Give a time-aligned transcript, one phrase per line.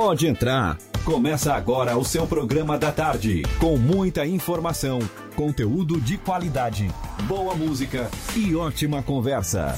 [0.00, 0.78] Pode entrar.
[1.04, 5.00] Começa agora o seu programa da tarde, com muita informação,
[5.34, 6.88] conteúdo de qualidade,
[7.24, 9.74] boa música e ótima conversa.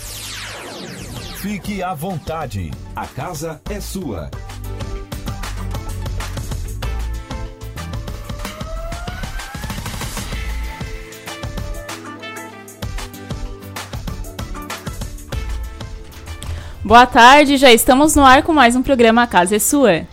[1.40, 2.70] Fique à vontade.
[2.94, 4.30] A casa é sua.
[16.90, 20.08] Boa tarde, já estamos no ar com mais um programa A Casa é Sua.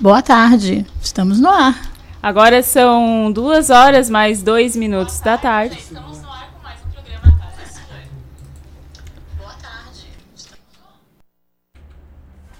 [0.00, 1.92] Boa tarde, estamos no ar.
[2.20, 5.78] Agora são duas horas mais dois minutos da tarde.
[5.78, 7.96] Estamos no ar com mais um programa A Casa é Sua.
[9.38, 10.08] Boa tarde.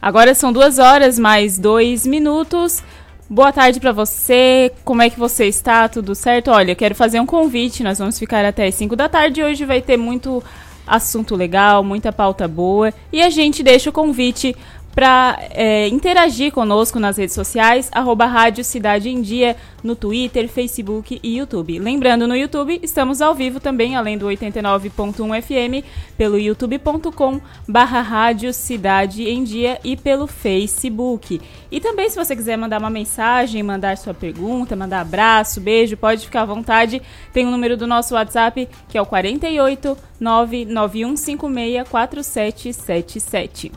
[0.01, 2.85] Agora são duas horas mais dois minutos.
[3.29, 4.73] Boa tarde para você.
[4.85, 5.89] Como é que você está?
[5.89, 6.53] Tudo certo?
[6.53, 7.83] Olha, quero fazer um convite.
[7.83, 9.43] Nós vamos ficar até as 5 da tarde.
[9.43, 10.41] Hoje vai ter muito
[10.87, 12.93] assunto legal, muita pauta boa.
[13.13, 14.57] E a gente deixa o convite
[14.95, 21.19] para é, interagir conosco nas redes sociais, arroba Rádio Cidade em Dia, no Twitter, Facebook
[21.23, 21.79] e YouTube.
[21.79, 28.53] Lembrando, no YouTube estamos ao vivo também, além do 89.1 FM, pelo youtube.com barra Rádio
[28.53, 31.41] Cidade em Dia e pelo Facebook.
[31.71, 36.25] E também, se você quiser mandar uma mensagem, mandar sua pergunta, mandar abraço, beijo, pode
[36.27, 37.01] ficar à vontade.
[37.33, 43.73] Tem o número do nosso WhatsApp, que é o 48 99156 4777.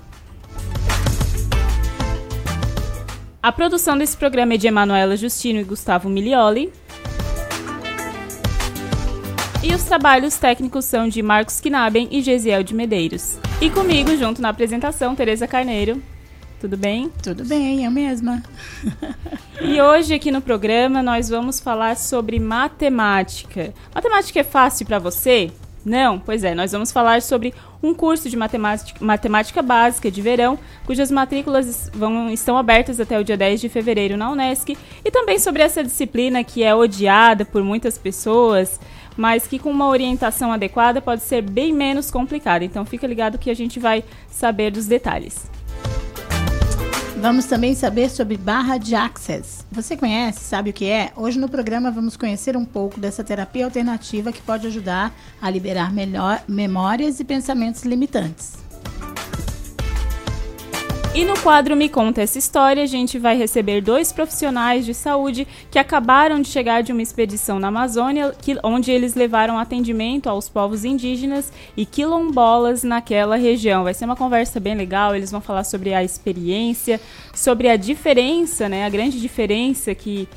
[3.46, 6.74] A produção desse programa é de Emanuela Justino e Gustavo Milioli.
[9.62, 13.38] E os trabalhos técnicos são de Marcos Knaben e Gesiel de Medeiros.
[13.62, 16.02] E comigo, junto na apresentação, Tereza Carneiro.
[16.60, 17.12] Tudo bem?
[17.22, 18.42] Tudo bem, eu mesma.
[19.62, 23.76] e hoje aqui no programa nós vamos falar sobre matemática.
[23.94, 25.52] Matemática é fácil para você?
[25.86, 26.18] Não?
[26.18, 27.54] Pois é, nós vamos falar sobre
[27.86, 33.24] um curso de matemática, matemática básica de verão, cujas matrículas vão, estão abertas até o
[33.24, 37.64] dia 10 de fevereiro na Unesc, e também sobre essa disciplina que é odiada por
[37.64, 38.80] muitas pessoas,
[39.16, 42.66] mas que com uma orientação adequada pode ser bem menos complicada.
[42.66, 45.50] Então fica ligado que a gente vai saber dos detalhes.
[47.26, 49.66] Vamos também saber sobre barra de access.
[49.72, 51.12] Você conhece, sabe o que é?
[51.16, 55.92] Hoje no programa vamos conhecer um pouco dessa terapia alternativa que pode ajudar a liberar
[55.92, 58.65] melhor memórias e pensamentos limitantes.
[61.16, 65.48] E no quadro Me Conta Essa História, a gente vai receber dois profissionais de saúde
[65.72, 70.50] que acabaram de chegar de uma expedição na Amazônia, que, onde eles levaram atendimento aos
[70.50, 73.86] povos indígenas e quilombolas naquela região.
[73.86, 77.00] Vai ser uma conversa bem legal, eles vão falar sobre a experiência,
[77.34, 80.28] sobre a diferença, né, a grande diferença que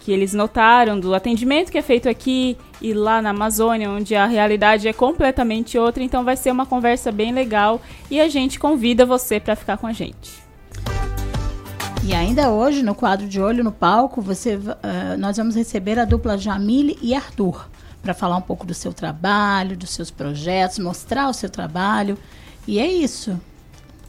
[0.00, 4.26] que eles notaram do atendimento que é feito aqui e lá na Amazônia, onde a
[4.26, 6.02] realidade é completamente outra.
[6.02, 7.80] Então vai ser uma conversa bem legal
[8.10, 10.40] e a gente convida você para ficar com a gente.
[12.02, 16.06] E ainda hoje, no quadro de Olho no Palco, você, uh, nós vamos receber a
[16.06, 17.68] dupla Jamile e Arthur
[18.02, 22.16] para falar um pouco do seu trabalho, dos seus projetos, mostrar o seu trabalho.
[22.66, 23.38] E é isso.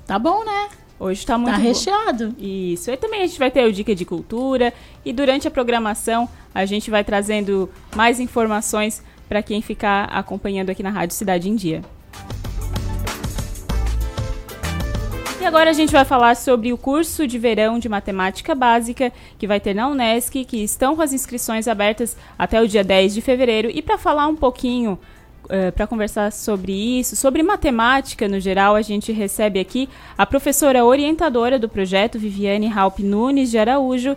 [0.08, 0.69] Tá bom, né?
[1.02, 2.36] Hoje está muito tá recheado.
[2.38, 2.92] Isso.
[2.92, 4.72] E também a gente vai ter o Dica de Cultura
[5.04, 10.84] e durante a programação a gente vai trazendo mais informações para quem ficar acompanhando aqui
[10.84, 11.82] na Rádio Cidade em Dia.
[15.42, 19.48] E agora a gente vai falar sobre o curso de verão de matemática básica que
[19.48, 23.22] vai ter na Unesc, que estão com as inscrições abertas até o dia 10 de
[23.22, 23.72] fevereiro.
[23.74, 25.00] E para falar um pouquinho
[25.52, 30.86] Uh, para conversar sobre isso, sobre matemática no geral, a gente recebe aqui a professora
[30.86, 34.16] orientadora do projeto, Viviane Halp Nunes de Araújo,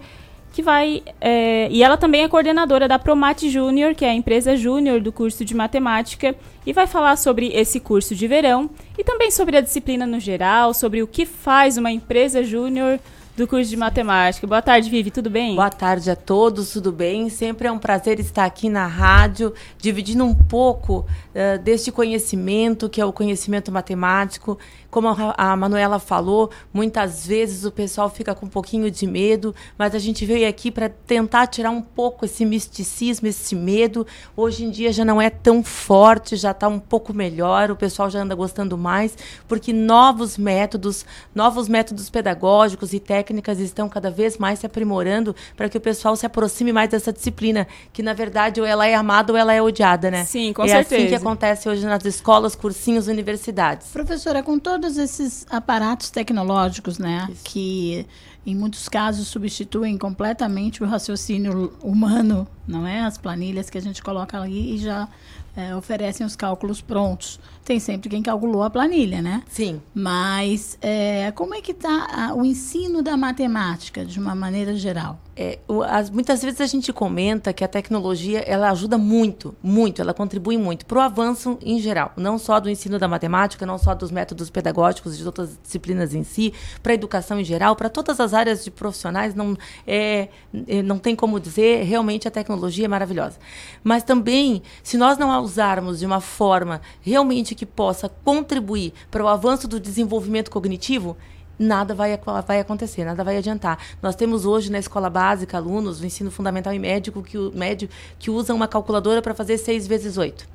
[0.55, 1.03] que vai.
[1.21, 5.11] É, e ela também é coordenadora da Promate Júnior, que é a empresa júnior do
[5.11, 9.61] curso de matemática, e vai falar sobre esse curso de verão e também sobre a
[9.61, 13.01] disciplina no geral, sobre o que faz uma empresa júnior
[13.37, 14.47] do curso de matemática.
[14.47, 15.57] Boa tarde, Vivi, tudo bem?
[15.57, 17.29] Boa tarde a todos, tudo bem?
[17.29, 23.01] Sempre é um prazer estar aqui na rádio, dividindo um pouco uh, deste conhecimento, que
[23.01, 24.57] é o conhecimento matemático,
[24.95, 29.93] como a Manuela falou, muitas vezes o pessoal fica com um pouquinho de medo, mas
[29.93, 34.07] a gente veio aqui para tentar tirar um pouco esse misticismo, esse medo.
[34.37, 38.09] Hoje em dia já não é tão forte, já está um pouco melhor, o pessoal
[38.09, 41.05] já anda gostando mais, porque novos métodos,
[41.35, 46.15] novos métodos pedagógicos e técnicas estão cada vez mais se aprimorando para que o pessoal
[46.15, 49.63] se aproxime mais dessa disciplina, que na verdade ou ela é amada ou ela é
[49.63, 50.25] odiada, né?
[50.25, 50.95] Sim, com é certeza.
[50.95, 53.89] É assim que acontece hoje nas escolas, cursinhos, universidades.
[53.89, 57.29] Professora, com todo todos esses aparatos tecnológicos, né?
[57.31, 57.45] Isso.
[57.45, 58.07] Que
[58.45, 63.01] em muitos casos substituem completamente o raciocínio humano, não é?
[63.01, 65.09] As planilhas que a gente coloca ali e já
[65.57, 67.41] é, oferecem os cálculos prontos.
[67.65, 69.43] Tem sempre quem calculou a planilha, né?
[69.49, 69.81] Sim.
[69.95, 75.19] Mas é, como é que está o ensino da matemática, de uma maneira geral?
[75.37, 75.59] É,
[75.89, 80.57] as, muitas vezes a gente comenta que a tecnologia ela ajuda muito, muito, ela contribui
[80.57, 84.13] muito para o avanço em geral, não só do ensino da matemática, não só dos
[84.13, 88.33] métodos pedagógicos de outras disciplinas em si, para a educação em geral, para todas as
[88.33, 90.29] áreas de profissionais, não, é,
[90.69, 93.37] é, não tem como dizer, realmente a tecnologia é maravilhosa.
[93.83, 99.25] Mas também, se nós não a usarmos de uma forma realmente que possa contribuir para
[99.25, 101.17] o avanço do desenvolvimento cognitivo,
[101.59, 103.79] nada vai, vai acontecer, nada vai adiantar.
[104.03, 108.31] Nós temos hoje na escola básica alunos do ensino fundamental e médico que, médio, que
[108.31, 110.47] usam uma calculadora para fazer 6 vezes 8.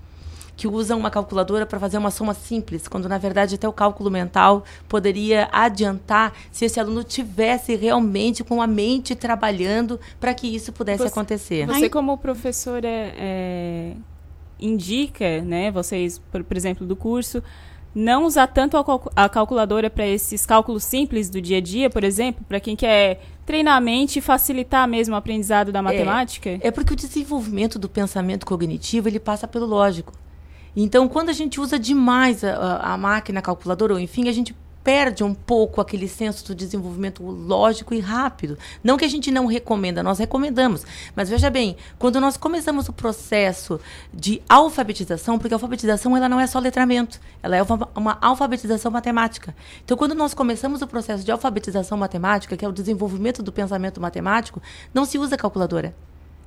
[0.55, 4.11] Que usam uma calculadora para fazer uma soma simples, quando na verdade até o cálculo
[4.11, 10.73] mental poderia adiantar se esse aluno tivesse realmente com a mente trabalhando para que isso
[10.73, 11.65] pudesse você, acontecer.
[11.65, 13.93] Você, como professora, é,
[14.59, 17.41] indica, né, vocês, por, por exemplo, do curso,
[17.93, 18.83] não usar tanto a,
[19.15, 23.21] a calculadora para esses cálculos simples do dia a dia, por exemplo, para quem quer
[23.45, 26.49] treinar a mente e facilitar mesmo o aprendizado da matemática?
[26.49, 30.13] É, é porque o desenvolvimento do pensamento cognitivo ele passa pelo lógico.
[30.75, 35.23] Então, quando a gente usa demais a, a máquina calculadora, ou enfim, a gente perde
[35.23, 38.57] um pouco aquele senso do desenvolvimento lógico e rápido.
[38.83, 40.85] Não que a gente não recomenda, nós recomendamos.
[41.15, 43.79] Mas veja bem, quando nós começamos o processo
[44.13, 48.91] de alfabetização, porque a alfabetização ela não é só letramento, ela é uma, uma alfabetização
[48.91, 49.55] matemática.
[49.83, 54.01] Então, quando nós começamos o processo de alfabetização matemática, que é o desenvolvimento do pensamento
[54.01, 54.61] matemático,
[54.93, 55.93] não se usa calculadora.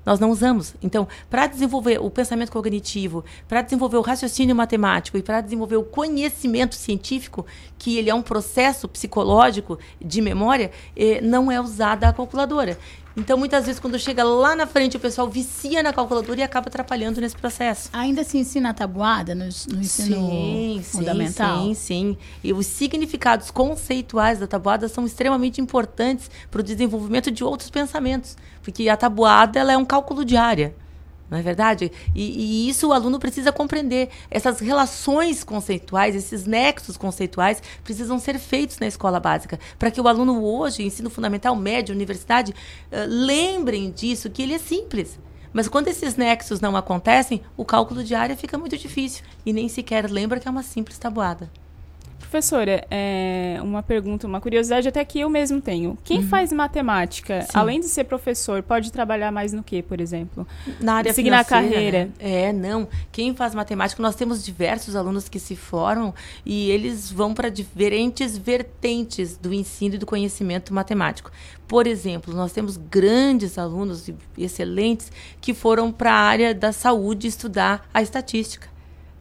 [0.05, 0.75] Nós não usamos.
[0.83, 5.85] Então, para desenvolver o pensamento cognitivo, para desenvolver o raciocínio matemático e para desenvolver o
[5.85, 7.47] conhecimento científico,
[7.79, 12.79] que ele é um processo psicológico de memória, eh, não é usada a calculadora.
[13.17, 16.69] Então, muitas vezes, quando chega lá na frente, o pessoal vicia na calculadora e acaba
[16.69, 17.91] atrapalhando nesse processo.
[17.93, 21.63] Ainda se ensina a tabuada no, no ensino sim, fundamental?
[21.63, 22.19] Sim, sim.
[22.43, 28.37] E os significados conceituais da tabuada são extremamente importantes para o desenvolvimento de outros pensamentos.
[28.63, 30.75] Porque a tabuada ela é um cálculo de área
[31.33, 31.91] não é verdade?
[32.15, 34.11] E, e, isso o aluno precisa compreender.
[34.31, 40.07] Essas relações conceituais, esses nexos conceituais precisam ser feitos na escola básica, para que o
[40.07, 45.19] aluno hoje, ensino fundamental, médio, universidade, uh, lembrem disso, que ele é simples.
[45.55, 49.71] Mas quando esses nexos não acontecem, o cálculo de área fica muito difícil e nem
[49.71, 51.51] sequer lembra que é uma simples tabuada.
[52.23, 55.99] Professora, é uma pergunta, uma curiosidade até que eu mesmo tenho.
[56.03, 56.29] Quem uhum.
[56.29, 57.49] faz matemática, Sim.
[57.53, 60.47] além de ser professor, pode trabalhar mais no que, por exemplo?
[60.81, 62.07] Na área Seguir na carreira.
[62.07, 62.11] Né?
[62.19, 62.89] É, não.
[63.11, 66.15] Quem faz matemática, nós temos diversos alunos que se formam
[66.47, 71.31] e eles vão para diferentes vertentes do ensino e do conhecimento matemático.
[71.69, 75.11] Por exemplo, nós temos grandes alunos excelentes
[75.41, 78.72] que foram para a área da saúde estudar a estatística.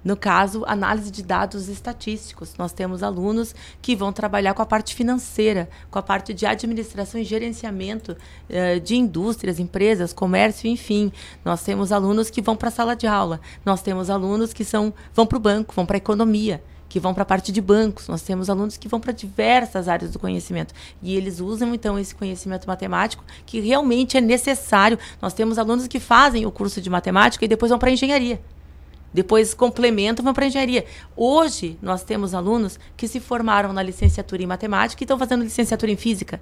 [0.03, 2.56] No caso, análise de dados estatísticos.
[2.57, 7.21] Nós temos alunos que vão trabalhar com a parte financeira, com a parte de administração
[7.21, 8.18] e gerenciamento
[8.50, 11.12] eh, de indústrias, empresas, comércio, enfim.
[11.45, 13.39] Nós temos alunos que vão para a sala de aula.
[13.63, 17.13] Nós temos alunos que são, vão para o banco, vão para a economia que vão
[17.13, 18.09] para a parte de bancos.
[18.09, 20.74] Nós temos alunos que vão para diversas áreas do conhecimento.
[21.01, 25.00] E eles usam, então, esse conhecimento matemático que realmente é necessário.
[25.21, 28.42] Nós temos alunos que fazem o curso de matemática e depois vão para a engenharia.
[29.13, 30.86] Depois complementam vão para engenharia.
[31.16, 35.92] Hoje, nós temos alunos que se formaram na licenciatura em matemática e estão fazendo licenciatura
[35.92, 36.42] em física.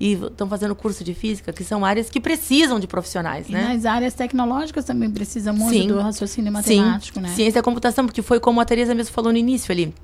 [0.00, 3.68] E estão fazendo curso de física, que são áreas que precisam de profissionais, e né?
[3.68, 7.24] nas áreas tecnológicas também precisa muito sim, do raciocínio matemático, sim.
[7.24, 7.28] né?
[7.28, 9.94] Ciência da computação, porque foi como a Teresa mesmo falou no início ali.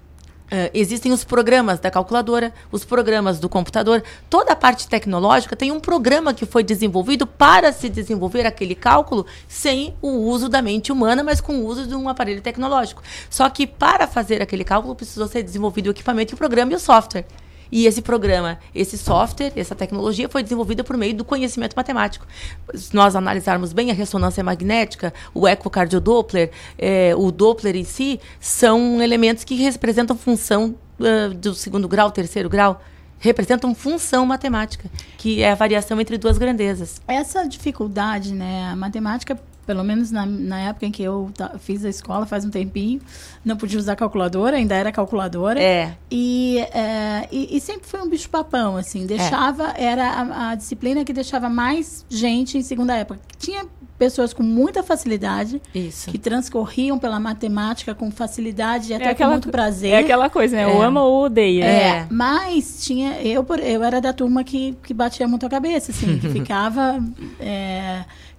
[0.48, 4.02] Uh, existem os programas da calculadora, os programas do computador.
[4.30, 9.26] Toda a parte tecnológica tem um programa que foi desenvolvido para se desenvolver aquele cálculo
[9.46, 13.02] sem o uso da mente humana, mas com o uso de um aparelho tecnológico.
[13.28, 16.80] Só que para fazer aquele cálculo precisou ser desenvolvido o equipamento, o programa e o
[16.80, 17.26] software.
[17.70, 22.26] E esse programa, esse software, essa tecnologia foi desenvolvida por meio do conhecimento matemático.
[22.74, 29.02] Se nós analisarmos bem a ressonância magnética, o ecocardiodoppler, é, o Doppler em si, são
[29.02, 32.80] elementos que representam função uh, do segundo grau, terceiro grau
[33.20, 37.00] representam função matemática, que é a variação entre duas grandezas.
[37.06, 41.90] Essa dificuldade, né, a matemática pelo menos na, na época em que eu fiz a
[41.90, 43.02] escola, faz um tempinho,
[43.44, 45.62] não podia usar calculadora, ainda era calculadora.
[45.62, 45.94] É.
[46.10, 49.04] E, é, e, e, sempre foi um bicho-papão, assim.
[49.04, 49.84] Deixava, é.
[49.84, 53.20] era a, a, disciplina que deixava mais gente em segunda época.
[53.38, 53.66] Tinha
[53.98, 56.10] pessoas com muita facilidade, Isso.
[56.10, 59.90] que transcorriam pela matemática com facilidade e até é aquela, com muito prazer.
[59.90, 60.62] É aquela coisa, né?
[60.62, 60.66] É.
[60.66, 61.64] Ou ama ou odeia.
[61.64, 63.20] É, é, mas tinha...
[63.20, 66.98] Eu, eu era da turma que, que batia muito a cabeça, assim, que ficava...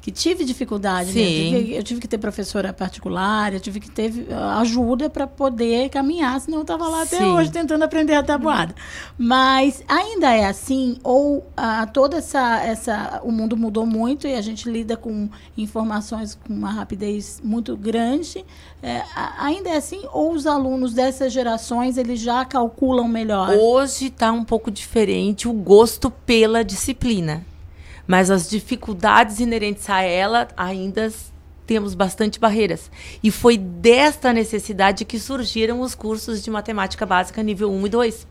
[0.01, 1.12] Que tive dificuldade.
[1.13, 1.22] Né?
[1.22, 5.27] Eu, tive, eu, tive, que ter professora particular, eu tive que ter uh, ajuda para
[5.27, 7.25] poder caminhar, senão eu estava lá até Sim.
[7.25, 8.74] hoje tentando aprender a tabuada.
[9.18, 13.22] Mas ainda é assim, ou uh, toda essa, essa.
[13.24, 18.46] O mundo mudou muito e a gente lida com informações com uma rapidez muito grande.
[18.82, 19.03] É,
[19.38, 23.50] ainda é assim, ou os alunos dessas gerações eles já calculam melhor?
[23.50, 27.49] Hoje está um pouco diferente o gosto pela disciplina
[28.10, 31.13] mas as dificuldades inerentes a ela ainda
[31.68, 32.89] temos bastante barreiras.
[33.22, 38.28] E foi desta necessidade que surgiram os cursos de matemática básica nível 1 e 2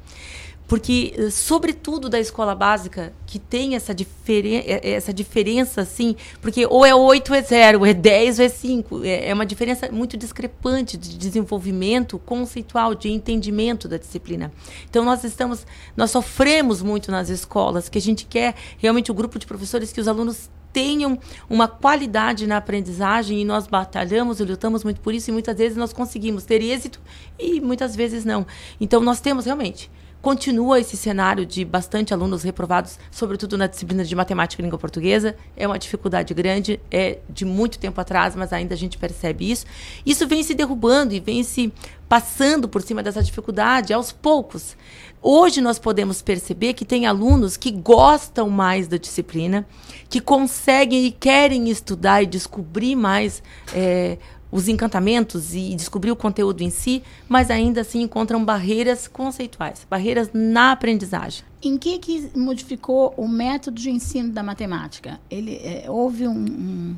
[0.69, 6.15] porque eh, sobretudo da escola básica que tem essa, diferen eh, eh, essa diferença assim
[6.43, 9.35] porque ou é 8 ou é 0 ou é 10 ou é 5 é, é
[9.35, 14.53] uma diferença muito discrepante de desenvolvimento conceitual de entendimento da disciplina
[14.89, 19.39] então nós estamos nós sofremos muito nas escolas que a gente quer realmente o grupo
[19.39, 24.85] de professores que os alunos tenham uma qualidade na aprendizagem e nós batalhamos e lutamos
[24.85, 27.01] muito por isso e muitas vezes nós conseguimos ter êxito
[27.39, 28.47] e muitas vezes não.
[28.81, 34.17] Então nós temos realmente Continua esse cenário de bastante alunos reprovados, sobretudo na disciplina de
[34.17, 35.37] matemática e língua portuguesa.
[35.57, 39.65] É uma dificuldade grande, é de muito tempo atrás, mas ainda a gente percebe isso.
[40.05, 41.73] Isso vem se derrubando e vem se
[42.09, 44.77] passando por cima dessa dificuldade aos poucos.
[45.23, 49.67] Hoje nós podemos perceber que tem alunos que gostam mais da disciplina,
[50.09, 53.43] que conseguem e querem estudar e descobrir mais
[53.75, 54.19] é,
[54.51, 60.31] os encantamentos e descobrir o conteúdo em si, mas ainda assim encontram barreiras conceituais, barreiras
[60.33, 61.45] na aprendizagem.
[61.63, 65.21] Em que, que modificou o método de ensino da matemática?
[65.31, 66.97] Ele é, houve um, um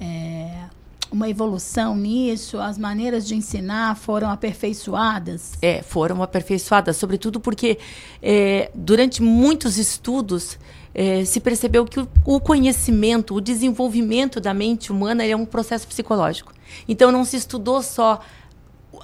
[0.00, 0.66] é,
[1.14, 2.58] uma evolução nisso?
[2.58, 5.52] As maneiras de ensinar foram aperfeiçoadas?
[5.62, 7.78] É, foram aperfeiçoadas, sobretudo porque
[8.20, 10.58] é, durante muitos estudos
[10.94, 15.86] é, se percebeu que o, o, conhecimento, o desenvolvimento da mente humana é um processo
[15.88, 16.52] psicológico.
[16.88, 18.20] Então não se estudou só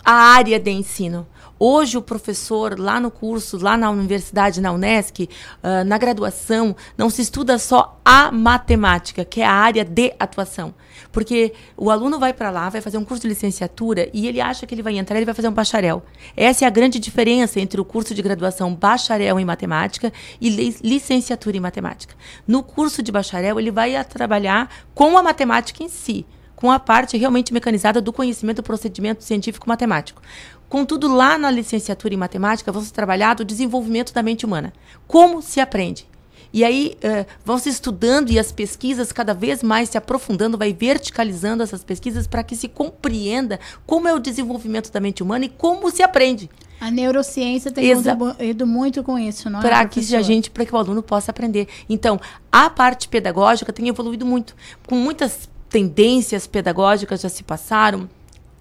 [0.04, 1.26] a área de ensino.
[1.62, 7.10] Hoje, o professor, lá no curso, lá na universidade, na Unesc, uh, na graduação, não
[7.10, 10.74] se estuda só a matemática, que é a área de atuação.
[11.12, 14.66] Porque o aluno vai para lá, vai fazer um curso de licenciatura e ele acha
[14.66, 16.02] que ele vai entrar, ele vai fazer um bacharel.
[16.34, 20.48] Essa é a grande diferença entre o curso de graduação bacharel em matemática e
[20.82, 22.14] licenciatura em matemática.
[22.48, 26.24] No curso de bacharel, ele vai trabalhar com a matemática em si
[26.60, 30.20] com a parte realmente mecanizada do conhecimento do procedimento científico matemático.
[30.70, 34.72] Contudo, lá na licenciatura em matemática, vão se trabalhar o desenvolvimento da mente humana.
[35.04, 36.08] Como se aprende?
[36.52, 40.72] E aí uh, vão se estudando e as pesquisas cada vez mais se aprofundando, vai
[40.72, 45.48] verticalizando essas pesquisas para que se compreenda como é o desenvolvimento da mente humana e
[45.48, 46.48] como se aprende.
[46.80, 49.62] A neurociência tem Exa contribuído muito com isso, não é?
[49.62, 51.66] Para que a gente, para que o aluno possa aprender.
[51.88, 52.18] Então,
[52.50, 54.54] a parte pedagógica tem evoluído muito,
[54.86, 58.08] com muitas tendências pedagógicas já se passaram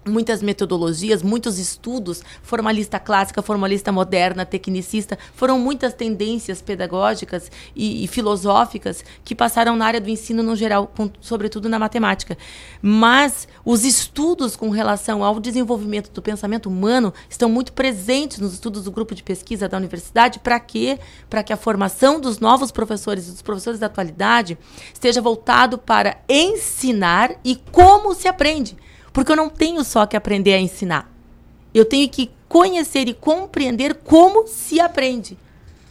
[0.06, 8.06] muitas metodologias, muitos estudos, formalista clássica, formalista moderna, tecnicista, foram muitas tendências pedagógicas e, e
[8.08, 12.36] filosóficas que passaram na área do ensino no geral, com, sobretudo na matemática.
[12.80, 18.84] Mas os estudos com relação ao desenvolvimento do pensamento humano estão muito presentes nos estudos
[18.84, 20.38] do grupo de pesquisa da universidade.
[20.38, 20.98] Para quê?
[21.28, 24.56] Para que a formação dos novos professores e dos professores da atualidade
[24.92, 28.76] esteja voltado para ensinar e como se aprende.
[29.12, 31.10] Porque eu não tenho só que aprender a ensinar.
[31.74, 35.38] Eu tenho que conhecer e compreender como se aprende.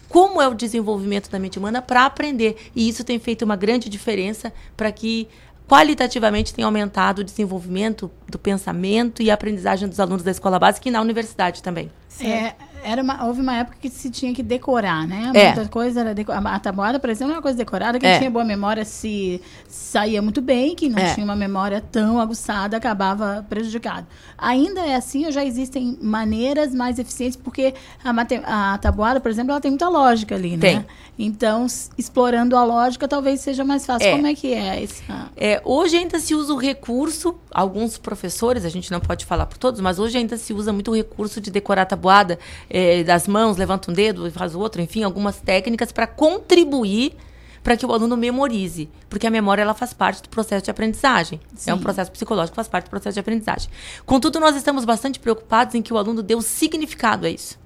[0.08, 2.58] Como é o desenvolvimento da mente humana para aprender.
[2.76, 5.28] E isso tem feito uma grande diferença para que
[5.68, 10.90] qualitativamente tenha aumentado o desenvolvimento do pensamento e a aprendizagem dos alunos da escola básica
[10.90, 11.92] e na universidade também.
[12.26, 15.32] É, era uma, houve uma época que se tinha que decorar, né?
[15.34, 15.46] É.
[15.46, 18.00] Muita coisa era deco A tabuada, por exemplo, era uma coisa decorada.
[18.00, 18.18] Quem é.
[18.18, 21.14] tinha boa memória se saía muito bem, quem não é.
[21.14, 24.08] tinha uma memória tão aguçada acabava prejudicado.
[24.38, 29.62] Ainda é assim, já existem maneiras mais eficientes, porque a, a tabuada, por exemplo, ela
[29.62, 30.58] tem muita lógica ali, né?
[30.58, 30.86] Tem.
[31.22, 31.68] Então,
[31.98, 34.08] explorando a lógica, talvez seja mais fácil.
[34.08, 34.12] É.
[34.14, 35.04] Como é que é isso?
[35.36, 39.58] É, hoje ainda se usa o recurso, alguns professores, a gente não pode falar por
[39.58, 42.40] todos, mas hoje ainda se usa muito o recurso de decorar a tabuada
[42.70, 47.16] é, das mãos, levanta um dedo e faz o outro, enfim, algumas técnicas para contribuir
[47.64, 51.40] para que o aluno memorize, porque a memória ela faz parte do processo de aprendizagem.
[51.54, 51.72] Sim.
[51.72, 53.70] É um processo psicológico, faz parte do processo de aprendizagem.
[54.06, 57.60] Contudo, nós estamos bastante preocupados em que o aluno dê o significado a isso.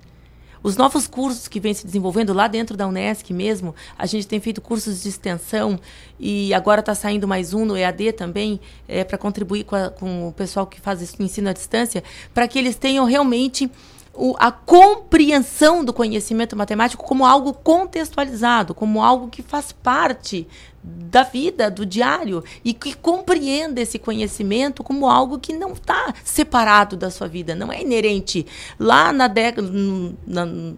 [0.64, 4.40] Os novos cursos que vêm se desenvolvendo lá dentro da Unesc mesmo, a gente tem
[4.40, 5.78] feito cursos de extensão
[6.18, 10.30] e agora está saindo mais um no EAD também, é, para contribuir com, a, com,
[10.30, 12.02] o pessoal que faz ensino à distância,
[12.34, 13.70] para que eles tenham realmente
[14.14, 20.48] o, a compreensão do conhecimento matemático como algo contextualizado, como algo que faz parte
[20.84, 26.96] da vida, do diário, e que compreenda esse conhecimento como algo que não está separado
[26.98, 28.46] da sua vida, não é inerente.
[28.78, 30.16] Lá na década, no,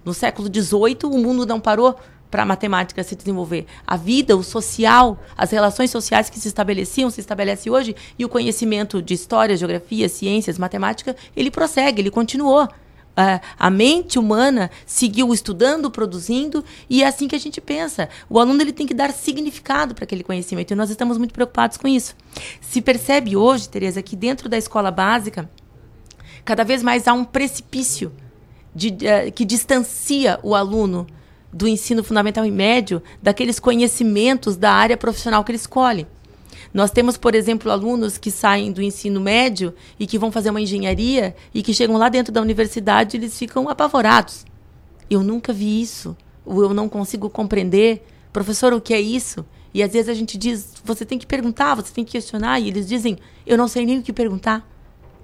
[0.06, 1.96] no século XVIII, o mundo não parou
[2.30, 3.66] para a matemática se desenvolver.
[3.86, 8.30] A vida, o social, as relações sociais que se estabeleciam, se estabelece hoje, e o
[8.30, 12.68] conhecimento de história, geografia, ciências, matemática, ele prossegue, ele continuou.
[13.18, 18.10] Uh, a mente humana seguiu estudando, produzindo, e é assim que a gente pensa.
[18.30, 21.78] O aluno ele tem que dar significado para aquele conhecimento, e nós estamos muito preocupados
[21.78, 22.14] com isso.
[22.60, 25.50] Se percebe hoje, Tereza, que dentro da escola básica,
[26.44, 28.12] cada vez mais há um precipício
[28.76, 31.08] de, uh, que distancia o aluno
[31.54, 36.06] do ensino fundamental e médio daqueles conhecimentos da área profissional que ele escolhe.
[36.76, 40.60] Nós temos, por exemplo, alunos que saem do ensino médio e que vão fazer uma
[40.60, 44.46] engenharia e que chegam lá dentro da universidade e eles ficam apavorados.
[45.10, 46.18] Eu nunca vi isso.
[46.46, 48.06] Eu não consigo compreender.
[48.34, 49.46] Professor, o que é isso?
[49.74, 52.60] E às vezes a gente diz, você tem que perguntar, você tem que questionar.
[52.60, 54.70] E eles dizem, eu não sei nem o que perguntar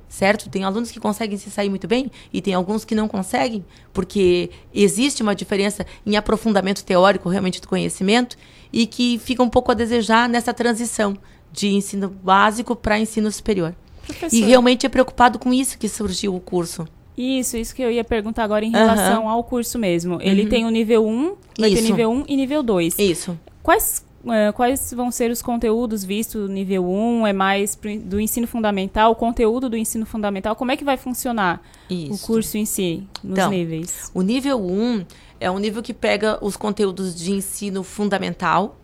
[0.08, 0.50] certo?
[0.50, 4.50] Tem alunos que conseguem se sair muito bem e tem alguns que não conseguem, porque
[4.74, 8.36] existe uma diferença em aprofundamento teórico realmente do conhecimento
[8.74, 11.17] e que fica um pouco a desejar nessa transição
[11.51, 13.75] de ensino básico para ensino superior.
[14.05, 14.36] Professor.
[14.36, 16.88] E realmente é preocupado com isso que surgiu o curso.
[17.17, 19.29] Isso, isso que eu ia perguntar agora em relação uhum.
[19.29, 20.17] ao curso mesmo.
[20.22, 20.50] Ele uhum.
[20.50, 21.81] tem o nível 1, vai isso.
[21.81, 22.98] ter nível 1 e nível 2.
[22.98, 23.38] Isso.
[23.62, 27.27] Quais é, quais vão ser os conteúdos vistos no nível 1?
[27.27, 29.12] É mais do ensino fundamental?
[29.12, 30.55] O conteúdo do ensino fundamental?
[30.55, 32.13] Como é que vai funcionar Isso.
[32.13, 34.12] o curso em si, nos então, níveis?
[34.13, 35.05] O nível 1
[35.39, 38.77] é um nível que pega os conteúdos de ensino fundamental,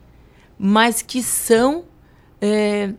[0.58, 1.84] mas que são
[2.42, 2.94] é,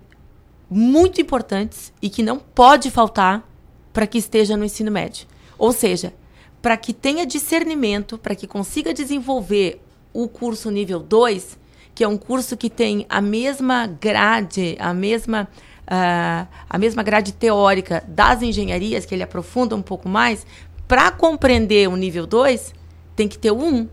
[0.70, 3.48] muito importantes e que não pode faltar
[3.92, 5.26] para que esteja no ensino médio.
[5.58, 6.14] Ou seja,
[6.60, 9.80] para que tenha discernimento, para que consiga desenvolver
[10.12, 11.58] o curso nível 2,
[11.94, 15.48] que é um curso que tem a mesma grade, a mesma,
[15.84, 20.46] uh, a mesma grade teórica das engenharias, que ele aprofunda um pouco mais,
[20.86, 22.72] para compreender o nível 2,
[23.16, 23.66] tem que ter o 1.
[23.66, 23.88] Um,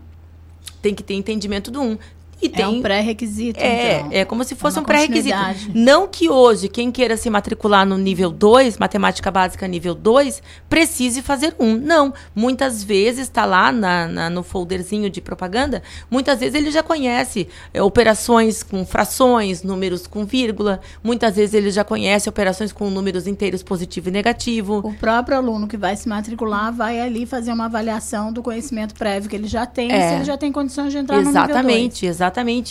[0.82, 1.84] tem que ter entendimento do 1.
[1.84, 1.98] Um.
[2.42, 3.60] E tem, é um pré-requisito.
[3.60, 4.10] É, então.
[4.12, 5.38] é como se fosse é um pré-requisito.
[5.74, 11.22] Não que hoje, quem queira se matricular no nível 2, matemática básica nível 2, precise
[11.22, 11.76] fazer um.
[11.76, 12.14] Não.
[12.36, 17.48] Muitas vezes está lá na, na, no folderzinho de propaganda, muitas vezes ele já conhece
[17.74, 23.28] é, operações com frações, números com vírgula, muitas vezes ele já conhece operações com números
[23.28, 24.80] inteiros positivo e negativo.
[24.80, 29.30] O próprio aluno que vai se matricular vai ali fazer uma avaliação do conhecimento prévio
[29.30, 30.10] que ele já tem, é.
[30.10, 32.06] se ele já tem condições de entrar exatamente, no nível 2.
[32.06, 32.25] Exatamente, Exatamente.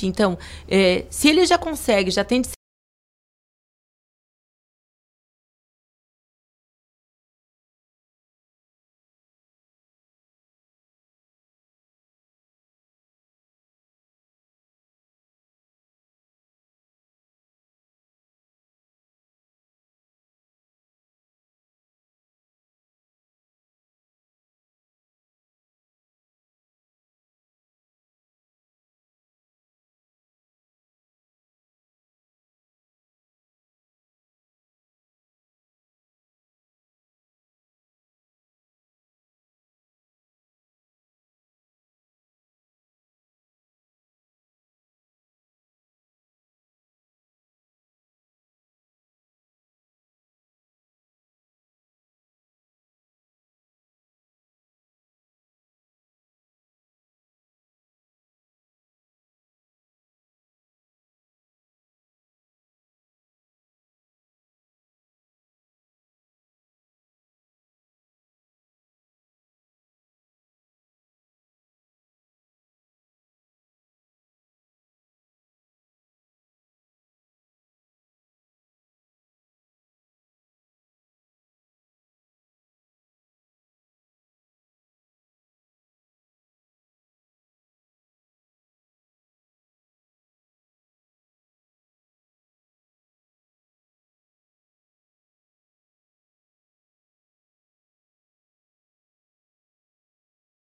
[0.07, 0.39] Então,
[0.69, 2.43] é, se ele já consegue, já tem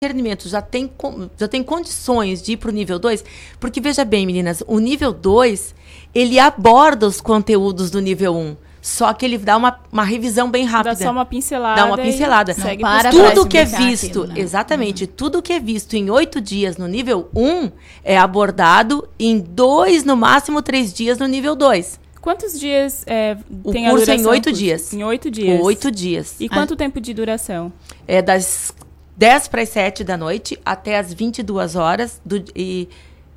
[0.02, 0.90] discernimento, já tem,
[1.38, 3.22] já tem condições de ir para o nível 2,
[3.60, 5.76] porque veja bem, meninas, o nível 2,
[6.16, 8.40] ele aborda os conteúdos do nível 1.
[8.40, 10.96] Um, só que ele dá uma, uma revisão bem rápida.
[10.96, 11.82] Dá só uma pincelada.
[11.82, 12.56] Dá uma pincelada.
[12.80, 14.40] Para tudo que é visto, aquilo, né?
[14.40, 15.10] exatamente, uhum.
[15.18, 20.06] tudo que é visto em oito dias no nível 1 um, é abordado em dois,
[20.06, 22.00] no máximo três dias no nível 2.
[22.22, 23.36] Quantos dias é,
[23.66, 24.16] o tem curso a duração?
[24.16, 24.94] em oito dias.
[24.94, 25.62] Em oito dias.
[25.62, 26.36] Oito dias.
[26.40, 26.78] E quanto ah.
[26.78, 27.72] tempo de duração?
[28.08, 28.74] É das
[29.20, 32.88] 10 para as 7 da noite até as 22 horas do, e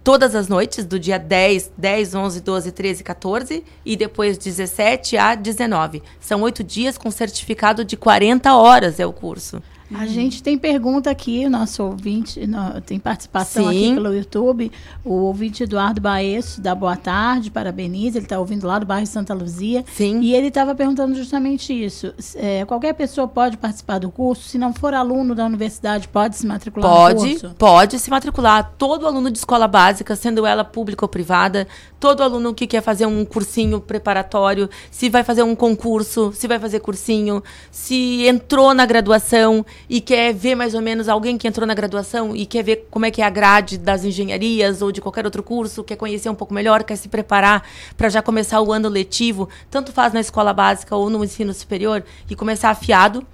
[0.04, 5.34] todas as noites do dia 10, 10, 11, 12, 13, 14 e depois 17 a
[5.34, 6.00] 19.
[6.20, 9.60] São oito dias com certificado de 40 horas é o curso.
[9.94, 13.68] A gente tem pergunta aqui, nosso ouvinte, no, tem participação Sim.
[13.68, 14.72] aqui pelo YouTube.
[15.04, 18.18] O ouvinte Eduardo Baesso dá boa tarde, parabeniza.
[18.18, 19.84] Ele está ouvindo lá do bairro Santa Luzia.
[19.92, 20.20] Sim.
[20.20, 22.12] E ele estava perguntando justamente isso.
[22.36, 24.48] É, qualquer pessoa pode participar do curso?
[24.48, 27.54] Se não for aluno da universidade, pode se matricular no Pode, curso?
[27.58, 28.72] pode se matricular.
[28.78, 31.66] Todo aluno de escola básica, sendo ela pública ou privada,
[31.98, 36.58] todo aluno que quer fazer um cursinho preparatório, se vai fazer um concurso, se vai
[36.58, 41.66] fazer cursinho, se entrou na graduação e quer ver mais ou menos alguém que entrou
[41.66, 45.00] na graduação e quer ver como é que é a grade das engenharias ou de
[45.00, 47.62] qualquer outro curso, quer conhecer um pouco melhor, quer se preparar
[47.96, 52.04] para já começar o ano letivo, tanto faz na escola básica ou no ensino superior
[52.30, 53.26] e começar afiado.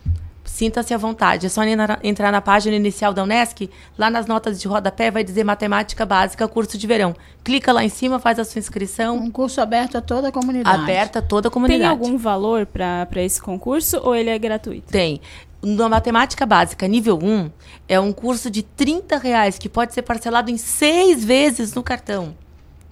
[0.44, 1.44] Sinta-se à vontade.
[1.44, 5.22] É só entrar- entrar na página inicial da Unesc, lá nas notas de rodapé vai
[5.22, 7.14] dizer Matemática Básica, curso de verão.
[7.44, 10.80] Clica lá em cima, faz a sua inscrição, Um curso aberto a toda a comunidade.
[10.82, 11.82] aberta a toda a comunidade.
[11.82, 14.90] Tem algum valor para esse concurso ou ele é gratuito?
[14.90, 15.20] Tem.
[15.60, 17.50] Na matemática básica, nível 1,
[17.88, 22.36] é um curso de 30 reais que pode ser parcelado em seis vezes no cartão.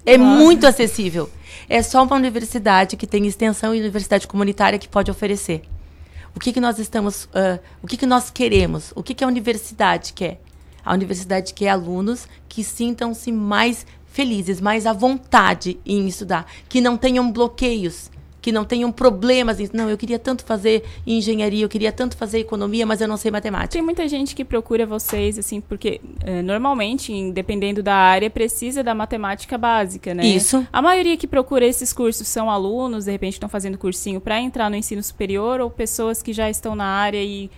[0.05, 1.31] É muito acessível.
[1.69, 5.63] É só uma universidade que tem extensão e universidade comunitária que pode oferecer.
[6.35, 7.29] O que, que nós estamos.
[7.35, 8.93] ah, o que, que nós queremos?
[8.95, 10.41] O que, que a universidade quer?
[10.85, 16.97] A universidade quer alunos que sintam-se mais felizes, mais à vontade em estudar, que não
[16.97, 18.11] tenham bloqueios,
[18.47, 19.59] que não tenham problemas.
[19.59, 23.17] em- Não, eu queria tanto fazer engenharia, eu queria tanto fazer economia, mas eu não
[23.17, 23.73] sei matemática.
[23.73, 28.95] Tem muita gente que procura vocês, assim, porque eh, normalmente, dependendo da área, precisa da
[28.95, 30.25] matemática básica, né?
[30.25, 30.65] Isso.
[30.73, 34.71] A maioria que procura esses cursos são alunos, de repente estão fazendo cursinho para entrar
[34.71, 37.51] no ensino superior ou pessoas que já estão na área e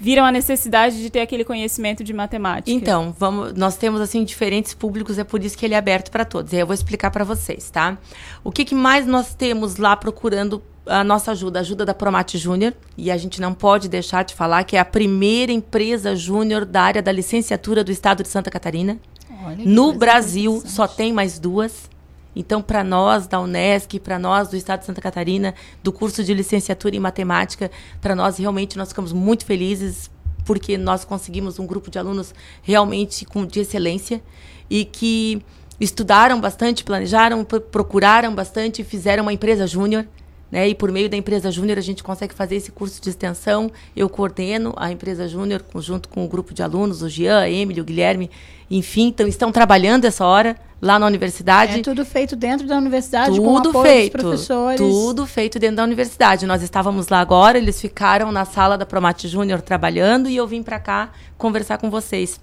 [0.00, 2.70] viram a necessidade de ter aquele conhecimento de matemática.
[2.70, 6.24] Então, vamos, nós temos assim diferentes públicos, é por isso que ele é aberto para
[6.24, 6.52] todos.
[6.52, 7.96] E aí eu vou explicar para vocês, tá?
[8.42, 11.58] O que, que mais nós temos lá procurando a nossa ajuda?
[11.58, 14.80] A ajuda da Promate Júnior, e a gente não pode deixar de falar que é
[14.80, 18.98] a primeira empresa júnior da área da licenciatura do estado de Santa Catarina.
[19.46, 21.88] Olha No Brasil só tem mais duas.
[22.34, 26.34] Então, para nós da Unesc, para nós do Estado de Santa Catarina, do curso de
[26.34, 27.70] licenciatura em matemática,
[28.00, 30.10] para nós realmente nós ficamos muito felizes
[30.44, 34.22] porque nós conseguimos um grupo de alunos realmente com de excelência
[34.68, 35.42] e que
[35.80, 40.06] estudaram bastante, planejaram, pro- procuraram bastante, fizeram uma empresa júnior.
[40.50, 40.68] Né?
[40.68, 43.72] E por meio da empresa júnior a gente consegue fazer esse curso de extensão.
[43.96, 47.80] Eu coordeno a empresa júnior junto com o grupo de alunos, o Jean, a Emily,
[47.80, 48.30] o Guilherme,
[48.70, 51.80] enfim, então estão trabalhando essa hora lá na universidade.
[51.80, 54.78] É tudo feito dentro da universidade com Tudo apoio feito, dos professores.
[54.78, 56.44] tudo feito dentro da universidade.
[56.46, 60.62] Nós estávamos lá agora, eles ficaram na sala da Promate Júnior trabalhando e eu vim
[60.62, 62.38] para cá conversar com vocês.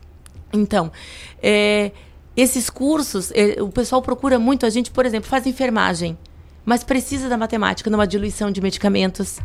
[0.51, 0.91] Então,
[1.41, 1.91] é,
[2.35, 6.17] esses cursos, é, o pessoal procura muito a gente, por exemplo, faz enfermagem,
[6.65, 9.39] mas precisa da matemática numa diluição de medicamentos,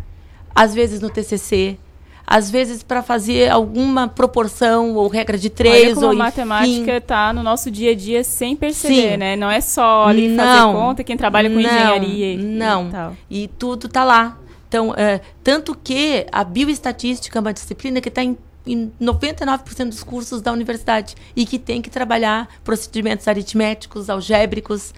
[0.54, 1.78] às vezes no TCC,
[2.26, 7.00] às vezes para fazer alguma proporção ou regra de três Olha como ou a matemática
[7.00, 9.16] tá no nosso dia a dia sem perceber, Sim.
[9.16, 9.36] né?
[9.36, 10.44] Não é só ali Não.
[10.44, 12.88] fazer conta, quem trabalha com Não, engenharia e, não.
[12.88, 13.16] e tal.
[13.30, 14.38] E tudo tá lá.
[14.68, 18.36] Então, é, tanto que a bioestatística é uma disciplina que está em,
[18.66, 24.92] em 99% dos cursos da universidade e que tem que trabalhar procedimentos aritméticos, algébricos.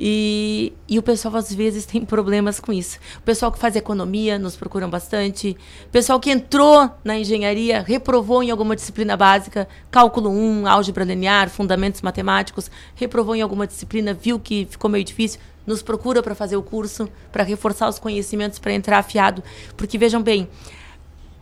[0.00, 3.00] E, e o pessoal às vezes tem problemas com isso.
[3.18, 5.56] O pessoal que faz economia nos procuram bastante.
[5.86, 11.50] O pessoal que entrou na engenharia, reprovou em alguma disciplina básica, cálculo 1, álgebra linear,
[11.50, 16.56] fundamentos matemáticos, reprovou em alguma disciplina, viu que ficou meio difícil, nos procura para fazer
[16.56, 19.42] o curso, para reforçar os conhecimentos, para entrar afiado.
[19.76, 20.48] Porque vejam bem,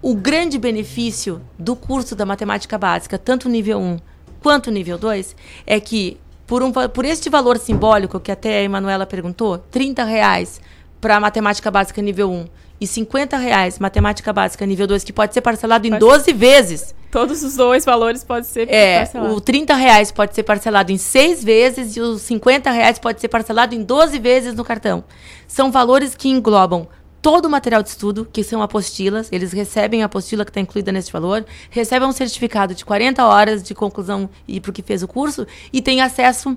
[0.00, 3.98] o grande benefício do curso da matemática básica, tanto nível 1
[4.40, 9.06] quanto nível 2, é que por, um, por este valor simbólico que até a Emanuela
[9.06, 10.60] perguntou, 30 reais
[11.00, 12.46] para matemática básica nível 1
[12.80, 16.94] e 50 reais matemática básica nível 2, que pode ser parcelado em Pode- 12 vezes.
[17.10, 19.36] Todos os dois valores podem ser É, parcelados.
[19.36, 23.28] o 30 reais pode ser parcelado em seis vezes e os 50 reais pode ser
[23.28, 25.02] parcelado em 12 vezes no cartão.
[25.48, 26.86] São valores que englobam
[27.26, 30.92] todo o material de estudo, que são apostilas, eles recebem a apostila que está incluída
[30.92, 35.02] nesse valor, recebem um certificado de 40 horas de conclusão e para o que fez
[35.02, 36.56] o curso, e tem acesso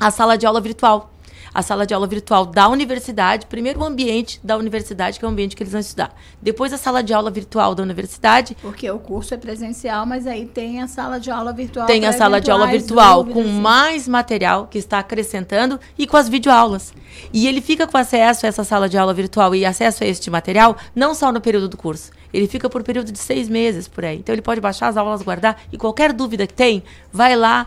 [0.00, 1.12] à sala de aula virtual.
[1.58, 5.30] A sala de aula virtual da universidade, primeiro o ambiente da universidade, que é o
[5.32, 6.14] ambiente que eles vão estudar.
[6.40, 8.56] Depois a sala de aula virtual da universidade.
[8.62, 11.88] Porque o curso é presencial, mas aí tem a sala de aula virtual.
[11.88, 16.28] Tem a sala de aula virtual com mais material que está acrescentando e com as
[16.28, 16.94] videoaulas.
[17.32, 20.30] E ele fica com acesso a essa sala de aula virtual e acesso a este
[20.30, 22.12] material, não só no período do curso.
[22.32, 24.18] Ele fica por período de seis meses por aí.
[24.18, 27.66] Então ele pode baixar as aulas, guardar e qualquer dúvida que tem, vai lá,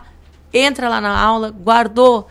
[0.50, 2.26] entra lá na aula, guardou,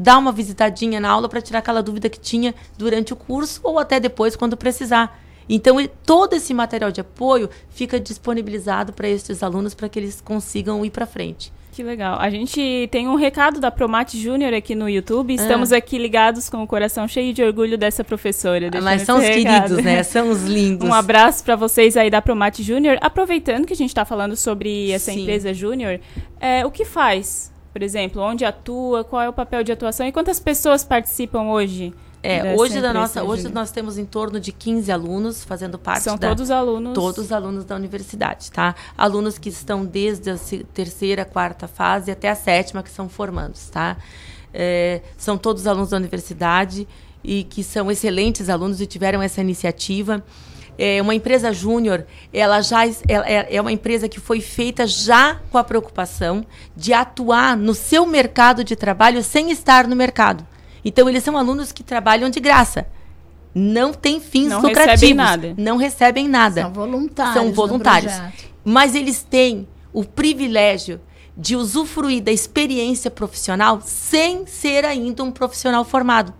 [0.00, 3.78] dá uma visitadinha na aula para tirar aquela dúvida que tinha durante o curso ou
[3.78, 5.20] até depois, quando precisar.
[5.46, 10.84] Então, todo esse material de apoio fica disponibilizado para esses alunos para que eles consigam
[10.86, 11.52] ir para frente.
[11.72, 12.18] Que legal.
[12.18, 15.34] A gente tem um recado da Promate Júnior aqui no YouTube.
[15.34, 15.76] Estamos ah.
[15.76, 18.70] aqui ligados com o coração cheio de orgulho dessa professora.
[18.72, 19.66] Ah, mas são os recado.
[19.66, 20.02] queridos, né?
[20.04, 20.88] São os lindos.
[20.88, 22.98] Um abraço para vocês aí da Promate Júnior.
[23.00, 25.22] Aproveitando que a gente está falando sobre essa Sim.
[25.22, 26.00] empresa Júnior,
[26.40, 30.12] é, o que faz por exemplo, onde atua, qual é o papel de atuação e
[30.12, 31.94] quantas pessoas participam hoje?
[32.22, 36.18] É, hoje da nossa, hoje nós temos em torno de 15 alunos fazendo parte São
[36.18, 36.92] da, todos alunos.
[36.92, 38.74] Todos alunos da universidade, tá?
[38.96, 40.36] Alunos que estão desde a
[40.74, 43.96] terceira, quarta fase até a sétima que são formandos, tá?
[44.52, 46.86] É, são todos alunos da universidade
[47.24, 50.22] e que são excelentes alunos e tiveram essa iniciativa
[50.80, 55.38] é, uma empresa júnior, ela já ela é, é uma empresa que foi feita já
[55.50, 56.42] com a preocupação
[56.74, 60.46] de atuar no seu mercado de trabalho sem estar no mercado.
[60.82, 62.86] Então, eles são alunos que trabalham de graça.
[63.54, 64.92] Não tem fins não lucrativos.
[64.92, 65.54] Recebem nada.
[65.58, 66.62] Não recebem nada.
[66.62, 67.34] São voluntários.
[67.34, 68.14] São voluntários.
[68.64, 70.98] Mas eles têm o privilégio
[71.36, 76.32] de usufruir da experiência profissional sem ser ainda um profissional formado.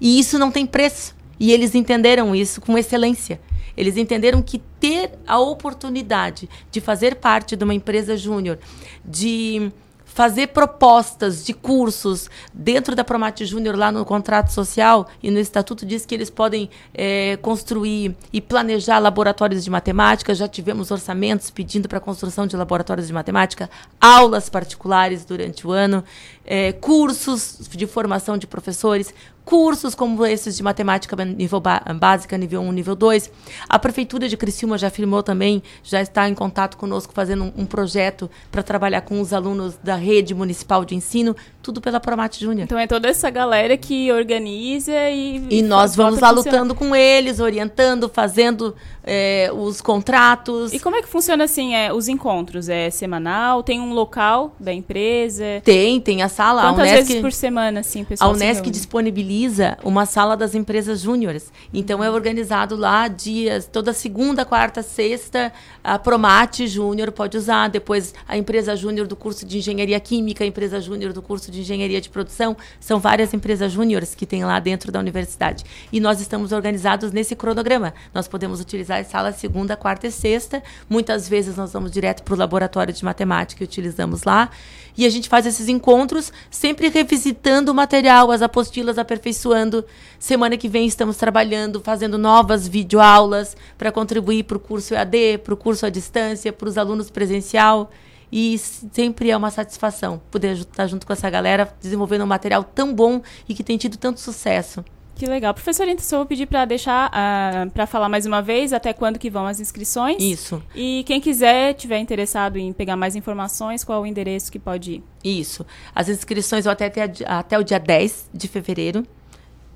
[0.00, 1.14] E isso não tem preço.
[1.38, 3.40] E eles entenderam isso com excelência.
[3.76, 8.58] Eles entenderam que ter a oportunidade de fazer parte de uma empresa júnior,
[9.04, 9.72] de
[10.14, 15.84] fazer propostas de cursos dentro da Promate Júnior lá no contrato social e no estatuto
[15.84, 20.32] diz que eles podem é, construir e planejar laboratórios de matemática.
[20.32, 23.68] Já tivemos orçamentos pedindo para a construção de laboratórios de matemática,
[24.00, 26.04] aulas particulares durante o ano,
[26.46, 29.12] é, cursos de formação de professores,
[29.44, 33.30] cursos como esses de matemática nível básica, nível 1, nível 2.
[33.68, 37.66] A Prefeitura de Criciúma já afirmou também, já está em contato conosco fazendo um, um
[37.66, 42.64] projeto para trabalhar com os alunos da rede municipal de ensino, tudo pela Promate Júnior.
[42.64, 45.46] Então é toda essa galera que organiza e...
[45.50, 50.72] E, nós vamos lá lutando com eles, orientando, fazendo é, os contratos.
[50.72, 52.68] E como é que funciona assim, é, os encontros?
[52.68, 53.62] É semanal?
[53.62, 55.44] Tem um local da empresa?
[55.62, 56.62] Tem, tem a sala.
[56.62, 58.30] Quantas a Unesc, vezes por semana, assim, pessoal?
[58.30, 59.33] A Unesc disponibiliza
[59.82, 61.52] uma sala das empresas júniores.
[61.72, 67.68] Então é organizado lá dias, toda segunda, quarta, sexta, a Promate Júnior pode usar.
[67.68, 71.60] Depois a empresa júnior do curso de engenharia química, a empresa júnior do curso de
[71.60, 72.56] engenharia de produção.
[72.80, 75.64] São várias empresas júniores que tem lá dentro da universidade.
[75.92, 77.94] E nós estamos organizados nesse cronograma.
[78.12, 80.62] Nós podemos utilizar as salas segunda, quarta e sexta.
[80.88, 84.50] Muitas vezes nós vamos direto para o laboratório de matemática e utilizamos lá.
[84.96, 89.84] E a gente faz esses encontros, sempre revisitando o material, as apostilas, aperfeiçoando.
[90.18, 95.54] Semana que vem estamos trabalhando, fazendo novas videoaulas para contribuir para o curso EAD, para
[95.54, 97.90] o curso à distância, para os alunos presencial.
[98.30, 102.92] E sempre é uma satisfação poder estar junto com essa galera, desenvolvendo um material tão
[102.92, 104.84] bom e que tem tido tanto sucesso.
[105.16, 105.54] Que legal.
[105.54, 108.92] Professor, então eu vou pedir para deixar, uh, ah, para falar mais uma vez, até
[108.92, 110.20] quando que vão as inscrições.
[110.20, 110.62] Isso.
[110.74, 115.04] E quem quiser, tiver interessado em pegar mais informações, qual o endereço que pode ir?
[115.40, 115.64] Isso.
[115.94, 119.06] As inscrições vão até, até, até o dia 10 de fevereiro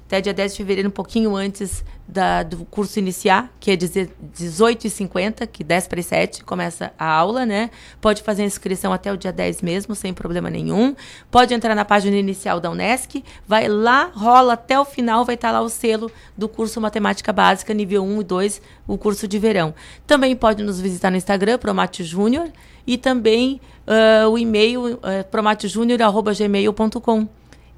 [0.09, 5.47] até dia 10 de fevereiro, um pouquinho antes da, do curso iniciar, que é 18h50,
[5.47, 7.69] que 10 para 7 começa a aula, né?
[8.01, 10.97] Pode fazer a inscrição até o dia 10 mesmo, sem problema nenhum.
[11.31, 15.51] Pode entrar na página inicial da Unesc, vai lá, rola até o final, vai estar
[15.51, 19.75] lá o selo do curso Matemática Básica, nível 1 e 2, o curso de verão.
[20.07, 22.49] Também pode nos visitar no Instagram, Promate Júnior,
[22.87, 25.25] e também uh, o e-mail uh,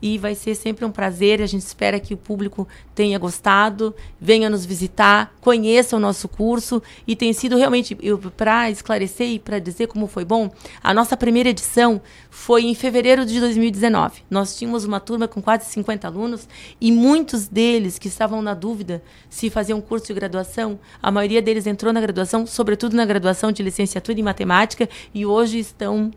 [0.03, 1.43] e vai ser sempre um prazer.
[1.43, 6.83] A gente espera que o público tenha gostado, venha nos visitar, conheça o nosso curso
[7.07, 7.97] e tem sido realmente
[8.37, 10.51] para esclarecer e para dizer como foi bom.
[10.83, 14.23] A nossa primeira edição foi em fevereiro de 2019.
[14.31, 16.49] Nós tínhamos uma turma com quase 50 alunos
[16.81, 21.43] e muitos deles que estavam na dúvida se faziam um curso de graduação, a maioria
[21.43, 26.11] deles entrou na graduação, sobretudo na graduação de licenciatura em matemática e hoje estão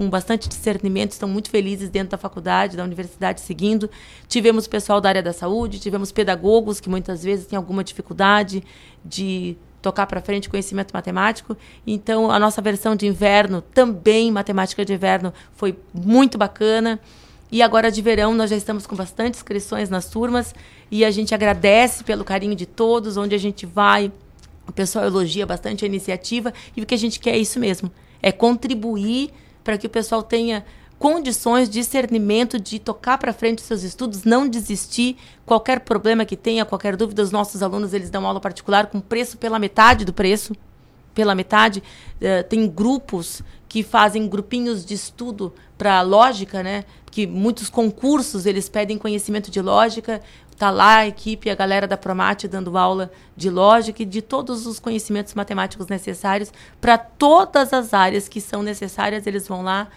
[0.00, 3.90] com bastante discernimento, estão muito felizes dentro da faculdade, da universidade, seguindo.
[4.26, 8.64] Tivemos pessoal da área da saúde, tivemos pedagogos que muitas vezes têm alguma dificuldade
[9.04, 11.54] de tocar para frente conhecimento matemático.
[11.86, 16.98] Então, a nossa versão de inverno, também matemática de inverno, foi muito bacana.
[17.52, 20.54] E agora de verão nós já estamos com bastante inscrições nas turmas
[20.90, 24.10] e a gente agradece pelo carinho de todos, onde a gente vai,
[24.66, 27.92] o pessoal elogia bastante a iniciativa e o que a gente quer é isso mesmo,
[28.22, 29.30] é contribuir
[29.62, 30.64] para que o pessoal tenha
[31.00, 35.16] condições, discernimento de tocar para frente os seus estudos, não desistir.
[35.46, 39.38] Qualquer problema que tenha, qualquer dúvida, os nossos alunos eles dão aula particular com preço
[39.38, 40.54] pela metade do preço.
[41.14, 41.82] Pela metade,
[42.16, 46.84] uh, tem grupos que fazem grupinhos de estudo para lógica, né?
[47.10, 50.20] Que muitos concursos eles pedem conhecimento de lógica.
[50.60, 54.66] Tá lá a equipe, a galera da Promate dando aula de lógica e de todos
[54.66, 59.88] os conhecimentos matemáticos necessários para todas as áreas que são necessárias, eles vão lá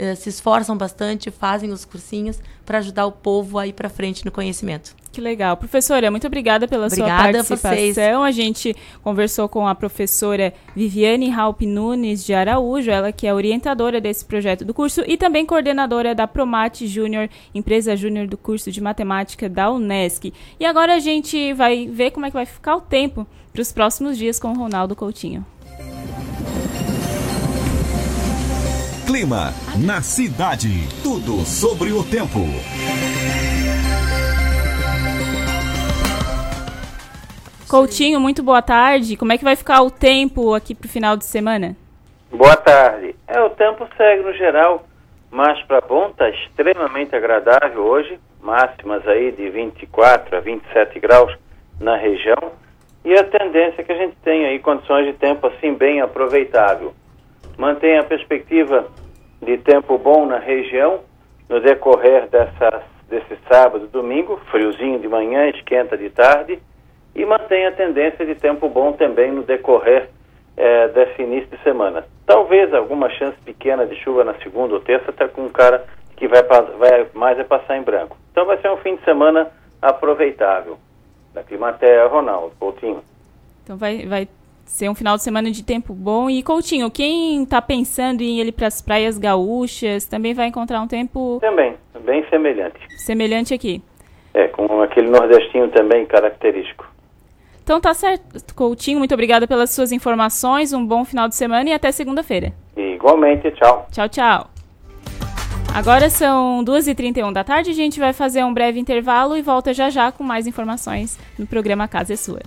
[0.00, 4.24] eh, se esforçam bastante, fazem os cursinhos para ajudar o povo a ir para frente
[4.24, 4.96] no conhecimento.
[5.12, 5.58] Que legal.
[5.58, 8.22] Professora, muito obrigada pela obrigada sua participação.
[8.22, 13.34] A, a gente conversou com a professora Viviane Raup Nunes de Araújo, ela que é
[13.34, 18.72] orientadora desse projeto do curso e também coordenadora da Promate Júnior, empresa júnior do curso
[18.72, 20.32] de matemática da Unesc.
[20.58, 23.70] E agora a gente vai ver como é que vai ficar o tempo para os
[23.70, 25.44] próximos dias com o Ronaldo Coutinho.
[29.10, 29.50] Clima
[29.84, 30.68] na cidade.
[31.02, 32.38] Tudo sobre o tempo.
[37.68, 39.16] Coutinho, muito boa tarde.
[39.16, 41.76] Como é que vai ficar o tempo aqui para o final de semana?
[42.30, 43.16] Boa tarde.
[43.26, 44.86] É, o tempo segue no geral,
[45.28, 51.36] mas para bom, está extremamente agradável hoje, máximas aí de 24 a 27 graus
[51.80, 52.52] na região,
[53.04, 56.94] e a tendência é que a gente tem aí condições de tempo assim bem aproveitável
[57.60, 58.86] mantém a perspectiva
[59.42, 61.00] de tempo bom na região
[61.46, 66.58] no decorrer dessa, desse sábado domingo, friozinho de manhã, esquenta de tarde,
[67.14, 70.08] e mantém a tendência de tempo bom também no decorrer
[70.56, 72.06] é, desse início de semana.
[72.24, 75.84] Talvez alguma chance pequena de chuva na segunda ou terça, até com um cara
[76.16, 78.16] que vai, vai mais é passar em branco.
[78.32, 79.50] Então vai ser um fim de semana
[79.82, 80.78] aproveitável.
[81.34, 83.02] Da Climatea, Ronaldo Coutinho.
[83.62, 84.26] Então vai, vai
[84.70, 86.30] ser um final de semana de tempo bom.
[86.30, 90.86] E Coutinho, quem está pensando em ir para as praias gaúchas também vai encontrar um
[90.86, 91.38] tempo.
[91.40, 92.78] Também, bem semelhante.
[93.04, 93.82] Semelhante aqui.
[94.32, 96.88] É, com aquele nordestino também característico.
[97.62, 98.98] Então tá certo, Coutinho.
[98.98, 100.72] Muito obrigada pelas suas informações.
[100.72, 102.52] Um bom final de semana e até segunda-feira.
[102.76, 103.86] Igualmente, tchau.
[103.90, 104.50] Tchau, tchau.
[105.74, 109.88] Agora são 2h31 da tarde, a gente vai fazer um breve intervalo e volta já
[109.88, 112.40] já com mais informações no programa Casa é Sua.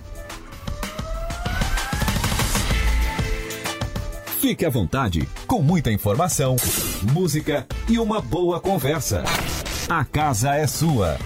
[4.46, 6.56] Fique à vontade, com muita informação,
[7.14, 9.24] música e uma boa conversa.
[9.88, 11.16] A casa é sua.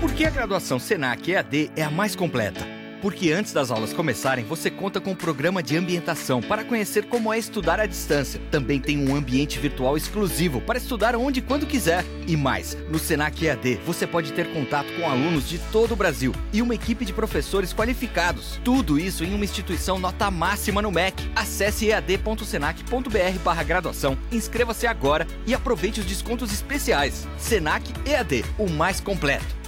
[0.00, 2.79] Por que a graduação Senac EAD é a mais completa?
[3.02, 7.32] Porque antes das aulas começarem, você conta com um programa de ambientação para conhecer como
[7.32, 8.40] é estudar à distância.
[8.50, 12.04] Também tem um ambiente virtual exclusivo para estudar onde e quando quiser.
[12.26, 16.32] E mais, no Senac EAD você pode ter contato com alunos de todo o Brasil
[16.52, 18.60] e uma equipe de professores qualificados.
[18.62, 21.28] Tudo isso em uma instituição nota máxima no MEC.
[21.34, 27.26] Acesse ead.senac.br/graduação, inscreva-se agora e aproveite os descontos especiais.
[27.38, 29.59] Senac EAD, o mais completo.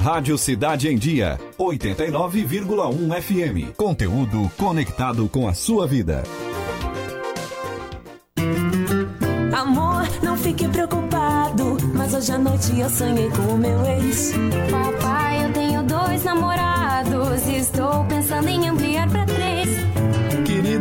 [0.00, 3.76] Rádio Cidade em Dia, 89,1 FM.
[3.76, 6.22] Conteúdo conectado com a sua vida.
[9.52, 14.32] Amor, não fique preocupado, mas hoje à noite eu sonhei com o meu ex.
[14.70, 19.39] Papai, eu tenho dois namorados e estou pensando em ampliar para três.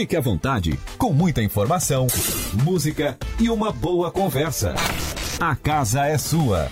[0.00, 2.06] Fique à vontade, com muita informação,
[2.64, 4.74] música e uma boa conversa.
[5.38, 6.70] A casa é sua.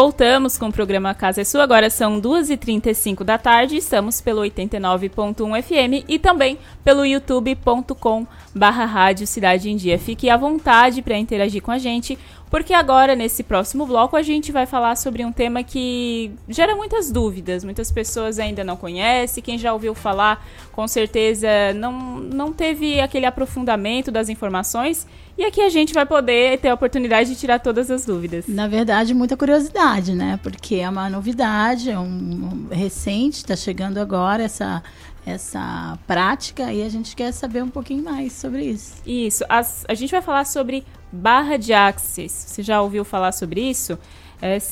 [0.00, 1.64] Voltamos com o programa Casa é Sua.
[1.64, 3.78] Agora são 2h35 da tarde.
[3.78, 8.24] Estamos pelo 89.1 FM e também pelo youtube.com
[8.54, 9.98] barra Rádio Cidade em Dia.
[9.98, 12.16] Fique à vontade para interagir com a gente,
[12.48, 17.10] porque agora, nesse próximo bloco, a gente vai falar sobre um tema que gera muitas
[17.10, 17.64] dúvidas.
[17.64, 19.42] Muitas pessoas ainda não conhecem.
[19.42, 25.08] Quem já ouviu falar, com certeza não, não teve aquele aprofundamento das informações.
[25.38, 28.48] E aqui a gente vai poder ter a oportunidade de tirar todas as dúvidas.
[28.48, 30.36] Na verdade, muita curiosidade, né?
[30.42, 34.82] Porque é uma novidade, é um, um recente, está chegando agora essa
[35.24, 38.94] essa prática e a gente quer saber um pouquinho mais sobre isso.
[39.06, 39.44] Isso.
[39.48, 42.32] As, a gente vai falar sobre barra de axis.
[42.32, 43.98] Você já ouviu falar sobre isso?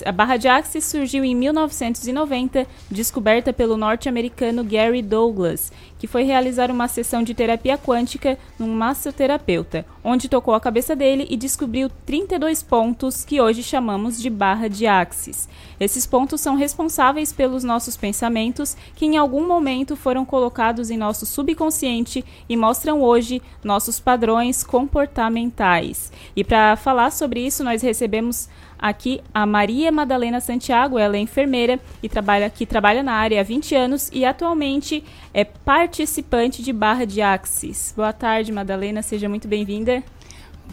[0.05, 6.71] A barra de Axis surgiu em 1990, descoberta pelo norte-americano Gary Douglas, que foi realizar
[6.71, 12.63] uma sessão de terapia quântica num massoterapeuta, onde tocou a cabeça dele e descobriu 32
[12.63, 15.49] pontos que hoje chamamos de barra de Axis.
[15.81, 21.27] Esses pontos são responsáveis pelos nossos pensamentos, que em algum momento foram colocados em nosso
[21.27, 26.13] subconsciente e mostram hoje nossos padrões comportamentais.
[26.37, 28.49] E para falar sobre isso, nós recebemos
[28.79, 33.45] aqui a Maria Madalena Santiago, ela é enfermeira e trabalha que trabalha na área há
[33.45, 37.93] 20 anos e atualmente é participante de Barra de Axis.
[37.97, 40.03] Boa tarde, Madalena, seja muito bem-vinda.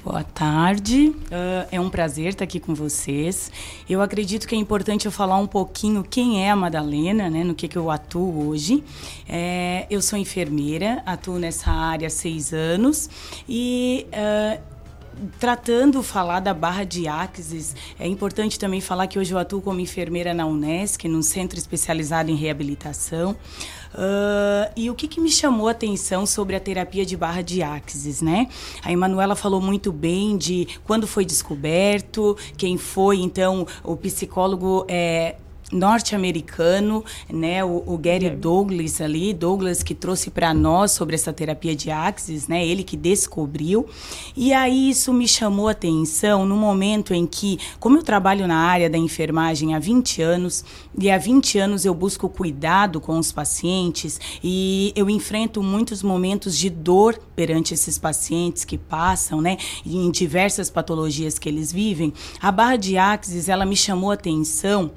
[0.02, 3.50] Boa tarde, uh, é um prazer estar aqui com vocês.
[3.90, 7.56] Eu acredito que é importante eu falar um pouquinho quem é a Madalena, né, no
[7.56, 8.84] que, que eu atuo hoje.
[9.30, 13.10] É, eu sou enfermeira, atuo nessa área há seis anos
[13.48, 14.73] e uh,
[15.40, 19.80] tratando falar da barra de Axis, é importante também falar que hoje eu atuo como
[19.80, 23.36] enfermeira na Unesc, num centro especializado em reabilitação.
[23.94, 27.62] Uh, e o que, que, me chamou a atenção sobre a terapia de barra de
[27.62, 28.48] axis, né?
[28.84, 35.36] A Emanuela falou muito bem de quando foi descoberto, quem foi, então, o psicólogo é,
[35.74, 38.24] norte-americano, né, o, o Gary.
[38.30, 42.96] Douglas ali, Douglas que trouxe para nós sobre essa terapia de Axis, né, ele que
[42.96, 43.86] descobriu.
[44.36, 48.58] E aí isso me chamou a atenção no momento em que, como eu trabalho na
[48.58, 50.64] área da enfermagem há 20 anos,
[50.98, 56.58] e há 20 anos eu busco cuidado com os pacientes e eu enfrento muitos momentos
[56.58, 62.14] de dor perante esses pacientes que passam, né, em diversas patologias que eles vivem.
[62.40, 64.92] A barra de Axis, ela me chamou a atenção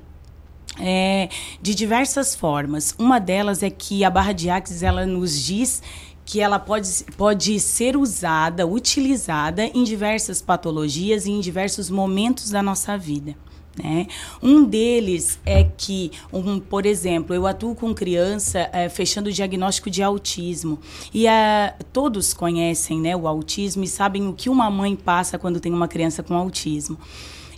[0.79, 1.29] é,
[1.61, 2.95] de diversas formas.
[2.99, 5.83] Uma delas é que a barra de Axis ela nos diz
[6.25, 12.63] que ela pode, pode ser usada, utilizada em diversas patologias e em diversos momentos da
[12.63, 13.37] nossa vida.
[13.83, 14.07] Né?
[14.43, 19.91] Um deles é que, um, por exemplo, eu atuo com criança é, fechando o diagnóstico
[19.91, 20.79] de autismo.
[21.13, 25.61] E é, todos conhecem né, o autismo e sabem o que uma mãe passa quando
[25.61, 26.99] tem uma criança com autismo.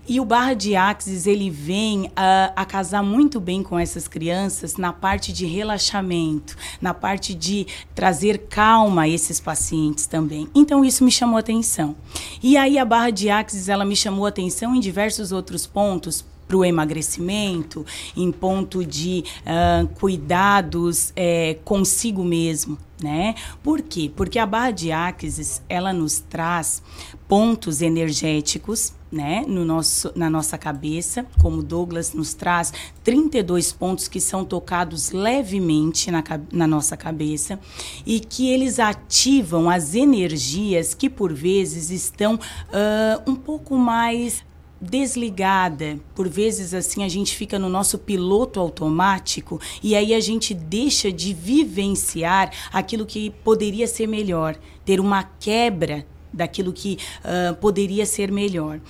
[0.09, 4.79] E o Barra de Axis, ele vem a, a, casar muito bem com essas crianças
[4.79, 10.49] na parte de relaxamento, na parte de trazer calma a esses pacientes também.
[10.55, 11.95] Então, isso me chamou atenção.
[12.43, 16.57] E aí, a Barra de Axis, ela me chamou atenção em diversos outros pontos, para
[16.57, 17.85] o emagrecimento,
[18.17, 22.79] em ponto de uh, cuidados é, consigo mesmo.
[23.01, 23.37] Né?
[23.63, 24.11] Por quê?
[24.17, 26.83] Porque a barra de Axis, ela nos traz
[27.29, 32.73] pontos energéticos né, no nosso, na nossa cabeça, como Douglas nos traz,
[33.05, 37.61] 32 pontos que são tocados levemente na, na nossa cabeça
[38.07, 44.45] e que eles ativam as energias que por vezes estão uh, um pouco mais
[44.81, 45.99] desligada.
[46.15, 51.11] Por vezes, assim, a gente fica no nosso piloto automático e aí a gente deixa
[51.11, 58.31] de vivenciar aquilo que poderia ser melhor, ter uma quebra daquilo que uh, poderia ser
[58.31, 58.81] melhor.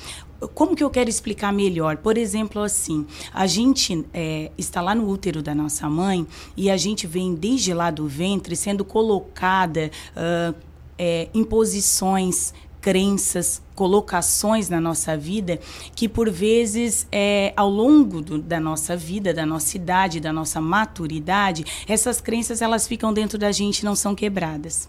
[0.55, 1.97] Como que eu quero explicar melhor?
[1.97, 6.25] Por exemplo, assim, a gente é, está lá no útero da nossa mãe
[6.57, 10.55] e a gente vem desde lá do ventre sendo colocada uh,
[10.97, 15.61] é, em posições crenças, colocações na nossa vida
[15.95, 20.61] que por vezes é, ao longo do, da nossa vida, da nossa idade, da nossa
[20.61, 24.89] maturidade, essas crenças elas ficam dentro da gente não são quebradas.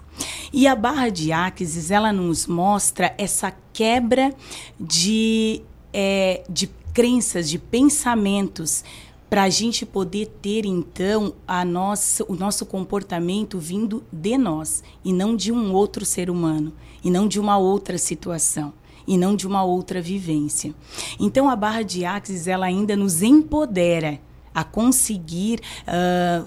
[0.52, 4.34] E a barra de Axis ela nos mostra essa quebra
[4.80, 5.62] de,
[5.94, 8.84] é, de crenças, de pensamentos
[9.30, 15.14] para a gente poder ter então a nossa, o nosso comportamento vindo de nós e
[15.14, 16.74] não de um outro ser humano
[17.04, 18.74] e não de uma outra situação
[19.08, 20.74] e não de uma outra vivência.
[21.20, 24.20] Então a barra de Axis ela ainda nos empodera
[24.54, 26.46] a conseguir uh,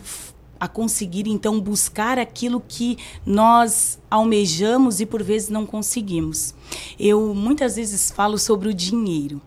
[0.63, 2.97] a conseguir então buscar aquilo que
[3.27, 6.55] nós almejamos e por vezes não conseguimos.
[6.97, 9.43] Eu muitas vezes falo sobre o dinheiro.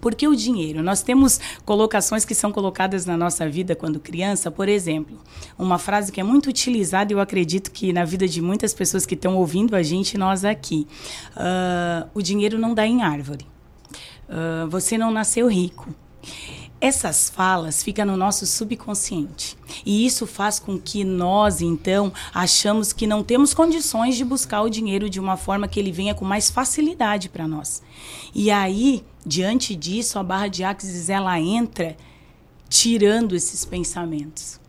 [0.00, 0.82] Por que o dinheiro?
[0.82, 5.18] Nós temos colocações que são colocadas na nossa vida quando criança, por exemplo,
[5.58, 9.14] uma frase que é muito utilizada eu acredito que na vida de muitas pessoas que
[9.14, 10.86] estão ouvindo a gente, nós aqui.
[11.36, 13.46] Uh, o dinheiro não dá em árvore.
[14.28, 15.88] Uh, você não nasceu rico.
[16.80, 19.56] Essas falas ficam no nosso subconsciente.
[19.84, 24.70] E isso faz com que nós, então, achamos que não temos condições de buscar o
[24.70, 27.82] dinheiro de uma forma que ele venha com mais facilidade para nós.
[28.34, 31.96] E aí, diante disso, a barra de Axis ela entra
[32.68, 34.60] tirando esses pensamentos.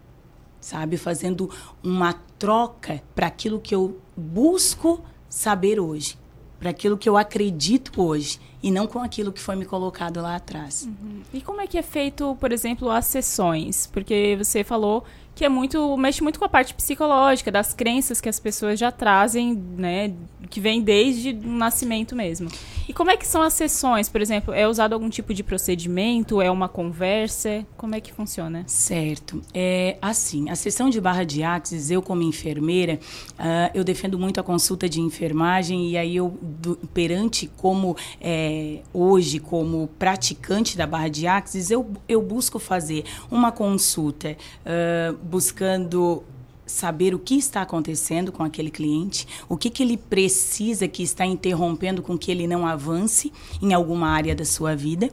[0.60, 1.50] Sabe, fazendo
[1.84, 6.18] uma troca para aquilo que eu busco saber hoje,
[6.60, 10.36] para aquilo que eu acredito hoje e não com aquilo que foi me colocado lá
[10.36, 10.84] atrás.
[10.88, 11.22] Uhum.
[11.34, 13.88] E como é que é feito, por exemplo, as sessões?
[13.88, 18.30] Porque você falou que é muito mexe muito com a parte psicológica das crenças que
[18.30, 20.14] as pessoas já trazem, né,
[20.50, 22.50] que vem desde o nascimento mesmo.
[22.88, 26.42] E como é que são as sessões, por exemplo, é usado algum tipo de procedimento,
[26.42, 28.64] é uma conversa, como é que funciona?
[28.68, 33.00] Certo, é assim, a sessão de barra de axis, eu como enfermeira,
[33.40, 38.80] uh, eu defendo muito a consulta de enfermagem e aí eu do, perante como é,
[38.94, 46.24] hoje como praticante da barra de axis, eu, eu busco fazer uma consulta uh, buscando
[46.72, 51.26] saber o que está acontecendo com aquele cliente, o que, que ele precisa que está
[51.26, 55.12] interrompendo com que ele não avance em alguma área da sua vida,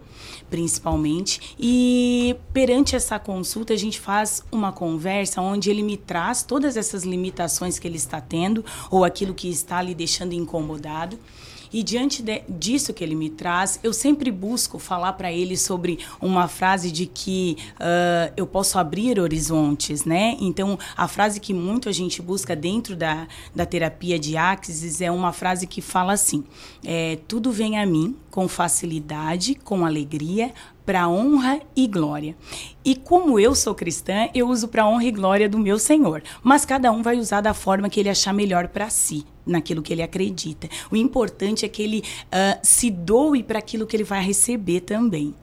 [0.49, 1.57] principalmente.
[1.59, 7.03] E perante essa consulta, a gente faz uma conversa onde ele me traz todas essas
[7.03, 11.19] limitações que ele está tendo ou aquilo que está lhe deixando incomodado.
[11.73, 15.99] E diante de, disso que ele me traz, eu sempre busco falar para ele sobre
[16.21, 20.37] uma frase de que uh, eu posso abrir horizontes, né?
[20.41, 25.11] Então, a frase que muito a gente busca dentro da, da terapia de Axis é
[25.11, 26.45] uma frase que fala assim:
[26.85, 30.53] é, tudo vem a mim com facilidade, com alegria,
[30.89, 32.35] para honra e glória.
[32.83, 36.23] E como eu sou cristã, eu uso para honra e glória do meu Senhor.
[36.43, 39.93] Mas cada um vai usar da forma que ele achar melhor para si, naquilo que
[39.93, 40.67] ele acredita.
[40.91, 45.35] O importante é que ele uh, se doe para aquilo que ele vai receber também.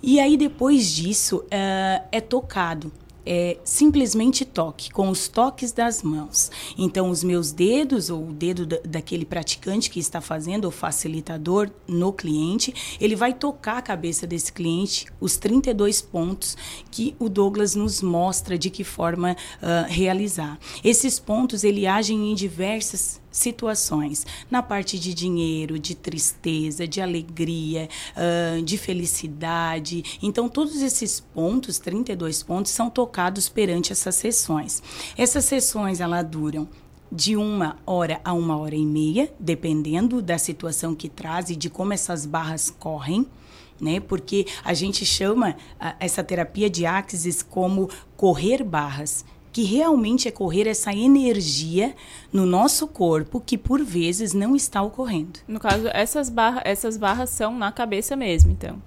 [0.00, 2.92] E aí depois disso uh, é tocado
[3.24, 6.50] é simplesmente toque, com os toques das mãos.
[6.76, 11.70] Então, os meus dedos, ou o dedo da, daquele praticante que está fazendo, o facilitador
[11.86, 16.56] no cliente, ele vai tocar a cabeça desse cliente, os 32 pontos
[16.90, 20.58] que o Douglas nos mostra de que forma uh, realizar.
[20.82, 27.88] Esses pontos, ele agem em diversas situações, na parte de dinheiro, de tristeza, de alegria,
[28.14, 30.18] uh, de felicidade.
[30.22, 34.82] Então, todos esses pontos, 32 pontos, são tocados perante essas sessões.
[35.16, 36.68] Essas sessões, elas duram
[37.10, 41.68] de uma hora a uma hora e meia, dependendo da situação que traz e de
[41.68, 43.26] como essas barras correm.
[43.80, 44.00] Né?
[44.00, 50.30] Porque a gente chama a, essa terapia de Axis como correr barras que realmente é
[50.30, 51.94] correr essa energia
[52.32, 55.40] no nosso corpo que por vezes não está ocorrendo.
[55.46, 58.80] No caso, essas, barra, essas barras são na cabeça mesmo, então.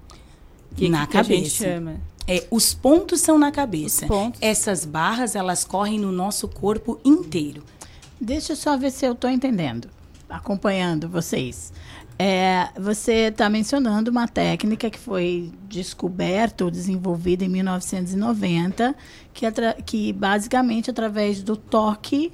[0.74, 1.32] Que, na que cabeça.
[1.32, 2.00] a gente chama?
[2.26, 4.06] É, os pontos são na cabeça.
[4.40, 7.62] Essas barras, elas correm no nosso corpo inteiro.
[8.20, 9.88] Deixa eu só ver se eu estou entendendo,
[10.28, 11.72] acompanhando vocês.
[12.18, 18.94] É, você está mencionando uma técnica que foi descoberta ou desenvolvida em 1990,
[19.34, 19.44] que,
[19.84, 22.32] que basicamente através do toque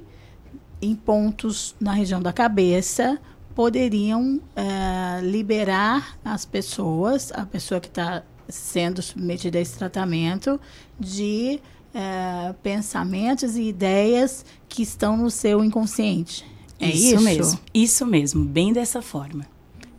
[0.81, 3.19] em pontos na região da cabeça
[3.53, 10.59] poderiam eh, liberar as pessoas, a pessoa que está sendo submetida a esse tratamento,
[10.99, 11.59] de
[11.93, 16.45] eh, pensamentos e ideias que estão no seu inconsciente.
[16.79, 17.59] É isso, mesmo.
[17.73, 19.52] Isso mesmo, bem dessa forma.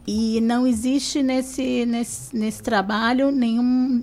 [0.06, 4.02] E não existe nesse, nesse, nesse trabalho nenhum.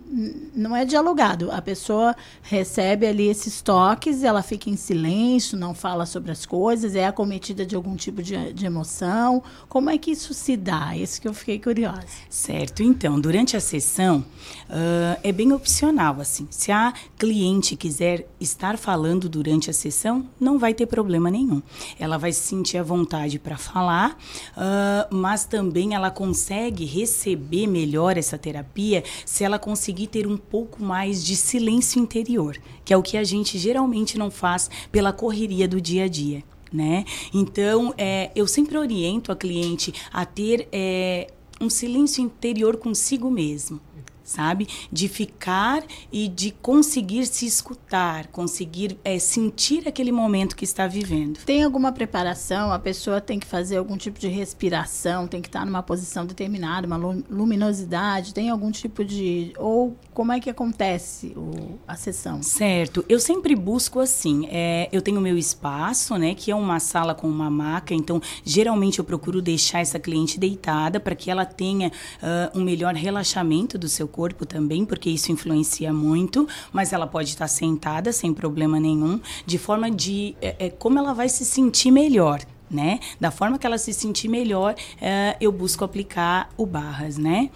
[0.55, 1.51] Não é dialogado.
[1.51, 6.95] A pessoa recebe ali esses toques, ela fica em silêncio, não fala sobre as coisas,
[6.95, 9.43] é acometida de algum tipo de, de emoção.
[9.69, 10.95] Como é que isso se dá?
[10.97, 12.01] Isso que eu fiquei curiosa.
[12.29, 12.81] Certo.
[12.81, 14.25] Então, durante a sessão,
[14.69, 16.19] uh, é bem opcional.
[16.19, 16.47] assim.
[16.49, 21.61] Se a cliente quiser estar falando durante a sessão, não vai ter problema nenhum.
[21.99, 24.17] Ela vai se sentir à vontade para falar,
[24.57, 30.83] uh, mas também ela consegue receber melhor essa terapia se ela conseguir ter um pouco
[30.83, 35.67] mais de silêncio interior, que é o que a gente geralmente não faz pela correria
[35.67, 36.43] do dia a dia.
[36.71, 37.03] Né?
[37.33, 41.27] Então, é, eu sempre oriento a cliente a ter é,
[41.59, 43.81] um silêncio interior consigo mesmo
[44.23, 44.67] sabe?
[44.91, 51.39] De ficar e de conseguir se escutar, conseguir é, sentir aquele momento que está vivendo.
[51.45, 52.71] Tem alguma preparação?
[52.71, 56.87] A pessoa tem que fazer algum tipo de respiração, tem que estar numa posição determinada,
[56.87, 56.97] uma
[57.29, 59.53] luminosidade, tem algum tipo de.
[59.57, 62.41] Ou como é que acontece o, a sessão?
[62.43, 63.03] Certo.
[63.07, 64.47] Eu sempre busco assim.
[64.49, 66.35] É, eu tenho meu espaço, né?
[66.35, 70.99] Que é uma sala com uma maca, então geralmente eu procuro deixar essa cliente deitada
[70.99, 75.93] para que ela tenha uh, um melhor relaxamento do seu corpo também, porque isso influencia
[75.93, 80.99] muito, mas ela pode estar sentada sem problema nenhum, de forma de é, é, como
[80.99, 82.41] ela vai se sentir melhor.
[82.69, 83.01] Né?
[83.19, 87.49] Da forma que ela se sentir melhor, é, eu busco aplicar o barras, né?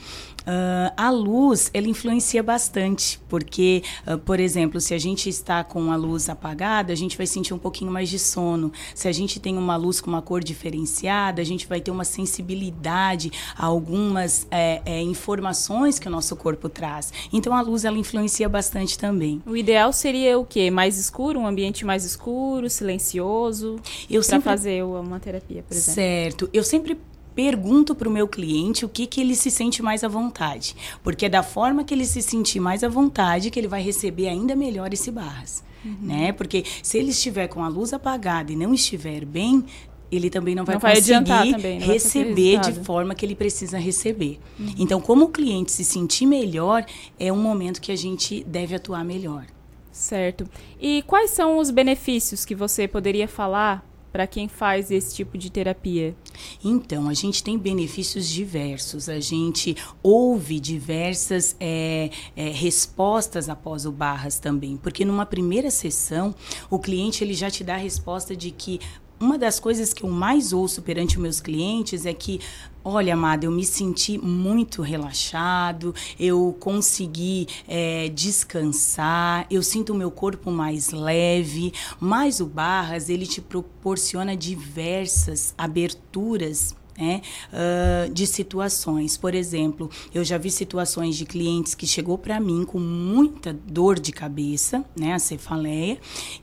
[0.45, 5.91] Uh, a luz, ela influencia bastante, porque, uh, por exemplo, se a gente está com
[5.91, 8.71] a luz apagada, a gente vai sentir um pouquinho mais de sono.
[8.93, 12.05] Se a gente tem uma luz com uma cor diferenciada, a gente vai ter uma
[12.05, 17.11] sensibilidade a algumas é, é, informações que o nosso corpo traz.
[17.33, 19.41] Então, a luz, ela influencia bastante também.
[19.45, 20.69] O ideal seria o quê?
[20.69, 23.77] Mais escuro, um ambiente mais escuro, silencioso,
[24.07, 24.43] para sempre...
[24.43, 25.93] fazer uma terapia, por exemplo?
[25.95, 26.49] Certo.
[26.53, 26.97] Eu sempre
[27.35, 30.75] pergunto para o meu cliente o que, que ele se sente mais à vontade.
[31.03, 34.29] Porque é da forma que ele se sentir mais à vontade que ele vai receber
[34.29, 35.63] ainda melhor esse barras.
[35.83, 35.97] Uhum.
[36.01, 36.31] Né?
[36.31, 39.65] Porque se ele estiver com a luz apagada e não estiver bem,
[40.11, 43.77] ele também não vai, não vai conseguir também, não receber de forma que ele precisa
[43.77, 44.39] receber.
[44.57, 44.73] Uhum.
[44.77, 46.85] Então, como o cliente se sentir melhor,
[47.19, 49.45] é um momento que a gente deve atuar melhor.
[49.91, 50.47] Certo.
[50.79, 55.49] E quais são os benefícios que você poderia falar para quem faz esse tipo de
[55.49, 56.15] terapia?
[56.63, 59.09] Então, a gente tem benefícios diversos.
[59.09, 66.33] A gente ouve diversas é, é, respostas após o Barras também, porque numa primeira sessão
[66.69, 68.79] o cliente ele já te dá a resposta de que
[69.19, 72.39] uma das coisas que eu mais ouço perante meus clientes é que
[72.87, 80.11] Olha, amada, eu me senti muito relaxado, eu consegui é, descansar, eu sinto o meu
[80.11, 89.17] corpo mais leve, mas o Barras, ele te proporciona diversas aberturas né, uh, de situações.
[89.17, 93.99] Por exemplo, eu já vi situações de clientes que chegou para mim com muita dor
[93.99, 95.97] de cabeça, né, a cefaleia,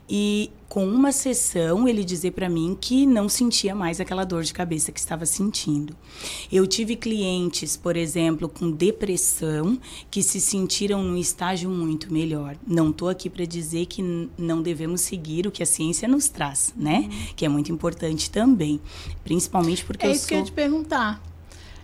[0.09, 4.51] e com uma sessão ele dizer para mim que não sentia mais aquela dor de
[4.51, 5.95] cabeça que estava sentindo.
[6.51, 12.57] Eu tive clientes, por exemplo, com depressão que se sentiram num estágio muito melhor.
[12.65, 14.01] Não estou aqui para dizer que
[14.35, 17.01] não devemos seguir o que a ciência nos traz, né?
[17.01, 17.33] Uhum.
[17.35, 18.81] Que é muito importante também,
[19.23, 20.29] principalmente porque é eu isso sou...
[20.29, 21.32] que eu ia te perguntar.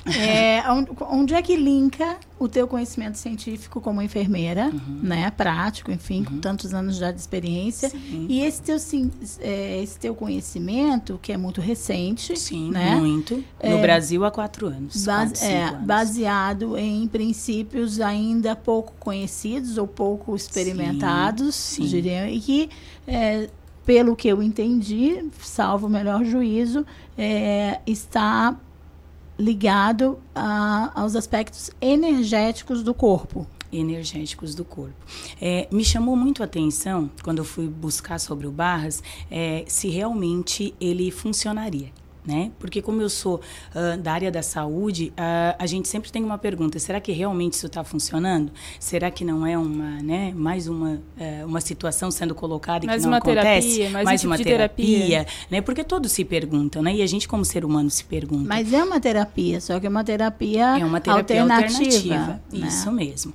[0.05, 0.63] É,
[1.11, 4.99] onde é que linka o teu conhecimento científico como enfermeira, uhum.
[5.03, 6.25] né, prático, enfim, uhum.
[6.25, 8.25] com tantos anos já de experiência, Sim.
[8.29, 8.77] e esse teu,
[9.41, 12.95] é, esse teu conhecimento, que é muito recente, Sim, né?
[12.95, 13.35] muito.
[13.35, 15.85] No é, Brasil há quatro anos, base, quatro, é, anos.
[15.85, 21.89] Baseado em princípios ainda pouco conhecidos ou pouco experimentados, sim, sim.
[21.89, 22.69] diria, e que
[23.05, 23.49] é,
[23.85, 26.85] pelo que eu entendi, salvo o melhor juízo,
[27.17, 28.55] é, está
[29.39, 33.47] ligado a, aos aspectos energéticos do corpo.
[33.71, 34.95] Energéticos do corpo.
[35.39, 39.87] É, me chamou muito a atenção, quando eu fui buscar sobre o Barras, é, se
[39.87, 41.91] realmente ele funcionaria
[42.29, 42.51] né?
[42.59, 43.41] Porque como eu sou
[43.73, 47.53] uh, da área da saúde, uh, a gente sempre tem uma pergunta: será que realmente
[47.53, 48.51] isso está funcionando?
[48.79, 50.31] Será que não é uma, né?
[50.35, 53.67] Mais uma uh, uma situação sendo colocada e mais que não acontece?
[53.67, 55.61] Terapia, mais, mais um uma tipo terapia, terapia, né?
[55.61, 56.93] Porque todos se perguntam, né?
[56.93, 58.47] E a gente como ser humano se pergunta.
[58.47, 61.79] Mas é uma terapia, só que é uma terapia, é uma terapia alternativa.
[61.79, 62.67] alternativa né?
[62.67, 63.33] Isso mesmo.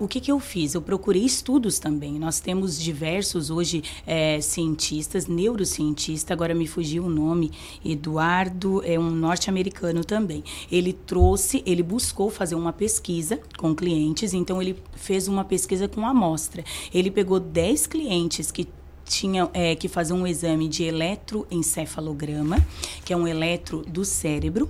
[0.00, 0.72] o que que eu fiz?
[0.72, 2.18] Eu procurei estudos também.
[2.18, 6.32] Nós temos diversos hoje é, cientistas, neurocientistas.
[6.32, 7.50] Agora me fugiu o nome,
[7.84, 10.44] Eduardo Eduardo é um norte-americano também.
[10.70, 16.06] Ele trouxe, ele buscou fazer uma pesquisa com clientes, então ele fez uma pesquisa com
[16.06, 16.64] amostra.
[16.92, 18.68] Ele pegou 10 clientes que
[19.04, 22.64] tinha é, que fazer um exame de eletroencefalograma,
[23.04, 24.68] que é um eletro do cérebro,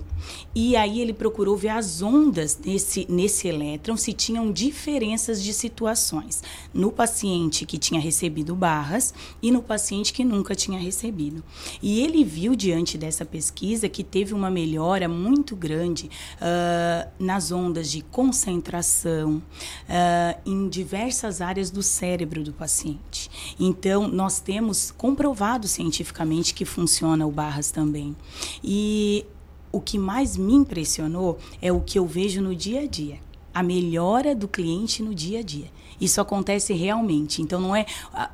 [0.55, 6.43] e aí ele procurou ver as ondas nesse, nesse elétron, se tinham diferenças de situações
[6.72, 9.12] no paciente que tinha recebido barras
[9.43, 11.43] e no paciente que nunca tinha recebido.
[11.82, 17.91] E ele viu, diante dessa pesquisa, que teve uma melhora muito grande uh, nas ondas
[17.91, 23.30] de concentração, uh, em diversas áreas do cérebro do paciente.
[23.59, 28.14] Então, nós temos comprovado cientificamente que funciona o Barras também.
[28.62, 29.24] E
[29.72, 33.18] o que mais me impressionou é o que eu vejo no dia a dia.
[33.53, 35.66] A melhora do cliente no dia a dia.
[36.01, 37.41] Isso acontece realmente.
[37.41, 37.87] Então não é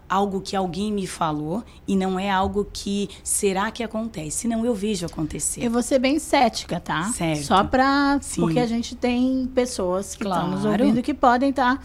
[0.08, 4.48] algo que alguém me falou e não é algo que será que acontece.
[4.48, 5.62] Não, eu vejo acontecer.
[5.62, 7.04] Eu vou ser bem cética, tá?
[7.12, 7.44] Certo.
[7.44, 10.82] Só para porque a gente tem pessoas que estão nos Claro.
[10.84, 11.82] ouvindo que podem estar Tá,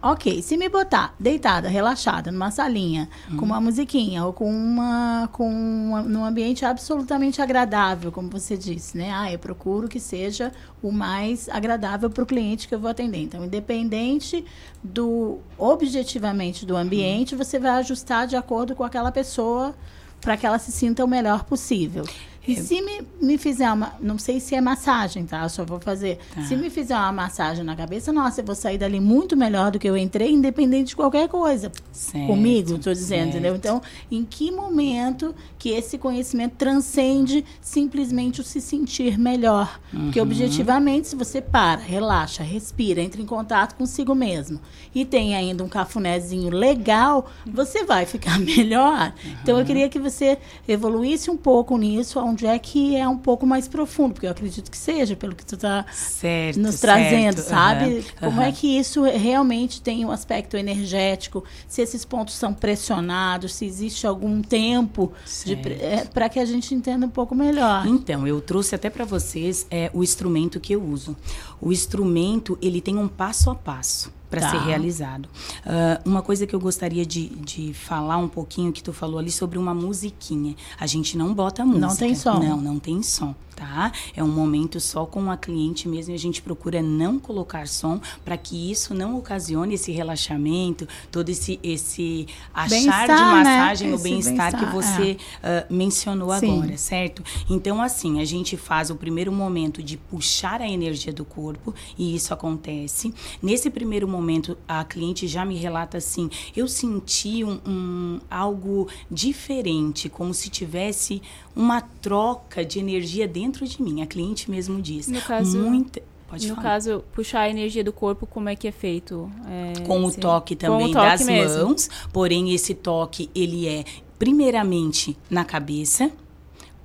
[0.00, 0.42] ok.
[0.42, 5.28] Se me botar deitada, relaxada, numa salinha, com uma musiquinha, ou com uma.
[5.32, 9.10] com uma, num ambiente absolutamente agradável, como você disse, né?
[9.12, 13.18] Ah, eu procuro que seja o mais agradável para o cliente que eu vou atender.
[13.18, 14.44] Então, independente
[14.82, 19.74] do objetivamente do ambiente, você vai ajustar de acordo com aquela pessoa
[20.20, 22.04] para que ela se sinta o melhor possível.
[22.46, 23.94] E se me, me fizer uma.
[24.00, 25.42] Não sei se é massagem, tá?
[25.42, 26.18] Eu só vou fazer.
[26.34, 26.42] Tá.
[26.42, 29.78] Se me fizer uma massagem na cabeça, nossa, eu vou sair dali muito melhor do
[29.78, 31.72] que eu entrei, independente de qualquer coisa.
[31.92, 33.34] Certo, Comigo, estou dizendo, certo.
[33.34, 33.56] entendeu?
[33.56, 39.80] Então, em que momento que esse conhecimento transcende simplesmente o se sentir melhor?
[39.90, 40.26] Porque, Uhum.
[40.26, 44.60] objetivamente, se você para, relaxa, respira, entra em contato consigo mesmo
[44.94, 49.12] e tem ainda um cafunézinho legal, você vai ficar melhor.
[49.42, 50.38] Então, eu queria que você
[50.68, 52.22] evoluísse um pouco nisso, é
[52.62, 55.84] que é um pouco mais profundo, porque eu acredito que seja, pelo que tu está
[55.92, 56.80] Certo, nos certo.
[56.82, 57.84] trazendo, sabe?
[57.84, 58.48] Aham, Como aham.
[58.48, 64.06] é que isso realmente tem um aspecto energético, se esses pontos são pressionados, se existe
[64.06, 66.10] algum tempo Certo.
[66.12, 67.86] para que a gente entenda um pouco melhor.
[67.86, 71.16] Então, eu trouxe até para vocês é, o instrumento que eu uso.
[71.60, 74.50] O instrumento, ele tem um passo a passo para Tá.
[74.50, 75.28] ser realizado.
[75.64, 79.30] Ah, uma coisa que eu gostaria de, de falar um pouquinho, que tu falou ali
[79.30, 80.54] sobre uma musiquinha.
[80.78, 81.86] A gente não bota música.
[81.86, 82.38] Não tem som.
[82.40, 83.90] Não, não tem som, tá?
[84.14, 88.00] É um momento só com a cliente mesmo e a gente procura não colocar som
[88.24, 93.42] para que isso não ocasione esse relaxamento, todo esse, esse achar de né?
[93.42, 96.58] massagem, o Esse bem-estar que bem-estar, você ah, mencionou Sim.
[96.60, 97.24] agora, certo?
[97.48, 102.14] Então, assim, a gente faz o primeiro momento de puxar a energia do corpo, e
[102.14, 103.14] isso acontece.
[103.42, 110.08] Nesse primeiro momento, a cliente já me relata assim: eu senti um, um- algo diferente,
[110.08, 111.22] como se tivesse
[111.54, 114.02] uma troca de energia dentro de mim.
[114.02, 115.08] A cliente mesmo diz.
[115.08, 116.02] No caso- Muita.
[116.28, 116.70] Pode no falar.
[116.70, 119.30] caso, puxar a energia do corpo, como é que é feito?
[119.48, 120.18] É, com o sim.
[120.18, 121.68] toque o também toque das mesmo.
[121.68, 123.84] mãos, porém esse toque ele é
[124.18, 126.10] primeiramente na cabeça.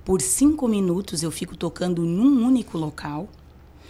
[0.06, 3.28] Por cinco minutos eu fico tocando num único local,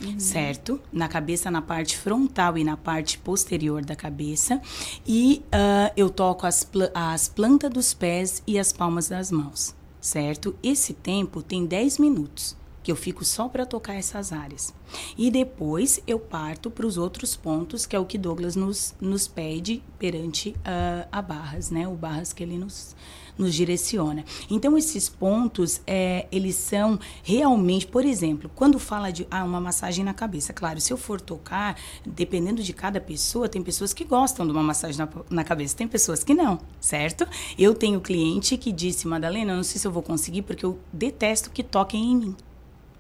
[0.02, 0.18] Uhum.
[0.20, 0.80] certo?
[0.92, 4.60] Na cabeça, na parte frontal e na parte posterior da cabeça.
[5.06, 9.76] E ah, eu toco as, pla- as plantas dos pés e as palmas das mãos,
[10.00, 10.56] certo?
[10.64, 14.74] Esse tempo tem 10 minutos que eu fico só para tocar essas áreas.
[15.18, 19.28] E depois eu parto para os outros pontos, que é o que Douglas nos, nos
[19.28, 21.88] pede perante ah, a Barras, né?
[21.88, 22.96] O Barras que ele nos,
[23.38, 24.26] nos direciona.
[24.50, 30.04] Então, esses pontos, é, eles são realmente, por exemplo, quando fala de ah, uma massagem
[30.04, 34.46] na cabeça, claro, se eu for tocar, dependendo de cada pessoa, tem pessoas que gostam
[34.46, 37.28] de uma massagem na, na cabeça, tem pessoas que não, certo?
[37.58, 41.52] Eu tenho cliente que disse, Madalena, não sei se eu vou conseguir, porque eu detesto
[41.52, 42.36] que toquem em mim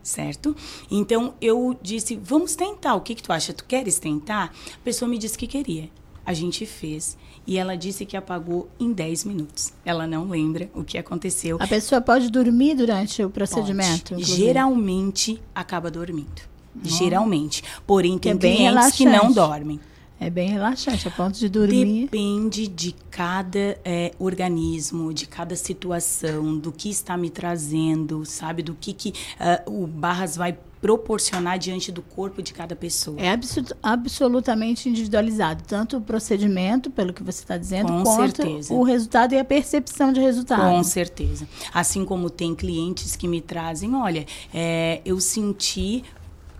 [0.03, 0.55] certo?
[0.89, 2.95] Então eu disse, vamos tentar.
[2.95, 3.53] O que que tu acha?
[3.53, 4.53] Tu queres tentar?
[4.73, 5.89] A pessoa me disse que queria.
[6.25, 9.73] A gente fez e ela disse que apagou em 10 minutos.
[9.83, 11.57] Ela não lembra o que aconteceu.
[11.59, 14.15] A pessoa pode dormir durante o procedimento?
[14.19, 16.41] Geralmente acaba dormindo.
[16.83, 17.63] Geralmente.
[17.85, 19.35] Porém, tem é clientes que não relaxante.
[19.35, 19.79] dormem.
[20.21, 22.03] É bem relaxante, a ponto de dormir.
[22.03, 28.61] Depende de cada é, organismo, de cada situação, do que está me trazendo, sabe?
[28.61, 33.19] Do que, que ah, o Barras vai proporcionar diante do corpo de cada pessoa.
[33.19, 33.35] É
[33.81, 38.73] absolutamente individualizado, tanto o procedimento, pelo que você está dizendo, Com quanto certeza.
[38.75, 40.61] o resultado e a percepção de resultado.
[40.61, 41.47] Com certeza.
[41.73, 46.03] Assim como tem clientes que me trazem, olha, é, eu senti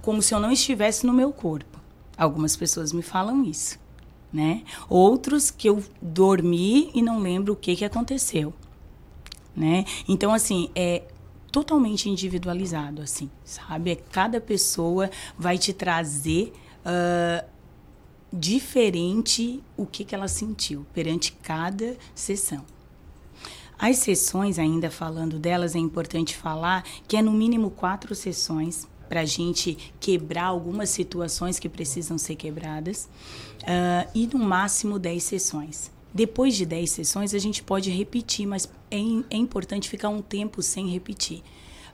[0.02, 1.71] como se eu não estivesse no meu corpo.
[2.22, 3.80] Algumas pessoas me falam isso,
[4.32, 4.62] né?
[4.88, 8.54] Outros que eu dormi e não lembro o que, que aconteceu,
[9.56, 9.86] né?
[10.08, 11.02] Então, assim, é,
[11.52, 13.96] totalmente individualizado, assim, sabe?
[14.12, 16.54] Cada pessoa vai te trazer
[16.86, 17.44] uh,
[18.32, 22.64] diferente o que, que ela sentiu perante cada sessão.
[23.80, 29.20] As sessões, ainda falando delas, é importante falar que é no mínimo quatro sessões para
[29.20, 33.10] a gente quebrar algumas situações que precisam ser quebradas
[33.64, 35.92] uh, e no máximo dez sessões.
[36.14, 38.98] Depois de 10 sessões, a gente pode repetir, mas é,
[39.30, 41.42] é importante ficar um tempo sem repetir.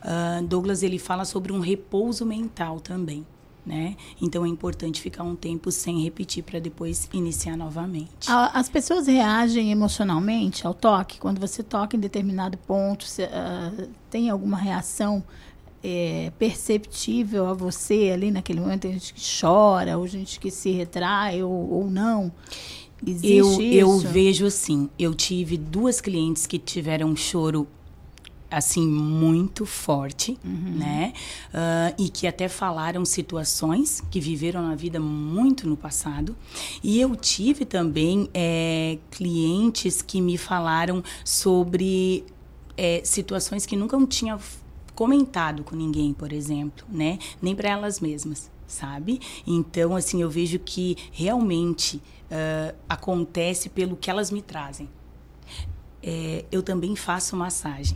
[0.02, 3.26] Uh, Douglas ele fala sobre um repouso mental também.
[3.66, 3.98] Né?
[4.22, 8.30] Então é importante ficar um tempo sem repetir para depois iniciar novamente.
[8.30, 11.20] As pessoas reagem emocionalmente ao toque?
[11.20, 15.24] Quando você toca em determinado ponto, você, uh, tem alguma reação
[15.84, 18.82] é, perceptível a você ali naquele momento?
[18.82, 22.32] Tem gente que chora, ou gente que se retrai, ou, ou não?
[23.06, 23.62] Existe eu, isso?
[23.62, 27.68] eu vejo assim, eu tive duas clientes que tiveram um choro
[28.50, 30.76] assim muito forte, uhum.
[30.78, 31.14] né?
[31.50, 36.36] Uh, e que até falaram situações que viveram na vida muito no passado.
[36.82, 42.24] E eu tive também é, clientes que me falaram sobre
[42.78, 44.40] é, situações que nunca tinha
[44.98, 47.20] comentado com ninguém, por exemplo, né?
[47.40, 49.22] Nem para elas mesmas, sabe?
[49.46, 54.90] Então, assim, eu vejo que realmente uh, acontece pelo que elas me trazem.
[56.02, 57.96] É, eu também faço massagem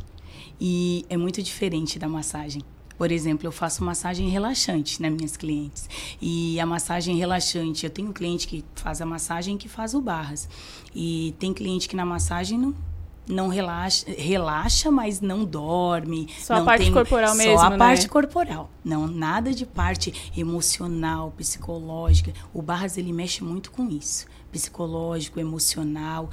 [0.59, 2.61] e é muito diferente da massagem.
[2.99, 5.89] Por exemplo, eu faço massagem relaxante nas minhas clientes.
[6.21, 10.47] E a massagem relaxante, eu tenho cliente que faz a massagem que faz o barras.
[10.93, 12.75] E tem cliente que na massagem não,
[13.31, 16.27] não relaxa, relaxa, mas não dorme.
[16.39, 17.77] Só não a parte tem, corporal só mesmo, Só a né?
[17.77, 18.69] parte corporal.
[18.83, 22.33] Não, nada de parte emocional, psicológica.
[22.53, 24.25] O Barras, ele mexe muito com isso.
[24.51, 26.29] Psicológico, emocional,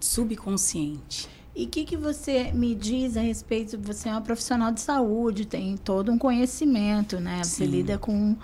[0.00, 1.28] subconsciente.
[1.54, 3.78] E o que, que você me diz a respeito?
[3.82, 7.42] Você é uma profissional de saúde, tem todo um conhecimento, né?
[7.42, 7.70] Você Sim.
[7.70, 8.36] lida com,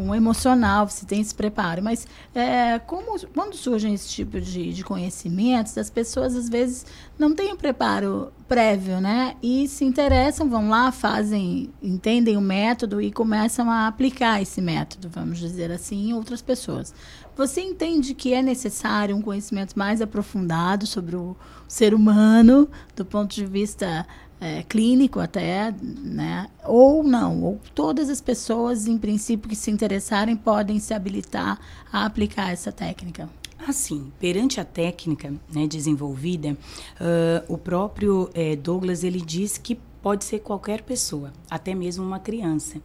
[0.00, 1.82] com o emocional, você tem esse preparo.
[1.82, 6.86] Mas é, como, quando surgem esse tipo de, de conhecimentos, as pessoas às vezes
[7.18, 9.36] não têm o preparo prévio, né?
[9.42, 15.10] E se interessam, vão lá, fazem, entendem o método e começam a aplicar esse método,
[15.10, 16.94] vamos dizer assim, em outras pessoas.
[17.36, 21.36] Você entende que é necessário um conhecimento mais aprofundado sobre o
[21.68, 24.06] ser humano, do ponto de vista
[24.40, 26.48] é, clínico até, né?
[26.64, 31.58] Ou não, ou todas as pessoas, em princípio, que se interessarem podem se habilitar
[31.92, 33.28] a aplicar essa técnica?
[33.68, 36.56] Assim, perante a técnica né, desenvolvida,
[36.98, 42.18] uh, o próprio eh, Douglas ele diz que pode ser qualquer pessoa, até mesmo uma
[42.18, 42.80] criança.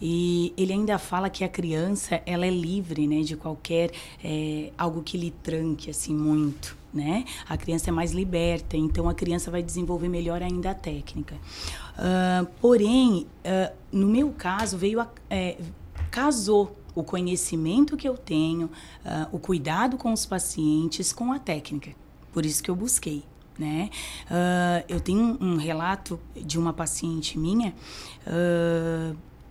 [0.00, 3.90] E ele ainda fala que a criança ela é livre, né, de qualquer
[4.22, 7.24] é, algo que lhe tranque assim muito, né?
[7.48, 11.36] A criança é mais liberta, então a criança vai desenvolver melhor ainda a técnica.
[11.98, 15.58] Uh, porém, uh, no meu caso veio a, é,
[16.10, 21.90] casou o conhecimento que eu tenho, uh, o cuidado com os pacientes com a técnica.
[22.32, 23.24] Por isso que eu busquei
[23.58, 23.90] né?
[24.30, 27.74] Uh, eu tenho um, um, relato de uma paciente minha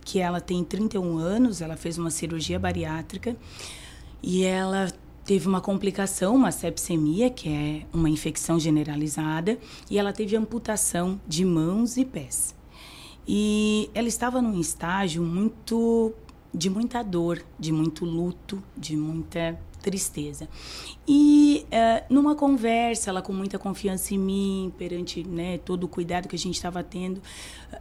[0.02, 3.36] que ela tem 31 anos, ela fez uma cirurgia bariátrica
[4.22, 4.90] e ela
[5.28, 9.58] teve uma complicação, uma sepsemia, que é uma infecção generalizada,
[9.90, 12.56] e ela teve amputação de mãos e pés.
[13.26, 16.14] E ela estava num estágio muito
[16.52, 20.48] de muita dor, de muito luto, de muita tristeza.
[21.06, 26.26] E uh, numa conversa, ela com muita confiança em mim, perante né, todo o cuidado
[26.26, 27.20] que a gente estava tendo,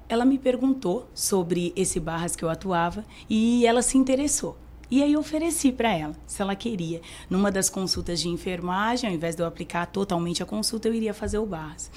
[0.10, 4.58] ela me perguntou sobre esse barras que eu atuava e ela se interessou.
[4.90, 7.02] E aí ofereci para ela, se ela queria.
[7.30, 11.14] Numa das consultas de enfermagem, ao invés de eu aplicar totalmente a consulta, eu iria
[11.14, 11.92] fazer o barras.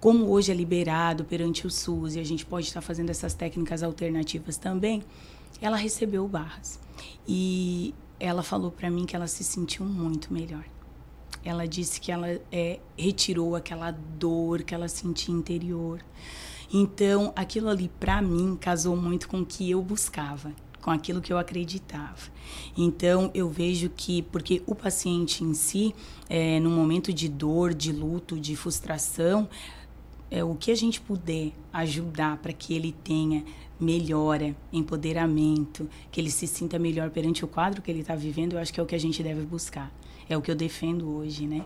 [0.00, 3.82] Como hoje é liberado perante o SUS e a gente pode estar fazendo essas técnicas
[3.82, 5.02] alternativas também,
[5.60, 6.80] ela recebeu o barras.
[7.28, 10.64] E ela falou para mim que ela se sentiu muito melhor.
[11.44, 16.00] Ela disse que ela é, retirou aquela dor que ela sentia interior.
[16.72, 20.52] Então, aquilo ali para mim casou muito com o que eu buscava,
[20.82, 22.18] com aquilo que eu acreditava.
[22.76, 25.94] Então, eu vejo que, porque o paciente em si,
[26.28, 29.48] é, no momento de dor, de luto, de frustração,
[30.30, 33.44] é, o que a gente puder ajudar para que ele tenha
[33.78, 38.58] melhora, empoderamento, que ele se sinta melhor perante o quadro que ele está vivendo, eu
[38.58, 39.92] acho que é o que a gente deve buscar.
[40.32, 41.62] É o que eu defendo hoje, né?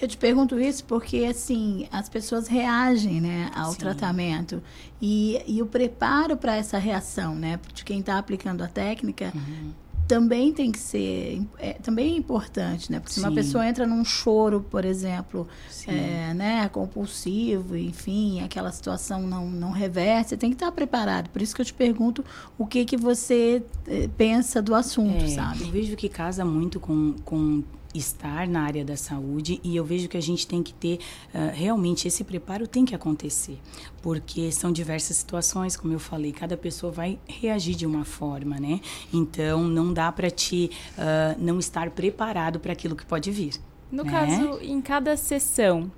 [0.00, 3.78] Eu te pergunto isso porque, assim, as pessoas reagem, né, ao Sim.
[3.78, 4.62] tratamento.
[5.00, 9.72] E, e o preparo para essa reação, né, de quem está aplicando a técnica, uhum.
[10.06, 12.98] também tem que ser é, também é importante, né?
[12.98, 13.34] Porque se uma Sim.
[13.36, 15.46] pessoa entra num choro, por exemplo,
[15.86, 21.30] é, né, compulsivo, enfim, aquela situação não não reverte, tem que estar preparado.
[21.30, 22.24] Por isso que eu te pergunto
[22.58, 25.62] o que que você eh, pensa do assunto, É, sabe?
[25.62, 27.62] Eu vejo que casa muito com, com
[27.94, 30.98] estar na área da saúde e eu vejo que a gente tem que ter
[31.34, 33.58] ah, realmente esse preparo tem que acontecer
[34.00, 38.80] porque são diversas situações como eu falei cada pessoa vai reagir de uma forma né
[39.12, 43.54] então não dá para te ah, não estar preparado para aquilo que pode vir
[43.90, 44.10] No né?
[44.10, 45.90] caso, em cada sessão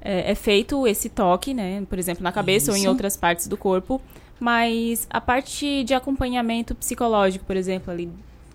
[0.00, 1.84] é, é feito esse toque, né?
[1.88, 2.88] Por exemplo, na cabeça ou em Isso.
[2.88, 4.00] outras partes do corpo.
[4.40, 8.08] Mas a parte de acompanhamento psicológico, por exemplo, ali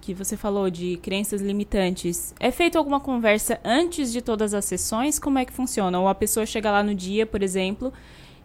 [0.03, 5.17] que você falou de crenças limitantes, é feito alguma conversa antes de todas as sessões?
[5.17, 5.97] Como é que funciona?
[5.97, 7.93] Ou a pessoa chega lá no dia, por exemplo,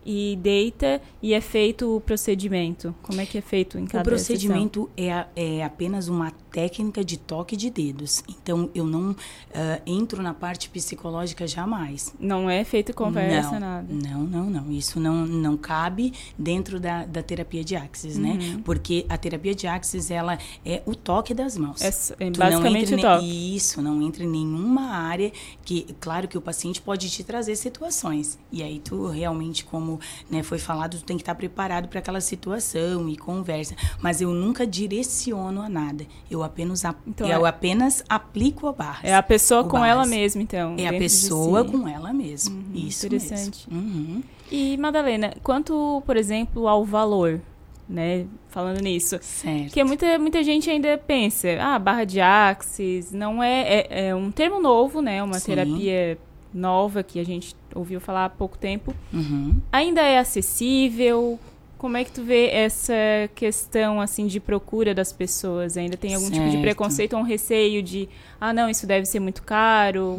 [0.04, 2.94] e deita e é feito o procedimento?
[3.02, 7.04] Como é que é feito em cada O procedimento é, a- é apenas uma técnica
[7.04, 8.22] de toque de dedos.
[8.28, 9.14] Então, eu não
[9.54, 12.14] ah, entro na parte psicológica jamais.
[12.18, 13.86] Não é feito conversa, não, nada.
[13.92, 14.72] Não, não, não.
[14.72, 18.38] Isso não, não cabe dentro da, da terapia de Axis, né?
[18.40, 18.62] Uhum.
[18.62, 21.80] Porque a terapia de Axis, ela é o toque das mãos.
[21.82, 21.88] É
[22.20, 23.56] é basicamente o toque.
[23.56, 25.30] Isso, não entra em nenhuma área
[25.64, 28.38] que, claro que o paciente pode te trazer situações.
[28.50, 29.87] E aí tu realmente, como
[30.30, 33.74] né, foi falado, tu tem que estar preparado para aquela situação e conversa.
[34.02, 36.04] Mas eu nunca direciono a nada.
[36.30, 39.00] Eu apenas, ap- Então eu é- apenas aplico a barra.
[39.02, 40.74] É a pessoa com ela mesma, então.
[40.76, 41.70] É a pessoa si.
[41.70, 42.60] com ela mesma.
[42.74, 43.66] Isso interessante.
[43.70, 43.88] mesmo.
[43.88, 44.22] Uhum.
[44.50, 47.40] E, Madalena, quanto, por exemplo, ao valor,
[47.88, 48.26] né?
[48.48, 49.18] Falando nisso.
[49.20, 49.64] Certo.
[49.64, 54.30] Porque muita, muita gente ainda pensa, ah, barra de axis, não é, é, é um
[54.30, 55.22] termo novo, né?
[55.22, 55.46] Uma Sim.
[55.52, 56.18] terapia
[56.52, 58.94] nova que a gente ouviu falar há pouco tempo.
[59.12, 59.56] Uhum.
[59.72, 61.38] Ainda é acessível?
[61.76, 62.92] Como é que tu vê essa
[63.36, 65.76] questão, assim, de procura das pessoas?
[65.76, 66.60] Ainda tem algum tipo de Certo.
[66.62, 68.08] preconceito ou um receio de,
[68.40, 70.18] ah, não, isso deve ser muito caro?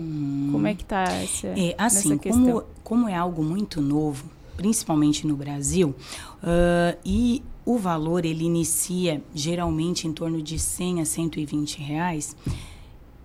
[0.52, 4.24] Como é que tá essa, É, assim, como, como é algo muito novo,
[4.56, 5.94] principalmente no Brasil,
[6.42, 12.38] ah, e o valor ele inicia geralmente em torno de 100 a 120 reais,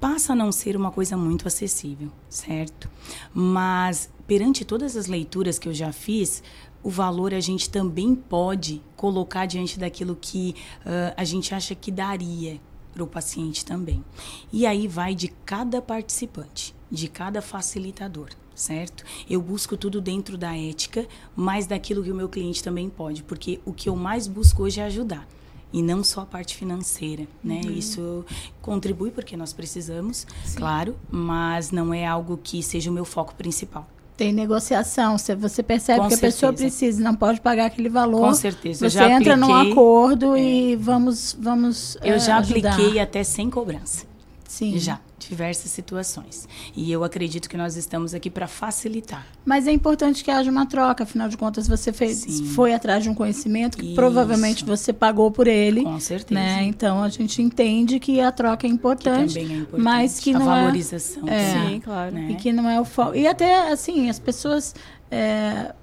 [0.01, 2.91] passa a não ser uma coisa muito acessível, certo?
[3.33, 6.43] Mas perante todas as leituras que eu já fiz,
[6.83, 10.55] o valor a gente também pode colocar diante daquilo que
[10.85, 12.61] ah, a gente acha que daria
[12.93, 14.05] para o paciente também.
[14.53, 19.03] E aí vai de cada participante, de cada facilitador, certo?
[19.29, 23.61] Eu busco tudo dentro da ética, mas daquilo que o meu cliente também pode, porque
[23.65, 25.27] o que eu mais busco hoje é ajudar.
[25.73, 27.63] E não só a parte financeira, né?
[27.65, 27.73] Uhum.
[27.73, 28.25] Isso
[28.63, 33.89] contribui porque nós precisamos, claro, mas não é algo que seja o meu foco principal.
[34.17, 36.77] Tem negociação, se você percebe Com que a pessoa certeza.
[36.77, 38.21] precisa, não pode pagar aquele valor.
[38.21, 42.75] Com certeza, Você já entra num apliquei- acordo e vamos, vamos Eu já ajudar.
[42.75, 44.07] apliquei até sem cobrança.
[44.47, 44.79] Sim.
[44.79, 46.49] Já, diversas situações.
[46.77, 49.27] E eu acredito que nós estamos aqui para facilitar.
[49.45, 52.47] Mas é importante que haja uma troca, afinal de contas você fez, Sim.
[52.47, 53.95] foi atrás de um conhecimento que Isso.
[53.95, 55.83] provavelmente você pagou por ele.
[55.83, 56.41] Com certeza.
[56.41, 56.65] Né?
[56.65, 59.83] Então a gente entende que a troca é importante, também é importante.
[59.83, 62.15] mas que A não valorização é, é, Sim, claro.
[62.15, 62.29] né?
[62.31, 63.15] e que não é o foco.
[63.15, 64.75] E até assim as pessoas
[65.11, 65.75] é,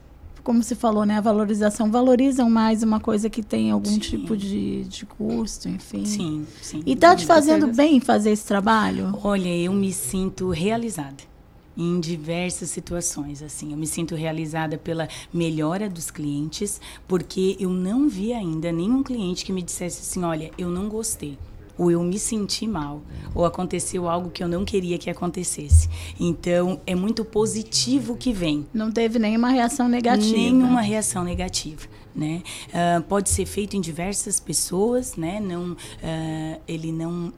[0.44, 4.84] como se falou, né, a valorização valorizam mais uma coisa que tem algum tipo de,
[4.86, 6.06] de custo, enfim.
[6.06, 6.82] Sim, sim.
[6.86, 9.18] E tá te fazendo bem fazer esse trabalho?
[9.24, 11.32] Olha, eu me sinto realizada
[11.78, 13.72] em diversas situações, assim.
[13.72, 19.46] Eu me sinto realizada pela melhora dos clientes, porque eu não vi ainda nenhum cliente
[19.46, 21.38] que me dissesse assim, olha, eu não gostei.
[21.82, 23.02] Ou eu me senti mal,
[23.34, 25.90] ou aconteceu algo que eu não queria que acontecesse.
[26.20, 28.68] Então, é muito positivo que vem.
[28.72, 30.38] Não teve nenhuma reação negativa.
[30.38, 32.44] Nenhuma reação negativa, né?
[32.72, 35.40] Ah, pode ser feito em diversas pessoas, né?
[35.40, 37.34] Não, ah, ele não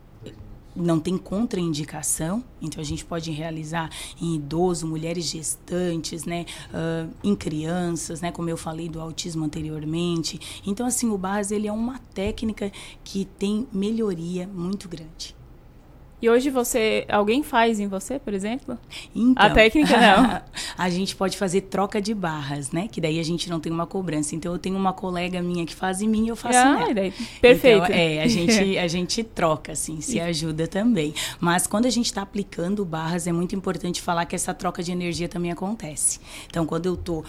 [0.75, 3.89] não tem contraindicação, então a gente pode realizar
[4.21, 10.61] em idoso, mulheres gestantes, né, ah, em crianças, né, como eu falei do autismo anteriormente.
[10.65, 12.71] Então assim, o Barras ele é uma técnica
[13.03, 15.35] que tem melhoria muito grande.
[16.23, 17.05] E hoje você.
[17.09, 18.79] Alguém faz em você, por exemplo?
[19.13, 20.41] Então, a técnica não.
[20.77, 22.87] a gente pode fazer troca de barras, né?
[22.89, 24.33] Que daí a gente não tem uma cobrança.
[24.33, 26.93] Então eu tenho uma colega minha que faz em mim e eu faço Ah, nela.
[26.93, 27.83] daí, perfeito.
[27.83, 31.13] Então, é, a gente, a gente troca, assim, se ajuda também.
[31.41, 34.93] Mas quando a gente está aplicando barras, é muito importante falar que essa troca de
[34.93, 36.21] energia também acontece.
[36.47, 37.25] Então, quando eu estou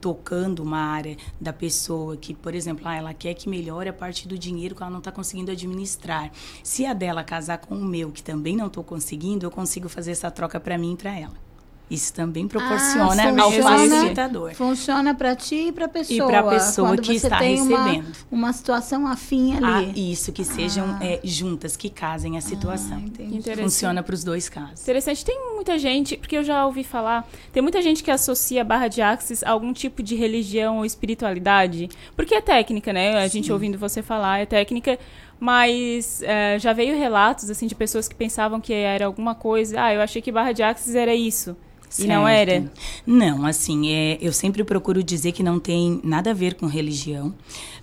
[0.00, 4.28] tocando uma área da pessoa que, por exemplo, ah, ela quer que melhore a parte
[4.28, 6.30] do dinheiro que ela não está conseguindo administrar.
[6.62, 10.12] Se a dela casar com o meu, que também não estou conseguindo, eu consigo fazer
[10.12, 11.52] essa troca para mim e para ela.
[11.90, 14.54] Isso também proporciona Ah, ao funciona, facilitador.
[14.54, 16.26] funciona para ti e para pessoa.
[16.26, 18.16] E pra pessoa Quando que você está tem uma- recebendo.
[18.30, 20.10] Uma, situação afim Ah, ali.
[20.10, 22.98] isso, que sejam é, juntas, que casem a situação.
[22.98, 23.62] Interessante.
[23.64, 24.80] Funciona para os dois casos.
[24.80, 25.22] Interessante.
[25.22, 28.88] Tem muita gente, porque eu já ouvi falar, tem muita gente que associa a barra
[28.88, 31.90] de axis a algum tipo de religião ou espiritualidade.
[32.16, 33.18] Porque é técnica, né?
[33.22, 34.98] A gente ouvindo você falar, é técnica.
[35.44, 39.82] Mas é, já veio relatos, assim, de pessoas que pensavam que era alguma coisa.
[39.82, 41.56] Ah, eu achei que barra de axis era isso.
[41.98, 42.50] E não Certo.
[42.50, 42.72] era.
[43.04, 47.34] Não, assim, é, eu sempre procuro dizer que não tem nada a ver com religião.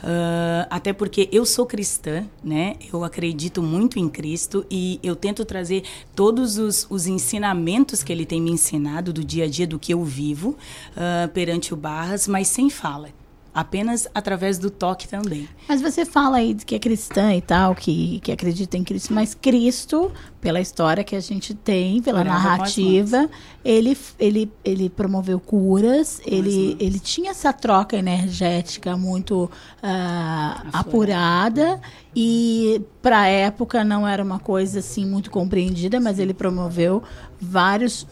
[0.01, 2.77] Ah, até porque eu sou cristã, né?
[2.93, 5.83] Eu acredito muito em Cristo e eu tento trazer
[6.15, 9.93] todos os, os ensinamentos que ele tem me ensinado do dia a dia, do que
[9.93, 10.57] eu vivo,
[10.95, 13.09] ah, perante o Barras, mas sem fala.
[13.53, 15.47] Apenas através do toque também.
[15.67, 19.13] Mas você fala aí de que é cristã e tal, que, que acredita em Cristo,
[19.13, 23.29] mas Cristo, pela história que a gente tem, pela Orava narrativa,
[23.65, 29.49] ele, ele, ele promoveu curas, ele, ele tinha essa troca energética muito
[29.81, 31.81] ah, apurada
[32.15, 37.03] e para a época não era uma coisa assim muito compreendida, mas ele promoveu
[37.39, 38.05] vários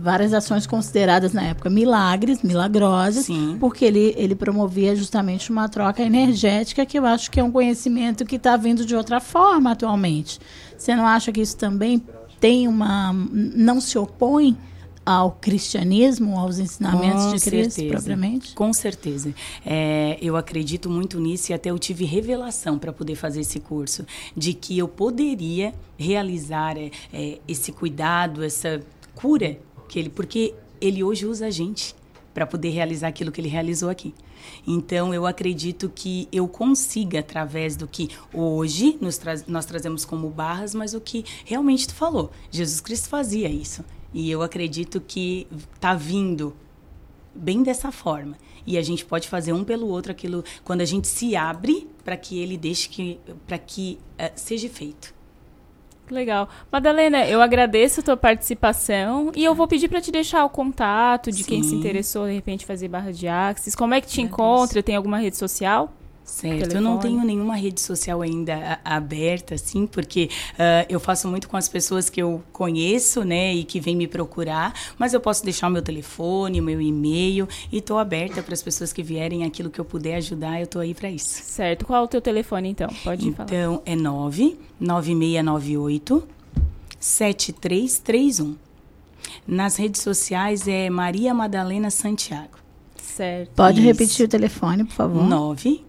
[0.00, 3.26] várias ações consideradas na época milagres, milagrosas,
[3.58, 8.24] porque ele, ele promovia justamente uma troca energética que eu acho que é um conhecimento
[8.24, 10.38] que está vindo de outra forma atualmente.
[10.76, 12.02] Você não acha que isso também
[12.40, 14.56] tem uma não se opõe
[15.04, 17.94] ao cristianismo, aos ensinamentos Com de Cristo certeza.
[17.94, 18.54] propriamente?
[18.54, 19.34] Com certeza.
[19.66, 24.06] É, eu acredito muito nisso e até eu tive revelação para poder fazer esse curso,
[24.36, 28.80] de que eu poderia realizar é, é, esse cuidado, essa
[29.22, 29.56] cura,
[29.88, 31.94] que ele, porque ele hoje usa a gente
[32.34, 34.12] para poder realizar aquilo que ele realizou aqui.
[34.66, 40.74] Então, eu acredito que eu consiga, através do que hoje tra- nós trazemos como barras,
[40.74, 42.32] mas o que realmente tu falou.
[42.50, 43.84] Jesus Cristo fazia isso.
[44.12, 46.52] E eu acredito que está vindo
[47.32, 48.36] bem dessa forma.
[48.66, 52.16] E a gente pode fazer um pelo outro aquilo quando a gente se abre para
[52.16, 55.14] que ele deixe que para que eh, seja feito.
[56.12, 56.48] Legal.
[56.70, 61.32] Madalena, eu agradeço a tua participação e eu vou pedir para te deixar o contato
[61.32, 61.78] de quem se Sim.
[61.78, 63.74] interessou, de repente, fazer barra de axis.
[63.74, 64.82] Como é que te encontra?
[64.82, 65.90] Tem alguma rede social?
[66.24, 67.16] Certo, eu não Telefone?
[67.16, 72.08] tenho nenhuma rede social ainda aberta, assim, porque ah, eu faço muito com as pessoas
[72.08, 75.82] que eu conheço, né, e que vêm me procurar, mas eu posso deixar o meu
[75.82, 79.84] telefone, o meu e-mail, e estou aberta para as pessoas que vierem aquilo que eu
[79.84, 81.42] puder ajudar, eu estou aí para isso.
[81.42, 81.84] Certo.
[81.84, 82.88] Qual é o teu telefone, então?
[83.04, 83.48] Pode falar.
[83.48, 86.22] Então, é 99698
[86.98, 88.56] 7331.
[89.46, 92.58] Nas redes sociais é Maria Madalena Santiago.
[92.96, 93.50] Certo.
[93.54, 93.86] Pode Isso.
[93.86, 95.24] repetir o telefone, por favor?
[95.24, 95.82] 9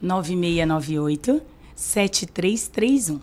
[0.00, 1.42] 9698
[1.74, 3.20] 7331.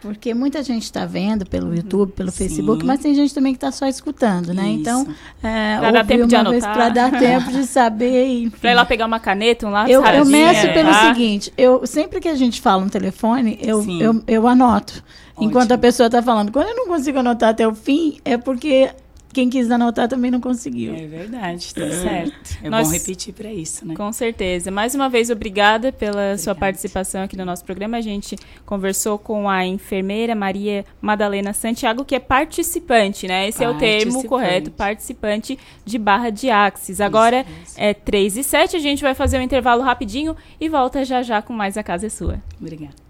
[0.00, 2.38] Porque muita gente está vendo pelo YouTube, pelo Sim.
[2.48, 4.70] Facebook, mas tem gente também que está só escutando, né?
[4.70, 4.80] Isso.
[4.80, 5.06] Então,
[5.42, 6.74] é, Pra dar tempo de uma vez anotar.
[6.74, 8.50] para dar tempo de saber.
[8.60, 11.06] Pra ir lá pegar uma caneta, um lápis, Eu, eu meço é, pelo tá?
[11.06, 15.04] seguinte, eu sempre que a gente fala no telefone, eu, eu, eu anoto.
[15.38, 16.50] Enquanto a pessoa está falando.
[16.50, 18.90] Quando eu não consigo anotar até o fim, é porque
[19.32, 20.94] quem quis anotar também não conseguiu.
[20.94, 22.58] É verdade, tá certo.
[22.62, 23.94] É Nós- bom repetir para isso, né?
[23.94, 24.70] Com certeza.
[24.70, 27.96] Mais uma vez, obrigada pela sua participação aqui no nosso programa.
[27.96, 33.48] A gente conversou com a enfermeira Maria Madalena Santiago, que é participante, né?
[33.48, 37.00] Esse é o termo correto, participante de barra de axis.
[37.00, 41.22] Agora é 3 e 7, a gente vai fazer um intervalo rapidinho e volta já
[41.22, 42.40] já com mais A Casa é Sua.
[42.60, 43.09] Obrigada.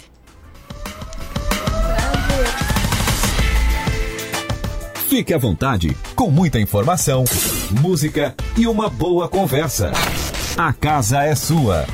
[5.11, 7.25] Fique à vontade, com muita informação,
[7.83, 9.91] música e uma boa conversa.
[10.57, 11.85] A casa é sua.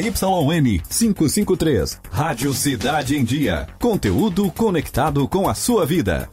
[0.00, 3.66] ZYN 553, Rádio Cidade em Dia.
[3.78, 6.26] Conteúdo conectado com a sua vida.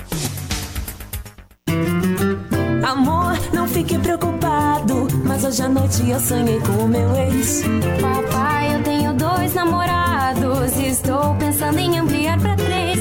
[2.82, 5.08] Amor, não fique preocupado.
[5.26, 7.64] Mas hoje à noite eu sonhei com o meu ex.
[8.00, 10.78] Papai, eu tenho dois namorados.
[10.78, 13.00] Estou pensando em ampliar pra três.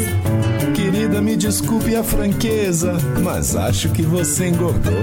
[0.75, 5.03] Querida, me desculpe a franqueza, mas acho que você engordou.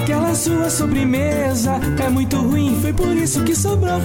[0.00, 4.00] Aquela sua sobremesa é muito ruim, foi por isso que sobrou.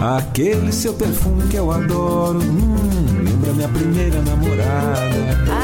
[0.00, 5.14] Aquele seu perfume que eu adoro, hum, lembra lembra minha primeira namorada.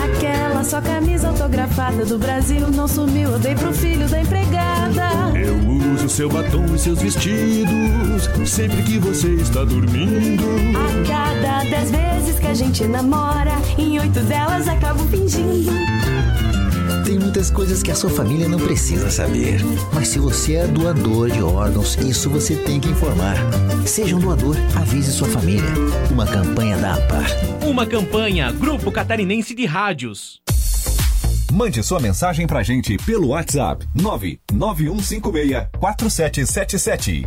[0.04, 5.10] Aquela sua camisa autografada do Brasil não sumiu, eu dei pro filho da empregada.
[5.38, 5.56] Eu
[5.94, 10.44] uso seu batom e seus vestidos sempre que você está dormindo.
[10.76, 15.70] A cada dez vezes que a gente namora, em oito delas acabo fingindo.
[17.10, 19.58] Tem muitas coisas que a sua família não precisa saber.
[19.92, 23.34] Mas se você é doador de órgãos, isso você tem que informar.
[23.84, 25.68] Seja um doador, avise sua família.
[26.08, 27.26] Uma campanha da APAR.
[27.66, 30.40] Uma campanha Grupo Catarinense de Rádios.
[31.50, 37.26] Mande sua mensagem pra gente pelo WhatsApp 99156 4777.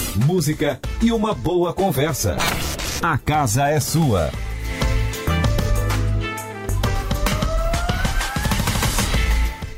[0.15, 2.35] música e uma boa conversa.
[3.01, 4.29] A casa é sua.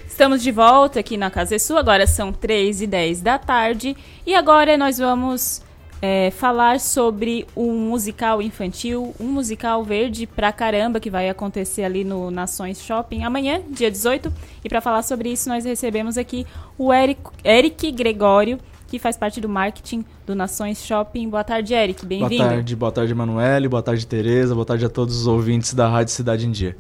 [0.07, 3.95] Estamos de volta aqui na Casa é Sua, agora são 3 e 10 da tarde.
[4.25, 5.61] E agora nós vamos
[6.01, 12.03] é, falar sobre um musical infantil, um musical verde pra caramba, que vai acontecer ali
[12.03, 14.31] no Nações Shopping amanhã, dia 18.
[14.63, 16.45] E para falar sobre isso, nós recebemos aqui
[16.77, 18.59] o Eric, Eric Gregório,
[18.93, 21.27] que faz parte do marketing do Nações Shopping.
[21.27, 22.05] Boa tarde, Eric.
[22.05, 22.37] Bem-vindo.
[22.37, 23.67] Boa tarde, boa tarde, Emanuele.
[23.67, 24.53] Boa tarde, Tereza.
[24.53, 26.77] Boa tarde a todos os ouvintes da Rádio Cidade em Dia.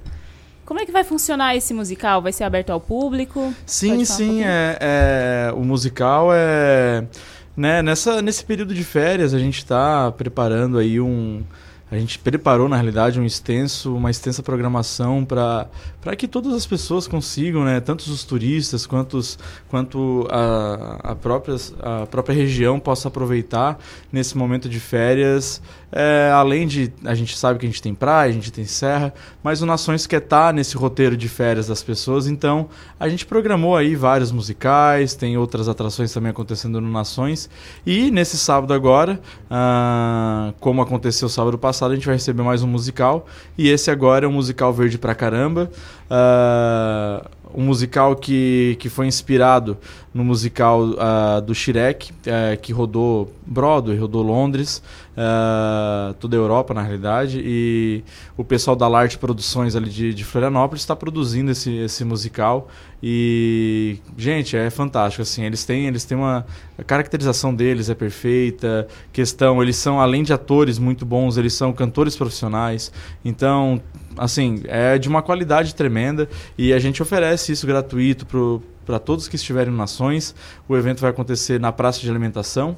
[0.63, 2.21] Como é que vai funcionar esse musical?
[2.21, 3.51] Vai ser aberto ao público?
[3.65, 4.41] Sim, sim.
[4.41, 7.03] Um é, é, o musical é.
[7.57, 11.41] Né, nessa, nesse período de férias, a gente está preparando aí um.
[11.93, 15.69] A gente preparou, na realidade, um extenso, uma extensa programação para
[16.17, 19.37] que todas as pessoas consigam, né, tanto os turistas quanto, os,
[19.69, 23.77] quanto a, a, própria, a própria região possa aproveitar
[24.11, 25.61] nesse momento de férias
[25.95, 26.91] é, além de.
[27.05, 29.13] A gente sabe que a gente tem praia, a gente tem serra,
[29.43, 32.67] mas o Nações quer estar tá nesse roteiro de férias das pessoas, então
[32.99, 37.47] a gente programou aí vários musicais, tem outras atrações também acontecendo no Nações.
[37.85, 39.21] E nesse sábado agora,
[39.51, 43.27] ah, como aconteceu sábado passado, a gente vai receber mais um musical.
[43.55, 45.69] E esse agora é um musical verde pra caramba.
[46.09, 49.77] Ah, um musical que, que foi inspirado
[50.13, 54.81] no musical uh, do Shrek, uh, que rodou Broadway, rodou Londres,
[55.17, 58.03] uh, toda a Europa na realidade, e
[58.37, 62.67] o pessoal da Larte Produções ali de, de Florianópolis está produzindo esse, esse musical.
[63.05, 66.45] E gente é fantástico assim eles têm eles têm uma
[66.77, 71.73] a caracterização deles é perfeita questão eles são além de atores muito bons eles são
[71.73, 72.93] cantores profissionais.
[73.25, 73.81] Então
[74.17, 78.25] assim, é de uma qualidade tremenda e a gente oferece isso gratuito
[78.85, 80.35] para todos que estiverem em Nações.
[80.67, 82.77] O evento vai acontecer na Praça de Alimentação,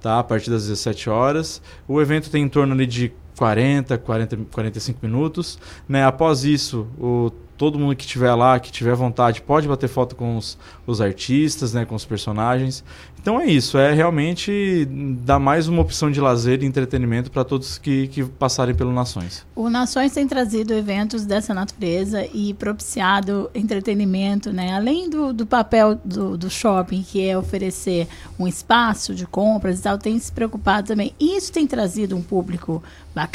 [0.00, 0.18] tá?
[0.18, 1.60] a partir das 17 horas.
[1.88, 5.58] O evento tem em torno ali de 40, 40, 45 minutos.
[5.88, 6.04] Né?
[6.04, 10.36] Após isso, o todo mundo que estiver lá, que tiver vontade, pode bater foto com
[10.36, 12.84] os, os artistas, né, com os personagens.
[13.18, 14.86] Então é isso, é realmente
[15.24, 19.44] dar mais uma opção de lazer e entretenimento para todos que, que passarem pelo Nações.
[19.52, 24.74] O Nações tem trazido eventos dessa natureza e propiciado entretenimento, né?
[24.74, 28.06] Além do, do papel do, do shopping, que é oferecer
[28.38, 31.12] um espaço de compras e tal, tem se preocupado também.
[31.18, 32.80] Isso tem trazido um público
[33.12, 33.25] bacana,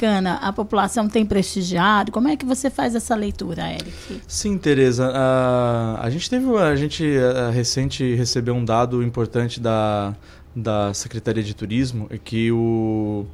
[0.42, 2.12] a população tem prestigiado.
[2.12, 4.22] Como é que você faz essa leitura, Eric?
[4.28, 5.10] Sim, Tereza.
[5.10, 10.14] Uh, a gente teve, a gente uh, recente recebeu um dado importante da
[10.56, 13.26] da, Secretaria de Turismo é que, o,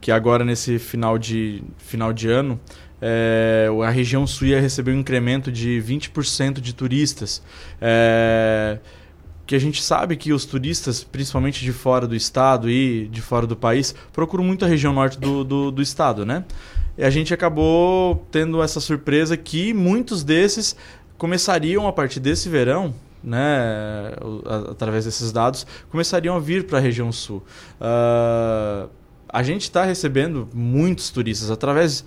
[0.00, 2.60] que agora nesse final de, final de ano
[3.00, 7.42] é, a região sul ia receber um incremento de 20% de turistas.
[7.80, 8.78] É,
[9.46, 13.46] que a gente sabe que os turistas, principalmente de fora do estado e de fora
[13.46, 16.44] do país, procuram muito a região norte do, do, do estado, né?
[16.96, 20.76] E a gente acabou tendo essa surpresa que muitos desses
[21.18, 24.12] começariam a partir desse verão, né,
[24.70, 27.42] através desses dados, começariam a vir para a região sul.
[27.80, 28.88] Uh,
[29.28, 32.04] a gente está recebendo muitos turistas através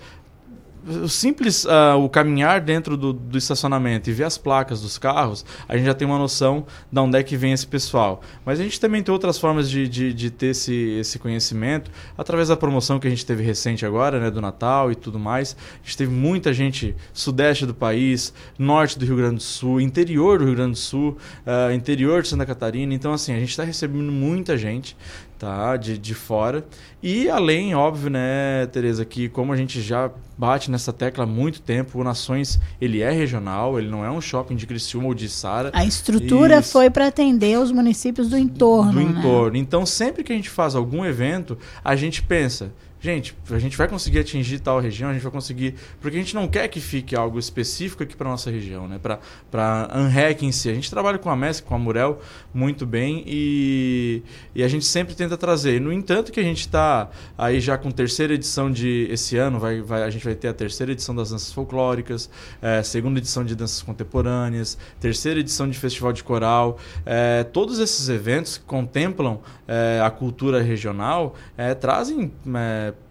[1.08, 5.76] simples uh, o caminhar dentro do, do, estacionamento e ver as placas dos carros, a
[5.76, 8.22] gente já tem uma noção de onde é que vem esse pessoal.
[8.44, 12.48] Mas a gente também tem outras formas de, de, de, ter esse, esse conhecimento, através
[12.48, 15.56] da promoção que a gente teve recente agora, né, do Natal e tudo mais.
[15.82, 20.38] A gente teve muita gente sudeste do país, norte do Rio Grande do Sul, interior
[20.38, 22.94] do Rio Grande do Sul, uh, interior de Santa Catarina.
[22.94, 24.96] Então, assim, a gente está recebendo muita gente
[25.38, 25.76] tá?
[25.76, 26.66] De, de fora.
[27.02, 31.60] E além, óbvio, né, Tereza, que como a gente já bate nessa tecla há muito
[31.60, 35.28] tempo, o Nações, ele é regional, ele não é um shopping de Criciúma ou de
[35.28, 35.70] Sara.
[35.72, 36.72] A estrutura Isso.
[36.72, 39.18] foi para atender os municípios do entorno, Do né?
[39.18, 39.56] entorno.
[39.56, 43.88] Então, sempre que a gente faz algum evento, a gente pensa, gente, a gente vai
[43.88, 45.74] conseguir atingir tal região, a gente vai conseguir.
[46.00, 48.98] Porque a gente não quer que fique algo específico aqui para nossa região, né?
[48.98, 49.18] Para
[49.52, 50.68] a ANREC em si.
[50.68, 52.20] A gente trabalha com a MESC, com a Murel,
[52.52, 54.22] muito bem e,
[54.54, 55.80] e a gente sempre tenta trazer.
[55.80, 59.06] No entanto, que a gente está aí já com terceira edição de.
[59.10, 62.28] Esse ano, vai, vai, a gente vai ter a terceira edição das danças folclóricas,
[62.60, 66.78] é, segunda edição de danças contemporâneas, terceira edição de festival de coral.
[67.06, 72.32] É, todos esses eventos que contemplam é, a cultura regional é, trazem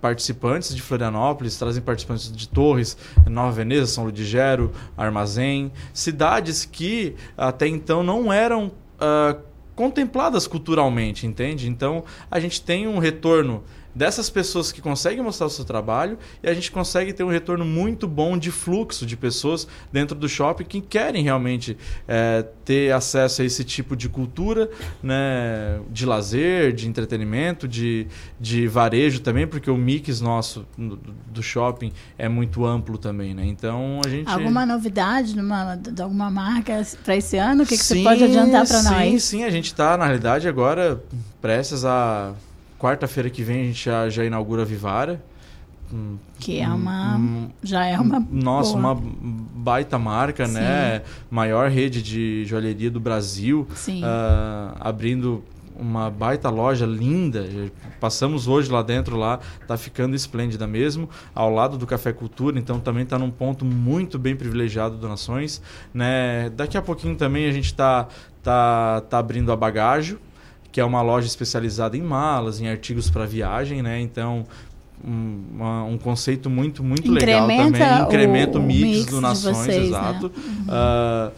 [0.01, 7.67] participantes de Florianópolis, trazem participantes de Torres, Nova Veneza, São Ludigero, Armazém, cidades que até
[7.67, 9.39] então não eram uh,
[9.75, 11.69] contempladas culturalmente, entende?
[11.69, 13.63] Então a gente tem um retorno
[13.97, 17.65] dessas pessoas que conseguem mostrar o seu trabalho e a gente consegue ter um retorno
[17.65, 21.75] muito bom de fluxo de pessoas dentro do shopping que querem realmente
[22.07, 24.69] é, ter acesso a esse tipo de cultura,
[25.01, 28.07] né, de lazer, de entretenimento, de,
[28.39, 33.45] de varejo também, porque o mix nosso do shopping é muito amplo também, né?
[33.45, 37.63] Então a gente alguma novidade numa, de alguma marca para esse ano?
[37.63, 39.11] O que, que você pode adiantar para nós?
[39.11, 41.01] Sim, sim, a gente está na realidade agora
[41.41, 42.33] prestes a
[42.79, 45.23] Quarta-feira que vem a gente já, já inaugura a Vivara.
[46.39, 47.49] Que é uma.
[47.63, 48.19] já é uma.
[48.29, 48.93] Nossa, boa.
[48.93, 49.01] uma
[49.55, 50.53] baita marca, Sim.
[50.53, 51.01] né?
[51.29, 53.65] Maior rede de joalheria do Brasil.
[53.73, 54.03] Sim.
[54.03, 55.43] Uh, abrindo
[55.79, 57.47] uma baita loja linda.
[57.99, 62.79] Passamos hoje lá dentro, lá tá ficando esplêndida mesmo, ao lado do Café Cultura, então
[62.79, 65.61] também está num ponto muito bem privilegiado do Nações,
[65.93, 66.49] né?
[66.49, 68.07] Daqui a pouquinho também a gente está
[68.41, 70.19] tá, tá abrindo a Bagágio,
[70.77, 73.99] que é uma loja especializada em malas, em artigos para viagem, né?
[73.99, 74.45] Então,
[75.03, 77.67] um, uma, um conceito muito, muito legal também.
[78.03, 79.87] Incrementa o, o mix, mix do Nações, vocês, né?
[79.87, 80.27] exato.
[80.27, 80.33] Né?
[80.37, 80.65] Uhum.
[80.67, 81.31] Uh,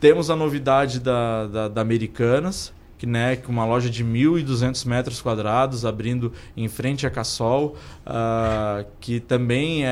[0.00, 2.72] temos a novidade da, da, da Americanas,
[3.02, 7.74] que né, uma loja de 1.200 metros quadrados, abrindo em frente a Cassol,
[8.06, 9.88] uh, que também é,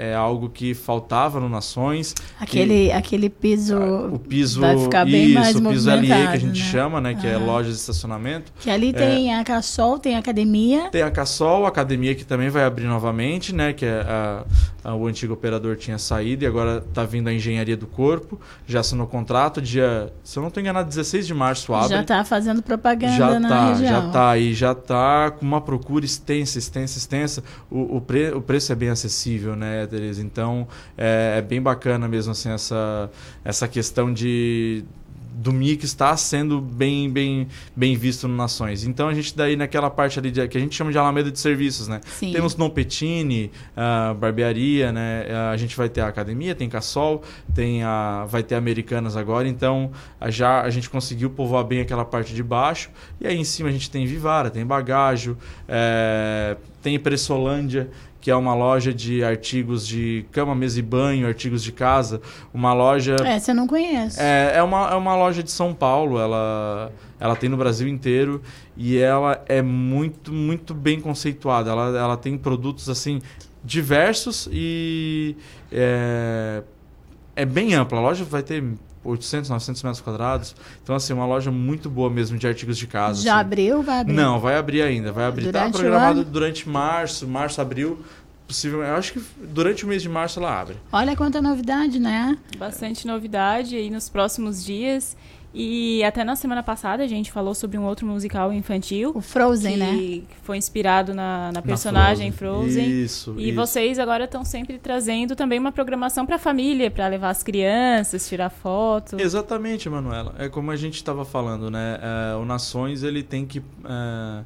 [0.00, 2.16] é, é, algo que faltava no Nações.
[2.40, 6.06] Aquele, que, aquele piso, uh, o piso vai ficar bem isso, mais o piso LE
[6.08, 6.66] que a gente né?
[6.66, 8.52] chama, né, que é loja de estacionamento.
[8.58, 10.88] Que ali tem a Cassol, tem a academia.
[10.90, 14.44] Tem a Cassol, a academia que também vai abrir novamente, né, que é a,
[14.82, 18.80] a, o antigo operador tinha saído e agora está vindo a engenharia do corpo, já
[18.80, 21.90] assinou contrato, dia, se eu não estou enganado, 16 de março abre.
[21.90, 23.88] Já está fazendo fazendo propaganda já na tá, região.
[23.88, 27.44] Já tá aí, já tá com uma procura extensa, extensa, extensa.
[27.70, 30.22] O, o, pre, o preço é bem acessível, né, Tereza?
[30.22, 30.66] Então
[30.96, 33.10] é, é bem bacana mesmo assim essa,
[33.44, 34.84] essa questão de
[35.38, 38.84] do MIC está sendo bem, bem, bem visto no Nações.
[38.84, 41.38] Então a gente daí naquela parte ali de, que a gente chama de Alameda de
[41.38, 42.00] Serviços, né?
[42.04, 42.32] Sim.
[42.32, 45.26] Temos Petini, a barbearia, né?
[45.52, 47.22] A gente vai ter a academia, tem Cassol,
[47.54, 49.46] tem a, vai ter Americanas agora.
[49.46, 52.90] Então a, já a gente conseguiu povoar bem aquela parte de baixo.
[53.20, 55.38] E aí em cima a gente tem Vivara, tem Bagágio,
[55.68, 57.88] é, tem Pressolândia
[58.28, 62.20] que é uma loja de artigos de cama, mesa e banho, artigos de casa.
[62.52, 63.16] Uma loja.
[63.24, 64.20] Essa eu não conheço.
[64.20, 66.20] É, é, uma, é uma loja de São Paulo.
[66.20, 68.42] Ela, ela tem no Brasil inteiro
[68.76, 71.70] e ela é muito, muito bem conceituada.
[71.70, 73.22] Ela, ela tem produtos assim
[73.64, 75.34] diversos e
[75.72, 76.62] é,
[77.34, 77.98] é bem ampla.
[77.98, 78.62] A loja vai ter
[79.04, 80.54] 800, 900 metros quadrados.
[80.82, 83.22] Então, assim, uma loja muito boa mesmo de artigos de casa.
[83.22, 83.40] Já assim.
[83.40, 83.82] abriu?
[83.82, 84.14] Vai abrir?
[84.14, 85.12] Não, vai abrir ainda.
[85.12, 85.46] Vai abrir.
[85.46, 88.00] Tá Durante programado durante março, março, abril.
[88.48, 90.76] Possivelmente, eu acho que durante o mês de março ela abre.
[90.90, 92.36] Olha quanta novidade, né?
[92.56, 95.14] Bastante novidade aí nos próximos dias.
[95.52, 99.12] E até na semana passada a gente falou sobre um outro musical infantil.
[99.14, 99.92] O Frozen, que né?
[99.92, 103.02] Que foi inspirado na, na personagem Frozen.
[103.02, 103.56] Isso, E isso.
[103.56, 108.28] vocês agora estão sempre trazendo também uma programação para a família, para levar as crianças,
[108.28, 109.20] tirar foto.
[109.20, 110.34] Exatamente, Manuela.
[110.38, 111.98] É como a gente estava falando, né?
[112.00, 114.44] É, o Nações ele tem que é,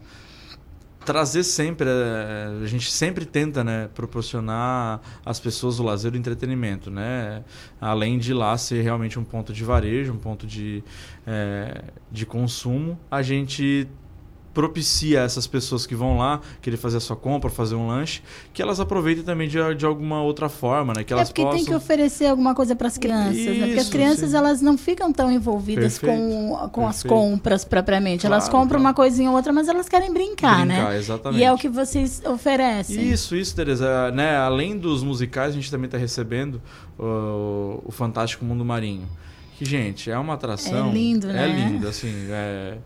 [1.05, 6.19] trazer sempre, é, a gente sempre tenta, né, proporcionar às pessoas o lazer e o
[6.19, 7.45] entretenimento, né?
[7.81, 10.83] Além de lá ser realmente um ponto de varejo, um ponto de,
[11.27, 13.89] é, de consumo, a gente
[14.53, 18.23] propicia essas pessoas que vão lá querer fazer a sua compra, fazer um lanche,
[18.53, 21.05] que elas aproveitem também de, de alguma outra forma, né?
[21.05, 21.57] Que É elas porque possam...
[21.57, 23.67] tem que oferecer alguma coisa para as crianças, né?
[23.67, 24.37] Porque as Isso, crianças sim.
[24.37, 27.15] elas não ficam tão envolvidas com, Perfeito, com as perfeito.
[27.15, 28.27] compras propriamente.
[28.27, 30.99] elas Claro, compram uma coisinha ou outra, mas elas querem brincar, Brincar, né?
[30.99, 31.41] exatamente.
[31.41, 33.11] E é o que vocês oferecem.
[33.11, 34.11] Isso, isso, Tereza.
[34.11, 36.61] Né, além dos musicais, a gente também está recebendo
[36.99, 39.09] uh, o Fantástico Mundo Marinho.
[39.57, 40.91] Que, gente, é uma atração.
[40.91, 41.45] É lindo, né?
[41.45, 42.13] É lindo, assim.
[42.31, 42.79] É,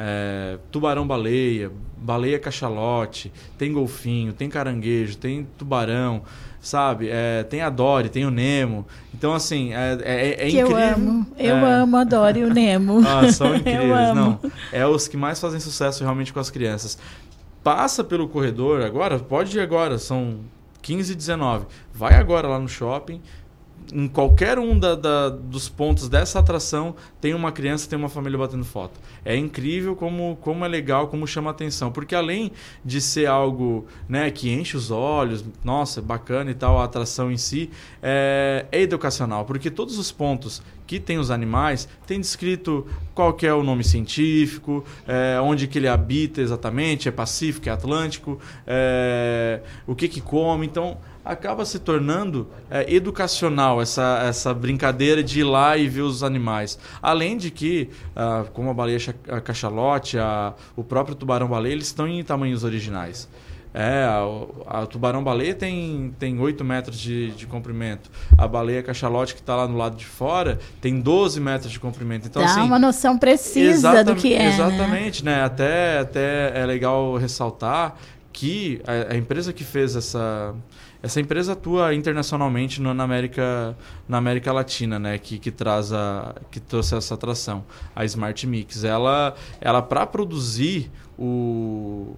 [0.00, 6.22] é, tubarão-baleia, baleia-cachalote, tem golfinho, tem caranguejo, tem tubarão,
[6.60, 7.08] sabe?
[7.10, 8.86] É, tem a Dory, tem o Nemo.
[9.12, 10.78] Então, assim, é, é, é incrível.
[10.78, 11.26] eu amo.
[11.36, 11.72] Eu É.
[11.82, 13.00] amo, adoro o Nemo.
[13.06, 14.14] Ah, são incríveis.
[14.14, 14.38] Não,
[14.72, 16.96] é os que mais fazem sucesso realmente com as crianças.
[17.64, 20.38] Passa pelo corredor agora, pode ir agora, são
[20.80, 21.66] 15 e 19.
[21.92, 23.20] Vai agora lá no shopping.
[23.92, 28.38] Em qualquer um da- da- dos pontos dessa atração tem uma criança, tem uma família
[28.38, 29.00] batendo foto.
[29.24, 31.90] É incrível como, como é legal, como chama atenção.
[31.90, 32.52] Porque além
[32.84, 37.38] de ser algo né, que enche os olhos, nossa, bacana e tal, a atração em
[37.38, 37.70] si,
[38.02, 39.44] é, é educacional.
[39.44, 44.84] Porque todos os pontos que tem os animais tem descrito qual é o nome científico,
[45.06, 50.66] é, onde que ele habita exatamente, é Pacífico, é Atlântico, é, o que que come.
[50.66, 50.96] Então
[51.28, 56.78] acaba se tornando é, educacional essa, essa brincadeira de ir lá e ver os animais.
[57.02, 58.98] Além de que, ah, como a baleia
[59.28, 63.28] a cachalote, a- o próprio tubarão-baleia, eles estão em tamanhos originais.
[63.74, 64.04] É,
[64.66, 68.10] a, a tubarão-baleia tem, tem 8 metros de, de comprimento.
[68.36, 72.26] A baleia cachalote, que está lá no lado de fora, tem 12 metros de comprimento.
[72.26, 74.48] Então, Dá assim, uma noção precisa do que é, né?
[74.48, 75.44] Exatamente, né?
[75.44, 77.94] Até, até é legal ressaltar
[78.32, 80.54] que a, a empresa que fez essa
[81.02, 83.76] essa empresa atua internacionalmente no- na América
[84.08, 85.16] na América Latina, né?
[85.18, 87.64] Que, que traz a que trouxe essa atração,
[87.94, 88.82] a Smart Mix.
[88.84, 92.14] Ela ela para produzir o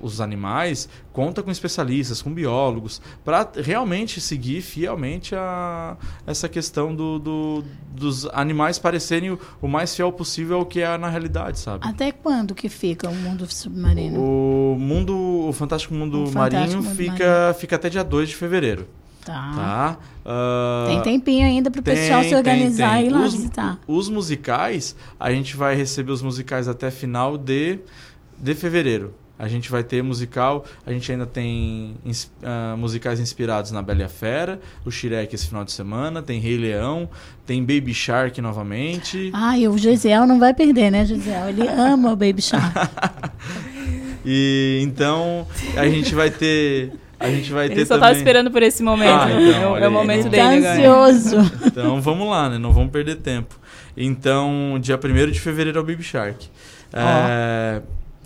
[0.00, 5.96] os animais conta com especialistas, com biólogos, para realmente seguir fielmente a,
[6.26, 10.96] essa questão do, do- dos animais parecerem o, o mais fiel possível ao que é
[10.96, 11.86] na realidade, sabe?
[11.86, 14.20] Até quando que fica o mundo submarino?
[14.20, 15.16] O mundo,
[15.48, 18.86] o Fantástico Mundo O Marinho Fantástico Mundo fica, fica até dia 2 de fevereiro.
[19.24, 19.52] Tá.
[19.54, 19.98] Tá?
[20.24, 23.04] Ah, Tem tempinho ainda pro tem, pessoal se tem, organizar tem.
[23.04, 23.78] e ir lá os, visitar.
[23.86, 27.78] Os musicais, a gente vai receber os musicais até final de,
[28.38, 29.12] de fevereiro.
[29.38, 34.00] A gente vai ter musical, a gente ainda tem ins- ah, musicais inspirados na Bela
[34.00, 37.08] e a Fera, o Shrek esse final de semana, tem Rei Leão,
[37.46, 39.30] tem Baby Shark novamente.
[39.32, 41.50] Ah, e o Gisel não vai perder, né, Gisel?
[41.50, 42.74] Ele ama o Baby Shark.
[44.24, 45.46] E então
[45.76, 46.92] a gente vai ter.
[47.18, 48.08] A gente vai Ele ter só também...
[48.10, 49.10] tava esperando por esse momento.
[49.10, 50.72] Ah, então, É o- momento Tá dele agora.
[51.06, 51.36] ansioso.
[51.66, 52.58] Então vamos lá, né?
[52.58, 53.58] Não vamos perder tempo.
[53.96, 56.46] Então, dia 1 de fevereiro é o Baby Shark.
[56.92, 57.80] É,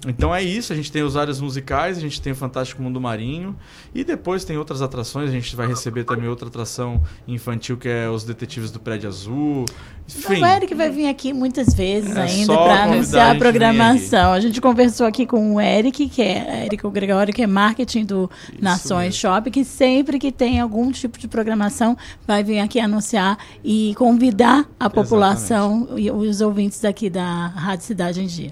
[0.06, 3.00] Então é isso, a gente tem os áreas musicais, a gente tem o Fantástico Mundo
[3.00, 3.56] Marinho
[3.94, 8.08] e depois tem outras atrações, a gente vai receber também outra atração infantil que é
[8.08, 9.64] os Detetives do Prédio Azul.
[10.08, 14.32] Enfim, O Eric vai vir aqui muitas vezes É ainda para anunciar a programação.
[14.32, 18.04] A gente conversou aqui com o Eric, que é Eric o Gregório, que é marketing
[18.04, 18.28] do
[18.60, 21.96] Nações Shop, que sempre que tem algum tipo de programação
[22.26, 28.20] vai vir aqui anunciar e convidar a população e os ouvintes aqui da Rádio Cidade
[28.20, 28.50] em Dia.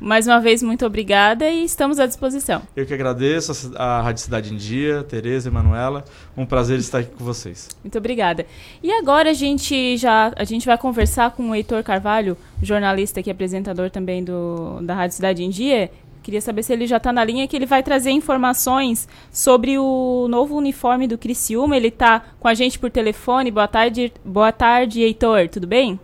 [0.00, 2.62] Mais uma vez, muito obrigada e estamos à disposição.
[2.74, 6.04] eu que agradeço a Rádio Cidade em Dia, Tereza e Manuela.
[6.34, 7.68] Um prazer estar aqui com vocês.
[7.84, 8.46] Muito obrigada.
[8.82, 13.30] E agora a gente já a gente vai conversar com o Heitor Carvalho, jornalista e
[13.30, 15.90] apresentador também do, da Rádio Cidade em Dia.
[16.22, 20.26] Queria saber se ele já está na linha, que ele vai trazer informações sobre o
[20.28, 21.76] novo uniforme do Criciúma.
[21.76, 23.50] Ele está com a gente por telefone.
[23.50, 25.48] Boa tarde, boa tarde, Heitor.
[25.48, 25.98] Tudo bem?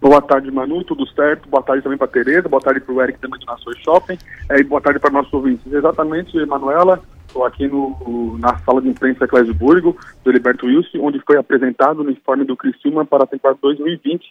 [0.00, 1.48] Boa tarde, Manu, tudo certo?
[1.48, 4.18] Boa tarde também para Tereza, boa tarde para o Eric também do Nações Shopping
[4.50, 5.72] é, e boa tarde para nossos ouvintes.
[5.72, 11.38] Exatamente, Manuela, estou aqui no, na sala de imprensa Clésburgo, do Heriberto Wilson, onde foi
[11.38, 14.22] apresentado o uniforme do Criciúma para a temporada 2020,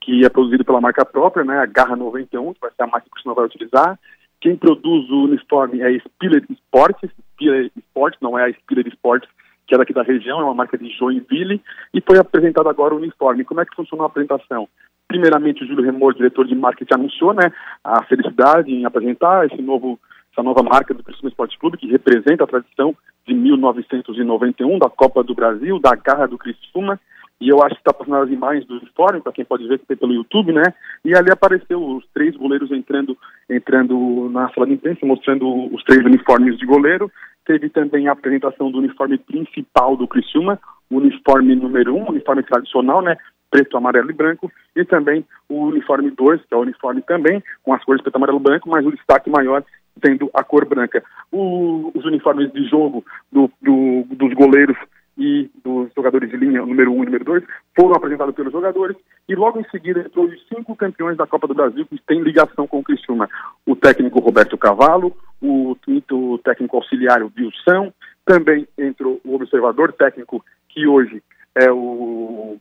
[0.00, 3.04] que é produzido pela marca própria, né, a Garra 91, que vai ser a marca
[3.04, 3.98] que o Criciúma vai utilizar.
[4.40, 9.28] Quem produz o uniforme é a Spiller Sports, Spiller Sports, não é a Spiller Sports,
[9.66, 11.62] que é daqui da região, é uma marca de Joinville,
[11.94, 13.44] e foi apresentado agora o uniforme.
[13.44, 14.68] Como é que funcionou a apresentação?
[15.08, 17.52] Primeiramente, o Júlio Remor, diretor de marketing, anunciou né,
[17.82, 19.98] a felicidade em apresentar esse novo,
[20.32, 25.22] essa nova marca do Criciúma Esporte Clube, que representa a tradição de 1991 da Copa
[25.22, 26.98] do Brasil, da garra do Criciúma,
[27.40, 29.86] e eu acho que está passando as imagens do uniforme, para quem pode ver que
[29.86, 30.62] tem pelo YouTube, né?
[31.04, 33.18] E ali apareceu os três goleiros entrando,
[33.50, 37.10] entrando na sala de imprensa, mostrando os três uniformes de goleiro.
[37.44, 40.58] Teve também a apresentação do uniforme principal do Criciúma,
[40.90, 43.16] o uniforme número um, uniforme tradicional, né?
[43.54, 47.72] Preto, amarelo e branco, e também o uniforme 2, que é o uniforme também com
[47.72, 49.62] as cores preto, amarelo e branco, mas o destaque maior
[50.04, 51.04] sendo a cor branca.
[51.30, 54.76] O, os uniformes de jogo do, do, dos goleiros
[55.16, 57.44] e dos jogadores de linha número 1 um e número 2
[57.76, 58.96] foram apresentados pelos jogadores
[59.28, 62.66] e logo em seguida entrou os cinco campeões da Copa do Brasil que têm ligação
[62.66, 63.30] com o Criciúma.
[63.64, 65.76] O técnico Roberto Cavalo, o,
[66.10, 67.92] o técnico auxiliar o Wilson,
[68.24, 71.22] também entrou o observador técnico que hoje
[71.54, 72.58] é o,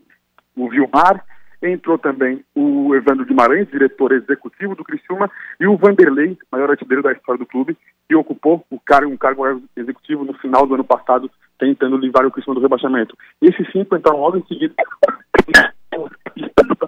[0.55, 1.23] o Vilmar,
[1.61, 7.11] entrou também o Evandro Guimarães, diretor executivo do Criciúma, e o Vanderlei, maior artilheiro da
[7.11, 7.77] história do clube,
[8.07, 9.43] que ocupou o cargo, um cargo
[9.75, 13.17] executivo no final do ano passado tentando livrar o Criciúma do rebaixamento.
[13.41, 14.73] Esses cinco entraram logo em seguida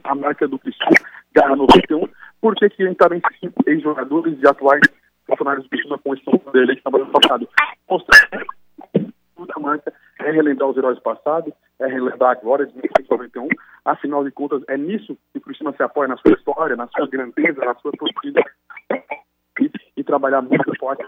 [0.04, 0.98] a marca do Criciúma,
[1.34, 2.08] Garra 91,
[2.42, 4.82] porque que entraram esses cinco ex-jogadores e atuais
[5.28, 7.48] funcionários do Criciúma com esse dele que estava no passado.
[7.90, 8.46] Mostrando
[9.56, 13.48] a marca é relembrar os heróis passados, é relembrar a glória de 1991.
[13.84, 17.08] Afinal de contas, é nisso que o Criciúma se apoia na sua história, na sua
[17.08, 18.42] grandeza, na sua torcida
[19.60, 21.06] e, e trabalhar muito forte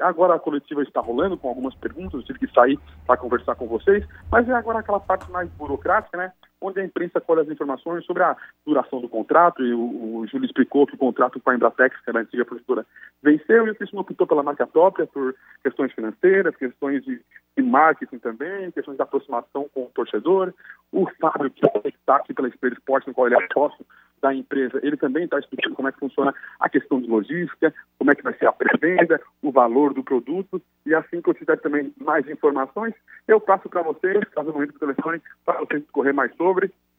[0.00, 3.66] Agora a coletiva está rolando com algumas perguntas, eu tive que sair para conversar com
[3.66, 6.32] vocês, mas é agora aquela parte mais burocrática, né?
[6.60, 8.36] Onde a imprensa colhe as informações sobre a
[8.66, 12.10] duração do contrato, e o, o Júlio explicou que o contrato com a Embratex, que
[12.10, 12.84] era a antiga produtora,
[13.22, 17.20] venceu, e o Cristiano optou pela marca própria por questões financeiras, questões de,
[17.56, 20.52] de marketing também, questões de aproximação com o torcedor.
[20.90, 23.84] O Fábio, que está aqui pela Espelho Esporte, no qual ele é sócio,
[24.20, 28.10] da empresa, ele também está explicando como é que funciona a questão de logística, como
[28.10, 31.56] é que vai ser a pré-venda, o valor do produto, e assim que eu tiver
[31.58, 32.94] também mais informações,
[33.26, 36.47] eu passo para vocês, caso não entre o telefone, para vocês correr mais sobre,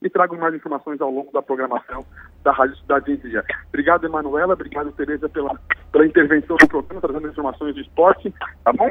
[0.02, 2.06] e trago mais informações ao longo da programação
[2.44, 3.44] da Rádio Cidade Dia.
[3.68, 5.60] Obrigado, Emanuela, obrigado, Tereza, pela,
[5.92, 8.90] pela intervenção no programa, trazendo informações de esporte, tá bom?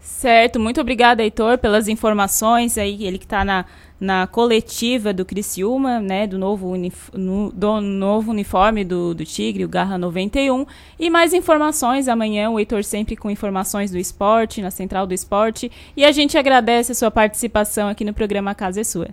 [0.00, 3.64] Certo, muito obrigada, Heitor, pelas informações aí, ele que está na,
[4.00, 9.64] na coletiva do Criciúma, né, do novo, unif no, do novo uniforme do, do Tigre,
[9.64, 10.64] o Garra 91,
[11.00, 15.70] e mais informações amanhã, o Heitor sempre com informações do esporte, na Central do Esporte,
[15.96, 19.08] e a gente agradece a sua participação aqui no programa Casa é Sua.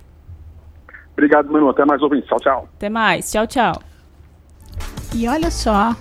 [1.15, 2.69] Obrigado, Manu, até mais ouvintes, tchau, tchau.
[2.75, 3.81] Até mais, tchau, tchau.
[5.15, 5.95] E olha só,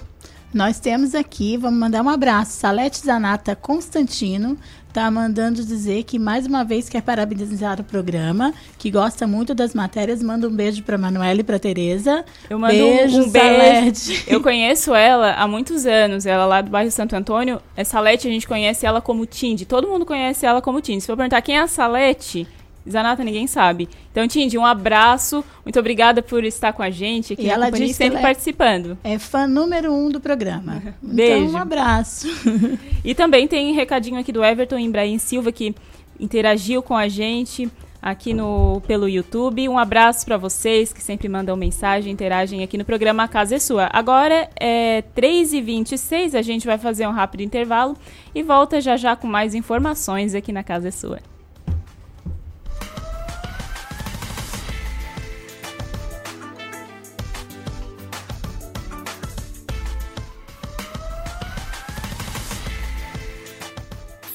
[0.52, 2.52] nós temos aqui, vamos mandar um abraço.
[2.52, 4.58] Salete Zanata Constantino
[4.88, 9.74] está mandando dizer que mais uma vez quer parabenizar o programa, que gosta muito das
[9.74, 10.22] matérias.
[10.22, 12.24] Manda um beijo para Manuela e para Tereza.
[12.48, 14.12] Eu mando beijo, um, um beijo.
[14.28, 17.60] Eu conheço ela há muitos anos, ela lá do bairro Santo Antônio.
[17.76, 19.66] É Salete, a gente conhece ela como Tindy.
[19.66, 21.00] Todo mundo conhece ela como Tindy.
[21.00, 22.46] Se for perguntar quem é a Salete,
[22.88, 23.88] Zanata, ninguém sabe.
[24.10, 25.44] Então, Tindy, um abraço.
[25.64, 28.98] Muito obrigada por estar com a gente aqui e ela disse sempre participando.
[29.02, 30.82] É fã número um do programa.
[31.02, 31.44] Beijo.
[31.44, 32.28] Então, um abraço.
[33.04, 35.74] e também tem um recadinho aqui do Everton Ibrahim Silva, que
[36.20, 37.70] interagiu com a gente
[38.04, 39.66] aqui no pelo YouTube.
[39.66, 43.58] Um abraço para vocês que sempre mandam mensagem, interagem aqui no programa A Casa é
[43.58, 43.88] Sua.
[43.90, 47.96] Agora é 3h26, a gente vai fazer um rápido intervalo
[48.34, 51.18] e volta já já com mais informações aqui na Casa é Sua.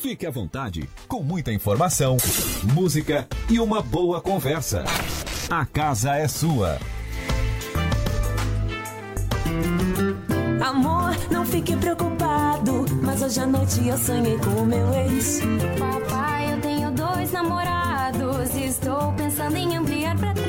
[0.10, 2.18] Fique à vontade, com muita informação,
[2.73, 4.84] música e uma boa conversa.
[5.48, 6.80] A casa é sua.
[10.65, 15.41] Amor, não fique preocupado, mas hoje à noite eu sonhei com o meu ex.
[15.77, 20.48] Papai, eu tenho dois namorados e estou pensando em ampliar para três.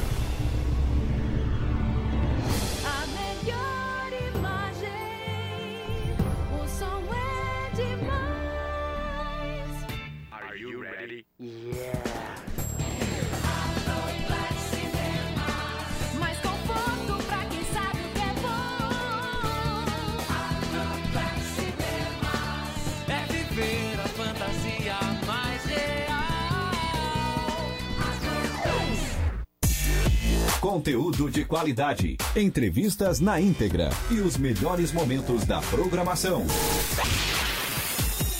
[30.71, 36.45] Conteúdo de qualidade, entrevistas na íntegra e os melhores momentos da programação.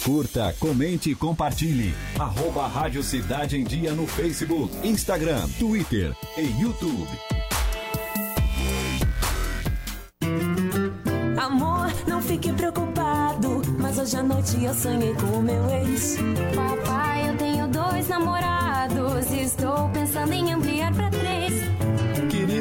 [0.06, 1.94] Curta, comente e compartilhe.
[2.18, 7.10] Arroba Rádio Cidade em Dia no Facebook, Instagram, Twitter e YouTube.
[11.38, 13.62] Amor, não fique preocupado.
[13.78, 16.16] Mas hoje à noite eu sonhei com o meu ex.
[16.56, 19.30] Papai, eu tenho dois namorados.
[19.32, 21.11] Estou pensando em ampliar pra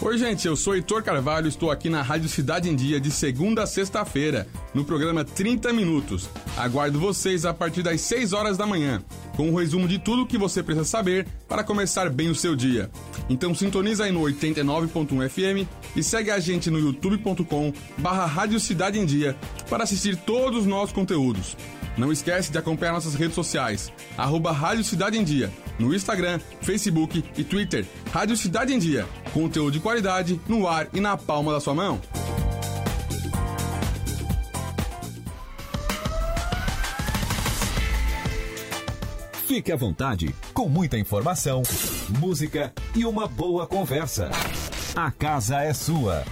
[0.00, 3.64] Oi, gente, eu sou Heitor Carvalho, estou aqui na Rádio Cidade em Dia de segunda
[3.64, 6.30] a sexta-feira, no programa 30 Minutos.
[6.56, 9.02] Aguardo vocês a partir das 6 horas da manhã,
[9.38, 12.56] com um resumo de tudo o que você precisa saber para começar bem o seu
[12.56, 12.90] dia.
[13.30, 18.98] Então sintoniza aí no 89.1 FM e segue a gente no youtube.com barra Rádio Cidade
[18.98, 19.36] em Dia
[19.70, 21.56] para assistir todos os nossos conteúdos.
[21.96, 27.22] Não esquece de acompanhar nossas redes sociais, arroba Rádio Cidade em Dia, no Instagram, Facebook
[27.36, 27.86] e Twitter.
[28.10, 32.00] Rádio Cidade em Dia, conteúdo de qualidade no ar e na palma da sua mão.
[39.48, 41.62] Fique à vontade, com muita informação,
[42.20, 44.28] música e uma boa conversa.
[44.94, 46.22] A casa é sua.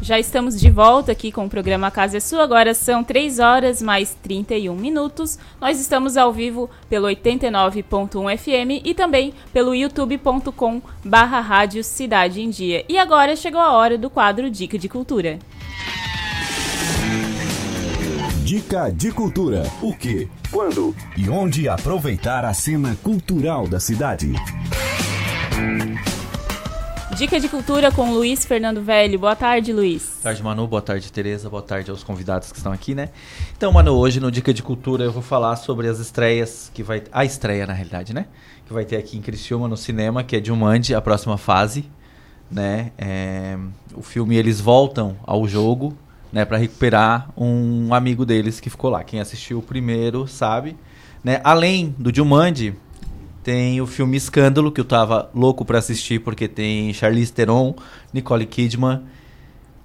[0.00, 2.44] Já estamos de volta aqui com o programa Casa é Sua.
[2.44, 5.40] Agora são 3 horas mais 31 minutos.
[5.60, 12.48] Nós estamos ao vivo pelo 89.1 FM e também pelo youtube.com barra Rádio Cidade em
[12.48, 12.84] Dia.
[12.88, 15.40] E agora chegou a hora do quadro Dica de Cultura.
[18.44, 19.62] Dica de cultura.
[19.80, 24.34] O que, quando e onde aproveitar a cena cultural da cidade.
[27.16, 29.18] Dica de Cultura com Luiz Fernando Velho.
[29.18, 30.02] Boa tarde, Luiz.
[30.02, 30.66] Boa tarde, Manu.
[30.66, 31.48] Boa tarde, Tereza.
[31.48, 33.08] Boa tarde aos convidados que estão aqui, né?
[33.56, 37.02] Então, Manu, hoje no Dica de Cultura eu vou falar sobre as estreias que vai...
[37.10, 38.26] A estreia, na realidade, né?
[38.66, 41.86] Que vai ter aqui em Criciúma, no cinema, que é de Jumanji, a próxima fase,
[42.50, 42.92] né?
[42.98, 43.56] É...
[43.94, 45.96] O filme, eles voltam ao jogo,
[46.34, 46.44] né?
[46.44, 49.04] Pra recuperar um amigo deles que ficou lá.
[49.04, 50.76] Quem assistiu o primeiro sabe,
[51.22, 51.40] né?
[51.44, 52.74] Além do Jumanji,
[53.44, 57.76] tem o filme Escândalo, que eu tava louco pra assistir, porque tem Charlize Theron,
[58.12, 59.02] Nicole Kidman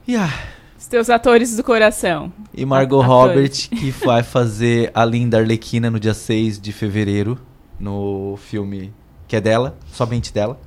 [0.07, 0.33] e, ah,
[0.77, 2.33] Os teus atores do coração.
[2.51, 3.01] e Margot.
[3.01, 7.37] Robert, que vai fazer a Linda Arlequina no dia 6 de fevereiro,
[7.79, 8.91] no filme
[9.27, 10.59] que é dela, somente dela.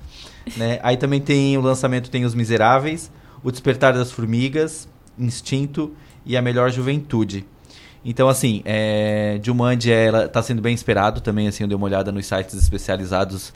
[0.57, 0.79] Né?
[0.85, 3.11] Aí também tem o lançamento, tem Os Miseráveis,
[3.43, 4.89] O Despertar das Formigas,
[5.19, 5.95] Instinto
[6.25, 7.45] e A Melhor Juventude.
[8.05, 12.11] Então, assim, é, Jumanji ela tá sendo bem esperado também, assim, eu dei uma olhada
[12.11, 13.53] nos sites especializados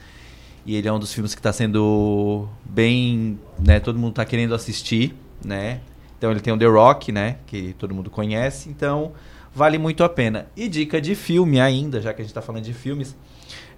[0.65, 4.55] e ele é um dos filmes que está sendo bem, né, todo mundo tá querendo
[4.55, 5.15] assistir,
[5.45, 5.81] né?
[6.16, 9.12] Então ele tem o The Rock, né, que todo mundo conhece, então
[9.55, 10.47] vale muito a pena.
[10.57, 13.16] E dica de filme ainda, já que a gente tá falando de filmes,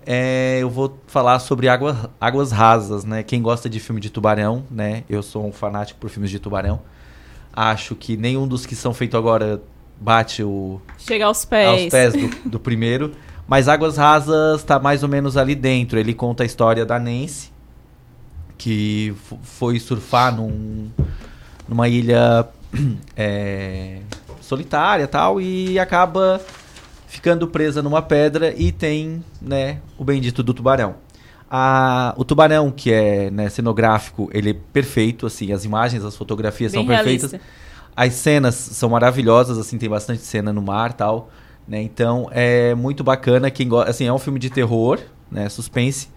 [0.04, 3.22] é, eu vou falar sobre Água, Águas Rasas, né?
[3.22, 5.04] Quem gosta de filme de tubarão, né?
[5.08, 6.80] Eu sou um fanático por filmes de tubarão.
[7.52, 9.60] Acho que nenhum dos que são feitos agora
[10.00, 11.68] bate o Chega aos pés.
[11.68, 13.12] aos pés do, do primeiro.
[13.46, 15.98] Mas Águas Rasas tá mais ou menos ali dentro.
[15.98, 17.50] Ele conta a história da Nancy,
[18.58, 20.90] que foi surfar num,
[21.66, 22.46] numa ilha
[23.16, 24.00] é,
[24.40, 26.40] solitária tal e acaba
[27.06, 30.96] ficando presa numa pedra e tem né, o bendito do tubarão.
[31.50, 36.72] A- o tubarão, que é né, cenográfico, ele é perfeito, assim, as imagens, as fotografias
[36.72, 37.30] Bem são perfeitas.
[37.32, 37.52] realista.
[37.96, 41.30] As cenas são maravilhosas, assim, tem bastante cena no mar tal,
[41.66, 41.82] né?
[41.82, 44.98] Então é muito bacana quem gosta, assim, é um filme de terror,
[45.30, 46.08] né, suspense.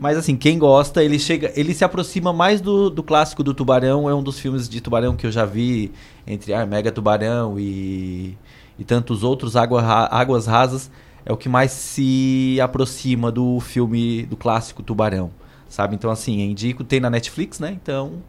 [0.00, 4.08] Mas assim, quem gosta, ele chega, ele se aproxima mais do, do clássico do Tubarão,
[4.08, 5.90] é um dos filmes de tubarão que eu já vi
[6.24, 8.36] entre ah, Mega Tubarão e,
[8.78, 10.88] e tantos outros água, águas rasas,
[11.28, 15.30] é o que mais se aproxima do filme do clássico Tubarão,
[15.68, 15.94] sabe?
[15.94, 17.76] Então assim, indico, tem na Netflix, né?
[17.80, 18.22] Então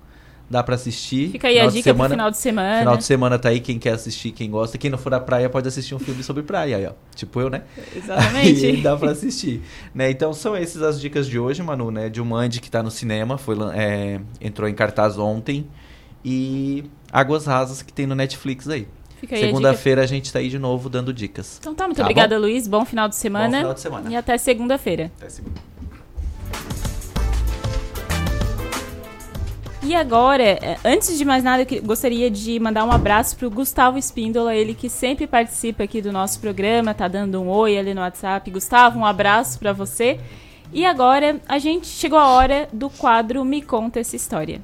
[0.50, 1.30] dá pra assistir.
[1.30, 2.80] Fica aí a Final de dica pro final de semana.
[2.80, 4.78] Final de semana tá aí, quem quer assistir, quem gosta.
[4.78, 6.92] Quem não for à praia pode assistir um filme sobre praia aí, ó.
[7.16, 7.62] Tipo eu, né?
[7.96, 8.66] Exatamente.
[8.68, 9.62] Aí dá pra assistir.
[9.96, 10.10] né?
[10.12, 12.10] Então são essas as dicas de hoje, Manu, né?
[12.10, 15.68] De Mandy que tá no cinema, foi, é, entrou em cartaz ontem.
[16.26, 18.88] E Águas Rasas que tem no Netflix aí.
[19.32, 21.58] Aí a Segunda-feira a gente tá aí de novo dando dicas.
[21.60, 22.42] Então tá, muito Tá obrigada, bom?
[22.42, 22.68] Luiz.
[22.68, 23.58] Bom final de semana.
[23.58, 24.12] Bom final de semana.
[24.12, 25.12] E até segunda-feira.
[25.18, 25.60] Até segunda.
[29.82, 33.98] E agora, eh, antes de mais nada, eu gostaria de mandar um abraço pro Gustavo
[33.98, 38.02] Espíndola, ele que sempre participa aqui do nosso programa, tá dando um oi ali no
[38.02, 38.52] WhatsApp.
[38.52, 40.20] Gustavo, um abraço pra você.
[40.72, 44.62] E agora, a gente chegou a hora do quadro Me Conta Essa História.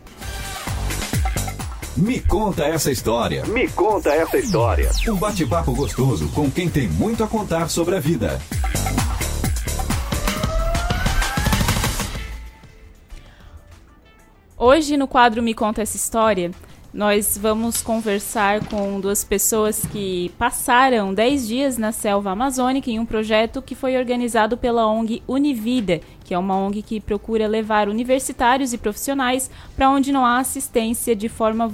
[1.98, 3.46] Me conta essa história.
[3.46, 4.90] Me conta essa história.
[5.08, 8.38] Um bate-papo gostoso com quem tem muito a contar sobre a vida.
[14.58, 16.52] Hoje, no quadro Me Conta Essa História,
[16.94, 23.06] nós vamos conversar com duas pessoas que passaram 10 dias na selva amazônica em um
[23.06, 28.74] projeto que foi organizado pela ONG Univida, que é uma ONG que procura levar universitários
[28.74, 31.72] e profissionais para onde não há assistência de forma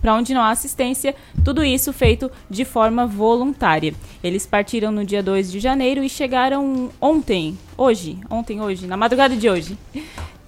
[0.00, 1.14] para onde não há assistência,
[1.44, 3.94] tudo isso feito de forma voluntária.
[4.24, 9.36] Eles partiram no dia 2 de janeiro e chegaram ontem, hoje, ontem hoje, na madrugada
[9.36, 9.76] de hoje.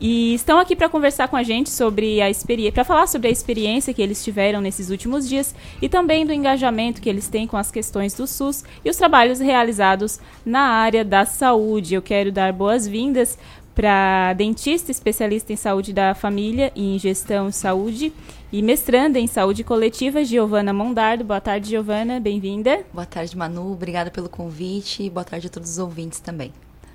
[0.00, 3.30] E estão aqui para conversar com a gente sobre a experiência, para falar sobre a
[3.30, 7.56] experiência que eles tiveram nesses últimos dias e também do engajamento que eles têm com
[7.56, 11.94] as questões do SUS e os trabalhos realizados na área da saúde.
[11.94, 13.38] Eu quero dar boas-vindas
[13.74, 18.12] para dentista especialista em saúde da família e em gestão de saúde
[18.52, 21.24] e mestranda em saúde coletiva, Giovana Mondardo.
[21.24, 22.84] Boa tarde, Giovana, bem-vinda.
[22.92, 23.72] Boa tarde, Manu.
[23.72, 26.52] Obrigada pelo convite e boa tarde a todos os ouvintes também.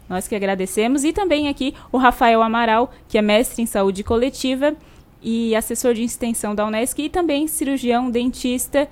[0.09, 1.03] Nós que agradecemos.
[1.03, 4.75] E também aqui o Rafael Amaral, que é mestre em saúde coletiva
[5.21, 8.87] e assessor de extensão da Unesc e também cirurgião dentista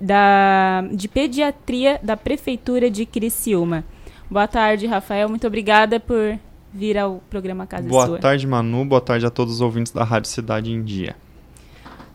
[0.00, 3.84] da, de pediatria da Prefeitura de Criciúma.
[4.30, 5.28] Boa tarde, Rafael.
[5.28, 6.38] Muito obrigada por
[6.72, 8.18] vir ao programa Casa Boa Sua.
[8.18, 8.84] tarde, Manu.
[8.84, 11.16] Boa tarde a todos os ouvintes da Rádio Cidade em Dia.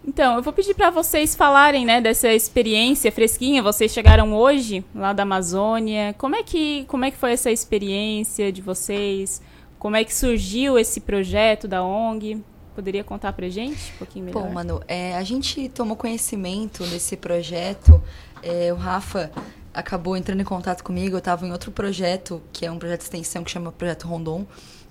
[0.08, 3.62] Então, eu vou pedir para vocês falarem, né, dessa experiência fresquinha.
[3.62, 6.16] Vocês chegaram hoje lá da Amazônia.
[6.18, 9.42] Como é que, como é que foi essa experiência de vocês?
[9.78, 12.42] Como é que surgiu esse projeto da ONG?
[12.74, 14.44] Poderia contar pra gente um pouquinho melhor?
[14.44, 18.02] Bom, Manu, é, a gente tomou conhecimento desse projeto.
[18.42, 19.30] é, o Rafa
[19.74, 21.16] acabou entrando em contato comigo.
[21.16, 24.46] Eu estava em outro projeto, que é um projeto de extensão que chama Projeto Rondon.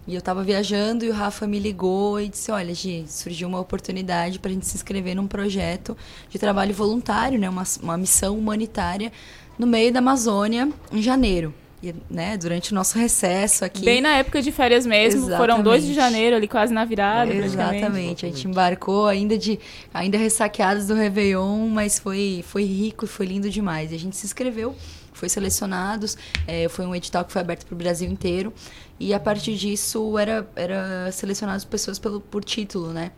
[0.06, 3.58] E eu estava viajando e o Rafa me ligou e disse: Olha, Gi, surgiu uma
[3.58, 5.96] oportunidade para a gente se inscrever num projeto
[6.30, 9.10] de trabalho voluntário, né, uma, uma missão humanitária
[9.58, 11.52] no meio da Amazônia em janeiro.
[11.82, 13.84] E, né, durante o nosso recesso aqui.
[13.84, 16.14] Bem na época de férias mesmo, foram 2 de Exatamente.
[16.14, 17.32] janeiro, ali quase na virada.
[17.34, 18.24] Exatamente.
[18.24, 19.58] A gente embarcou ainda de
[19.92, 23.92] ainda ressaqueados do Réveillon, mas foi, foi rico e foi lindo demais.
[23.92, 24.74] E a gente se inscreveu,
[25.16, 26.16] foi selecionados,
[26.47, 28.52] é, foi um edital que foi aberto para o Brasil inteiro.
[28.98, 33.12] E a partir disso era, era selecionadas pessoas pelo, por título, né?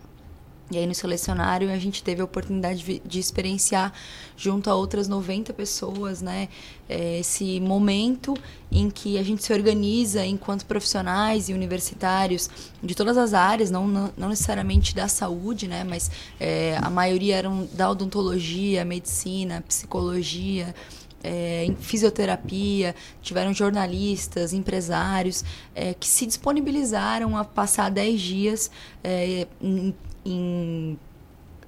[0.70, 3.90] E aí no selecionário a gente teve a oportunidade de, de experienciar
[4.36, 6.48] junto a outras 90 pessoas, né,
[6.88, 8.34] eh, esse momento
[8.70, 12.50] em que a gente se organiza enquanto profissionais e universitários
[12.82, 17.66] de todas as áreas, não, não, necessariamente da saúde, né, mas eh, a maioria eram
[17.72, 20.74] da odontologia, medicina, psicologia,
[21.22, 28.70] é, em fisioterapia, tiveram jornalistas, empresários é, que se disponibilizaram a passar 10 dias
[29.02, 30.98] é, em, em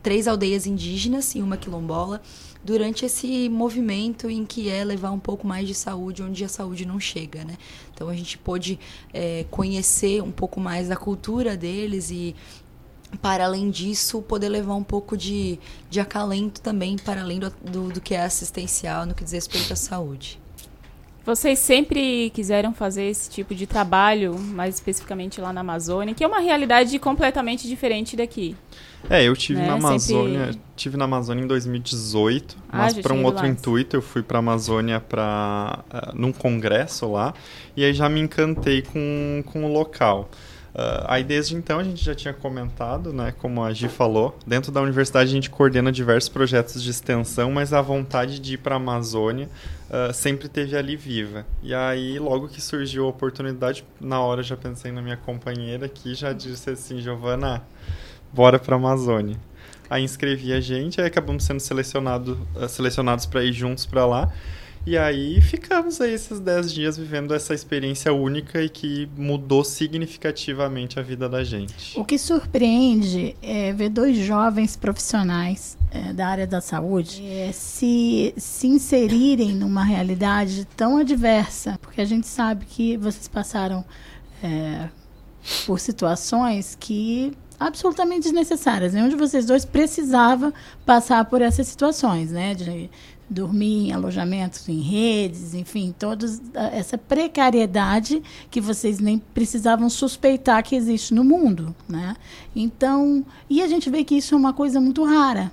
[0.03, 2.23] três aldeias indígenas e uma quilombola
[2.63, 6.85] durante esse movimento em que é levar um pouco mais de saúde onde a saúde
[6.85, 7.57] não chega, né?
[7.95, 8.79] Então a gente pôde
[9.13, 12.35] é, conhecer um pouco mais da cultura deles e
[13.21, 15.59] para além disso, poder levar um pouco de,
[15.89, 19.73] de acalento também, para além do, do, do que é assistencial no que diz respeito
[19.73, 20.39] à saúde.
[21.25, 26.27] Vocês sempre quiseram fazer esse tipo de trabalho, mais especificamente lá na Amazônia, que é
[26.27, 28.57] uma realidade completamente diferente daqui.
[29.09, 33.13] É, eu tive Né, na Amazônia, sempre- tive na Amazônia em 2018, Ah, mas para
[33.15, 33.49] um outro lá.
[33.49, 35.85] intuito, eu fui para Amazônia para
[36.15, 37.35] num congresso lá
[37.77, 40.29] e aí já me encantei com, com o local.
[40.75, 44.71] Ah, aí desde então a gente já tinha comentado, né, como a Gi falou, dentro
[44.71, 48.75] da universidade a gente coordena diversos projetos de extensão, mas a vontade de ir para
[48.75, 49.49] a Amazônia
[49.91, 51.45] ah, sempre teve ali viva.
[51.63, 56.15] E aí logo que surgiu a oportunidade, na hora já pensei na minha companheira que
[56.15, 57.63] já disse assim, Giovana,
[58.33, 59.37] bora para Amazônia.
[59.89, 64.33] Aí inscrevi a gente, aí acabamos sendo selecionado, eh, selecionados para ir juntos para lá.
[64.87, 70.99] E aí ficamos aí esses 10 dias vivendo essa experiência única e que mudou significativamente
[70.99, 71.99] a vida da gente.
[71.99, 78.33] O que surpreende é ver dois jovens profissionais é, da área da saúde é, se,
[78.39, 83.85] se inserirem numa realidade tão adversa, porque a gente sabe que vocês passaram
[84.43, 84.89] é,
[85.67, 88.95] por situações que absolutamente desnecessárias.
[88.95, 90.53] Nenhum de vocês dois precisava
[90.87, 92.55] passar por essas situações, né?
[92.55, 92.91] De
[93.31, 96.27] dormir em alojamentos em redes, enfim, toda
[96.73, 98.21] essa precariedade
[98.51, 102.17] que vocês nem precisavam suspeitar que existe no mundo, né?
[102.55, 105.53] Então, e a gente vê que isso é uma coisa muito rara,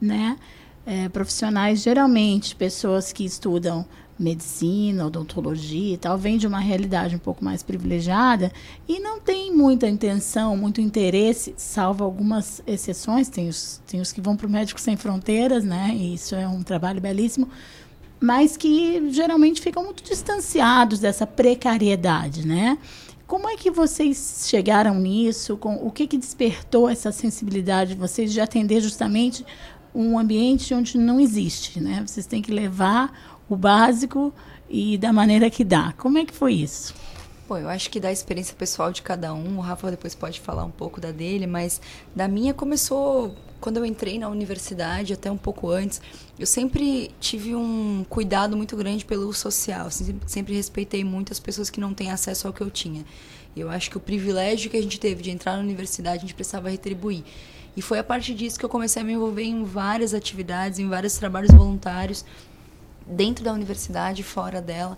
[0.00, 0.36] né?
[0.84, 3.86] É, profissionais, geralmente, pessoas que estudam
[4.18, 8.50] medicina, odontologia e tal, vêm de uma realidade um pouco mais privilegiada
[8.88, 14.20] e não tem muita intenção, muito interesse, salvo algumas exceções, tem os, tem os que
[14.20, 15.90] vão para o Médicos Sem Fronteiras, né?
[15.94, 17.48] E isso é um trabalho belíssimo,
[18.18, 22.78] mas que geralmente ficam muito distanciados dessa precariedade, né?
[23.26, 25.56] Como é que vocês chegaram nisso?
[25.56, 29.44] Com, o que, que despertou essa sensibilidade de vocês de atender justamente
[29.92, 32.04] um ambiente onde não existe, né?
[32.06, 34.32] Vocês têm que levar o básico
[34.68, 35.92] e da maneira que dá.
[35.96, 36.94] Como é que foi isso?
[37.48, 40.64] Bom, eu acho que da experiência pessoal de cada um, o Rafa depois pode falar
[40.64, 41.80] um pouco da dele, mas
[42.14, 46.00] da minha começou quando eu entrei na universidade, até um pouco antes.
[46.38, 51.70] Eu sempre tive um cuidado muito grande pelo social, sempre, sempre respeitei muito as pessoas
[51.70, 53.04] que não têm acesso ao que eu tinha.
[53.56, 56.34] Eu acho que o privilégio que a gente teve de entrar na universidade, a gente
[56.34, 57.24] precisava retribuir.
[57.76, 60.88] E foi a partir disso que eu comecei a me envolver em várias atividades, em
[60.88, 62.24] vários trabalhos voluntários,
[63.06, 64.96] dentro da universidade fora dela.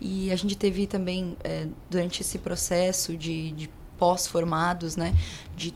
[0.00, 5.14] E a gente teve também, é, durante esse processo de, de pós-formados, né,
[5.54, 5.74] de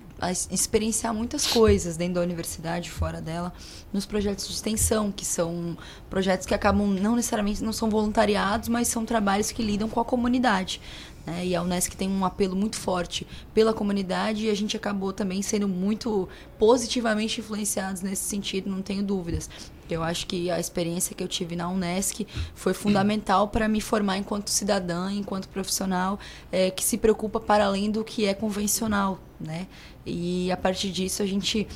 [0.51, 3.53] experienciar muitas coisas dentro da universidade fora dela,
[3.93, 5.77] nos projetos de extensão, que são
[6.09, 10.05] projetos que acabam, não necessariamente, não são voluntariados, mas são trabalhos que lidam com a
[10.05, 10.81] comunidade.
[11.27, 11.47] Né?
[11.47, 15.43] E a Unesc tem um apelo muito forte pela comunidade e a gente acabou também
[15.43, 16.27] sendo muito
[16.59, 19.51] positivamente influenciados nesse sentido, não tenho dúvidas.
[19.93, 24.19] Eu acho que a experiência que eu tive na Unesc foi fundamental para me formar
[24.19, 26.19] enquanto cidadã, enquanto profissional
[26.51, 29.67] é, que se preocupa para além do que é convencional, né?
[30.07, 31.67] E a partir disso a gente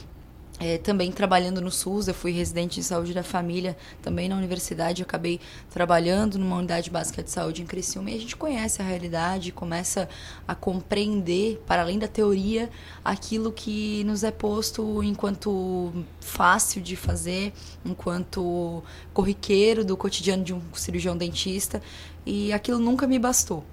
[0.61, 5.03] é, também trabalhando no SUS, eu fui residente de saúde da família, também na universidade,
[5.03, 5.41] acabei
[5.71, 10.09] trabalhando numa unidade básica de saúde em Criciúma e a gente conhece a realidade, começa
[10.47, 12.69] a compreender, para além da teoria,
[13.05, 17.53] aquilo que nos é posto enquanto fácil de fazer,
[17.85, 18.83] enquanto
[19.13, 21.81] corriqueiro do cotidiano de um cirurgião dentista,
[22.27, 23.65] e aquilo nunca me bastou.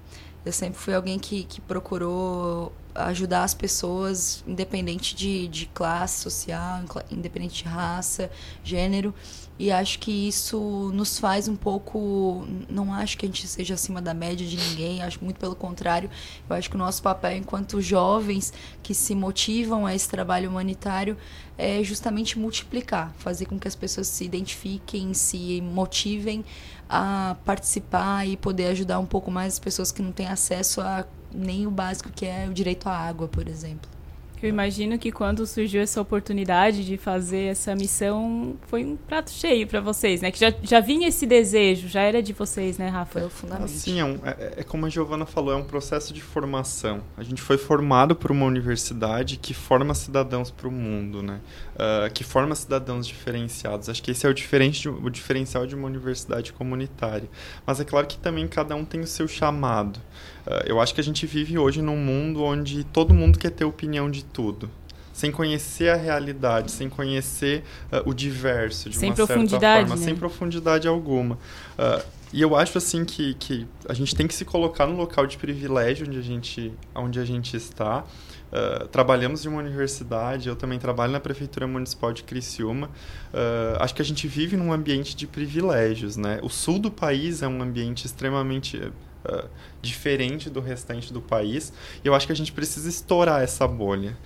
[0.44, 6.82] Eu sempre fui alguém que, que procurou ajudar as pessoas, independente de, de classe social,
[7.10, 8.30] independente de raça,
[8.64, 9.14] gênero.
[9.58, 12.46] E acho que isso nos faz um pouco.
[12.68, 16.10] Não acho que a gente seja acima da média de ninguém, acho muito pelo contrário.
[16.48, 18.52] Eu acho que o nosso papel enquanto jovens
[18.82, 21.16] que se motivam a esse trabalho humanitário
[21.56, 26.44] é justamente multiplicar, fazer com que as pessoas se identifiquem, se motivem
[26.88, 31.04] a participar e poder ajudar um pouco mais as pessoas que não têm acesso a
[31.32, 33.95] nem o básico que é o direito à água, por exemplo.
[34.42, 39.66] Eu imagino que quando surgiu essa oportunidade de fazer essa missão, foi um prato cheio
[39.66, 40.30] para vocês, né?
[40.30, 43.20] Que já, já vinha esse desejo, já era de vocês, né, Rafa?
[43.20, 43.68] Foi o fundamento.
[43.68, 47.02] Sim, é, um, é, é, como a Giovana falou, é um processo de formação.
[47.16, 51.40] A gente foi formado por uma universidade que forma cidadãos para o mundo, né?
[51.74, 53.88] Uh, que forma cidadãos diferenciados.
[53.88, 57.28] Acho que esse é o, diferente de, o diferencial de uma universidade comunitária.
[57.64, 59.98] Mas é claro que também cada um tem o seu chamado.
[60.46, 63.64] Uh, eu acho que a gente vive hoje num mundo onde todo mundo quer ter
[63.64, 64.70] opinião de tudo.
[65.12, 69.96] sem conhecer a realidade, sem conhecer uh, o diverso de sem uma certa forma, né?
[69.96, 71.36] sem profundidade alguma.
[71.78, 75.26] Uh, e eu acho assim que, que a gente tem que se colocar no local
[75.26, 78.04] de privilégio onde a gente, onde a gente está.
[78.52, 82.88] Uh, trabalhamos em uma universidade, eu também trabalho na Prefeitura Municipal de Criciúma.
[83.32, 86.38] Uh, acho que a gente vive num ambiente de privilégios, né?
[86.42, 88.92] O sul do país é um ambiente extremamente
[89.30, 89.48] uh,
[89.82, 91.72] diferente do restante do país.
[92.04, 94.16] E eu acho que a gente precisa estourar essa bolha,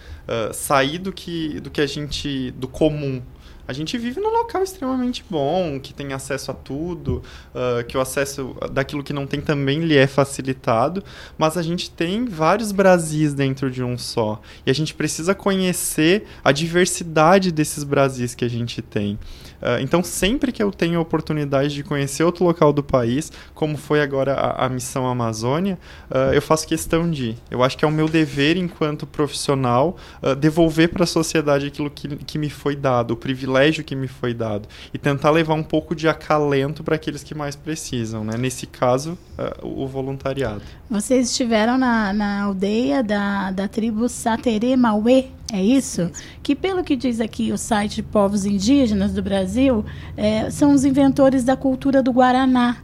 [0.52, 3.22] sair do que, do que a gente, do comum,
[3.70, 7.22] a gente vive num local extremamente bom, que tem acesso a tudo,
[7.55, 11.05] uh, que o acesso daquilo que não tem também lhe é facilitado,
[11.38, 14.40] mas a gente tem vários Brasis dentro de um só.
[14.66, 19.14] E a gente precisa conhecer a diversidade desses Brasis que a gente tem.
[19.62, 23.76] Uh, então, sempre que eu tenho a oportunidade de conhecer outro local do país, como
[23.76, 25.78] foi agora a, a Missão Amazônia,
[26.10, 27.36] uh, eu faço questão de.
[27.48, 29.97] Eu acho que é o meu dever enquanto profissional
[30.38, 34.09] devolver para a sociedade aquilo que, que me foi dado, o privilégio privilégio que me
[34.09, 38.37] foi dado e tentar levar um pouco de acalento para aqueles que mais precisam, né?
[38.37, 40.62] Nesse caso, uh, o voluntariado.
[40.89, 46.11] Vocês estiveram na, na aldeia da, da tribo Satere Mauê, é isso?
[46.43, 49.85] Que pelo que diz aqui o site de povos indígenas do Brasil,
[50.16, 52.78] é, são os inventores da cultura do Guaraná.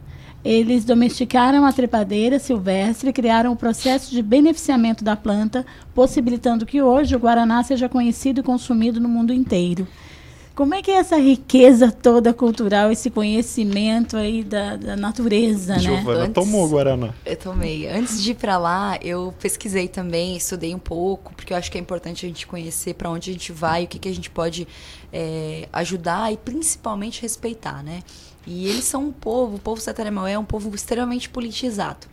[0.45, 6.81] Eles domesticaram a trepadeira silvestre e criaram o processo de beneficiamento da planta, possibilitando que
[6.81, 9.87] hoje o Guaraná seja conhecido e consumido no mundo inteiro.
[10.57, 15.79] Como é que é essa riqueza toda cultural, esse conhecimento aí da, da natureza, né?
[15.81, 17.13] Giovana Antes- tomou Guaraná.
[17.23, 17.87] Eu tomei.
[17.87, 21.77] Antes de ir pra lá, eu pesquisei também, estudei um pouco, porque eu acho que
[21.77, 24.31] é importante a gente conhecer para onde a gente vai, o que, que a gente
[24.31, 24.67] pode
[25.13, 28.01] é, ajudar e principalmente respeitar, né?
[28.47, 32.07] E eles são um povo, o povo Sataremaué é um povo extremamente politizado.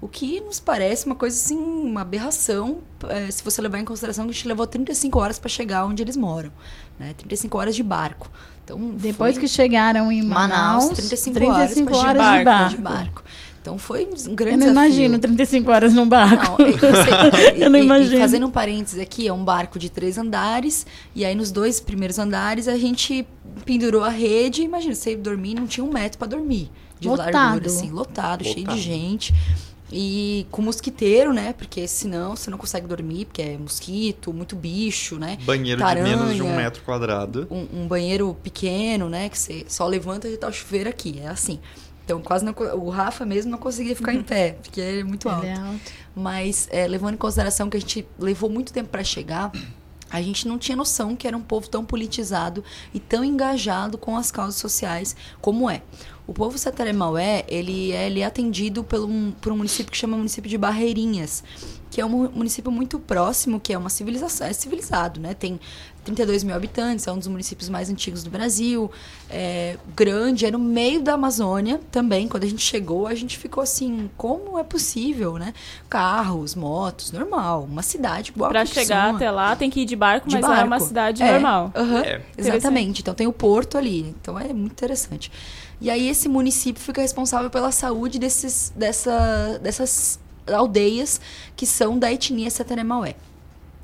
[0.00, 4.26] O que nos parece uma coisa assim, uma aberração, eh, se você levar em consideração
[4.26, 6.52] que a gente levou 35 horas para chegar onde eles moram,
[6.98, 7.14] né?
[7.16, 8.30] 35 horas de barco.
[8.64, 12.70] Então, Depois que chegaram em Manaus, 35, 35 horas, horas de barco.
[12.76, 13.24] de barco.
[13.60, 14.72] Então foi um Eu grande não desafio.
[14.90, 16.60] imagino 35 horas num barco.
[16.62, 18.16] Não, eu, sei, Eu não e- imagino.
[18.16, 21.80] E fazendo um parênteses aqui, é um barco de três andares, e aí nos dois
[21.80, 23.26] primeiros andares a gente
[23.64, 24.62] pendurou a rede.
[24.62, 26.70] Imagina, você dormir, não tinha um metro para dormir.
[27.00, 27.32] De Lotado.
[27.34, 28.78] largura, assim, lotado, cheio de Lotado.
[28.78, 29.34] gente.
[29.92, 31.52] E com mosquiteiro, né?
[31.52, 35.38] Porque senão você não consegue dormir, porque é mosquito, muito bicho, né?
[35.42, 37.46] Banheiro Taranha, de menos de um metro quadrado.
[37.50, 39.28] um, um banheiro pequeno, né?
[39.28, 41.20] Que você só levanta e tá o chuveiro aqui.
[41.22, 41.60] É assim.
[42.04, 45.28] Então, quase não, o Rafa mesmo não conseguia ficar em pé, porque ele é muito
[45.28, 45.46] alto.
[45.46, 45.92] Ele é alto.
[46.14, 49.50] Mas, é, levando em consideração que a gente levou muito tempo para chegar,
[50.10, 52.62] a gente não tinha noção que era um povo tão politizado
[52.92, 55.82] e tão engajado com as causas sociais como é.
[56.26, 60.16] O povo Sataremaué, ele é, ele é atendido pelo, um- por um município que chama
[60.16, 61.44] município de Barreirinhas,
[61.90, 65.34] que é um mu- município muito próximo, que é uma civilização, é civilizado, né?
[65.34, 65.60] Tem
[66.02, 68.90] 32 mil habitantes, é um dos municípios mais antigos do Brasil,
[69.30, 72.26] é grande, é no meio da Amazônia também.
[72.26, 75.52] Quando a gente chegou, a gente ficou assim, como é possível, né?
[75.90, 78.82] Carros, motos, normal, uma cidade boa Pra Criciúma.
[78.86, 80.86] chegar até lá tem que ir de barco, De mas é uma barco.
[80.86, 81.70] cidade É, normal.
[82.04, 82.20] É.
[82.36, 83.02] Exatamente.
[83.02, 84.14] Então tem o porto ali.
[84.20, 85.30] Então é muito interessante.
[85.80, 91.20] E aí esse município fica responsável pela saúde desses, dessa, dessas aldeias
[91.56, 93.16] que são da etnia Sataremaué.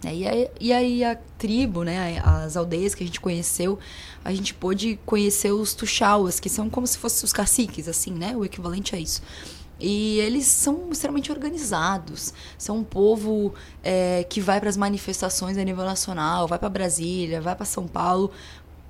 [0.05, 3.79] É, E aí, e aí a tribo, né, as aldeias que a gente conheceu,
[4.25, 8.35] a gente pôde conhecer os tuxauas, que são como se fossem os caciques, assim, né?
[8.37, 9.23] O equivalente a isso.
[9.79, 12.35] E eles são extremamente organizados.
[12.59, 17.41] São um povo é, que vai para as manifestações a nível nacional, vai para Brasília,
[17.41, 18.31] vai para São Paulo,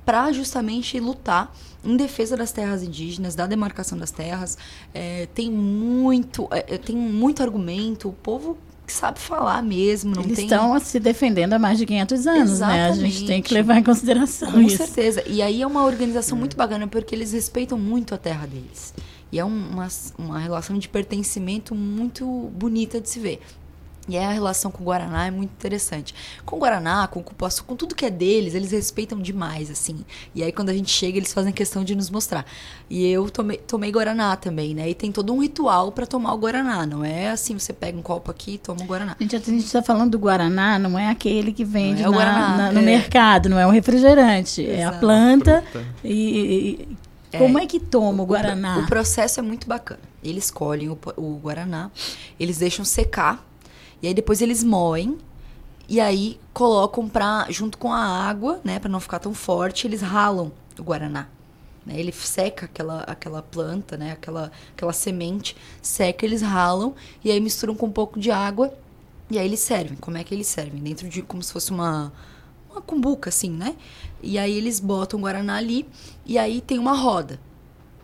[0.05, 1.55] para justamente lutar
[1.85, 4.57] em defesa das terras indígenas, da demarcação das terras.
[4.93, 8.09] É, tem muito, é, tem muito argumento.
[8.09, 11.87] O povo que sabe falar mesmo, não Eles tem estão se defendendo há mais de
[11.87, 12.89] 500 anos, né?
[12.89, 13.55] A gente tem que Exatamente.
[13.55, 14.79] levar em consideração Com isso.
[14.79, 15.23] certeza.
[15.29, 18.93] E aí é uma organização muito bacana porque eles respeitam muito a terra deles.
[19.33, 19.87] E é um- uma,
[20.19, 23.41] uma relação de pertencimento muito bonita de se ver.
[24.09, 26.15] E aí a relação com o Guaraná é muito interessante.
[26.45, 30.05] Com o Guaraná, com o cupuaçu, com tudo que é deles, eles respeitam demais, assim.
[30.35, 32.45] E aí quando a gente chega, eles fazem questão de nos mostrar.
[32.89, 34.89] E eu tomei, tomei Guaraná também, né?
[34.89, 36.85] E tem todo um ritual para tomar o Guaraná.
[36.87, 39.15] Não é assim, você pega um copo aqui e toma o Guaraná.
[39.21, 42.17] Gente, a gente está falando do Guaraná, não é aquele que vende é o na-
[42.17, 42.83] Guaraná, na- no é.
[42.83, 44.67] mercado, não é um refrigerante.
[44.67, 44.99] É a Exato.
[44.99, 45.65] planta.
[46.03, 46.89] E,
[47.33, 48.79] e- como é que toma o Guaraná?
[48.79, 50.01] O processo é muito bacana.
[50.25, 51.91] Eles colhem o, o Guaraná,
[52.41, 53.47] eles deixam secar,
[54.03, 55.19] e aí depois eles moem,
[55.89, 60.01] e aí colocam pra, junto com a água, né, para não ficar tão forte, eles
[60.01, 61.29] ralam o Guaraná.
[61.85, 61.99] Né?
[61.99, 66.95] Ele seca aquela, aquela planta, né, aquela, aquela semente, seca, eles ralam,
[67.25, 68.73] e aí misturam com um pouco de água,
[69.31, 69.97] e aí eles servem.
[69.97, 70.81] Como é que eles servem?
[70.81, 72.13] Dentro de como se fosse uma
[72.71, 73.77] uma cumbuca, assim, né?
[74.23, 75.87] E aí eles botam o Guaraná ali
[76.25, 77.41] e aí tem uma roda.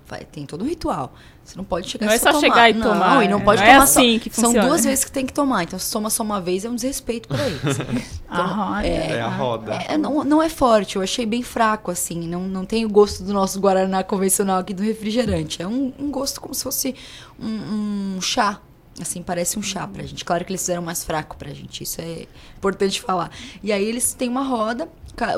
[0.06, 1.14] Vai, tem todo um ritual.
[1.46, 2.40] Você não pode chegar Não e é só tomar.
[2.40, 3.42] chegar e não, tomar, e não é.
[3.44, 4.24] pode Não é tomar assim só.
[4.24, 4.66] que São funciona.
[4.68, 5.62] duas vezes que tem que tomar.
[5.62, 7.60] Então, se toma só uma vez, é um desrespeito pra eles.
[8.28, 8.86] A roda.
[8.86, 9.74] É a roda.
[9.74, 12.26] É, não, não é forte, eu achei bem fraco, assim.
[12.26, 15.62] Não, não tem o gosto do nosso Guaraná convencional aqui do refrigerante.
[15.62, 16.94] É um, um gosto como se fosse
[17.40, 18.60] um, um chá.
[19.00, 20.24] Assim, parece um chá pra gente.
[20.24, 23.30] Claro que eles fizeram mais fraco pra gente, isso é importante falar.
[23.62, 24.88] E aí eles têm uma roda,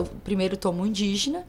[0.01, 1.45] o primeiro toma o indígena,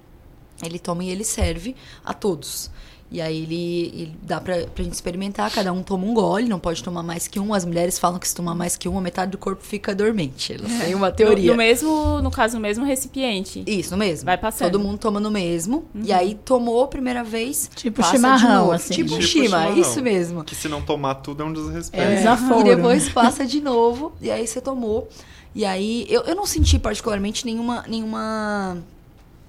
[0.61, 2.69] ele toma e ele serve a todos.
[3.11, 6.59] E aí ele, ele dá pra, pra gente experimentar, cada um toma um gole, não
[6.59, 7.53] pode tomar mais que um.
[7.55, 10.53] As mulheres falam que se tomar mais que um, a metade do corpo fica dormente.
[10.53, 11.45] Elas têm uma teoria.
[11.47, 13.63] No, no mesmo, no caso, no mesmo recipiente.
[13.65, 14.25] Isso, no mesmo.
[14.25, 14.71] Vai passando.
[14.71, 15.85] Todo mundo toma no mesmo.
[15.95, 17.69] E aí tomou a primeira vez.
[17.75, 18.71] Tipo passa de chimarrão, novo.
[18.73, 18.93] assim.
[18.93, 19.77] Tipo, Tipo chima, chimarrão.
[19.77, 20.43] isso mesmo.
[20.43, 22.05] Que se não tomar tudo é um desrespeito.
[22.05, 23.11] É, desaforo, e depois né?
[23.11, 25.09] passa de novo, e aí você tomou.
[25.55, 28.77] E aí, eu, eu não senti particularmente nenhuma, nenhuma,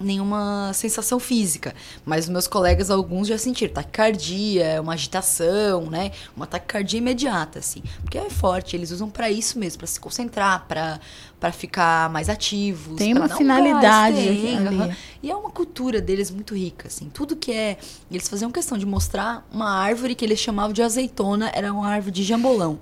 [0.01, 1.75] nenhuma sensação física.
[2.05, 6.13] Mas os meus colegas, alguns já sentiram taquicardia, uma agitação, né?
[6.37, 7.83] Uma taquicardia imediata, assim.
[8.01, 10.99] Porque é forte, eles usam pra isso mesmo, pra se concentrar, pra
[11.41, 12.97] para ficar mais ativos.
[12.99, 14.95] Tem uma um finalidade gás, tem, aham.
[15.23, 17.09] E é uma cultura deles muito rica, assim.
[17.09, 17.79] Tudo que é.
[18.11, 22.13] Eles faziam questão de mostrar uma árvore que eles chamavam de azeitona, era uma árvore
[22.13, 22.79] de jambolão.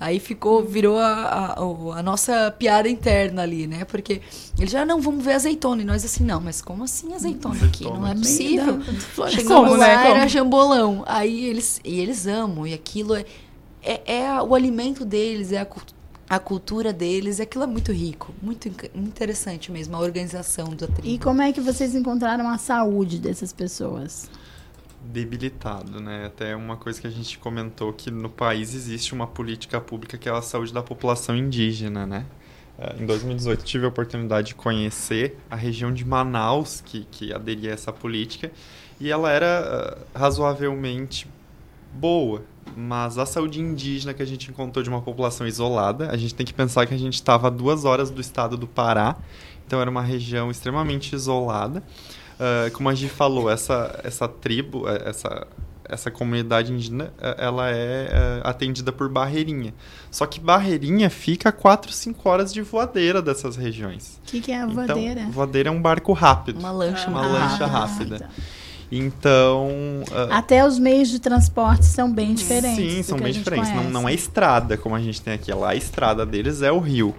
[0.00, 3.84] Aí ficou, virou a, a, a nossa piada interna ali, né?
[3.84, 4.22] Porque
[4.58, 5.82] eles já, não, vamos ver azeitona.
[5.82, 7.84] E nós assim, não, mas como assim azeitona aqui?
[7.84, 8.80] Não é possível.
[9.28, 10.10] Chegamos Como, lá, né?
[10.10, 11.04] era jambolão.
[11.06, 13.26] Aí eles, e eles amam, e aquilo é,
[13.82, 15.94] é, é o alimento deles, é a, cult-
[16.30, 21.08] a cultura deles, e aquilo é muito rico, muito interessante mesmo, a organização da tribo.
[21.08, 24.30] E como é que vocês encontraram a saúde dessas pessoas?
[25.12, 26.26] Debilitado, né?
[26.26, 30.28] Até uma coisa que a gente comentou que no país existe uma política pública que
[30.28, 32.26] é a saúde da população indígena, né?
[32.78, 37.70] Eh, Em 2018 tive a oportunidade de conhecer a região de Manaus que, que aderia
[37.70, 38.52] a essa política
[39.00, 41.28] e ela era eh, razoavelmente
[41.92, 42.44] boa,
[42.76, 46.46] mas a saúde indígena que a gente encontrou de uma população isolada, a gente tem
[46.46, 49.16] que pensar que a gente estava a duas horas do estado do Pará,
[49.66, 51.82] então era uma região extremamente isolada.
[52.40, 55.46] Ah, como a gente falou, essa, essa tribo, eh, essa,
[55.84, 59.74] essa comunidade indígena, eh, ela é eh, atendida por Barreirinha.
[60.10, 64.18] Só que Barreirinha fica a 4, 5 horas de voadeira dessas regiões.
[64.22, 65.26] O que, que é a Então, voadeira?
[65.30, 66.58] voadeira é um barco rápido.
[66.58, 68.30] Uma lancha, Uma Ah, lancha rápida.
[68.90, 69.68] Então...
[70.12, 72.92] ah, Até os meios de transporte são bem diferentes.
[72.94, 73.70] Sim, são bem diferentes.
[73.74, 75.52] Não, não é estrada como a gente tem aqui.
[75.52, 77.14] Lá a estrada deles é o rio.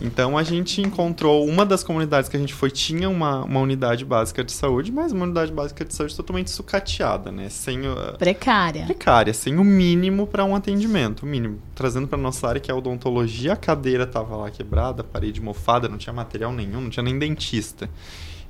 [0.00, 4.04] Então a gente encontrou uma das comunidades que a gente foi tinha uma, uma unidade
[4.04, 7.48] básica de saúde, mas uma unidade básica de saúde totalmente sucateada, né?
[7.48, 8.84] Sem o- Precária.
[8.84, 11.58] precária, sem o mínimo para um atendimento, o mínimo.
[11.74, 15.40] Trazendo para nossa área que é a odontologia, a cadeira estava lá quebrada, a parede
[15.40, 17.90] mofada, não tinha material nenhum, não tinha nem dentista.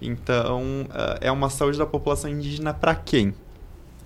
[0.03, 3.35] Então, ah, é uma saúde da população indígena para quem?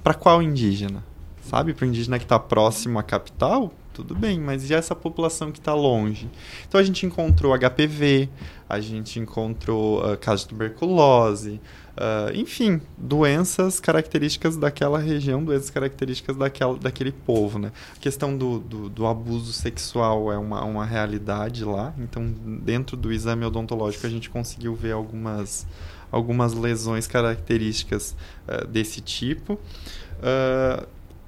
[0.02, 1.02] Para qual indígena?
[1.42, 5.52] Sabe, para o indígena que está próximo à capital, tudo bem, mas e essa população
[5.52, 6.28] que está longe?
[6.68, 8.28] Então a gente encontrou HPV,
[8.68, 11.60] a gente encontrou ah, casos de tuberculose,
[11.96, 17.70] ah, enfim, doenças características daquela região, doenças características daquela, daquele povo, né?
[17.94, 22.32] A questão do, do, do abuso sexual é uma, uma realidade lá, então
[22.62, 25.66] dentro do exame odontológico a gente conseguiu ver algumas,
[26.10, 28.16] algumas lesões características
[28.48, 29.58] ah, desse tipo.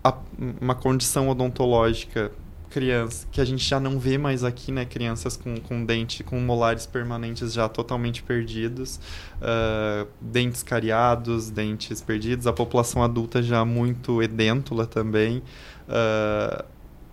[0.02, 0.18] A-
[0.60, 2.30] uma condição odontológica
[2.74, 4.84] criança que a gente já não vê mais aqui, né?
[4.84, 8.98] Crianças com, com dente, com molares permanentes já totalmente perdidos,
[9.40, 15.40] ah, dentes cariados, dentes perdidos, a população adulta já muito edêntula também.
[15.88, 16.64] ah,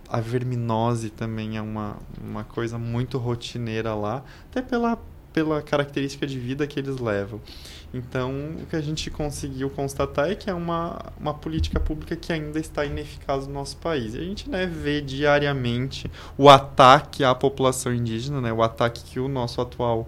[0.10, 5.00] a verminose também é uma, uma coisa muito rotineira lá, até pela,
[5.34, 7.42] pela característica de vida que eles levam.
[7.94, 8.32] Então,
[8.62, 12.60] o que a gente conseguiu constatar é que é uma, uma política pública que ainda
[12.60, 14.14] está ineficaz no nosso país.
[14.14, 19.20] E a gente né, vê diariamente o ataque à população indígena, né, o ataque que
[19.20, 20.08] o nosso atual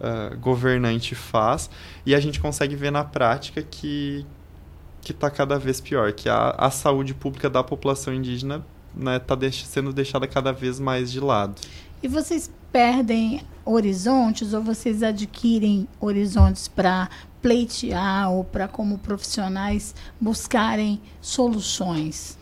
[0.00, 1.68] ah, governante faz,
[2.06, 4.24] e a gente consegue ver na prática que
[5.00, 8.62] que está cada vez pior, que a, a saúde pública da população indígena
[9.16, 11.54] está sendo deixada cada vez mais de lado.
[12.02, 17.10] E vocês perdem horizontes ou vocês adquirem horizontes para
[17.42, 22.38] pleitear ou para, como profissionais, buscarem soluções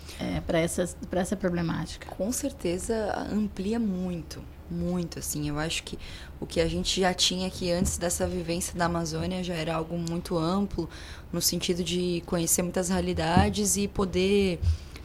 [0.46, 2.06] para essa problemática?
[2.14, 5.48] Com certeza amplia muito, muito, assim.
[5.48, 5.98] Eu acho que
[6.38, 9.96] o que a gente já tinha aqui antes dessa vivência da Amazônia já era algo
[9.96, 10.88] muito amplo,
[11.32, 14.60] no sentido de conhecer muitas realidades e poder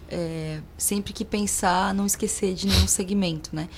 [0.09, 3.69] é, sempre que pensar, não esquecer de nenhum segmento, né?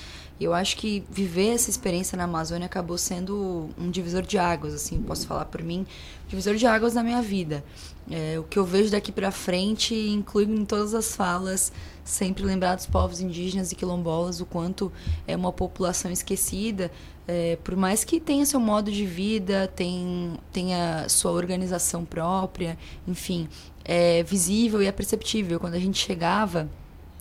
[0.43, 5.01] Eu acho que viver essa experiência na Amazônia acabou sendo um divisor de águas, assim,
[5.01, 5.85] posso falar por mim,
[6.27, 7.63] divisor de águas na minha vida.
[8.11, 11.71] É, o que eu vejo daqui para frente inclui em todas as falas
[12.03, 14.91] sempre lembrar dos povos indígenas e quilombolas o quanto
[15.25, 16.91] é uma população esquecida,
[17.27, 23.47] é, por mais que tenha seu modo de vida, tem, tenha sua organização própria, enfim,
[23.85, 25.59] é visível e é perceptível.
[25.59, 26.69] Quando a gente chegava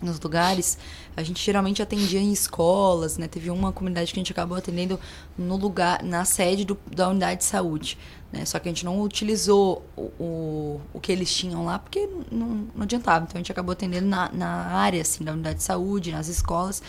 [0.02, 0.76] nos lugares,
[1.16, 3.28] a gente geralmente atendia em escolas, né?
[3.28, 4.98] Teve uma comunidade que a gente acabou atendendo
[5.36, 7.98] no lugar, na sede do, da unidade de saúde.
[8.32, 8.46] Né?
[8.46, 12.66] Só que a gente não utilizou o, o, o que eles tinham lá porque não,
[12.74, 13.24] não adiantava.
[13.24, 16.82] Então a gente acabou atendendo na, na área assim, da unidade de saúde, nas escolas.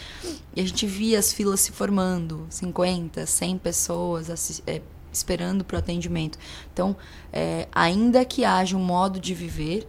[0.56, 4.82] E a gente via as filas se formando 50, 100 pessoas é,
[5.12, 6.40] esperando para o atendimento.
[6.74, 6.96] Então,
[7.32, 9.86] é, ainda que haja um modo de viver,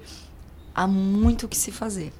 [0.74, 2.12] há muito o que se fazer.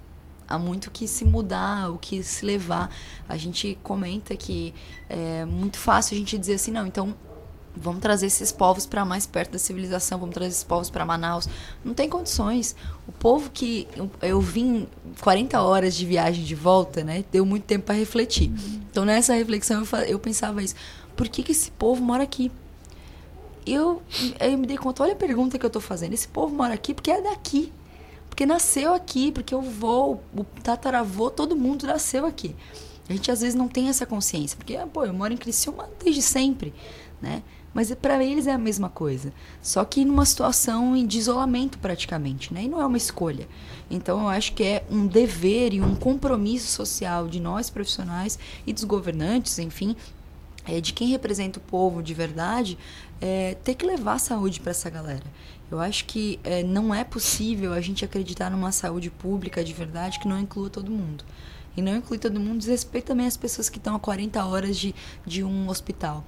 [0.48, 2.90] Há muito o que se mudar, o que se levar.
[3.28, 4.74] A gente comenta que
[5.08, 7.14] é muito fácil a gente dizer assim, não, então
[7.76, 11.48] vamos trazer esses povos para mais perto da civilização, vamos trazer esses povos para Manaus.
[11.84, 12.76] Não tem condições.
[13.06, 14.86] O povo que eu, eu vim
[15.20, 17.24] 40 horas de viagem de volta, né?
[17.32, 18.52] Deu muito tempo para refletir.
[18.90, 20.74] Então nessa reflexão eu, eu pensava isso.
[21.16, 22.50] Por que, que esse povo mora aqui?
[23.66, 24.02] Eu,
[24.38, 26.12] eu me dei conta, olha a pergunta que eu tô fazendo.
[26.12, 27.72] Esse povo mora aqui porque é daqui.
[28.34, 32.52] Porque nasceu aqui, porque o vô, o tataravô, todo mundo nasceu aqui.
[33.08, 36.20] A gente às vezes não tem essa consciência, porque, pô, eu moro em Criciúma desde
[36.20, 36.74] sempre,
[37.22, 37.44] né?
[37.72, 39.32] Mas para eles é a mesma coisa.
[39.62, 42.64] Só que numa situação de isolamento praticamente, né?
[42.64, 43.46] E não é uma escolha.
[43.88, 48.36] Então eu acho que é um dever e um compromisso social de nós profissionais
[48.66, 49.94] e dos governantes, enfim,
[50.66, 52.76] é, de quem representa o povo de verdade,
[53.20, 55.24] é, ter que levar saúde para essa galera.
[55.70, 60.18] Eu acho que é, não é possível a gente acreditar numa saúde pública de verdade
[60.18, 61.24] que não inclua todo mundo.
[61.76, 64.94] E não inclui todo mundo, desrespeita também as pessoas que estão a 40 horas de,
[65.26, 66.24] de um hospital.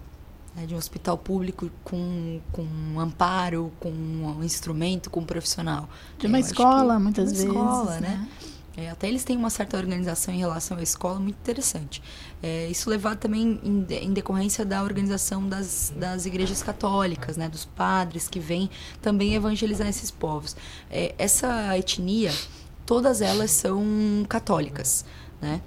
[0.54, 5.88] né, de um hospital público com, com um amparo, com um instrumento, com um profissional.
[6.18, 8.00] De uma Eu escola, muitas uma vezes, escola, né?
[8.00, 8.28] né?
[8.76, 12.02] É, até eles têm uma certa organização em relação à escola muito interessante.
[12.42, 17.64] É, isso levado também em, em decorrência da organização das, das igrejas católicas, né, dos
[17.64, 20.54] padres que vêm também evangelizar esses povos.
[20.90, 22.32] É, essa etnia,
[22.84, 23.84] todas elas são
[24.28, 25.04] católicas,
[25.40, 25.60] né?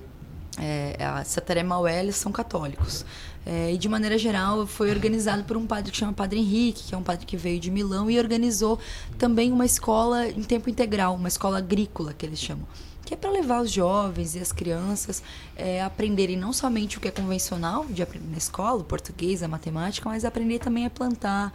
[0.61, 1.63] É, a Sataré
[2.11, 3.05] são católicos.
[3.45, 6.93] É, e de maneira geral foi organizado por um padre que chama Padre Henrique, que
[6.93, 8.77] é um padre que veio de Milão e organizou
[9.17, 12.67] também uma escola em tempo integral, uma escola agrícola que eles chamam,
[13.09, 15.23] que é para levar os jovens e as crianças
[15.55, 19.41] é, a aprenderem não somente o que é convencional de aprender na escola, o português,
[19.41, 21.51] a matemática, mas aprender também a plantar,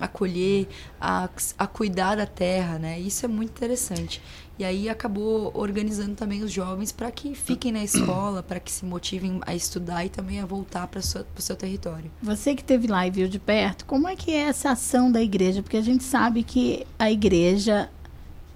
[0.00, 0.66] a colher,
[1.00, 2.98] a, a cuidar da terra, né?
[2.98, 4.20] Isso é muito interessante.
[4.58, 8.86] E aí acabou organizando também os jovens para que fiquem na escola, para que se
[8.86, 12.10] motivem a estudar e também a voltar para o seu território.
[12.22, 15.20] Você que esteve lá e viu de perto, como é que é essa ação da
[15.20, 15.62] igreja?
[15.62, 17.90] Porque a gente sabe que a igreja,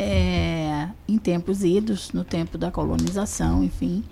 [0.00, 4.02] é, em tempos idos, no tempo da colonização, enfim,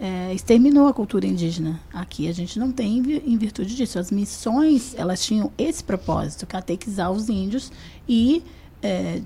[0.00, 1.78] é, exterminou a cultura indígena.
[1.92, 3.98] Aqui a gente não tem em virtude disso.
[3.98, 7.70] As missões, elas tinham esse propósito, catequizar os índios
[8.08, 8.42] e
[8.82, 9.20] é,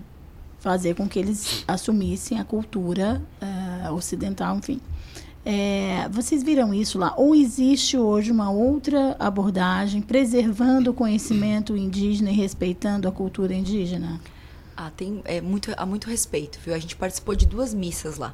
[0.59, 4.81] fazer com que eles assumissem a cultura é, ocidental, enfim.
[5.45, 7.15] É, vocês viram isso lá?
[7.17, 14.21] Ou existe hoje uma outra abordagem preservando o conhecimento indígena e respeitando a cultura indígena?
[14.81, 16.73] Ah, tem é, muito, há muito respeito, viu?
[16.73, 18.33] A gente participou de duas missas lá.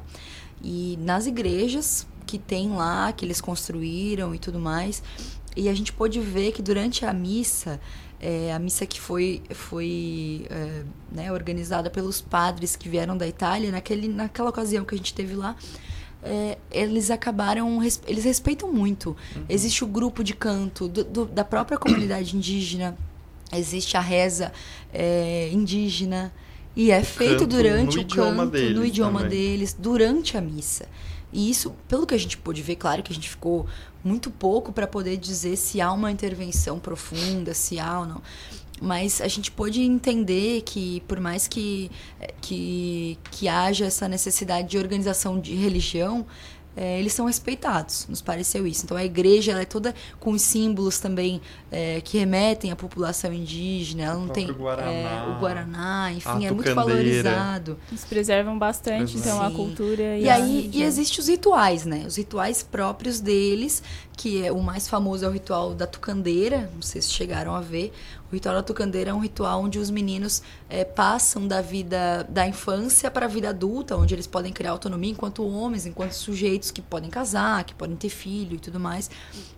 [0.63, 5.01] E nas igrejas que tem lá, que eles construíram e tudo mais,
[5.57, 7.79] e a gente pôde ver que durante a missa,
[8.19, 13.71] é, a missa que foi, foi é, né, organizada pelos padres que vieram da Itália,
[13.71, 15.55] naquele, naquela ocasião que a gente teve lá,
[16.21, 19.17] é, eles acabaram, eles respeitam muito.
[19.49, 22.95] Existe o grupo de canto do- do- da própria comunidade indígena,
[23.57, 24.51] existe a reza
[24.93, 26.33] é, indígena
[26.75, 29.37] e é feito Canto durante o canto deles no idioma também.
[29.37, 30.85] deles durante a missa.
[31.31, 33.65] E isso, pelo que a gente pôde ver, claro que a gente ficou
[34.03, 38.21] muito pouco para poder dizer se há uma intervenção profunda, se há ou não.
[38.81, 44.67] Mas a gente pôde entender que, por mais que, eh, que, que haja essa necessidade
[44.69, 46.25] de organização de religião,
[46.75, 48.85] eh, eles são respeitados, nos pareceu isso.
[48.85, 51.41] Então a igreja ela é toda com os símbolos também
[51.71, 56.45] eh, que remetem à população indígena, ela não tem próprio Guaraná, eh, o Guaraná, enfim,
[56.45, 57.77] a é muito valorizado.
[57.89, 59.55] Eles preservam bastante, então, a Sim.
[59.55, 62.03] cultura e, E a aí, e existem os rituais, né?
[62.05, 63.81] Os rituais próprios deles,
[64.15, 67.61] que é o mais famoso é o ritual da tucandeira, não sei se chegaram a
[67.61, 67.93] ver.
[68.35, 73.09] Ritual da tucandeira é um ritual onde os meninos é, passam da vida da infância
[73.09, 77.09] para a vida adulta, onde eles podem criar autonomia enquanto homens, enquanto sujeitos que podem
[77.09, 79.09] casar, que podem ter filho e tudo mais.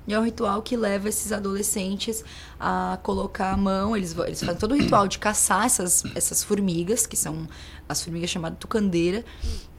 [0.07, 2.23] E é um ritual que leva esses adolescentes
[2.59, 7.07] a colocar a mão, eles, eles fazem todo o ritual de caçar essas, essas formigas,
[7.07, 7.47] que são
[7.89, 9.25] as formigas chamadas tucandeira,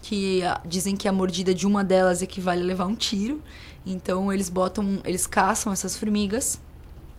[0.02, 3.40] que a, dizem que a mordida de uma delas equivale a levar um tiro.
[3.86, 6.60] Então eles botam, eles caçam essas formigas,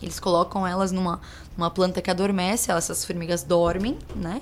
[0.02, 1.20] eles colocam elas numa,
[1.56, 4.40] numa planta que adormece, essas formigas dormem, né?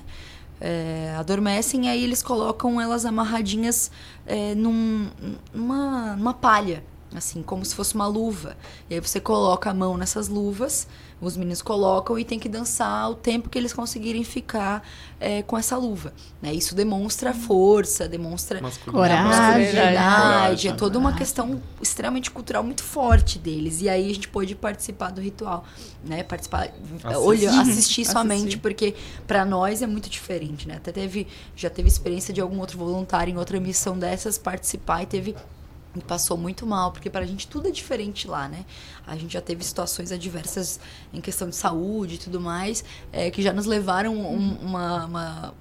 [0.61, 3.89] É, adormecem e aí eles colocam elas amarradinhas
[4.25, 5.09] é, num,
[5.53, 6.83] numa, numa palha,
[7.13, 8.55] assim, como se fosse uma luva.
[8.89, 10.87] E aí você coloca a mão nessas luvas,
[11.21, 14.87] os meninos colocam e tem que dançar o tempo que eles conseguirem ficar
[15.19, 16.13] é, com essa luva.
[16.41, 16.53] Né?
[16.53, 19.71] Isso demonstra força, demonstra Coragem.
[19.71, 23.81] coragem, é toda uma questão extremamente cultural muito forte deles.
[23.81, 25.65] E aí a gente pôde participar do ritual,
[26.03, 26.23] né?
[26.23, 26.69] Participar,
[27.03, 27.17] Assistir.
[27.17, 28.59] olhar, assistir somente, Assistir.
[28.59, 28.95] porque
[29.27, 30.75] para nós é muito diferente, né?
[30.77, 35.05] Até teve, já teve experiência de algum outro voluntário em outra missão dessas participar e
[35.05, 35.35] teve
[35.95, 38.63] e passou muito mal, porque para a gente tudo é diferente lá, né?
[39.07, 40.79] A gente já teve situações adversas
[41.11, 45.53] em questão de saúde e tudo mais, é, que já nos levaram um, uma, uma,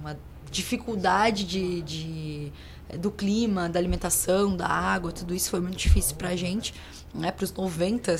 [0.00, 0.18] uma
[0.50, 2.52] dificuldade de, de-
[2.98, 6.72] do clima, da alimentação, da água, tudo isso foi muito difícil pra gente,
[7.14, 7.30] né?
[7.30, 8.16] Para os 90,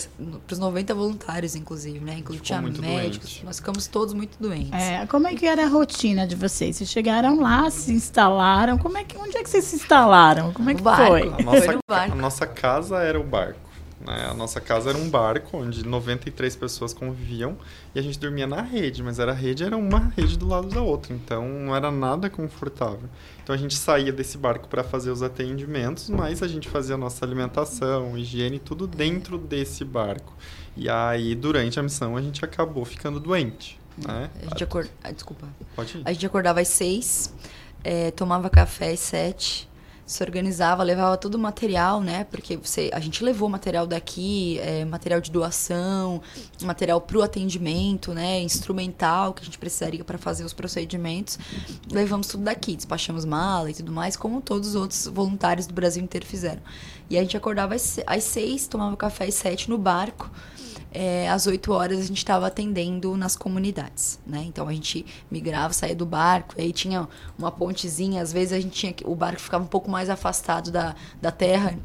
[0.47, 2.19] pros 90 voluntários, inclusive, né?
[2.19, 3.45] Inclusive tinha médicos, doente.
[3.45, 4.73] nós ficamos todos muito doentes.
[4.73, 6.77] É, como é que era a rotina de vocês?
[6.77, 8.79] Vocês chegaram lá, se instalaram.
[8.79, 10.53] Como é que, onde é que vocês se instalaram?
[10.53, 11.23] Como é que foi?
[11.23, 13.64] A nossa, a nossa casa era o barco.
[14.05, 14.27] Né?
[14.31, 17.57] A nossa casa era um barco onde 93 pessoas conviviam
[17.95, 20.69] e a gente dormia na rede, mas era a rede era uma rede do lado
[20.69, 23.09] da outra, então não era nada confortável.
[23.43, 26.99] Então a gente saía desse barco para fazer os atendimentos, mas a gente fazia a
[26.99, 30.35] nossa alimentação, higiene, tudo dentro desse barco.
[30.77, 34.31] E aí durante a missão a gente acabou ficando doente, né?
[34.43, 34.89] A gente acord...
[35.03, 35.49] ah, desculpa.
[35.75, 36.03] Pode ir.
[36.05, 37.33] A gente acordava às seis,
[37.83, 39.69] eh, tomava café às sete,
[40.07, 42.25] se organizava, levava todo o material, né?
[42.25, 46.21] Porque você, a gente levou material daqui, eh, material de doação,
[46.63, 48.41] material para o atendimento, né?
[48.41, 51.39] Instrumental que a gente precisaria para fazer os procedimentos.
[51.91, 56.03] Levamos tudo daqui, despachamos mala e tudo mais, como todos os outros voluntários do Brasil
[56.03, 56.61] inteiro fizeram.
[57.09, 60.31] E a gente acordava às seis, tomava café às sete no barco.
[60.97, 64.45] É, às 8 horas a gente estava atendendo nas comunidades, né?
[64.47, 68.73] Então a gente migrava, saía do barco, aí tinha uma pontezinha, às vezes a gente
[68.73, 71.77] tinha o barco ficava um pouco mais afastado da, da terra,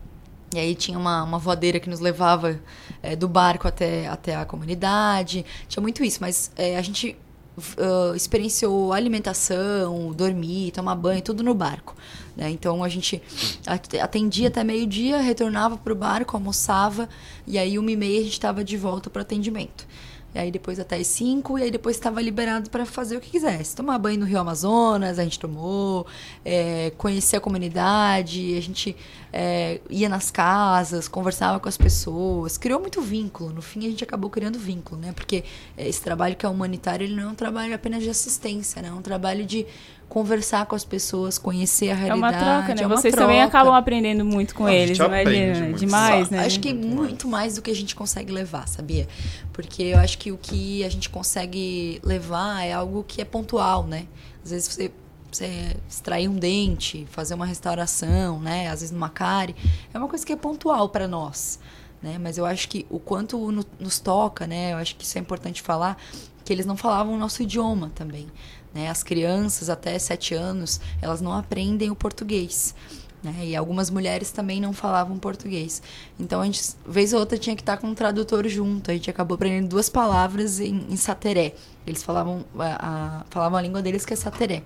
[0.54, 2.60] e aí tinha uma, uma voadeira que nos levava
[3.02, 7.18] é, do barco até, até a comunidade, tinha muito isso, mas é, a gente
[7.60, 11.96] uh, experienciou alimentação, dormir, tomar banho, tudo no barco.
[12.40, 12.50] Né?
[12.50, 13.22] Então a gente
[13.68, 17.10] at- atendia até meio-dia, retornava para o barco, almoçava,
[17.46, 19.86] e aí uma e meia a gente estava de volta para atendimento.
[20.34, 23.32] E aí depois até as 5, e aí depois estava liberado para fazer o que
[23.32, 23.76] quisesse.
[23.76, 26.06] Tomar banho no Rio Amazonas, a gente tomou,
[26.46, 28.96] é, conhecer a comunidade, a gente
[29.34, 33.52] é, ia nas casas, conversava com as pessoas, criou muito vínculo.
[33.52, 35.12] No fim a gente acabou criando vínculo, né?
[35.14, 35.44] Porque
[35.76, 38.90] é, esse trabalho que é humanitário, ele não é um trabalho apenas de assistência, né?
[38.90, 39.66] É um trabalho de
[40.10, 42.20] conversar com as pessoas, conhecer a É realidade.
[42.20, 42.82] uma troca, né?
[42.84, 43.58] é uma Vocês também troca.
[43.58, 45.60] acabam aprendendo muito com A eles, imagina.
[45.66, 45.80] muito.
[45.80, 46.40] Demais, né?
[46.46, 49.08] Acho que muito mais do que a gente consegue levar, sabia?
[49.54, 53.86] Porque eu acho que o que a gente consegue levar é algo que é pontual,
[53.86, 54.08] né?
[54.44, 54.92] Às vezes você,
[55.32, 58.68] você extrair um dente, fazer uma restauração, né?
[58.68, 59.56] Às vezes numa cárie,
[59.94, 61.60] é uma coisa que é pontual para nós.
[62.02, 62.18] Né?
[62.18, 64.72] Mas eu acho que o quanto no- nos toca, né?
[64.74, 65.98] Eu acho que isso é importante falar,
[66.46, 68.26] que eles não falavam o nosso idioma também.
[68.74, 68.90] Né?
[68.90, 72.76] As crianças até sete anos, elas não aprendem o português.
[73.22, 73.48] Né?
[73.48, 75.82] E algumas mulheres também não falavam português.
[76.20, 78.92] Então a gente, vez ou outra, tinha que estar com um tradutor junto.
[78.92, 81.54] A gente acabou aprendendo duas palavras em, em sateré.
[81.86, 82.88] Eles falavam a,
[83.22, 84.64] a- falavam a língua deles que é sateré.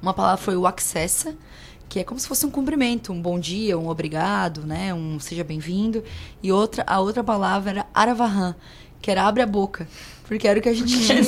[0.00, 1.34] Uma palavra foi o accessa,
[1.88, 4.94] que é como se fosse um cumprimento, um bom dia, um obrigado, né?
[4.94, 6.02] Um seja bem-vindo.
[6.42, 8.54] E outra, a outra palavra era aravahan,
[9.02, 9.86] que era abre a boca.
[10.30, 11.22] Porque era o que a gente tinha, a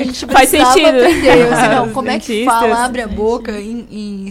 [0.00, 0.88] gente Faz precisava sentido.
[0.88, 1.30] aprender.
[1.38, 4.30] Eu disse, não, como é que fala abre a boca em, em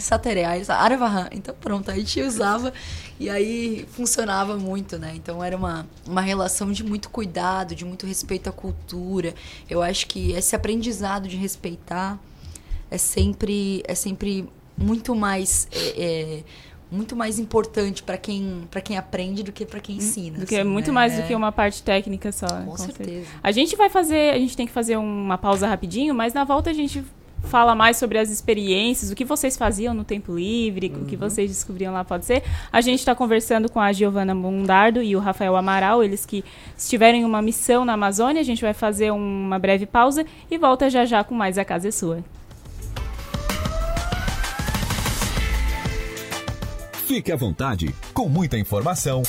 [0.57, 1.29] eles, Aravahan.
[1.31, 2.73] Então pronto, a gente usava
[3.17, 5.13] e aí funcionava muito, né?
[5.15, 9.33] Então era uma, uma relação de muito cuidado, de muito respeito à cultura.
[9.69, 12.19] Eu acho que esse aprendizado de respeitar
[12.91, 16.43] é sempre é sempre muito mais é, é,
[16.91, 20.55] muito mais importante para quem para quem aprende do que para quem ensina Do que,
[20.55, 20.93] assim, muito né?
[20.93, 21.27] mais do É.
[21.27, 22.45] que uma parte técnica só.
[22.47, 22.65] né?
[22.65, 23.27] Com certeza.
[23.43, 26.69] A gente vai fazer, a gente tem que fazer uma pausa rapidinho, mas na volta
[26.69, 27.03] a gente
[27.43, 31.19] fala mais sobre as experiências, o que vocês faziam no tempo livre, o que Uhum.
[31.21, 32.41] vocês descobriam lá, pode ser.
[32.73, 36.43] A gente está conversando com a Giovana Mundardo e o Rafael Amaral, eles que
[36.75, 38.41] estiveram em uma missão na Amazônia.
[38.41, 41.87] A gente vai fazer uma breve pausa e volta já já com mais A Casa
[41.89, 42.23] é Sua.
[47.07, 49.23] Fique à vontade, com muita informação,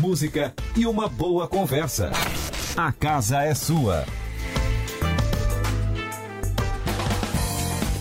[0.00, 2.10] música e uma boa conversa.
[2.74, 4.06] A casa é sua.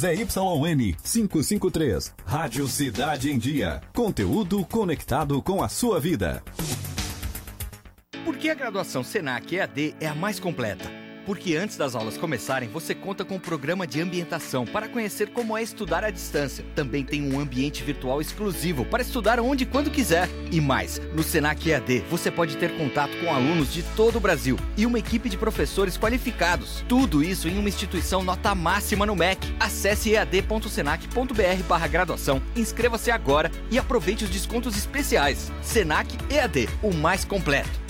[0.00, 3.82] ZYN 553, Rádio Cidade em Dia.
[3.92, 6.42] Conteúdo conectado com a sua vida.
[8.24, 10.99] Por que a graduação Senac EAD é a mais completa?
[11.24, 15.56] Porque antes das aulas começarem, você conta com o programa de ambientação para conhecer como
[15.56, 16.64] é estudar à distância.
[16.74, 20.28] Também tem um ambiente virtual exclusivo para estudar onde e quando quiser.
[20.50, 24.56] E mais, no Senac EAD você pode ter contato com alunos de todo o Brasil
[24.76, 26.84] e uma equipe de professores qualificados.
[26.88, 29.54] Tudo isso em uma instituição nota máxima no MEC.
[29.60, 35.52] Acesse ead.senac.br barra graduação, inscreva-se agora e aproveite os descontos especiais.
[35.62, 37.89] Senac EAD, o mais completo.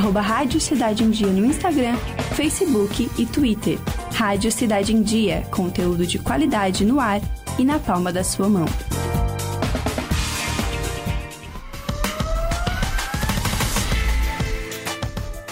[0.00, 1.94] arroba Rádio Cidade em Dia no Instagram,
[2.34, 3.78] Facebook e Twitter.
[4.14, 7.20] Rádio Cidade em Dia, conteúdo de qualidade no ar
[7.58, 8.64] e na palma da sua mão.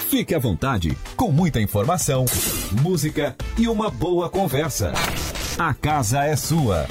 [0.08, 2.24] Fique à vontade, com muita informação,
[2.80, 4.94] música e uma boa conversa.
[5.58, 6.86] A casa é sua.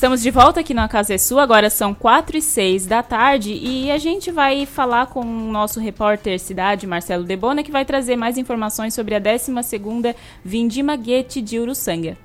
[0.00, 3.52] Estamos de volta aqui na Casa é Sua, agora são 4 e 6 da tarde
[3.52, 8.16] e a gente vai falar com o nosso repórter cidade, Marcelo Debona, que vai trazer
[8.16, 12.16] mais informações sobre a 12ª Vindima Guete de Uruçanga.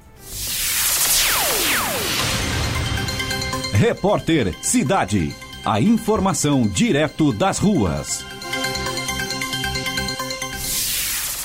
[3.74, 5.36] Repórter Cidade.
[5.66, 8.35] A informação direto das ruas.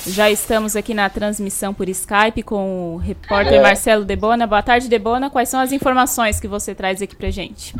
[0.07, 4.47] Já estamos aqui na transmissão por Skype com o repórter Marcelo Debona.
[4.47, 5.29] Boa tarde, Debona.
[5.29, 7.75] Quais são as informações que você traz aqui pra gente?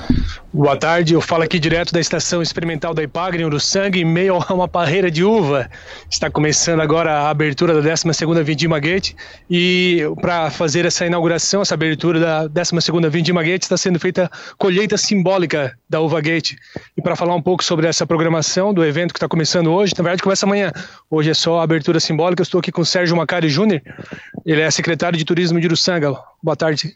[0.54, 4.38] Boa tarde, eu falo aqui direto da estação experimental da Ipagre, do Sangue, em meio
[4.48, 5.68] a uma parreira de uva.
[6.12, 9.14] Está começando agora a abertura da 12ª Vindima Gate
[9.50, 14.30] e para fazer essa inauguração, essa abertura da 12ª Vindima Gate, está sendo feita
[14.60, 16.54] colheita simbólica da Uva Gate.
[16.96, 20.04] E para falar um pouco sobre essa programação do evento que está começando hoje, na
[20.04, 20.72] verdade começa amanhã.
[21.10, 22.42] Hoje é só a abertura simbólica simbólica.
[22.42, 23.82] Eu estou aqui com o Sérgio Macari Júnior,
[24.46, 26.14] ele é secretário de Turismo de Uruçanga.
[26.44, 26.96] Boa tarde.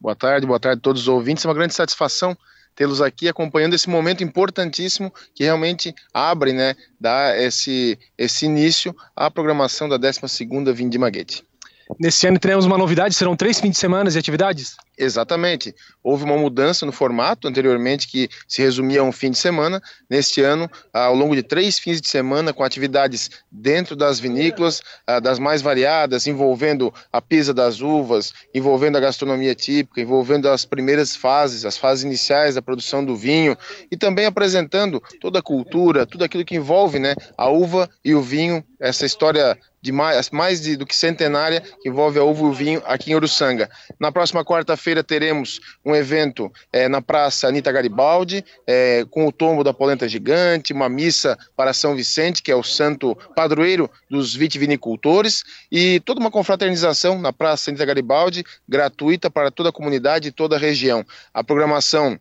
[0.00, 1.44] Boa tarde, boa tarde a todos os ouvintes.
[1.44, 2.36] É uma grande satisfação
[2.74, 9.30] tê-los aqui acompanhando esse momento importantíssimo que realmente abre, né, dá esse, esse início à
[9.30, 11.42] programação da 12ª Vindima Gate.
[11.98, 14.76] Nesse ano teremos uma novidade, serão três fins de semana de atividades?
[15.00, 15.74] Exatamente.
[16.02, 19.80] Houve uma mudança no formato anteriormente que se resumia a um fim de semana.
[20.10, 25.18] Neste ano, ao longo de três fins de semana, com atividades dentro das vinícolas, ah,
[25.18, 31.16] das mais variadas, envolvendo a pisa das uvas, envolvendo a gastronomia típica, envolvendo as primeiras
[31.16, 33.56] fases, as fases iniciais da produção do vinho
[33.90, 38.20] e também apresentando toda a cultura, tudo aquilo que envolve né, a uva e o
[38.20, 42.44] vinho, essa história de mais, mais de, do que centenária que envolve a uva e
[42.44, 43.70] o vinho aqui em Uruçanga.
[43.98, 49.62] Na próxima quarta-feira teremos um evento é, na Praça Anitta Garibaldi, é, com o tombo
[49.62, 55.44] da polenta gigante, uma missa para São Vicente, que é o santo padroeiro dos vitivinicultores,
[55.70, 60.56] e toda uma confraternização na Praça Anitta Garibaldi, gratuita para toda a comunidade e toda
[60.56, 61.04] a região.
[61.32, 62.18] A programação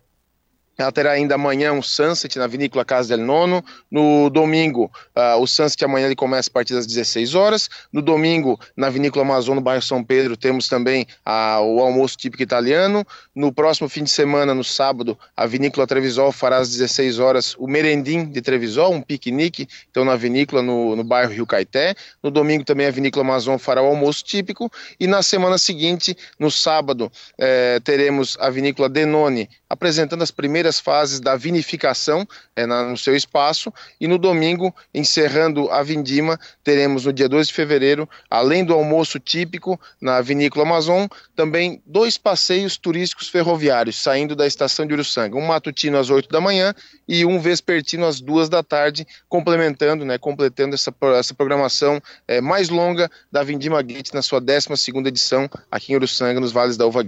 [0.79, 3.61] ela terá ainda amanhã um sunset na vinícola Casa del Nono.
[3.91, 7.69] No domingo, uh, o sunset amanhã ele começa a partir das 16 horas.
[7.91, 12.41] No domingo, na vinícola Amazon, no bairro São Pedro, temos também uh, o almoço típico
[12.41, 13.05] italiano.
[13.35, 17.67] No próximo fim de semana, no sábado, a vinícola Trevisol fará às 16 horas o
[17.67, 21.93] merendim de Trevisol, um piquenique, então na vinícola no, no bairro Rio Caeté.
[22.23, 24.71] No domingo também a vinícola Amazon fará o almoço típico.
[24.97, 31.19] E na semana seguinte, no sábado, eh, teremos a vinícola Denone apresentando as primeiras fases
[31.19, 33.71] da vinificação é, na, no seu espaço.
[34.01, 39.19] E no domingo, encerrando a vindima, teremos no dia 2 de fevereiro, além do almoço
[39.19, 41.05] típico na Vinícola Amazon,
[41.35, 45.37] também dois passeios turísticos ferroviários saindo da estação de Uruçanga.
[45.37, 46.73] Um matutino às 8 da manhã
[47.09, 52.69] e um vespertino às 2 da tarde, complementando, né, completando essa, essa programação é, mais
[52.69, 54.69] longa da Vindima Gate na sua 12
[55.07, 56.99] edição aqui em Uruçanga, nos Vales da Uva.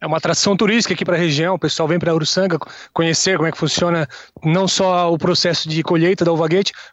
[0.00, 2.58] É uma atração turística aqui para a região, o pessoal vem para Uruçanga
[2.92, 4.06] conhecer como é que funciona
[4.44, 6.48] não só o processo de colheita da uva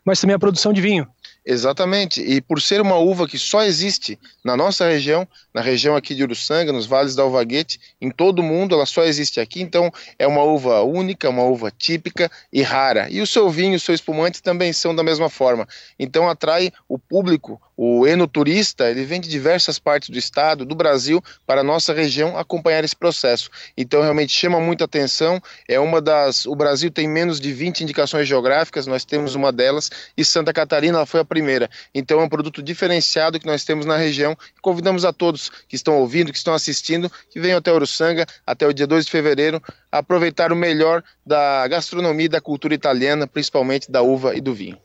[0.06, 1.08] mas também a produção de vinho.
[1.48, 6.16] Exatamente, e por ser uma uva que só existe na nossa região, na região aqui
[6.16, 9.92] de Uruçanga, nos vales da Alvaguete, em todo o mundo, ela só existe aqui, então
[10.18, 13.08] é uma uva única, uma uva típica e rara.
[13.12, 15.68] E o seu vinho, o seu espumante também são da mesma forma.
[16.00, 21.22] Então atrai o público, o enoturista, ele vem de diversas partes do estado, do Brasil,
[21.46, 23.50] para a nossa região acompanhar esse processo.
[23.76, 28.28] Então realmente chama muita atenção, é uma das, o Brasil tem menos de 20 indicações
[28.28, 31.70] geográficas, nós temos uma delas, e Santa Catarina foi a primeira.
[31.94, 34.38] Então é um produto diferenciado que nós temos na região.
[34.62, 38.74] Convidamos a todos que estão ouvindo, que estão assistindo, que venham até Uruçanga até o
[38.74, 39.62] dia 2 de fevereiro,
[39.92, 44.78] aproveitar o melhor da gastronomia e da cultura italiana, principalmente da uva e do vinho.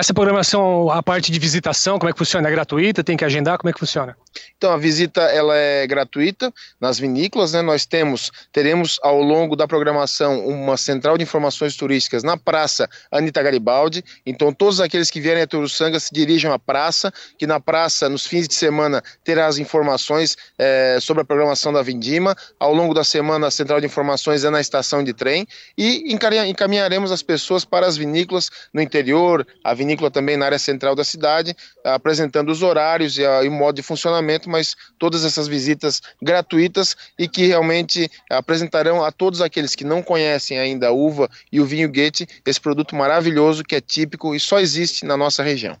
[0.00, 2.48] Essa programação, a parte de visitação, como é que funciona?
[2.48, 3.04] É gratuita?
[3.04, 3.58] Tem que agendar?
[3.58, 4.16] Como é que funciona?
[4.56, 6.50] Então, a visita ela é gratuita
[6.80, 7.60] nas vinícolas, né?
[7.60, 13.42] Nós temos, teremos ao longo da programação uma central de informações turísticas na Praça Anitta
[13.42, 14.02] Garibaldi.
[14.24, 18.24] Então, todos aqueles que vierem a Turuçanga se dirijam à praça, que na praça, nos
[18.24, 22.34] fins de semana, terá as informações é, sobre a programação da Vindima.
[22.58, 25.46] Ao longo da semana, a central de informações é na estação de trem
[25.76, 26.10] e
[26.46, 31.02] encaminharemos as pessoas para as vinícolas no interior, a vinícola também na área central da
[31.02, 37.26] cidade, apresentando os horários e, o modo de funcionamento, mas todas essas visitas gratuitas e
[37.26, 41.90] que realmente apresentarão a todos aqueles que não conhecem ainda a uva e o vinho
[41.90, 45.76] Goethe esse produto maravilhoso que é típico e só existe na nossa região.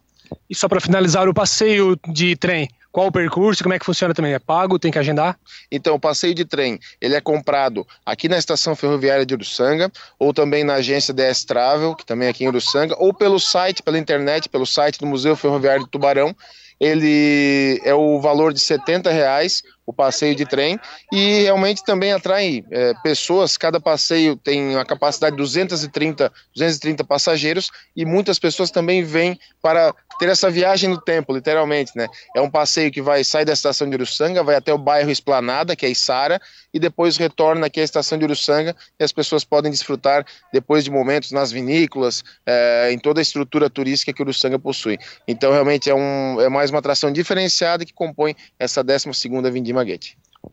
[0.48, 3.62] E só para finalizar, o passeio de trem, qual o percurso?
[3.62, 4.34] Como é que funciona também?
[4.34, 4.78] É pago?
[4.78, 5.38] Tem que agendar?
[5.70, 10.34] Então, o passeio de trem, ele é comprado aqui na estação ferroviária de Uruçanga, ou
[10.34, 13.98] também na agência DS Travel, que também é aqui em Uruçanga, ou pelo site, pela
[13.98, 16.34] internet, pelo site do Museu Ferroviário de Tubarão.
[16.80, 20.78] Ele é o valor de R$ reais o passeio de trem
[21.12, 23.56] e realmente também atrai é, pessoas.
[23.56, 29.92] Cada passeio tem a capacidade de 230, 230 passageiros e muitas pessoas também vêm para
[30.20, 32.06] ter essa viagem no tempo, literalmente, né?
[32.36, 35.74] É um passeio que vai sair da estação de Uruçanga, vai até o bairro Esplanada,
[35.74, 36.40] que é Içara,
[36.72, 40.90] e depois retorna aqui à estação de Uruçanga e as pessoas podem desfrutar depois de
[40.90, 44.98] momentos nas vinícolas, é, em toda a estrutura turística que Uruçanga possui.
[45.26, 49.79] Então, realmente é, um, é mais uma atração diferenciada que compõe essa 12ª Vindima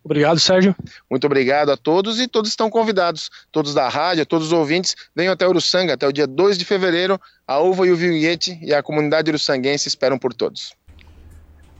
[0.03, 0.75] Obrigado, Sérgio.
[1.09, 5.33] Muito obrigado a todos e todos estão convidados, todos da rádio, todos os ouvintes, venham
[5.33, 7.19] até Uruçanga até o dia 2 de fevereiro.
[7.47, 10.73] A Uva e o Vinhete e a comunidade uruçanguense esperam por todos.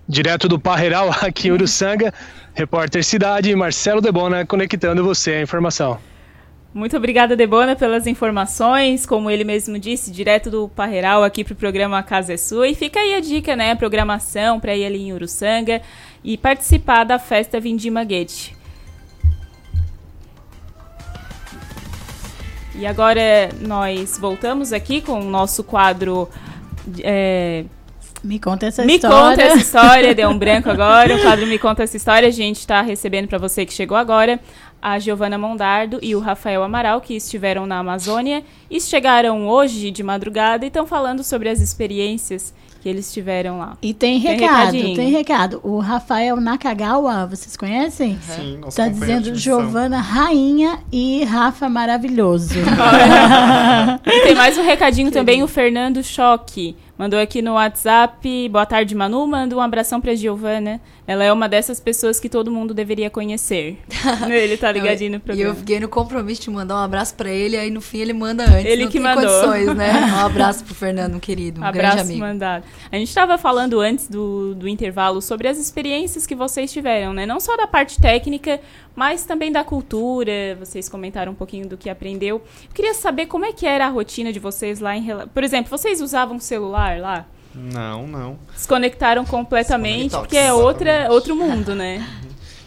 [0.07, 2.14] Direto do Parreiral, aqui em Uruçanga,
[2.53, 5.99] repórter Cidade, Marcelo Debona, conectando você à informação.
[6.77, 9.03] Muito obrigada, Debona, pelas informações.
[9.03, 12.67] Como ele mesmo disse, direto do Parreiral aqui para o programa Casa é Sua.
[12.67, 13.71] E fica aí a dica, né?
[13.71, 15.81] A programação para ir ali em Uruçanga
[16.23, 18.51] e participar da festa Vindima Gate.
[22.75, 26.29] E agora nós voltamos aqui com o nosso quadro.
[26.99, 27.65] É,
[28.23, 29.17] me conta essa Me história.
[29.17, 31.15] conta essa história, deu um branco agora.
[31.15, 32.27] O quadro Me Conta essa história.
[32.27, 34.39] A gente está recebendo para você que chegou agora
[34.81, 40.03] a Giovana Mondardo e o Rafael Amaral, que estiveram na Amazônia e chegaram hoje de
[40.03, 43.75] madrugada e estão falando sobre as experiências que eles tiveram lá.
[43.81, 45.59] E tem recado, tem, tem recado.
[45.63, 48.19] O Rafael Nakagawa, vocês conhecem?
[48.21, 49.39] Sim, nosso Tá companheiro dizendo.
[49.39, 52.53] Giovana Rainha e Rafa Maravilhoso.
[54.05, 56.75] E tem mais um recadinho também, o Fernando Choque.
[56.98, 58.49] Mandou aqui no WhatsApp.
[58.49, 59.28] Boa tarde, Manu.
[59.28, 60.82] Manda um abração pra Giovana.
[61.06, 63.78] Ela é uma dessas pessoas que todo mundo deveria conhecer.
[64.28, 65.52] ele tá ligadinho no E programa.
[65.52, 68.44] eu fiquei no compromisso de mandar um abraço pra ele, aí no fim ele manda
[68.45, 68.65] antes.
[68.65, 69.24] Ele não que tem mandou.
[69.30, 69.94] condições, né?
[70.18, 72.19] Um abraço pro Fernando, um querido, um grande Abraço amigo.
[72.19, 72.64] mandado.
[72.91, 77.28] A gente estava falando antes do, do intervalo sobre as experiências que vocês tiveram, né?
[77.28, 78.60] Não só da parte técnica,
[78.98, 80.57] mas também da cultura.
[80.60, 82.41] Vocês comentaram um pouquinho do que aprendeu.
[82.68, 85.69] Eu queria saber como é que era a rotina de vocês lá em Por exemplo,
[85.69, 87.28] vocês usavam celular lá?
[87.53, 88.40] Não, não.
[88.52, 92.07] Desconectaram completamente, porque é outra, outro mundo, né?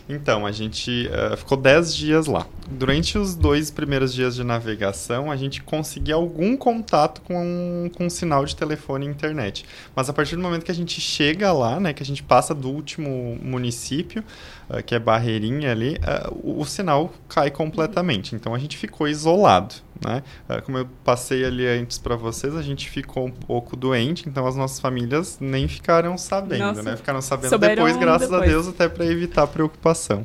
[0.09, 2.47] Então, a gente eh, ficou 10 dias lá.
[2.71, 8.11] Durante os dois primeiros dias de navegação, a gente conseguia algum contato com, com um
[8.11, 9.65] sinal de telefone e internet.
[9.95, 12.55] Mas a partir do momento que a gente chega lá, né, que a gente passa
[12.55, 14.23] do último município,
[14.71, 18.37] eh, que é Barreirinha ali, eh, o, o sinal cai completamente.
[18.37, 19.75] Então a gente ficou isolado.
[20.03, 20.23] Né?
[20.49, 24.47] Eh, como eu passei ali antes para vocês, a gente ficou um pouco doente, então
[24.47, 26.83] as nossas famílias nem ficaram sabendo, Nossa.
[26.83, 26.97] né?
[26.97, 28.51] Ficaram sabendo depois, graças a depois.
[28.51, 30.25] Deus, até para evitar preocupação.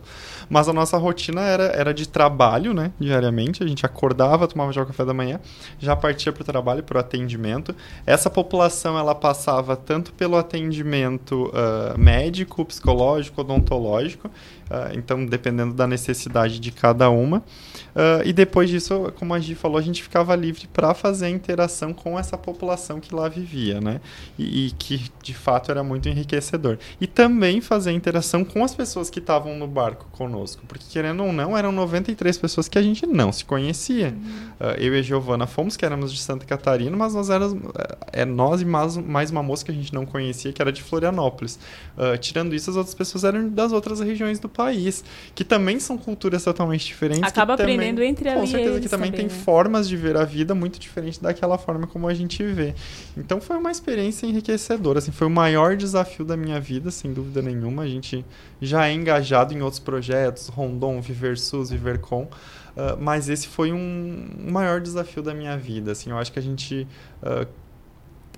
[0.49, 2.91] Mas a nossa rotina era, era de trabalho, né?
[2.99, 3.63] Diariamente.
[3.63, 5.39] A gente acordava, tomava já o café da manhã,
[5.79, 7.75] já partia para o trabalho, para o atendimento.
[8.05, 14.29] Essa população, ela passava tanto pelo atendimento ah, médico, psicológico, odontológico.
[14.69, 17.43] ah, então, dependendo da necessidade de cada uma.
[17.95, 21.29] Ah, e depois disso, como a Gi falou, a gente ficava livre para fazer a
[21.29, 24.01] interação com essa população que lá vivia, né?
[24.37, 26.77] E, e que de fato era muito enriquecedor.
[26.99, 31.23] E também fazer a interação com as pessoas que estavam no barco conosco, porque querendo
[31.23, 34.13] ou não, eram 93 pessoas que a gente não se conhecia.
[34.59, 37.61] Ah, eu e a Giovana fomos, que éramos de Santa Catarina, mas nós éramos
[38.11, 40.83] é nós e mais, mais uma moça que a gente não conhecia, que era de
[40.83, 41.57] Florianópolis.
[41.97, 45.03] Ah, tirando isso, as outras pessoas eram das outras regiões do país,
[45.33, 47.21] que também são culturas totalmente diferentes.
[47.21, 49.43] que Acaba também- aprendendo entre Com certeza que também também, tem né?
[49.43, 52.73] formas de ver a vida muito diferente daquela forma como a gente vê.
[53.17, 57.41] Então foi uma experiência enriquecedora, assim, foi o maior desafio da minha vida, sem dúvida
[57.41, 57.83] nenhuma.
[57.83, 58.25] A gente
[58.61, 62.27] já é engajado em outros projetos, Rondon, Viver SUS, Viver Com,
[62.75, 66.39] ah, mas esse foi um, um maior desafio da minha vida, assim, eu acho que
[66.39, 66.87] a gente
[67.23, 67.47] ah,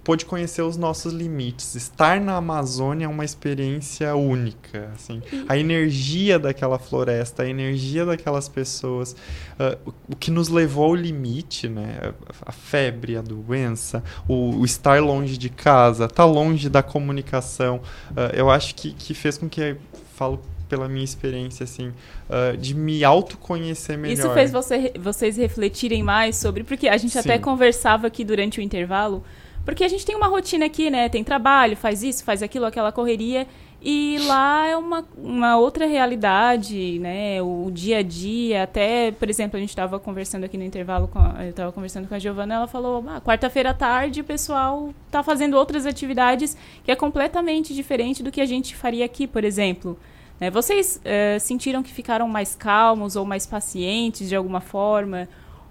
[0.07, 1.75] pôde conhecer os nossos limites.
[1.75, 5.21] Estar na Amazônia é uma experiência única, assim.
[5.49, 9.17] A energia daquela floresta, a energia daquelas pessoas,
[9.59, 9.77] ah,
[10.07, 12.13] o, que nos levou ao limite, né?
[12.45, 17.81] A, febre, a doença, o, o estar longe de casa, estar longe da comunicação,
[18.15, 19.75] ah, eu acho que, que fez com que
[20.15, 20.39] falo
[20.69, 21.91] pela minha experiência assim
[22.29, 24.13] ah, de me autoconhecer melhor.
[24.13, 26.63] Isso fez você- vocês refletirem mais sobre.
[26.63, 27.41] Porque a gente até Sim.
[27.41, 29.21] conversava aqui durante o intervalo.
[29.68, 31.10] Porque a gente tem uma rotina aqui, né?
[31.10, 33.45] Tem trabalho, faz isso, faz aquilo, aquela correria.
[33.81, 37.41] E lá é uma, uma outra realidade, né?
[37.41, 38.64] O dia a dia.
[38.64, 42.15] Até, por exemplo, a gente estava conversando aqui no intervalo, a, eu estava conversando com
[42.15, 46.89] a Giovana, ela falou: ah, quarta-feira à tarde o pessoal tá fazendo outras atividades que
[46.89, 49.99] é completamente diferente do que a gente faria aqui, por exemplo.
[50.39, 50.49] Né?
[50.49, 55.27] Vocês eh, sentiram que ficaram mais calmos ou mais pacientes de alguma forma?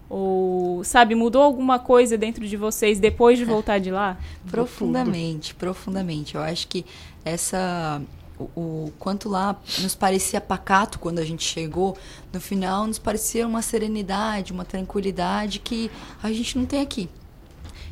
[0.08, 4.16] Ou, sabe, mudou alguma coisa dentro de vocês depois de voltar de lá?
[4.48, 6.36] Profundamente, profundamente.
[6.36, 6.86] Eu acho que
[7.24, 8.00] essa
[8.38, 11.96] o, o quanto lá nos parecia pacato quando a gente chegou,
[12.32, 15.90] no final nos parecia uma serenidade, uma tranquilidade que
[16.22, 17.08] a gente não tem aqui.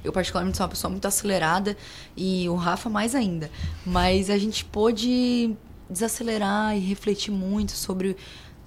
[0.04, 1.76] Eu, particularmente, sou uma pessoa muito acelerada
[2.14, 3.50] e o Rafa mais ainda.
[3.86, 5.56] Mas a gente pôde
[5.88, 8.14] desacelerar e refletir muito sobre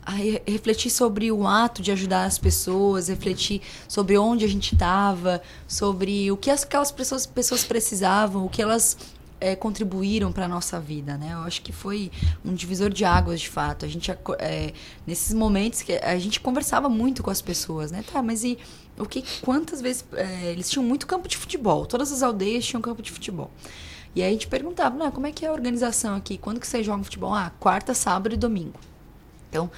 [0.08, 4.74] a re- refletir sobre o ato de ajudar as pessoas, refletir sobre onde a gente
[4.74, 8.98] estava, sobre o que as- aquelas pessoas, pessoas precisavam, o que elas
[9.40, 11.30] eh, contribuíram para a nossa vida, né?
[11.34, 12.10] Eu acho que foi
[12.44, 13.86] um divisor de águas, de fato.
[13.86, 14.74] A gente, eh,
[15.06, 18.04] nesses momentos que a gente conversava muito com as pessoas, né?
[18.12, 18.58] Tá, mas e
[18.98, 21.86] o que, quantas vezes eh, eles tinham muito campo de futebol?
[21.86, 23.52] Todas as aldeias tinham campo de futebol.
[24.16, 26.38] E aí a gente perguntava, "Não, como é que é a organização aqui?
[26.40, 27.32] Quando que vocês jogam futebol?
[27.34, 28.80] Ah, quarta, sábado e domingo.
[29.50, 29.70] Então,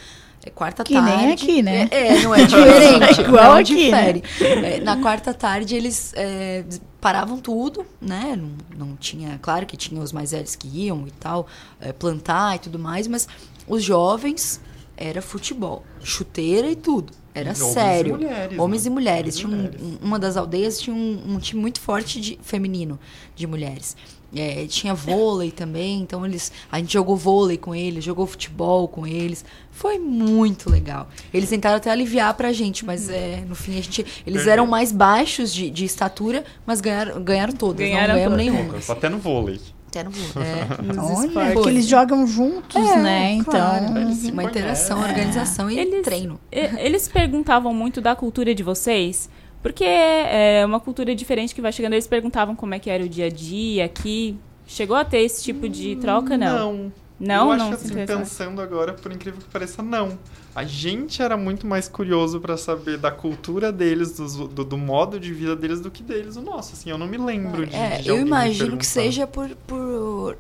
[0.46, 1.18] é quarta Que tarde.
[1.18, 1.88] nem aqui, né?
[1.92, 3.22] É, é, não é diferente.
[3.22, 4.14] Igual não aqui, né?
[4.14, 4.24] difere.
[4.66, 6.64] É, na quarta tarde eles é,
[7.02, 8.38] paravam tudo, né?
[8.78, 11.48] Não, não tinha, claro que tinha os mais velhos que iam e tal,
[11.82, 13.28] é, plantar e tudo mais, mas
[13.68, 14.62] os jovens
[14.96, 17.14] era futebol, chuteira e tudo.
[17.34, 18.16] Era Homens e sério.
[18.16, 18.90] mulheres, Homens né?
[18.90, 19.44] e mulheres.
[19.46, 22.40] Homens e Tinha um- um- uma das aldeias tinha um, um time muito forte de
[22.42, 23.00] feminino
[23.36, 23.96] de mulheres.
[24.36, 29.08] É, tinha vôlei também, então eles a gente jogou vôlei com eles, jogou futebol com
[29.08, 29.44] eles.
[29.72, 31.08] Foi muito legal.
[31.34, 34.06] Eles tentaram até aliviar pra gente, mas é, no fim a gente.
[34.28, 37.78] Eles eram mais baixos de, de estatura, mas ganharam, ganharam todas.
[37.78, 38.54] Ganharam não ganhamos todas.
[38.54, 38.80] nenhuma.
[38.90, 39.60] Até no vôlei.
[39.88, 40.48] Até no vôlei.
[40.48, 41.36] É.
[41.36, 43.32] Olha, porque eles jogam juntos, É, né?
[43.34, 43.86] Então, claro.
[44.32, 45.08] uma interação, É.
[45.10, 46.40] organização e treino.
[46.52, 49.28] E- Eles perguntavam muito da cultura de vocês,
[49.62, 51.94] porque é uma cultura diferente que vai chegando.
[51.94, 54.38] Eles perguntavam como é que era o dia a dia aqui.
[54.68, 56.74] Chegou a ter esse tipo de troca, não?
[56.74, 56.92] Não.
[57.20, 58.22] Não, eu não acho se assim, interessaram.
[58.22, 60.18] pensando agora, por incrível que pareça, não.
[60.56, 65.20] A gente era muito mais curioso pra saber da cultura deles, dos- do, do modo
[65.20, 66.74] de vida deles, do que deles o nosso.
[66.74, 69.50] Assim, eu não me lembro de, É, de eu alguém me imagino que seja por,
[69.68, 70.38] por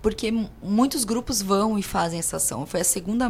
[0.00, 2.64] porque mu- muitos grupos vão e fazem essa ação.
[2.66, 3.28] Foi a segunda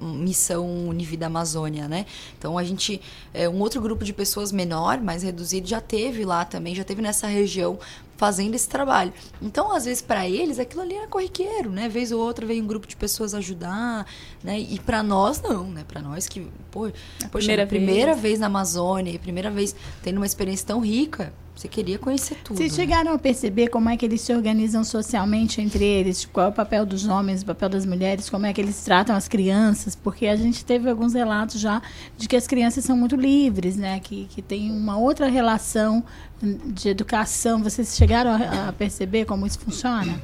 [0.00, 2.06] missão Univida Amazônia, né?
[2.38, 3.00] Então a gente,
[3.32, 7.00] é, um outro grupo de pessoas menor, mais reduzido, já teve lá também, já teve
[7.02, 7.78] nessa região
[8.16, 9.12] fazendo esse trabalho.
[9.40, 11.88] Então, às vezes, para eles, aquilo ali era corriqueiro, né?
[11.88, 14.04] Vez ou outra veio um grupo de pessoas ajudar,
[14.42, 14.58] né?
[14.58, 15.84] E para nós, não, né?
[15.86, 18.22] Para nós que, pô, poxa, primeira primeira, vez.
[18.22, 22.56] vez na Amazônia, primeira vez tendo uma experiência tão rica, você queria conhecer tudo.
[22.56, 22.76] Vocês né?
[22.76, 26.24] chegaram a perceber como é que eles se organizam socialmente entre eles?
[26.24, 28.30] Qual é o papel dos homens, o papel das mulheres?
[28.30, 29.96] Como é que eles tratam as crianças?
[29.96, 31.82] Porque a gente teve alguns relatos já
[32.16, 33.98] de que as crianças são muito livres, né?
[33.98, 36.04] Que, que tem uma outra relação
[36.40, 37.60] de educação.
[37.60, 40.22] Vocês chegaram a, a perceber como isso funciona?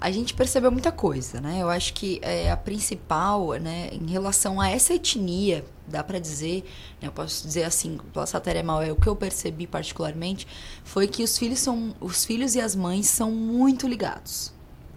[0.00, 1.58] A gente percebeu muita coisa, né?
[1.60, 6.64] Eu acho que é, a principal, né, em relação a essa etnia, dá para dizer,
[7.00, 10.46] né, eu posso dizer assim, pela Satéria Mal, é o que eu percebi particularmente,
[10.84, 14.52] foi que os filhos são, os filhos e as mães são muito ligados,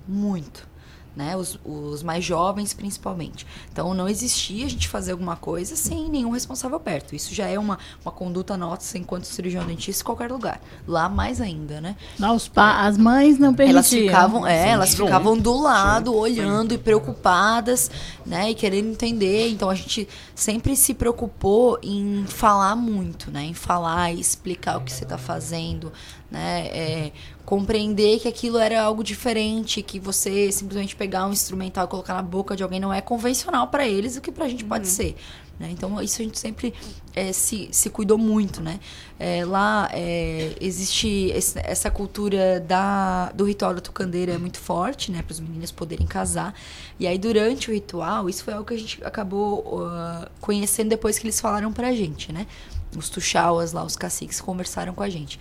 [0.08, 0.68] muito,
[1.16, 1.36] né?
[1.36, 3.46] Os, os mais jovens principalmente.
[3.72, 7.16] Então não existia a gente fazer alguma coisa sem nenhum responsável perto.
[7.16, 10.62] Isso já é uma, uma conduta nossa enquanto cirurgião dentista em qualquer lugar.
[10.88, 11.96] Lá mais ainda, né?
[12.20, 13.78] Lá os pa as mães não permitiam.
[13.78, 14.70] Elas ficavam, é, Sim.
[14.70, 17.92] elas ficavam do lado, olhando e preocupadas,
[18.26, 19.50] né, e querendo entender.
[19.50, 24.82] Então a gente sempre se preocupou em falar muito, né, em falar e explicar o
[24.82, 25.92] que você está fazendo,
[26.32, 27.12] né, é,
[27.46, 32.22] compreender que aquilo era algo diferente, que você simplesmente pegar um instrumental e colocar na
[32.22, 35.16] boca de alguém não é convencional para eles, o que pra gente pode ser.
[35.60, 35.70] né?
[35.70, 36.74] Então, isso a gente sempre
[37.14, 38.80] é, se, se cuidou muito, né?
[39.20, 45.12] É, lá é, existe esse- essa cultura da, do ritual da tucandeira é muito forte,
[45.12, 45.22] né?
[45.22, 46.56] Para os meninos poderem casar.
[47.00, 51.20] E aí, durante o ritual, isso foi algo que a gente acabou ah, conhecendo depois
[51.20, 52.48] que eles falaram pra gente, né?
[52.96, 55.40] Os tuxauas lá, os caciques, conversaram com a gente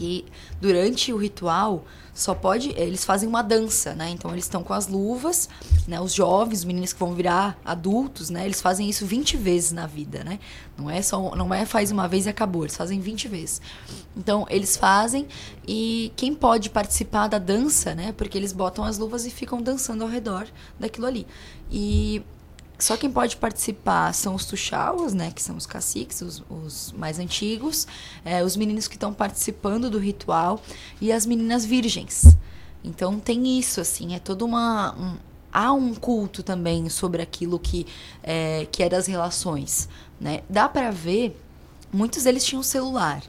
[0.00, 0.24] que
[0.58, 4.08] durante o ritual só pode eles fazem uma dança né?
[4.08, 5.46] Então eles estão com as luvas
[5.86, 6.00] né?
[6.00, 8.46] Os jovens os meninos que vão virar adultos né?
[8.46, 10.40] Eles fazem isso 20 vezes na vida né?
[10.78, 13.60] Não é só não é faz uma vez e acabou eles fazem 20 vezes.
[14.16, 15.28] Então eles fazem
[15.68, 18.12] e quem pode participar da dança né?
[18.12, 20.46] Porque eles botam as luvas e ficam dançando ao redor
[20.78, 21.26] daquilo ali.
[21.70, 22.22] E
[22.80, 25.30] só quem pode participar são os tuxauas, né?
[25.30, 27.86] Que são os caciques, os, os mais antigos.
[28.24, 30.60] é, os meninos que estão participando do ritual.
[31.00, 32.36] E as meninas virgens.
[32.82, 34.14] Então tem isso, assim.
[34.14, 34.94] É toda uma...
[34.96, 35.16] um-
[35.52, 37.84] há um culto também sobre aquilo que
[38.22, 39.88] é, que é das relações,
[40.20, 40.42] né?
[40.48, 41.36] Dá para ver...
[41.92, 43.20] Muitos deles tinham celular.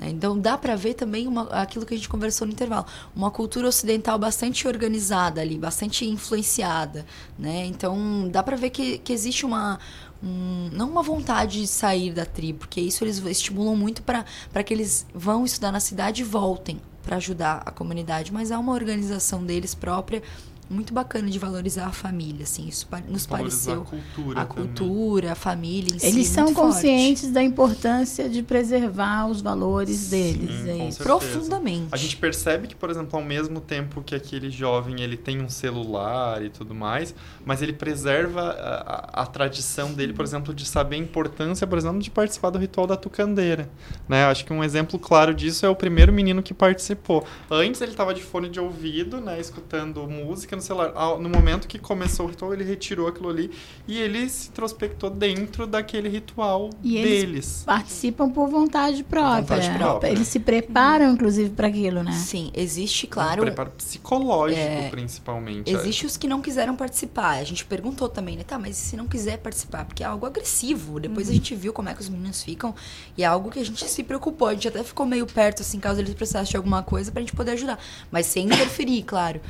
[0.00, 0.08] Né?
[0.08, 3.68] Então dá para ver também uma, aquilo que a gente conversou no intervalo, uma cultura
[3.68, 7.04] ocidental bastante organizada ali, bastante influenciada,
[7.38, 7.66] né?
[7.66, 9.78] Então dá para ver que, que existe uma
[10.22, 14.24] um- não uma vontade de sair da tribo, porque isso eles estimulam muito para
[14.64, 18.72] que eles vão estudar na cidade e voltem para ajudar a comunidade, mas há uma
[18.72, 20.22] organização deles própria
[20.70, 24.44] muito bacana de valorizar a família, assim, isso pa- nos Valorizar pareceu a cultura a
[24.44, 26.74] cultura, a família em si, Eles são muito forte.
[26.74, 30.66] conscientes da importância de preservar os valores deles.
[30.66, 31.02] é Com isso.
[31.02, 31.60] certeza.
[31.90, 35.48] A gente percebe que, por exemplo, ao mesmo tempo que aquele jovem ele tem um
[35.48, 40.64] celular e tudo mais, mas ele preserva a, a- a tradição dele, por exemplo, de
[40.64, 43.68] saber a importância, por exemplo, de participar do ritual da tucandeira.
[44.08, 44.24] Né?
[44.26, 47.26] Acho que um exemplo claro disso é o primeiro menino que participou.
[47.50, 51.18] Antes ele estava de fone de ouvido, né, escutando música no celular.
[51.18, 53.50] No momento que começou o ritual, ele retirou aquilo ali
[53.88, 57.62] e ele se introspectou dentro daquele ritual E eles deles.
[57.66, 59.40] participam por vontade própria.
[59.40, 60.08] vontade própria.
[60.10, 62.12] Eles se preparam, inclusive, para aquilo, né?
[62.12, 63.42] Sim, existe, Um claro.
[63.42, 65.70] preparo psicológico, É, principalmente.
[65.72, 67.38] Existe os que não quiseram participar.
[67.38, 68.44] A gente perguntou também, né?
[68.44, 69.84] Tá, mas e se não quiser participar?
[69.84, 71.00] Porque é algo agressivo.
[71.00, 71.32] Depois Uhum.
[71.32, 72.74] a gente viu como é que os meninos ficam.
[73.16, 74.48] E é algo que a gente se preocupou.
[74.48, 77.32] A gente até ficou meio perto, assim, caso eles precisassem de alguma coisa pra gente
[77.34, 77.78] poder ajudar.
[78.10, 79.40] Mas sem interferir, claro.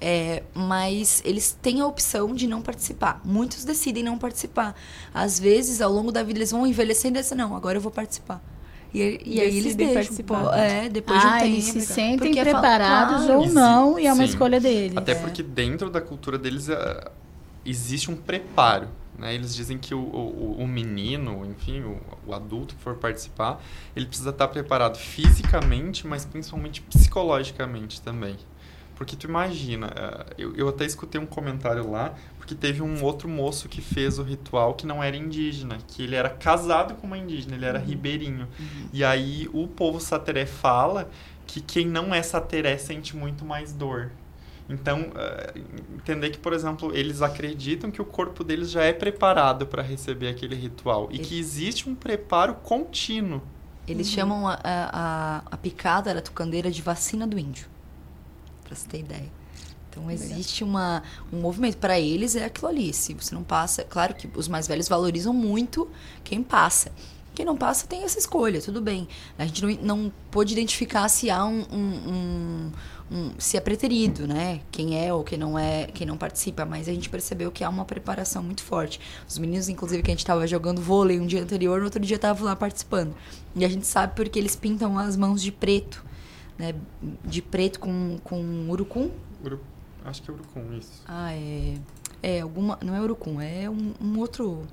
[0.00, 3.20] É, mas eles têm a opção de não participar.
[3.24, 4.74] Muitos decidem não participar.
[5.14, 7.92] Às vezes, ao longo da vida, eles vão envelhecendo e dizem, não, agora eu vou
[7.92, 8.42] participar.
[8.92, 9.94] E, e aí eles Decidem deixam.
[10.02, 10.42] participar.
[10.44, 11.46] pô, é, depois de um Ah, tempo.
[11.46, 13.40] eles se sentem Porque fala- preparados claro.
[13.40, 14.30] ou não, e é uma Sim.
[14.30, 14.96] escolha deles.
[14.96, 15.14] Até É.
[15.16, 17.10] porque dentro da cultura deles eh,
[17.64, 18.88] existe um preparo.
[19.18, 19.34] Né?
[19.34, 23.60] Eles dizem que o, o, o menino, enfim, o, o adulto que for participar,
[23.96, 28.36] ele precisa estar preparado fisicamente, mas principalmente psicologicamente também.
[28.94, 33.28] Porque tu imagina, eh, eu, eu até escutei um comentário lá, porque teve um outro
[33.28, 37.18] moço que fez o ritual que não era indígena, que ele era casado com uma
[37.18, 37.84] indígena, ele era Uhum.
[37.84, 38.48] ribeirinho.
[38.92, 41.10] E aí o povo sateré fala
[41.46, 44.12] que quem não é sateré sente muito mais dor.
[44.68, 45.54] Então, eh,
[45.94, 50.28] entender que, por exemplo, eles acreditam que o corpo deles já é preparado para receber
[50.28, 53.42] aquele ritual e que existe um preparo contínuo.
[53.86, 57.66] Eles chamam a, a, a, a picada da tucandeira de vacina do índio.
[58.74, 59.32] Pra você ter ideia.
[59.90, 61.76] Então existe uma, um movimento.
[61.76, 62.92] Para eles é aquilo ali.
[62.92, 63.84] Se você não passa.
[63.84, 65.88] Claro que os mais velhos valorizam muito
[66.24, 66.90] quem passa.
[67.34, 69.08] Quem não passa tem essa escolha, tudo bem.
[69.36, 69.70] A gente não,
[70.04, 72.72] não pôde identificar se há um, um- um-
[73.10, 74.60] um- se é preterido, né?
[74.70, 77.68] Quem é ou quem não é, quem não participa, mas a gente percebeu que há
[77.68, 79.00] uma preparação muito forte.
[79.28, 82.14] Os meninos, inclusive, que a gente estava jogando vôlei um dia anterior, no outro dia
[82.16, 83.12] estavam lá participando.
[83.56, 86.04] E a gente sabe porque eles pintam as mãos de preto,
[86.58, 86.74] né?
[87.24, 89.10] De preto com, com urucum.
[89.44, 89.60] Uru-
[90.04, 91.02] Acho que é urucum, isso.
[91.06, 91.76] Ah, é.
[92.22, 92.78] É, alguma.
[92.82, 94.66] Não é urucum, é um, um outro.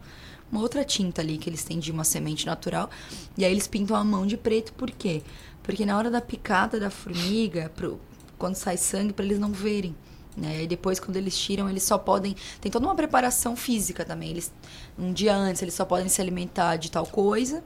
[0.51, 2.89] Uma outra tinta ali que eles têm de uma semente natural.
[3.37, 5.21] E aí eles pintam a mão de preto, por quê?
[5.63, 7.99] Porque na hora da picada da formiga, pro,
[8.37, 9.95] quando sai sangue, para eles não verem.
[10.35, 10.63] Né?
[10.63, 12.35] E depois, quando eles tiram, eles só podem.
[12.59, 14.29] Tem toda uma preparação física também.
[14.31, 14.51] Eles,
[14.99, 17.63] um dia antes, eles só podem se alimentar de tal coisa.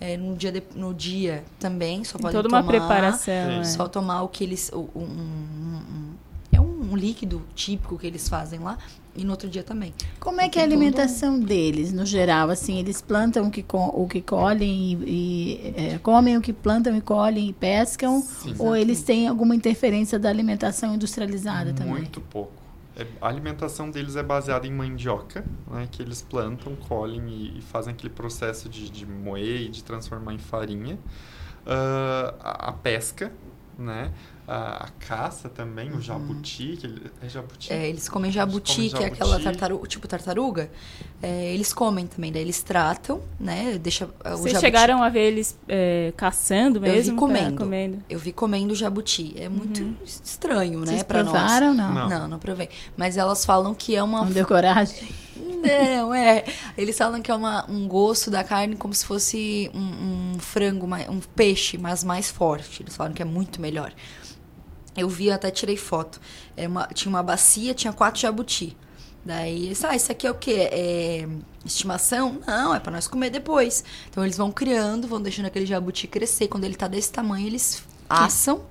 [0.00, 2.70] É, no, dia de- no dia também, só podem toda uma tomar.
[2.72, 3.64] preparação, é.
[3.64, 4.70] Só tomar o que eles.
[4.74, 6.12] um- um- um-
[6.52, 8.78] é um líquido típico que eles fazem lá.
[9.16, 9.92] E no outro dia também.
[10.20, 12.50] Como é que é a alimentação deles, no geral?
[12.50, 16.96] Assim, eles plantam o que, o que colhem e, e, é, comem o que plantam
[16.96, 18.22] e colhem e pescam?
[18.22, 18.54] Sim.
[18.60, 21.94] ou eles têm alguma interferência da alimentação industrializada também?
[21.94, 22.52] Muito pouco.
[22.98, 27.62] É, a alimentação deles é baseada em mandioca, né, que eles plantam, colhem e, e
[27.62, 30.98] fazem aquele processo de, de moer e de transformar em farinha.
[31.64, 33.32] Ah, a, a pesca,
[33.78, 34.12] né?
[34.50, 37.70] A, a caça também, o jabuti, que ele, é jabuti?
[37.70, 39.44] É, eles comem jabuti, comem que é aquela jabuti.
[39.44, 40.70] tartaruga, tipo tartaruga.
[41.22, 43.76] É, eles comem também, daí eles tratam, né?
[43.78, 46.96] Deixa o Vocês jabuti- chegaram a ver eles é, caçando mesmo?
[46.96, 47.56] Eu vi É, comendo.
[47.58, 48.02] comendo.
[48.08, 49.34] Eu vi comendo jabuti.
[49.36, 50.86] É muito estranho, né?
[50.86, 51.32] Vocês pra nós.
[51.32, 52.08] provaram, não?
[52.08, 52.28] não?
[52.28, 52.70] Não, provei.
[52.96, 54.24] Mas elas falam que é uma.
[54.24, 55.08] Não deu coragem?
[55.36, 56.44] Não, é.
[56.76, 60.86] Eles falam que é uma, um gosto da carne como se fosse um, um frango,
[60.86, 62.82] um peixe, mas mais forte.
[62.82, 63.92] Eles falam que é muito melhor.
[64.98, 66.20] Eu vi, até tirei foto.
[66.56, 68.76] É uma, tinha uma bacia, tinha quatro jabuti.
[69.24, 70.68] Daí, eles, ah, isso aqui é o quê?
[70.72, 71.28] É
[71.64, 72.38] estimação?
[72.46, 73.84] Não, é pra nós comer depois.
[74.10, 76.48] Então eles vão criando, vão deixando aquele jabuti crescer.
[76.48, 78.62] Quando ele tá desse tamanho, eles assam.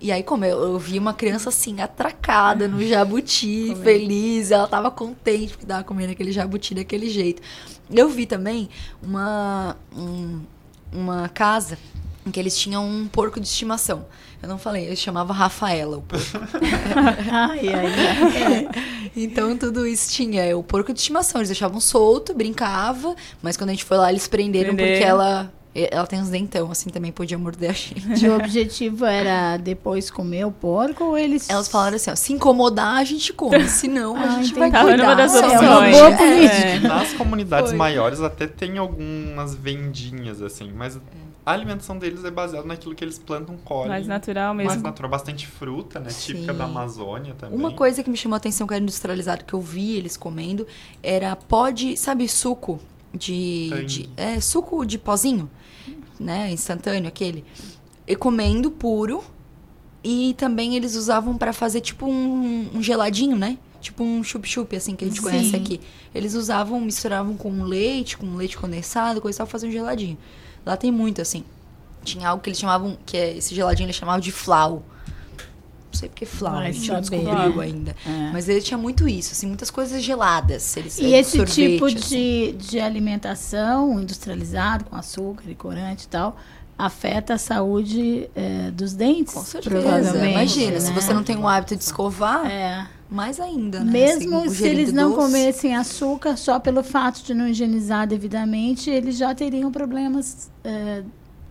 [0.00, 4.90] E aí, como eu, eu vi uma criança assim, atracada no jabuti, feliz, ela tava
[4.92, 7.42] contente porque tava comendo aquele jabuti daquele jeito.
[7.90, 8.68] Eu vi também
[9.02, 10.42] uma, um-
[10.92, 11.76] uma casa
[12.24, 14.06] em que eles tinham um porco de estimação.
[14.42, 16.24] Eu não falei, eu chamava Rafaela o porco.
[17.32, 18.64] ai, ai, ai.
[18.64, 19.10] É.
[19.16, 20.44] Então tudo isso tinha.
[20.44, 24.10] é, O porco de estimação, eles deixavam solto, brincava, mas quando a gente foi lá,
[24.10, 25.08] eles prenderam porque Prenderam.
[25.10, 25.52] ela.
[25.74, 28.24] Ela tem uns dentão, assim, também podia morder a gente.
[28.24, 31.48] E o objetivo era depois comer o porco ou eles...
[31.48, 34.70] Elas falaram assim, ó, se incomodar, a gente come, se não, a Ah, gente vai
[34.70, 34.84] entendi.
[34.86, 35.02] cuidar.
[35.04, 35.60] Tava das É opções.
[35.60, 36.16] uma boa É.
[36.16, 36.88] política.
[36.88, 37.78] Nas comunidades Foi.
[37.78, 40.98] maiores até tem algumas vendinhas, assim, mas
[41.48, 43.88] a alimentação deles é baseada naquilo que eles plantam, colhem.
[43.88, 44.70] Mais natural mesmo.
[44.70, 46.10] Mais natural, bastante fruta, né?
[46.10, 46.58] Típica Sim.
[46.58, 47.58] da Amazônia também.
[47.58, 50.66] Uma coisa que me chamou a atenção que era industrializado, que eu vi eles comendo,
[51.02, 52.78] era pó de, sabe, suco
[53.14, 55.50] de, de- é, suco de pozinho,
[56.20, 57.44] né, instantâneo aquele.
[58.06, 59.22] E comendo puro.
[60.04, 63.58] E também eles usavam pra fazer tipo um, um geladinho, né?
[63.80, 65.22] Tipo um chup-chup, assim, que a gente Sim.
[65.22, 65.80] conhece aqui.
[66.14, 70.16] Eles usavam, misturavam com leite, com leite condensado, coisa e tal, faziam um geladinho.
[70.68, 71.44] Lá tem muito, assim.
[72.04, 74.82] Tinha algo que eles chamavam, que é, esse geladinho eles chamavam de flau.
[75.90, 77.96] Não sei porque flau, a gente não descobriu ainda.
[78.06, 78.30] É.
[78.30, 80.76] Mas ele tinha muito isso, assim, muitas coisas geladas.
[80.76, 81.96] Eles, E é, esse sorvete, tipo assim.
[81.96, 86.36] de, de alimentação industrializado, com açúcar e corante e tal,
[86.76, 90.28] afeta a saúde eh, dos dentes, Com certeza.
[90.28, 91.00] Imagina, se né?
[91.00, 92.86] você não tem o hábito de escovar, É.
[93.10, 93.90] mais ainda, né?
[93.90, 95.22] Mesmo Assim, se eles não doce.
[95.22, 101.02] comessem açúcar, só pelo fato de não higienizar devidamente, eles já teriam problemas eh,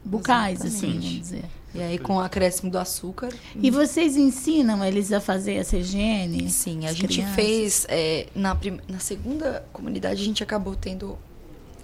[0.05, 1.07] bucais, assim, Exatamente.
[1.07, 1.45] vamos dizer.
[1.75, 3.29] E aí, com o acréscimo do açúcar.
[3.55, 6.49] E vocês ensinam eles a fazer essa higiene?
[6.49, 7.35] Sim, a gente crianças?
[7.35, 7.85] fez.
[7.89, 11.17] é, na, na segunda comunidade, a gente acabou tendo.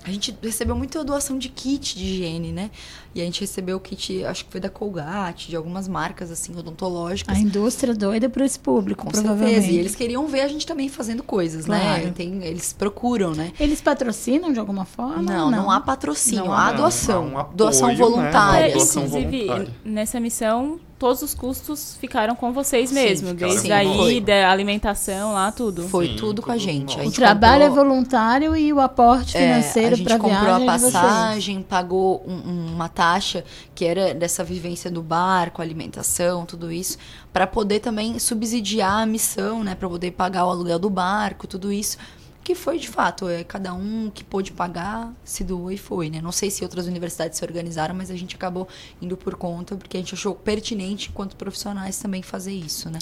[0.05, 2.69] A gente recebeu muita doação de kit de higiene, né?
[3.15, 6.53] E a gente recebeu o kit, acho que foi da Colgate, de algumas marcas, assim,
[6.57, 7.37] odontológicas.
[7.37, 9.53] A indústria doida para esse público, Com provavelmente.
[9.53, 9.71] certeza.
[9.73, 12.05] E eles queriam ver a gente também fazendo coisas, Claro.
[12.05, 12.11] né?
[12.15, 13.53] Tem, eles procuram, né?
[13.59, 15.21] Eles patrocinam de alguma forma?
[15.21, 17.23] Não, não, há patrocínio, Não há doação.
[17.23, 17.95] Há um apoio, doação né?
[17.95, 18.67] voluntária.
[18.67, 19.73] Uma doação Inclusive, voluntária.
[19.85, 23.27] nessa missão, todos os custos ficaram com vocês Sim, mesmo.
[23.31, 25.89] ficaram Desde a ida, alimentação, lá, tudo.
[25.89, 26.97] Foi Sim, tudo com a gente.
[26.97, 30.17] A O gente trabalho comprou- é voluntário e o aporte É, financeiro a gente para
[30.17, 33.43] comprou viagem a é passagem, pagou um- um- uma taxa
[33.75, 36.97] que era dessa vivência do barco, alimentação, tudo isso,
[37.33, 41.69] para poder também subsidiar a missão, né, para poder pagar o aluguel do barco, tudo
[41.69, 41.97] isso,
[42.43, 46.21] que foi de fato, é cada um que pôde pagar se doou e foi, né?
[46.21, 48.67] Não sei se outras universidades se organizaram, mas a gente acabou
[49.01, 52.99] indo por conta porque a gente achou pertinente enquanto profissionais também fazer isso, né?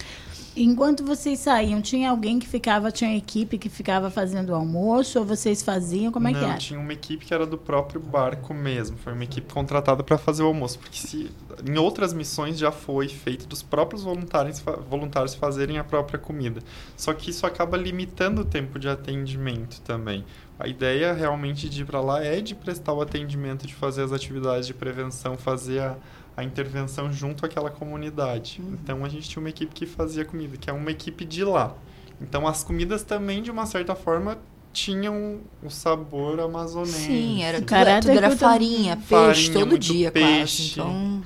[0.56, 5.26] Enquanto vocês saíam, tinha alguém que ficava, tinha equipe que ficava fazendo o almoço, ou
[5.26, 6.12] vocês faziam?
[6.12, 6.58] Como é não, que era?
[6.58, 8.98] tinha uma equipe que era do próprio barco mesmo.
[8.98, 10.78] Foi uma equipe contratada para fazer o almoço.
[10.78, 11.32] Porque se,
[11.66, 16.62] em outras missões já foi feito dos próprios voluntários, voluntários fazerem a própria comida.
[16.98, 20.26] Só que isso acaba limitando o tempo de atendimento também.
[20.60, 24.12] A ideia realmente de ir para lá é de prestar o atendimento, de fazer as
[24.12, 25.96] atividades de prevenção, fazer a,
[26.42, 28.61] a intervenção junto àquela comunidade.
[28.74, 31.74] Então a gente tinha uma equipe que fazia comida, que é uma equipe de lá.
[32.20, 34.38] Então as comidas também, de uma certa forma,
[34.74, 36.94] tinham o sabor amazonense.
[37.06, 39.08] Sim, era tudo, Caráter tudo era farinha, peixe,
[39.48, 40.76] Farinha, todo dia peixe.
[40.76, 40.80] quase.
[40.80, 41.24] Então,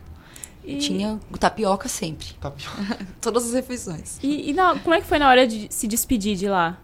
[0.64, 2.27] E- tinha tapioca sempre.
[2.42, 2.98] Tapioca.
[3.22, 4.19] Todas as refeições.
[4.24, 6.77] E, e na- como é que foi na hora de se despedir de lá?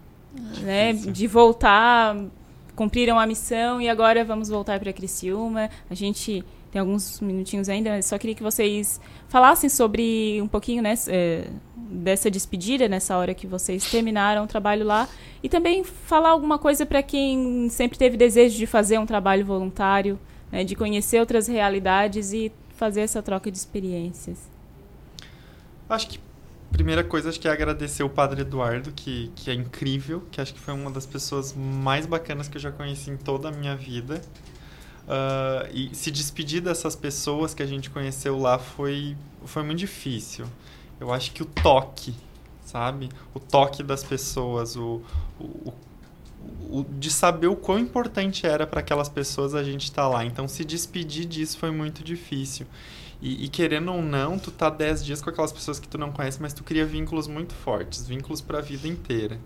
[0.61, 0.93] Né?
[0.93, 2.15] De voltar,
[2.75, 5.69] cumpriram a missão e agora vamos voltar para Criciúma.
[5.89, 10.93] A gente tem alguns minutinhos ainda, só queria que vocês falassem sobre um pouquinho né,
[11.07, 15.07] eh, dessa despedida, nessa hora que vocês terminaram o trabalho lá.
[15.43, 20.17] E também falar alguma coisa para quem sempre teve desejo de fazer um trabalho voluntário,
[20.49, 24.49] né, de conhecer outras realidades e fazer essa troca de experiências.
[25.89, 26.19] Acho que
[26.71, 30.53] primeira coisa acho que é agradecer o Padre Eduardo, que, que é incrível, que acho
[30.53, 33.75] que foi uma das pessoas mais bacanas que eu já conheci em toda a minha
[33.75, 34.21] vida.
[35.13, 40.45] Ah, e se despedir dessas pessoas que a gente conheceu lá foi, foi muito difícil.
[40.99, 42.13] Eu acho que o toque,
[42.63, 43.09] sabe?
[43.33, 45.01] O toque das pessoas, o,
[45.39, 45.73] o,
[46.69, 50.25] o- de saber o quão importante era para aquelas pessoas a gente estar lá.
[50.25, 52.65] Então, se despedir disso foi muito difícil.
[53.21, 56.11] E, e querendo ou não, tu tá 10 dias com aquelas pessoas que tu não
[56.11, 59.39] conhece, mas tu cria vínculos muito fortes, vínculos para a vida inteira.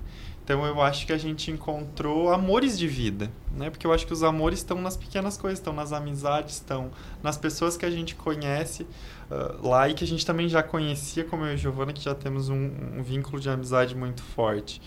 [0.46, 3.72] Então eu acho que a gente encontrou amores de vida, né?
[3.72, 6.92] Porque eu acho que os amores estão nas pequenas coisas, estão nas amizades, estão
[7.24, 8.86] nas pessoas que a gente conhece
[9.32, 12.14] ah, lá e que a gente também já conhecia, como eu e Giovana, que já
[12.14, 14.80] temos um, um vínculo de amizade muito forte.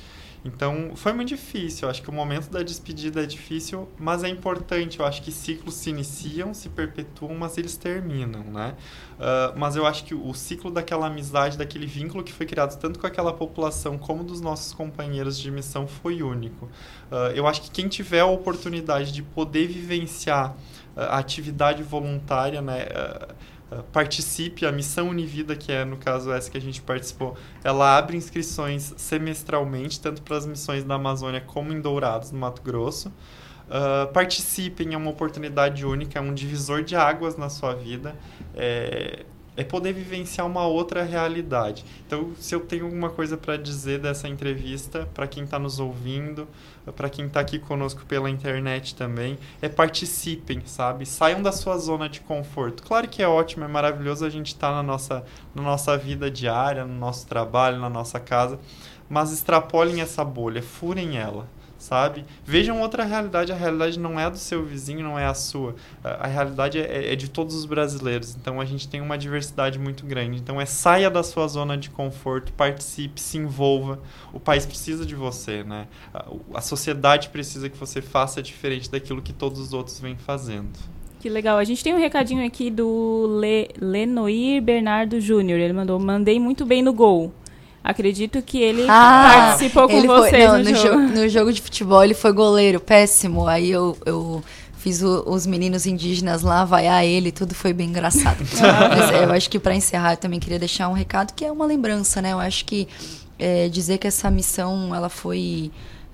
[0.45, 1.87] Então, foi muito difícil.
[1.87, 5.01] Eu acho que o momento da despedida é difícil, mas é importante.
[5.01, 8.77] Eu acho que ciclos se iniciam, se perpetuam, mas eles terminam, né?
[9.19, 12.99] Ah, mas eu acho que o ciclo daquela amizade, daquele vínculo que foi criado tanto
[12.99, 16.69] com aquela população como dos nossos companheiros de missão foi único.
[17.11, 20.57] Ah, eu acho que quem tiver a oportunidade de poder vivenciar
[20.97, 22.87] ah, a atividade voluntária, né?
[22.95, 23.35] ah,
[23.93, 28.17] participe, a Missão Univida, que é no caso essa que a gente participou, ela abre
[28.17, 33.13] inscrições semestralmente, tanto para as missões da Amazônia como em Dourados, no Mato Grosso.
[33.71, 38.17] Ah, participem, é uma oportunidade única, é um divisor de águas na sua vida.
[38.55, 39.25] É,
[39.59, 41.85] é poder vivenciar uma outra realidade.
[42.07, 46.47] Então, se eu tenho alguma coisa para dizer dessa entrevista, para quem está nos ouvindo,
[46.95, 51.05] para quem está aqui conosco pela internet também, é participem, sabe?
[51.05, 52.85] Saiam da sua zona de conforto.
[52.85, 56.31] Claro que é ótimo, é maravilhoso a gente estar tá na, nossa, na nossa vida
[56.31, 58.61] diária, no nosso trabalho, na nossa casa,
[59.09, 61.49] mas extrapolem essa bolha, furem ela
[61.89, 62.25] sabe?
[62.45, 63.51] Vejam outra realidade.
[63.51, 65.75] A realidade não é do seu vizinho, não é a sua.
[66.05, 68.37] A, realidade é, é, de todos os brasileiros.
[68.37, 70.39] Então a gente tem uma diversidade muito grande.
[70.39, 73.99] Então é saia da sua zona de conforto, participe, se envolva.
[74.33, 75.89] O país precisa de você, né?
[76.13, 80.79] A, a sociedade precisa que você faça diferente daquilo que todos os outros vêm fazendo.
[81.21, 81.57] Que legal.
[81.57, 85.59] A gente tem um recadinho aqui do Le, Lenoir Bernardo Júnior.
[85.59, 87.33] Ele mandou: mandei muito bem no gol.
[87.89, 91.01] Acredito que ele ah, participou com ele vocês foi, não, no, no jogo.
[91.01, 91.21] jogo.
[91.21, 93.49] No jogo de futebol ele foi goleiro, péssimo.
[93.49, 94.45] Aí eu, eu
[94.77, 98.45] fiz o, os meninos indígenas lá vaiar ele, tudo foi bem engraçado.
[98.91, 101.51] Mas é, eu acho que para encerrar eu também queria deixar um recado que é
[101.51, 102.35] uma lembrança, né?
[102.35, 102.87] Eu acho que
[103.39, 105.71] é, dizer que essa missão ela foi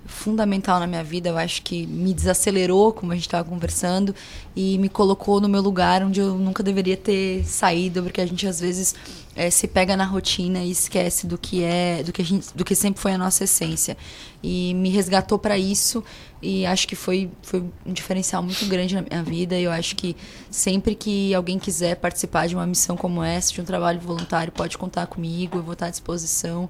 [0.06, 1.28] fundamental na minha vida.
[1.28, 4.14] Eu acho que me desacelerou, como a gente estava conversando,
[4.54, 8.46] e me colocou no meu lugar onde eu nunca deveria ter saído, porque a gente
[8.46, 8.94] às vezes
[9.36, 12.64] é, se pega na rotina e esquece do que é, do que a gente, do
[12.64, 13.96] que sempre foi a nossa essência.
[14.42, 16.04] E me resgatou para isso
[16.42, 19.58] e acho que foi foi um diferencial muito grande na minha vida.
[19.58, 20.14] Eu acho que
[20.50, 24.76] sempre que alguém quiser participar de uma missão como essa, de um trabalho voluntário, pode
[24.76, 25.58] contar comigo.
[25.58, 26.68] Eu vou estar à disposição.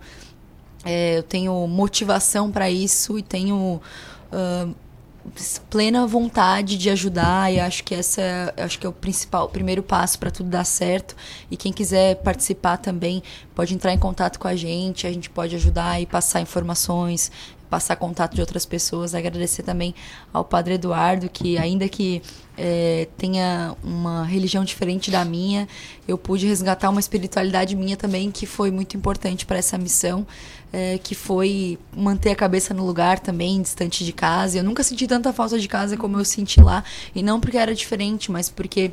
[0.85, 3.81] É, eu tenho motivação para isso e tenho
[4.33, 4.75] uh,
[5.71, 9.49] plena vontade de ajudar e acho que essa é, acho que é o principal, o
[9.49, 11.17] primeiro passo para tudo dar certo.
[11.51, 13.23] E quem quiser participar também
[13.55, 17.31] pode entrar em contato com a gente, a gente pode ajudar e passar informações,
[17.75, 19.17] passar contato de outras pessoas.
[19.17, 19.97] Agradecer também
[20.33, 22.23] ao Padre Eduardo, que ainda que
[22.57, 25.67] é, tenha uma religião diferente da minha,
[26.07, 30.25] eu pude resgatar uma espiritualidade minha também, que foi muito importante para essa missão,
[30.73, 34.59] é, que foi manter a cabeça no lugar também, distante de casa.
[34.59, 37.75] Eu nunca senti tanta falta de casa como eu senti lá, e não porque era
[37.75, 38.93] diferente, mas porque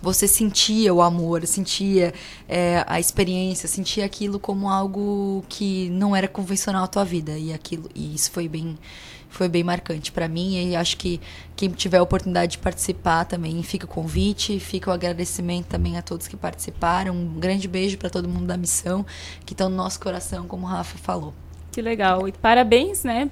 [0.00, 2.12] você sentia o amor, sentia
[2.48, 7.52] é, a experiência, sentia aquilo como algo que não era convencional à tua vida e
[7.52, 8.76] aquilo e isso foi bem
[9.28, 11.20] foi bem marcante para mim e acho que
[11.54, 16.02] quem tiver a oportunidade de participar também fica o convite, fica o agradecimento também a
[16.02, 17.14] todos que participaram.
[17.14, 19.04] Um grande beijo para todo mundo da missão
[19.44, 21.34] que estão no nosso coração, como o Rafa falou.
[21.76, 22.26] Que legal.
[22.26, 23.28] E parabéns, né,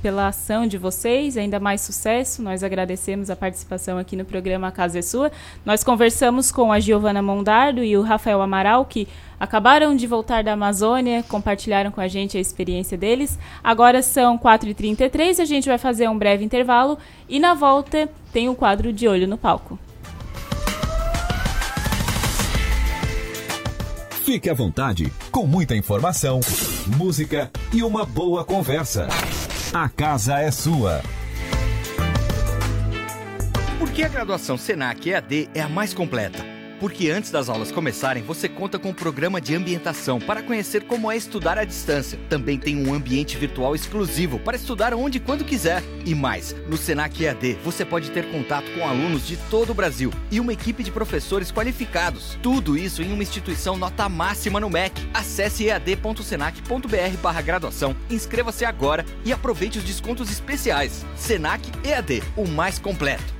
[0.00, 1.36] pela ação de vocês.
[1.36, 2.42] Ainda mais sucesso.
[2.42, 5.30] Nós agradecemos a participação aqui no programa A Casa é Sua.
[5.62, 9.06] Nós conversamos com a Giovana Mondardo e o Rafael Amaral, que
[9.38, 13.38] acabaram de voltar da Amazônia, compartilharam com a gente a experiência deles.
[13.62, 16.96] Agora são 4h33, a gente vai fazer um breve intervalo
[17.28, 19.78] e na volta tem o quadro de Olho no Palco.
[24.24, 26.40] Fique à vontade, com muita informação,
[26.98, 29.08] música e uma boa conversa.
[29.72, 31.02] A casa é sua.
[33.78, 36.59] Por que a graduação Senac EAD é a mais completa?
[36.80, 41.12] Porque antes das aulas começarem, você conta com um programa de ambientação para conhecer como
[41.12, 42.18] é estudar à distância.
[42.30, 45.82] Também tem um ambiente virtual exclusivo para estudar onde e quando quiser.
[46.06, 50.10] E mais, no Senac EAD você pode ter contato com alunos de todo o Brasil
[50.30, 52.38] e uma equipe de professores qualificados.
[52.42, 55.06] Tudo isso em uma instituição nota máxima no MEC.
[55.12, 61.04] Acesse ead.senac.br/graduação, inscreva-se agora e aproveite os descontos especiais.
[61.14, 63.39] Senac EAD, o mais completo.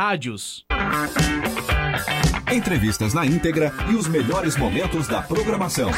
[0.01, 0.65] rádios.
[2.51, 5.91] Entrevistas na íntegra e os melhores momentos da programação.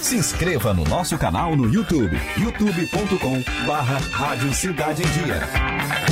[0.00, 6.11] Se inscreva no nosso canal no YouTube, youtube.com barra Rádio Cidade em Dia.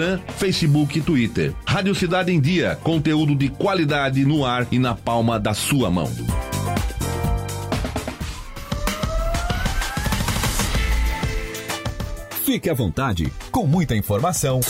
[0.00, 1.54] Instagram, Facebook e Twitter.
[1.66, 6.10] Rádio Cidade em Dia, conteúdo de qualidade no ar e na palma da sua mão.
[12.44, 14.60] Fique à vontade, com muita informação,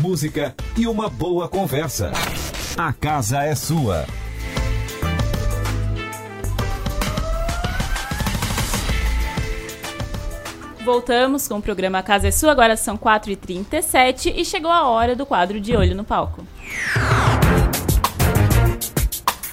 [0.00, 2.12] música e uma boa conversa.
[2.76, 4.06] A casa é sua.
[10.84, 15.24] Voltamos com o programa Casa é Sua, agora são 4h37 e chegou a hora do
[15.24, 16.46] quadro De Olho no Palco.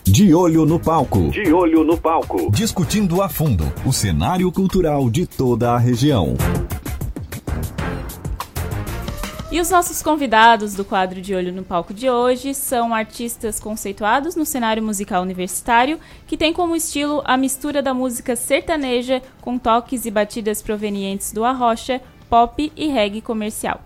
[0.04, 1.30] De Olho no Palco.
[1.30, 2.52] De Olho no Palco.
[2.52, 6.36] Discutindo a fundo o cenário cultural de toda a região.
[9.52, 14.34] E os nossos convidados do quadro de Olho no Palco de hoje são artistas conceituados
[14.34, 20.06] no cenário musical universitário, que tem como estilo a mistura da música sertaneja com toques
[20.06, 22.00] e batidas provenientes do arrocha,
[22.30, 23.82] pop e reggae comercial.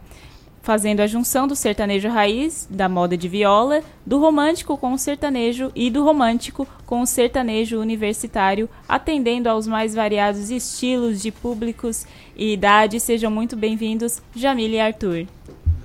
[0.62, 5.72] Fazendo a junção do sertanejo raiz, da moda de viola, do romântico com o sertanejo
[5.76, 12.54] e do romântico com o sertanejo universitário, atendendo aos mais variados estilos de públicos e
[12.54, 13.02] idades.
[13.02, 15.26] Sejam muito bem-vindos, Jamile e Arthur.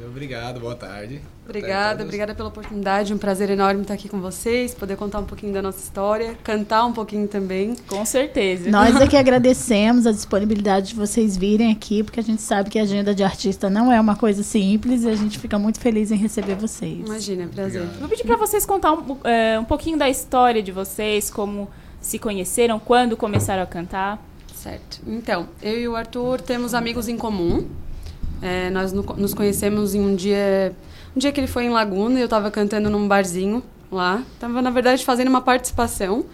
[0.07, 1.21] Obrigado, boa tarde.
[1.45, 3.13] Obrigada, obrigada pela oportunidade.
[3.13, 6.85] Um prazer enorme estar aqui com vocês, poder contar um pouquinho da nossa história, cantar
[6.87, 7.75] um pouquinho também.
[7.89, 8.71] Com certeza.
[8.71, 12.83] Nós aqui agradecemos a disponibilidade de vocês virem aqui, porque a gente sabe que a
[12.83, 16.17] agenda de artista não é uma coisa simples e a gente fica muito feliz em
[16.17, 17.01] receber vocês.
[17.05, 17.83] Imagina, é prazer.
[17.99, 21.69] Vou pedir para vocês contar um, é, um pouquinho da história de vocês, como
[22.01, 24.25] se conheceram, quando começaram a cantar.
[24.55, 25.01] Certo.
[25.07, 27.67] Então, eu e o Arthur temos amigos em comum.
[28.43, 30.75] É, nós nos conhecemos em um dia,
[31.15, 33.63] um dia que ele foi em Laguna e eu estava cantando num barzinho
[33.93, 34.23] lá.
[34.39, 36.25] Tava na verdade fazendo uma participação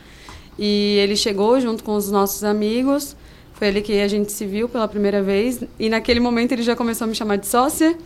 [0.58, 3.16] e ele chegou junto com os nossos amigos.
[3.54, 6.76] Foi ali que a gente se viu pela primeira vez e naquele momento ele já
[6.76, 7.96] começou a me chamar de sócia.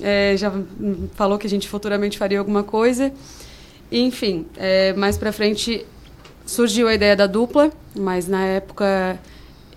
[0.00, 0.52] É, já
[1.14, 3.12] falou que a gente futuramente faria alguma coisa.
[3.90, 5.86] Enfim, é, mais para frente
[6.44, 9.18] surgiu a ideia da dupla, mas na época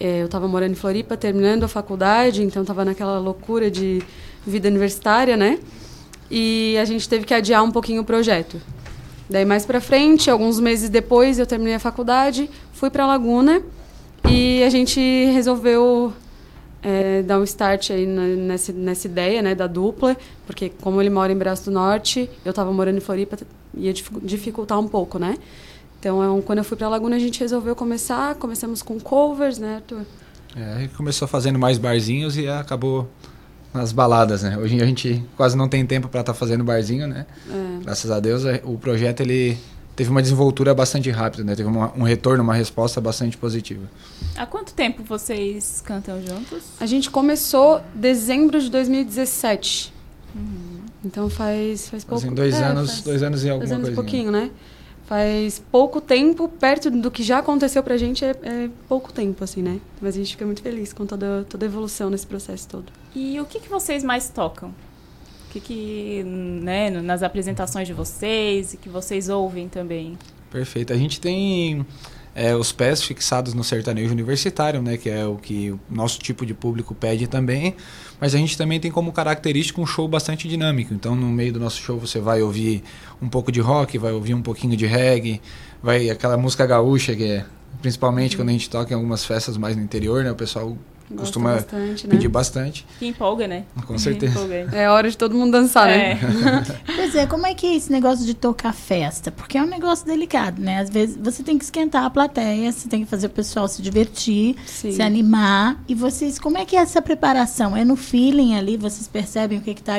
[0.05, 4.01] eu estava morando em Floripa, terminando a faculdade, então estava naquela loucura de
[4.45, 5.59] vida universitária, né?
[6.29, 8.59] E a gente teve que adiar um pouquinho o projeto.
[9.29, 13.61] Daí mais para frente, alguns meses depois, eu terminei a faculdade, fui para Laguna
[14.29, 14.99] e a gente
[15.33, 16.11] resolveu
[16.81, 21.09] é, dar um start aí na, nessa, nessa ideia, né, da dupla, porque como ele
[21.09, 23.37] mora em Braço do Norte, eu estava morando em Floripa,
[23.73, 25.37] ia dificultar um pouco, né?
[26.03, 28.35] Então, é quando eu fui para Laguna, a gente resolveu começar.
[28.35, 30.01] Começamos com covers, né, Arthur?
[30.53, 33.07] É, começou fazendo mais barzinhos e acabou
[33.73, 34.57] nas baladas, né?
[34.57, 37.25] Hoje a gente quase não tem tempo para estar tá fazendo barzinho, né?
[37.49, 37.83] É.
[37.85, 39.57] Graças a Deus, é, o projeto ele
[39.95, 41.55] teve uma desenvoltura bastante rápida, né?
[41.55, 43.89] Teve uma, um retorno, uma resposta bastante positiva.
[44.35, 46.63] Há quanto tempo vocês cantam juntos?
[46.81, 49.93] A gente começou dezembro de 2017.
[50.35, 50.83] Uhum.
[51.05, 52.21] Então faz faz pouco.
[52.21, 53.75] Fazem dois é, anos, faz, dois anos e alguma coisa.
[53.75, 54.51] Dois anos pouquinho, né?
[55.05, 59.61] Faz pouco tempo, perto do que já aconteceu pra gente, é, é, pouco tempo, assim,
[59.61, 59.79] né?
[60.01, 62.91] Mas a gente fica muito feliz com toda, toda a evolução nesse processo todo.
[63.15, 64.69] E o que, que vocês mais tocam?
[64.69, 70.17] O que, que né, nas apresentações de vocês e que vocês ouvem também?
[70.49, 70.93] Perfeito.
[70.93, 71.85] A gente tem
[72.35, 76.45] é, os pés fixados no sertanejo universitário, né, que é o que o nosso tipo
[76.45, 77.75] de público pede também,
[78.19, 80.93] mas a gente também tem como característica um show bastante dinâmico.
[80.93, 82.83] Então, no meio do nosso show você vai ouvir
[83.21, 85.41] um pouco de rock, vai ouvir um pouquinho de reggae,
[85.81, 87.45] vai aquela música gaúcha que é
[87.81, 88.41] principalmente uhum.
[88.41, 90.77] quando a gente toca em algumas festas mais no interior, né, o pessoal
[91.15, 92.11] costuma bastante, né?
[92.15, 92.85] pedir bastante.
[92.99, 93.63] Que empolga, né?
[93.85, 94.39] Com certeza.
[94.71, 96.15] É hora de todo mundo dançar, É.
[96.15, 96.19] né?
[96.95, 99.31] Pois é, como é que é esse negócio de tocar festa?
[99.31, 100.79] Porque é um negócio delicado, né?
[100.79, 103.81] Às vezes você tem que esquentar a plateia, você tem que fazer o pessoal se
[103.81, 104.91] divertir, Sim.
[104.91, 105.81] se animar.
[105.87, 107.75] E vocês, como é que é essa preparação?
[107.75, 109.93] É no feeling ali, vocês percebem o que está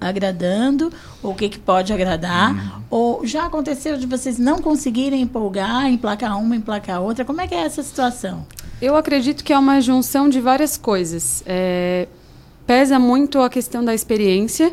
[0.00, 2.82] agradando, ou o que, que pode agradar?
[2.90, 7.24] Ou já aconteceu de vocês não conseguirem empolgar, emplacar uma, emplacar outra?
[7.24, 8.46] Como é que é essa situação?
[8.80, 11.42] Eu acredito que é uma junção de várias coisas.
[11.46, 12.06] É,
[12.66, 14.72] pesa muito a questão da experiência.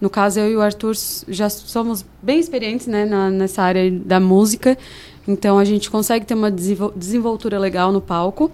[0.00, 0.94] No caso, eu e o Arthur
[1.28, 4.76] já somos bem experientes né, na- nessa área da música.
[5.26, 8.50] Então, a gente consegue ter uma desenvol- desenvoltura legal no palco.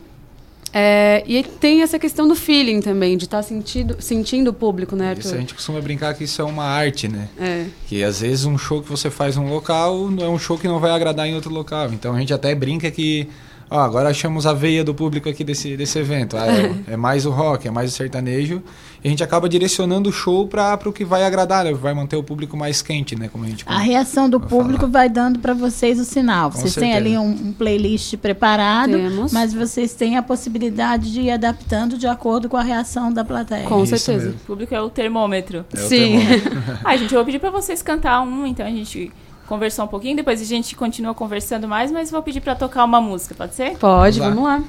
[0.76, 5.10] É, e tem essa questão do feeling também, de estar sentindo, sentindo o público, né,
[5.10, 5.20] Arthur?
[5.26, 7.28] Isso a gente costuma brincar que isso é uma arte, né?
[7.39, 7.66] É.
[7.86, 10.66] Que às vezes um show que você faz num local não é um show que
[10.66, 11.92] não vai agradar em outro local.
[11.92, 13.28] Então a gente até brinca que,
[13.75, 16.36] ó, agora achamos a veia do público aqui desse, desse evento.
[16.36, 18.62] Ah, é, é mais o rock, é mais o sertanejo.
[19.03, 21.75] E a gente acaba direcionando o show para o que vai agradar, né?
[21.75, 23.28] vai manter o público mais quente, né?
[23.28, 26.51] Como a gente A reação do público vai dando para vocês o sinal.
[26.51, 27.19] Com vocês têm certeza.
[27.19, 29.33] ali um, um playlist preparado, Temos.
[29.33, 33.65] mas vocês têm a possibilidade de ir adaptando de acordo com a reação da plateia.
[33.65, 34.31] Com certeza.
[34.31, 35.67] O público é o termômetro.
[35.75, 36.19] É o Sim.
[36.19, 36.53] termômetro.
[36.85, 39.12] Ai, gente, eu vou pedir pra vocês cantar um, então a gente
[39.55, 43.00] conversou um pouquinho, depois a gente continua conversando mais, mas vou pedir pra tocar uma
[43.00, 43.76] música, pode ser?
[43.78, 44.62] Pode, vamos lá.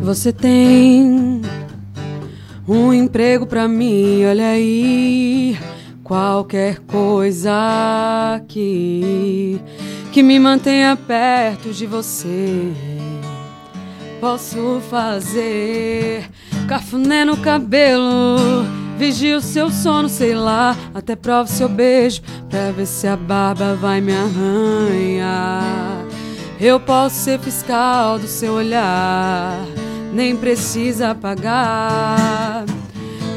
[0.00, 1.42] Você tem
[2.66, 5.58] um emprego pra mim, olha aí.
[6.02, 9.60] Qualquer coisa que
[10.10, 12.97] que me mantenha perto de você.
[14.20, 16.28] Posso fazer
[16.66, 18.66] cafuné no cabelo,
[18.98, 24.00] vigio seu sono, sei lá, até provo seu beijo pra ver se a barba vai
[24.00, 26.04] me arranhar.
[26.60, 29.64] Eu posso ser fiscal do seu olhar,
[30.12, 32.64] nem precisa pagar.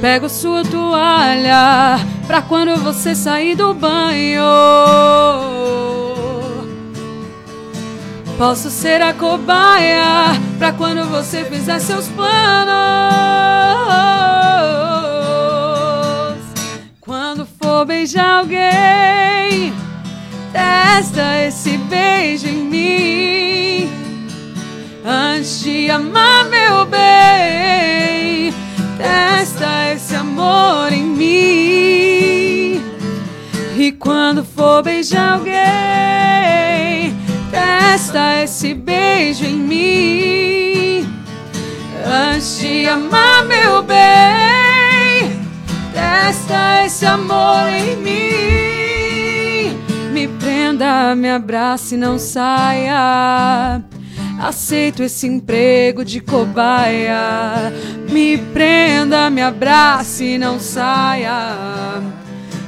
[0.01, 4.41] Pego sua toalha pra quando você sair do banho.
[8.41, 12.73] Posso ser a cobaia pra quando você fizer seus planos.
[16.99, 19.71] Quando for beijar alguém,
[20.51, 23.91] testa esse beijo em mim.
[25.05, 28.51] Antes de amar meu bem,
[28.97, 32.81] testa esse amor em mim.
[33.77, 37.20] E quando for beijar alguém,
[37.61, 41.13] testa esse beijo em mim.
[42.03, 45.39] Antes de amar meu bem,
[45.93, 49.77] testa esse amor em mim.
[50.11, 53.81] Me prenda, me abrace e não saia.
[54.39, 57.71] Aceito esse emprego de cobaia.
[58.09, 61.55] Me prenda, me abrace e não saia.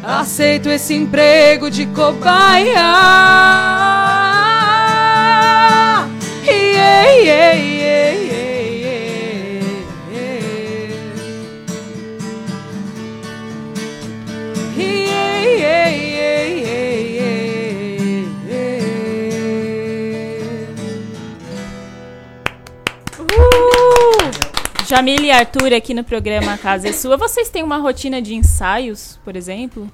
[0.03, 2.83] Aceito esse emprego de cobaia.
[24.93, 27.17] Jamile e Arthur aqui no programa Casa é Sua.
[27.17, 29.91] Vocês têm uma rotina de ensaios, por exemplo?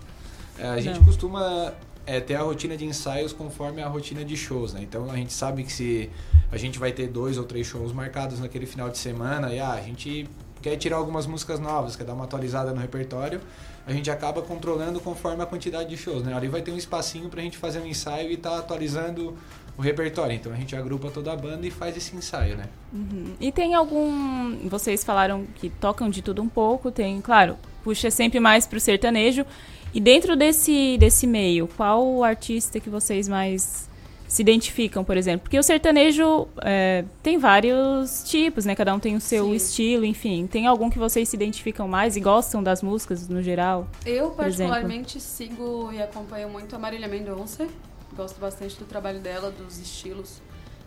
[0.58, 1.06] É, a gente Não.
[1.06, 1.74] costuma
[2.10, 4.82] é, ter a rotina de ensaios conforme a rotina de shows, né?
[4.82, 6.10] Então a gente sabe que se
[6.52, 9.74] a gente vai ter dois ou três shows marcados naquele final de semana e ah,
[9.74, 10.28] a gente
[10.60, 13.40] quer tirar algumas músicas novas, quer dar uma atualizada no repertório,
[13.86, 16.34] a gente acaba controlando conforme a quantidade de shows, né?
[16.34, 19.38] Ali vai ter um espacinho pra gente fazer um ensaio e estar atualizando
[19.78, 20.34] o repertório.
[20.34, 22.66] Então a gente agrupa toda a banda e faz esse ensaio, né?
[22.92, 23.36] Uhum.
[23.40, 24.68] E tem algum.
[24.68, 29.46] Vocês falaram que tocam de tudo um pouco, tem, claro, puxa sempre mais pro sertanejo.
[29.94, 33.90] E dentro desse, desse meio, qual o artista que vocês mais
[34.28, 35.42] se identificam, por exemplo?
[35.42, 38.76] Porque o sertanejo é, tem vários tipos, né?
[38.76, 39.56] Cada um tem o seu Sim.
[39.56, 40.46] estilo, enfim.
[40.46, 43.88] Tem algum que vocês se identificam mais e gostam das músicas no geral?
[44.06, 44.72] Eu, por exemplo?
[44.72, 47.68] particularmente, sigo e acompanho muito a Marília Mendonça.
[48.16, 50.40] Gosto bastante do trabalho dela, dos estilos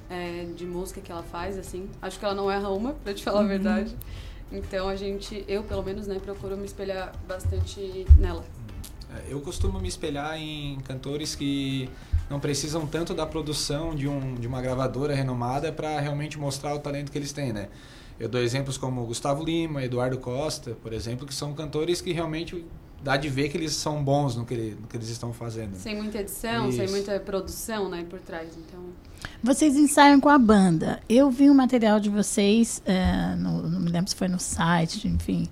[0.08, 1.88] é, de música que ela faz, assim.
[2.00, 3.48] Acho que ela não erra uma, pra te falar a Uhum.
[3.48, 3.96] verdade.
[4.52, 8.44] Então a gente, eu pelo menos, né, procuro me espelhar bastante nela.
[9.28, 11.88] Eu costumo me espelhar em cantores que
[12.30, 16.78] não precisam tanto da produção de, um, de uma gravadora renomada para realmente mostrar o
[16.78, 17.68] talento que eles têm, né?
[18.20, 22.64] Eu dou exemplos como Gustavo Lima, Eduardo Costa, por exemplo, que são cantores que realmente
[23.02, 25.74] dá de ver que eles são bons no que, ele- no que eles estão fazendo.
[25.76, 26.94] Sem muita edição, sem Isso.
[26.94, 28.48] muita produção, né, por trás.
[28.56, 28.80] Então,
[29.42, 31.00] Vocês ensaiam com a banda.
[31.08, 35.08] Eu vi um material de vocês, é, no- não me lembro se foi no site,
[35.08, 35.48] enfim,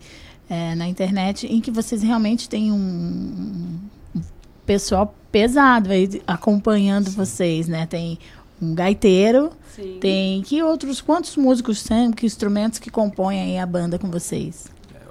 [0.51, 3.79] é, na internet, em que vocês realmente têm um,
[4.17, 4.21] um
[4.67, 7.87] pessoal pesado aí acompanhando vocês, né?
[7.87, 8.19] Tem
[8.61, 9.99] um gaiteiro, Sim.
[10.01, 14.67] tem que outros quantos músicos são, que instrumentos que compõem aí a banda com vocês?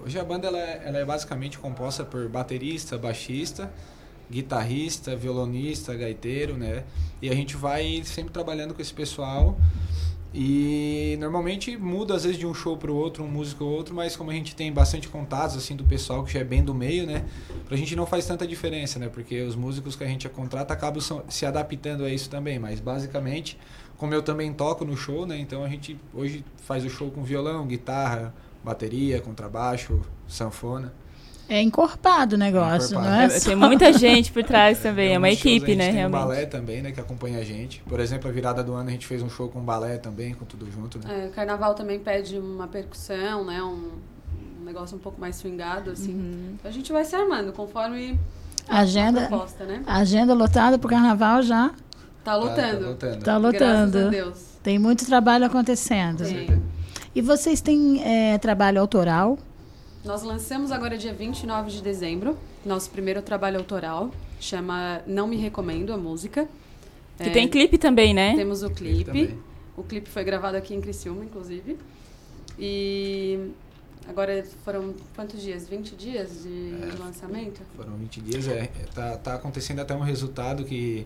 [0.05, 3.71] Hoje a banda ela é, ela é basicamente composta por baterista, baixista,
[4.29, 6.83] guitarrista, violonista, gaiteiro, né?
[7.21, 9.57] E a gente vai sempre trabalhando com esse pessoal
[10.33, 13.95] e normalmente muda às vezes de um show para o outro, um músico ou outro,
[13.95, 16.73] mas como a gente tem bastante contatos assim do pessoal que já é bem do
[16.73, 17.25] meio, né?
[17.67, 19.09] Pra gente não faz tanta diferença, né?
[19.09, 23.57] Porque os músicos que a gente contrata acabam se adaptando a isso também, mas basicamente,
[23.97, 25.37] como eu também toco no show, né?
[25.39, 28.33] Então a gente hoje faz o show com violão, guitarra,
[28.63, 30.93] bateria, contrabaixo, sanfona.
[31.49, 33.25] É encorpado o negócio, não é?
[33.25, 35.85] É, só- tem muita gente por trás também, é uma shows equipe, a gente né,
[35.87, 36.21] tem realmente.
[36.23, 37.81] um balé também, né, que acompanha a gente.
[37.89, 40.45] Por exemplo, a virada do ano a gente fez um show com balé também, com
[40.45, 41.25] tudo junto, né?
[41.25, 43.89] é, o carnaval também pede uma percussão, né, um,
[44.61, 46.13] um negócio um pouco mais swingado, assim.
[46.13, 46.49] Uhum.
[46.53, 48.19] Então a gente vai se armando conforme
[48.67, 49.81] a Agenda, proposta, né?
[49.87, 51.71] agenda lotada pro carnaval já.
[52.23, 52.93] Tá lotando.
[53.23, 53.91] Tá lotando.
[53.91, 54.37] Graças a Deus.
[54.61, 56.23] Tem muito trabalho acontecendo.
[56.23, 56.61] Tem.
[57.15, 59.39] E vocês têm é, trabalho autoral?
[60.03, 65.91] Nós lançamos agora dia 29 de dezembro, nosso primeiro trabalho autoral, chama Não Me Recomendo
[65.93, 66.47] a música.
[67.19, 68.33] É, Que tem clipe também, né?
[68.35, 69.03] Temos o clipe.
[69.03, 69.37] também.
[69.75, 71.77] O clipe foi gravado aqui em Criciúma, inclusive.
[72.57, 73.51] E
[74.07, 75.67] agora foram quantos dias?
[75.67, 77.61] 20 dias de lançamento?
[77.75, 81.05] Foram 20 dias, é, é, tá, tá acontecendo até um resultado que...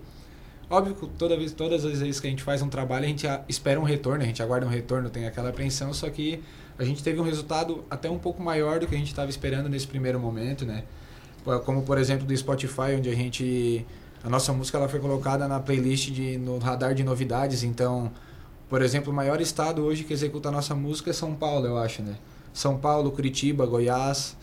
[0.69, 3.27] Óbvio que toda vez, todas as vezes que a gente faz um trabalho, a gente
[3.49, 6.41] espera um retorno, a gente aguarda um retorno, tem aquela apreensão, só que
[6.77, 9.69] a gente teve um resultado até um pouco maior do que a gente estava esperando
[9.69, 10.83] nesse primeiro momento, né?
[11.65, 13.85] Como, por exemplo, do Spotify, onde a gente...
[14.23, 18.11] A nossa música ela foi colocada na playlist de, no radar de novidades, então...
[18.69, 21.77] Por exemplo, o maior estado hoje que executa a nossa música é São Paulo, eu
[21.77, 22.15] acho, né?
[22.53, 24.35] São Paulo, Curitiba, Goiás...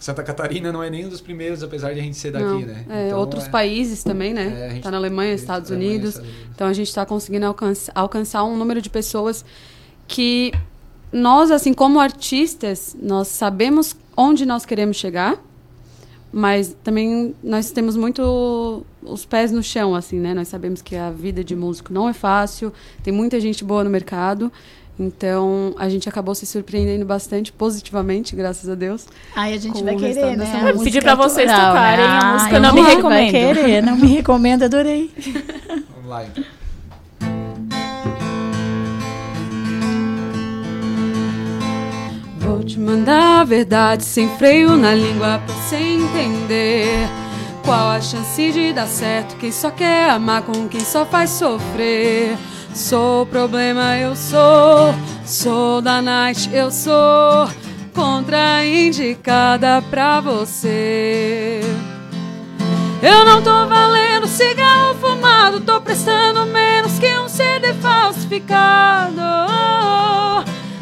[0.00, 2.60] Santa Catarina não é nem um dos primeiros, apesar de a gente ser daqui, Não,
[2.60, 2.86] né?
[2.88, 4.76] é, Então, outros é- países também, né?
[4.76, 6.10] É, tá na Alemanha, Estados Alemanha, Unidos.
[6.10, 6.50] Estados Unidos.
[6.54, 9.44] Então a gente está conseguindo alcançar, alcançar um número de pessoas
[10.06, 10.52] que
[11.12, 15.36] nós, assim como artistas, nós sabemos onde nós queremos chegar,
[16.32, 20.34] mas também nós temos muito os pés no chão, assim, né?
[20.34, 22.72] Nós sabemos que a vida de músico não é fácil,
[23.02, 24.52] tem muita gente boa no mercado.
[25.00, 29.06] Então, a gente acabou se surpreendendo bastante positivamente, graças a Deus.
[29.34, 30.44] Aí a gente vai querer, né?
[30.72, 30.84] música.
[30.84, 32.18] Pedir pra vocês autoral, tocarem né?
[32.20, 33.30] a música Ai, Não Me vai Recomendo.
[33.30, 35.10] querer, não me recomendo, adorei.
[35.94, 36.57] Vamos lá, então.
[42.48, 47.06] Vou te mandar a verdade sem freio na língua pra você entender.
[47.62, 49.36] Qual a chance de dar certo?
[49.36, 52.38] Quem só quer amar com quem só faz sofrer.
[52.74, 54.94] Sou problema, eu sou.
[55.26, 57.50] Sou da night, eu sou.
[57.94, 61.60] Contraindicada pra você.
[63.02, 69.20] Eu não tô valendo cigarro fumado, tô prestando menos que um CD falsificado.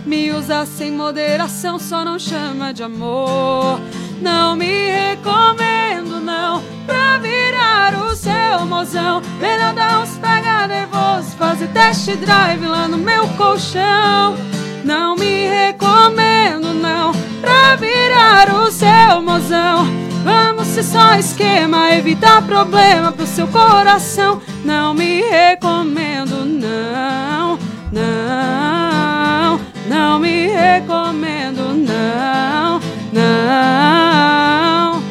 [0.07, 3.81] Me usa sem moderação, só não chama de amor.
[4.23, 9.21] Não me recomendo, não, pra virar o seu mozão.
[9.41, 14.37] Melhor dar uns pega nervoso, fazer test drive lá no meu colchão.
[14.85, 17.11] Não me recomendo, não,
[17.41, 19.89] pra virar o seu mozão.
[20.23, 24.41] Vamos ser só esquema, evitar problema pro seu coração.
[24.65, 27.59] Não me recomendo, não,
[27.93, 28.56] não,
[29.89, 32.81] não me recomendo, não,
[33.13, 35.03] não.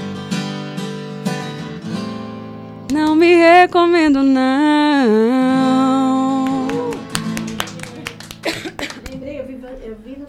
[2.92, 6.05] Não me recomendo, não.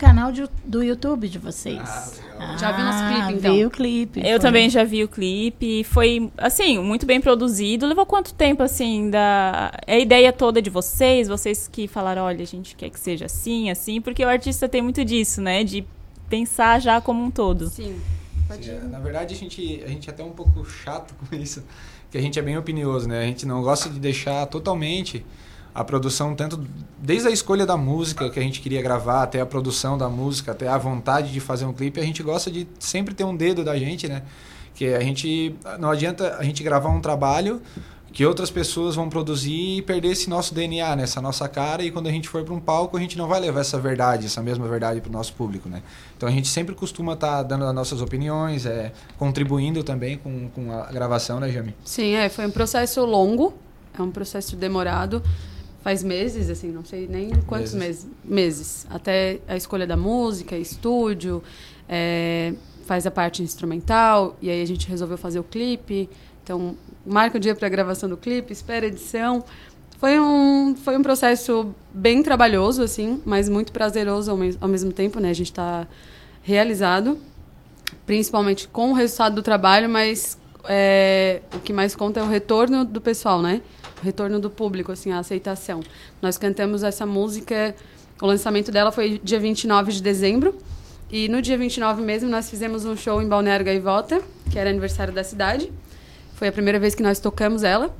[0.06, 2.20] Canal de- do YouTube de vocês.
[2.58, 3.54] Já viu nosso clipe, Ah, então?
[3.54, 4.20] Vi o clipe.
[4.20, 4.38] Eu foi.
[4.38, 7.86] também já vi o clipe, foi, assim, muito bem produzido.
[7.86, 9.72] Levou quanto tempo, assim, da...
[9.86, 11.28] É a ideia toda de vocês?
[11.28, 14.82] Vocês que falaram, olha, a gente quer que seja assim, assim, porque o artista tem
[14.82, 15.64] muito disso, né?
[15.64, 15.84] De
[16.28, 17.68] pensar já como um todo.
[17.68, 17.96] Sim.
[18.60, 21.64] Sim, é, na verdade, a gente, a gente é até um pouco chato com isso,
[22.10, 23.20] que a gente é bem opinioso, né?
[23.22, 25.24] A gente não gosta de deixar totalmente
[25.76, 26.64] a produção, tanto
[26.98, 30.52] desde a escolha da música que a gente queria gravar, até a produção da música,
[30.52, 33.62] até a vontade de fazer um clipe, a gente gosta de sempre ter um dedo
[33.62, 34.22] da gente, né?
[34.74, 37.60] Que a gente não adianta a gente gravar um trabalho,
[38.10, 41.02] que outras pessoas vão produzir e perder esse nosso DNA, né?
[41.02, 43.38] essa nossa cara, e quando a gente for para um palco, a gente não vai
[43.38, 45.68] levar essa verdade, essa mesma verdade para o nosso público.
[45.68, 45.82] Né?
[46.16, 50.48] Então a gente sempre costuma estar tá dando as nossas opiniões, é, contribuindo também com,
[50.48, 51.74] com a gravação, né, Jami?
[51.84, 53.52] Sim, é, foi um processo longo,
[53.98, 55.22] é um processo demorado,
[55.86, 61.40] faz meses, assim, não sei nem quantos meses, meses, até a escolha da música, estúdio,
[61.88, 66.10] é, faz a parte instrumental, e aí a gente resolveu fazer o clipe,
[66.42, 69.44] então, marca o dia para a gravação do clipe, espera a edição.
[70.00, 74.92] Foi um, foi um processo bem trabalhoso, assim, mas muito prazeroso ao, mes ao mesmo
[74.92, 75.30] tempo, né?
[75.30, 75.86] A gente está
[76.42, 77.16] realizado,
[78.04, 82.84] principalmente com o resultado do trabalho, mas é, o que mais conta é o retorno
[82.84, 83.62] do pessoal, né?
[84.06, 85.80] Retorno do público, assim, a aceitação.
[86.22, 87.74] Nós cantamos essa música,
[88.22, 90.56] o lançamento dela foi dia 29 de dezembro,
[91.10, 95.12] e no dia 29 mesmo nós fizemos um show em Balneário Gaivota, que era aniversário
[95.12, 95.72] da cidade.
[96.36, 97.92] Foi a primeira vez que nós tocamos ela.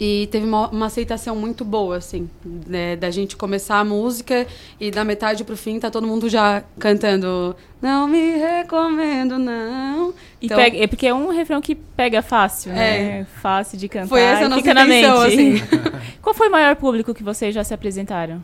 [0.00, 4.46] E teve uma, uma aceitação muito boa, assim, né, da gente começar a música
[4.80, 10.14] e da metade pro fim tá todo mundo já cantando Não me recomendo, não.
[10.40, 13.20] E então, pega, é porque é um refrão que pega fácil, né?
[13.20, 13.26] É.
[13.42, 14.08] Fácil de cantar.
[14.08, 15.56] Foi essa a nossa intenção, assim.
[16.22, 18.42] Qual foi o maior público que vocês já se apresentaram?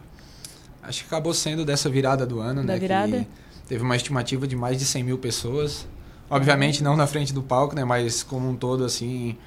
[0.82, 2.78] Acho que acabou sendo dessa virada do ano, da né?
[2.78, 3.18] Virada?
[3.20, 5.88] Que teve uma estimativa de mais de 100 mil pessoas.
[6.28, 7.82] Obviamente não na frente do palco, né?
[7.82, 9.38] Mas como um todo, assim,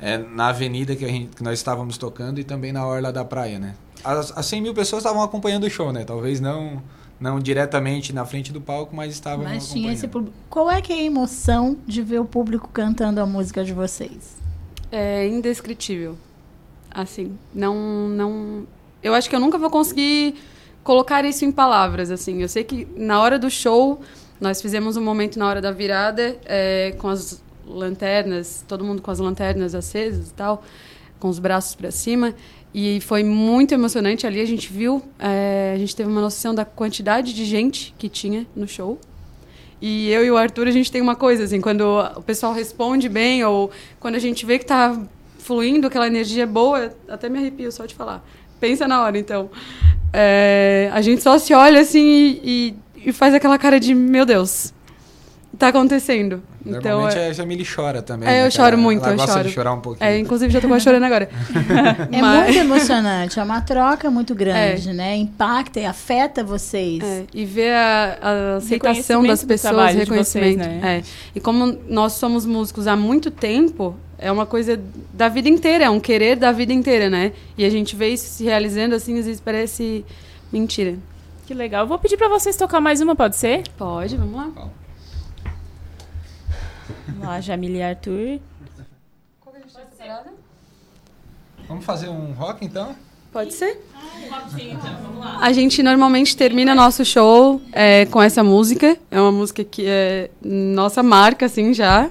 [0.00, 3.24] é, na avenida que, a gente, que nós estávamos tocando e também na orla da
[3.24, 3.74] praia, né?
[4.04, 6.04] As, as 100 mil pessoas estavam acompanhando o show, né?
[6.04, 6.82] Talvez não
[7.20, 10.36] não diretamente na frente do palco, mas estavam Mas tinha esse público.
[10.48, 14.36] Qual é que é a emoção de ver o público cantando a música de vocês?
[14.92, 16.16] É indescritível.
[16.90, 18.66] Assim, não não
[19.02, 20.36] eu acho que eu nunca vou conseguir
[20.84, 22.40] colocar isso em palavras, assim.
[22.40, 24.00] Eu sei que na hora do show
[24.40, 29.10] nós fizemos um momento na hora da virada é, com as lanternas, todo mundo com
[29.10, 30.62] as lanternas acesas e tal,
[31.18, 32.34] com os braços para cima.
[32.72, 34.40] E foi muito emocionante ali.
[34.40, 38.46] A gente viu, é, a gente teve uma noção da quantidade de gente que tinha
[38.54, 38.98] no show.
[39.80, 41.82] E eu e o Arthur, a gente tem uma coisa, assim, quando
[42.16, 45.00] o pessoal responde bem, ou quando a gente vê que está
[45.38, 48.24] fluindo, aquela energia boa, até me arrepio só de falar.
[48.58, 49.48] Pensa na hora, então.
[50.12, 52.74] É, a gente só se olha assim e, e
[53.04, 54.72] e faz aquela cara de, meu Deus,
[55.56, 56.42] tá acontecendo.
[56.64, 58.28] Normalmente então, a Jamile chora também.
[58.28, 59.48] É, né, eu choro muito, ela eu gosta choro.
[59.48, 60.08] de chorar um pouquinho.
[60.08, 61.28] É, inclusive já tô quase chorando agora.
[62.12, 62.44] é Mas...
[62.44, 64.92] muito emocionante, é uma troca muito grande, é.
[64.92, 65.16] né?
[65.16, 67.02] Impacta e afeta vocês.
[67.02, 70.58] É, e ver a, a aceitação das pessoas, reconhecimento.
[70.58, 71.02] Vocês, né?
[71.02, 71.02] é.
[71.34, 74.78] E como nós somos músicos há muito tempo, é uma coisa
[75.12, 77.32] da vida inteira, é um querer da vida inteira, né?
[77.56, 80.04] E a gente vê isso se realizando assim, às vezes parece
[80.52, 80.96] mentira.
[81.46, 81.84] Que legal.
[81.84, 83.62] Eu vou pedir para vocês tocar mais uma, pode ser?
[83.78, 84.68] Pode, vamos lá.
[87.08, 88.40] Vamos lá, Jamile e Arthur.
[89.40, 90.30] Qual que a gente tá separada?
[91.66, 92.94] Vamos fazer um rock então?
[93.32, 93.78] Pode ser?
[95.40, 98.96] A gente normalmente termina nosso show é, com essa música.
[99.10, 102.10] É uma música que é nossa marca, assim, já.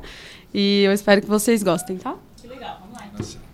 [0.53, 2.15] E eu espero que vocês gostem, tá?
[2.39, 3.07] Que legal, vamos lá.
[3.07, 3.47] Então.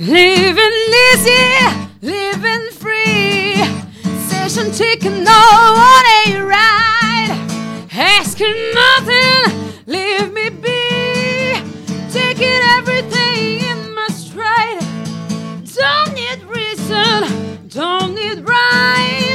[0.00, 3.54] Living easy, living free.
[4.28, 7.30] Session ticket, no one ain't right.
[7.92, 11.62] Asking nothing, leave me be.
[12.10, 14.82] Taking everything in my stride.
[15.74, 19.31] Don't need reason, don't need rhyme.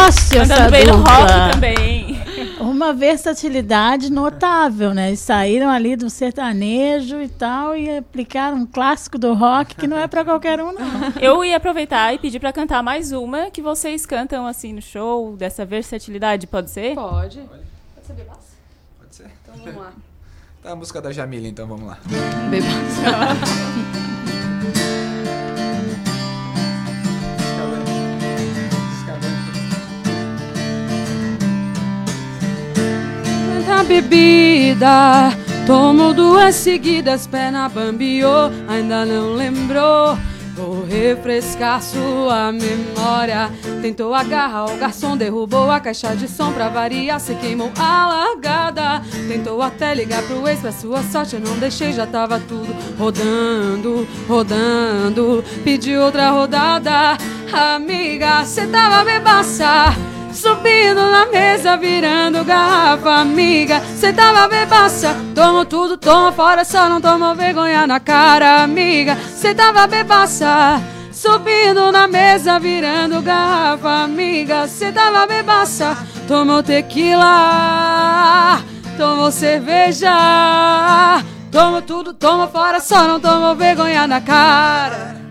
[0.00, 1.12] Negócio Mandando essa bem no dupla.
[1.12, 2.20] rock também.
[2.60, 5.08] Uma versatilidade notável, né?
[5.08, 9.98] Eles saíram ali do sertanejo e tal e aplicaram um clássico do rock que não
[9.98, 10.80] é para qualquer um, não.
[11.20, 15.36] Eu ia aproveitar e pedir para cantar mais uma que vocês cantam assim no show,
[15.36, 16.94] dessa versatilidade, pode ser?
[16.94, 17.40] Pode.
[17.40, 18.40] Pode ser bebaço?
[18.98, 19.30] Pode ser.
[19.42, 19.92] Então vamos lá.
[20.62, 21.98] Tá a música da Jamile, então vamos lá.
[33.70, 35.30] Tanta bebida,
[35.64, 40.18] Tomo duas seguidas, perna bambiou, ainda não lembrou.
[40.56, 43.48] Vou refrescar sua memória.
[43.80, 47.20] Tentou agarrar o garçom, derrubou a caixa de som pra variar.
[47.20, 49.02] Se queimou a largada.
[49.28, 54.06] Tentou até ligar pro ex, pra sua sorte eu não deixei, já tava tudo rodando,
[54.26, 55.44] rodando.
[55.62, 57.16] Pedi outra rodada,
[57.52, 59.94] amiga, cê tava bebaça.
[60.32, 63.80] Subindo na mesa, virando garrafa, amiga.
[63.96, 69.16] Cê tava bebaça, toma tudo, toma fora, só não toma vergonha na cara, amiga.
[69.34, 70.80] Cê tava bebaça,
[71.12, 74.66] subindo na mesa, virando garrafa, amiga.
[74.68, 75.96] Cê tava bebaça,
[76.28, 78.60] tomou tequila,
[78.96, 80.12] tomou cerveja.
[81.50, 85.29] Toma tudo, toma fora, só não toma vergonha na cara.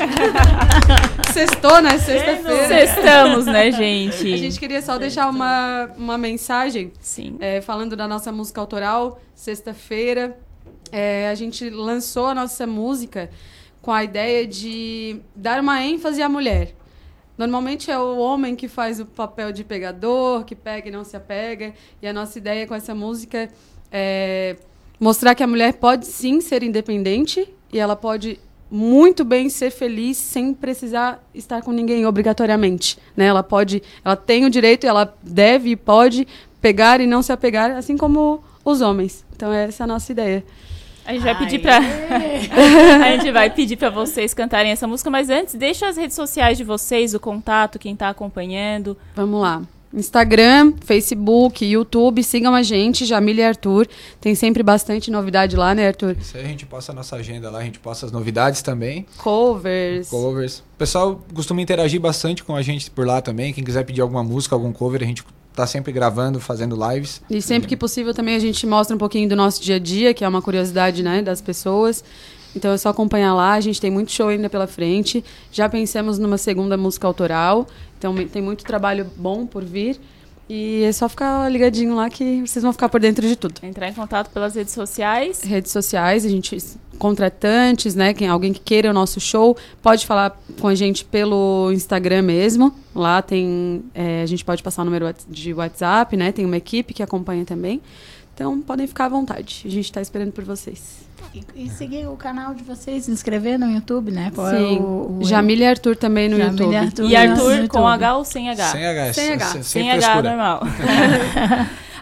[1.32, 1.98] Sextou, né?
[1.98, 2.68] Sexta-feira.
[2.68, 4.32] Sextamos, né, gente?
[4.32, 6.92] A gente queria só deixar uma, uma mensagem.
[7.00, 7.36] Sim.
[7.40, 10.36] É, falando da nossa música autoral, sexta-feira.
[10.92, 13.30] é, a gente lançou a nossa música
[13.80, 16.74] com a ideia de dar uma ênfase à mulher.
[17.38, 21.16] Normalmente é o homem que faz o papel de pegador, que pega e não se
[21.16, 21.72] apega.
[22.02, 23.48] E a nossa ideia com essa música
[23.90, 24.56] é
[24.98, 28.38] mostrar que a mulher pode sim ser independente e ela pode
[28.70, 33.26] muito bem ser feliz sem precisar estar com ninguém obrigatoriamente, né?
[33.26, 36.26] Ela pode, ela tem o direito, ela deve e pode
[36.60, 39.24] pegar e não se apegar, assim como os homens.
[39.34, 40.44] Então essa é a nossa ideia.
[41.04, 41.78] A gente vai pedir pra.
[43.04, 46.56] a gente vai pedir pra vocês cantarem essa música, mas antes, deixa as redes sociais
[46.56, 48.96] de vocês, o contato, quem tá acompanhando.
[49.16, 49.62] Vamos lá.
[49.92, 53.88] Instagram, Facebook, YouTube, sigam a gente, Jamília e Arthur.
[54.20, 56.16] Tem sempre bastante novidade lá, né, Arthur?
[56.20, 59.04] Isso aí a gente posta a nossa agenda lá, a gente posta as novidades também.
[59.18, 60.08] Covers.
[60.08, 60.58] Covers.
[60.58, 63.52] O pessoal costuma interagir bastante com a gente por lá também.
[63.52, 67.20] Quem quiser pedir alguma música, algum cover, a gente tá sempre gravando, fazendo lives.
[67.28, 70.14] E sempre que possível também a gente mostra um pouquinho do nosso dia a dia,
[70.14, 72.04] que é uma curiosidade, né, das pessoas.
[72.54, 75.24] Então é só acompanhar lá, a gente tem muito show ainda pela frente.
[75.52, 77.66] Já pensamos numa segunda música autoral,
[78.00, 80.00] então tem muito trabalho bom por vir.
[80.48, 83.54] E é só ficar ligadinho lá que vocês vão ficar por dentro de tudo.
[83.62, 85.42] Entrar em contato pelas redes sociais.
[85.42, 86.56] Redes sociais, a gente
[86.98, 88.12] contratantes, né?
[88.12, 92.74] Quem, alguém que queira o nosso show, pode falar com a gente pelo Instagram mesmo.
[92.94, 93.84] Lá tem.
[93.94, 96.32] é, a gente pode passar o número de WhatsApp, né?
[96.32, 97.80] Tem uma equipe que acompanha também.
[98.34, 99.62] Então podem ficar à vontade.
[99.66, 101.09] A gente está esperando por vocês.
[101.34, 104.32] E, e seguir o canal de vocês, se inscrever no YouTube, né?
[104.34, 104.78] Qual é Sim.
[104.78, 106.72] o, o- Jamília e Arthur também no Jamília YouTube.
[106.72, 107.84] e Arthur E Arthur com YouTube.
[107.86, 108.64] H ou sem H?
[108.66, 109.44] Sem H, Sem H.
[109.46, 110.60] sem- Sem sem H, normal.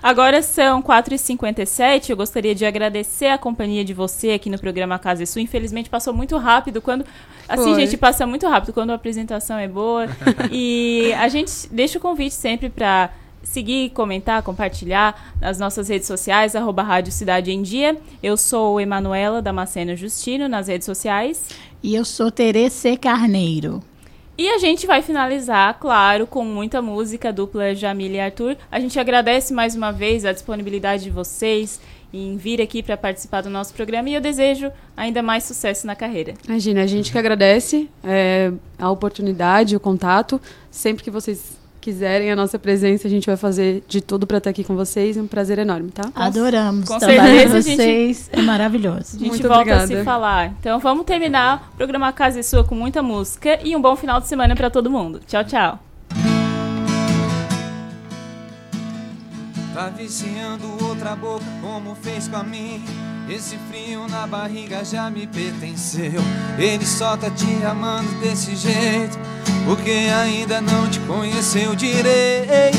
[0.00, 2.10] Agora são 4h57.
[2.10, 5.42] Eu gostaria de agradecer a companhia de você aqui no programa Casa e Sul.
[5.42, 7.04] Infelizmente passou muito rápido quando.
[7.48, 7.80] Assim, Foi.
[7.80, 10.06] gente, passa muito rápido quando a apresentação é boa.
[10.52, 13.10] e a gente deixa o convite sempre para
[13.42, 17.96] seguir, comentar, compartilhar nas nossas redes sociais, arroba Rádio Cidade em Dia.
[18.22, 21.48] Eu sou Emanuela Damasceno Justino nas redes sociais.
[21.82, 23.82] E eu sou Terece Carneiro.
[24.36, 28.56] E a gente vai finalizar, claro, com muita música dupla Jamila e Arthur.
[28.70, 31.80] A gente agradece mais uma vez a disponibilidade de vocês
[32.12, 35.96] em vir aqui para participar do nosso programa e eu desejo ainda mais sucesso na
[35.96, 36.34] carreira.
[36.46, 40.40] Imagina, a gente que agradece é, a oportunidade, o contato.
[40.70, 44.50] Sempre que vocês quiserem a nossa presença, a gente vai fazer de tudo para estar
[44.50, 45.16] aqui com vocês.
[45.16, 46.10] É um prazer enorme, tá?
[46.14, 48.30] Adoramos Com certeza, com a gente- vocês.
[48.32, 49.16] É maravilhoso.
[49.16, 49.86] A gente Muito volta a obrigada.
[49.86, 50.54] se falar.
[50.60, 54.20] Então vamos terminar o programa Casa e Sua com muita música e um bom final
[54.20, 55.20] de semana para todo mundo.
[55.26, 55.87] Tchau, tchau.
[59.78, 62.84] Tá viciando outra boca como fez com a mim
[63.30, 66.20] Esse frio na barriga já me pertenceu
[66.58, 69.16] Ele só tá te amando desse jeito
[69.64, 72.76] Porque ainda não te conheceu direito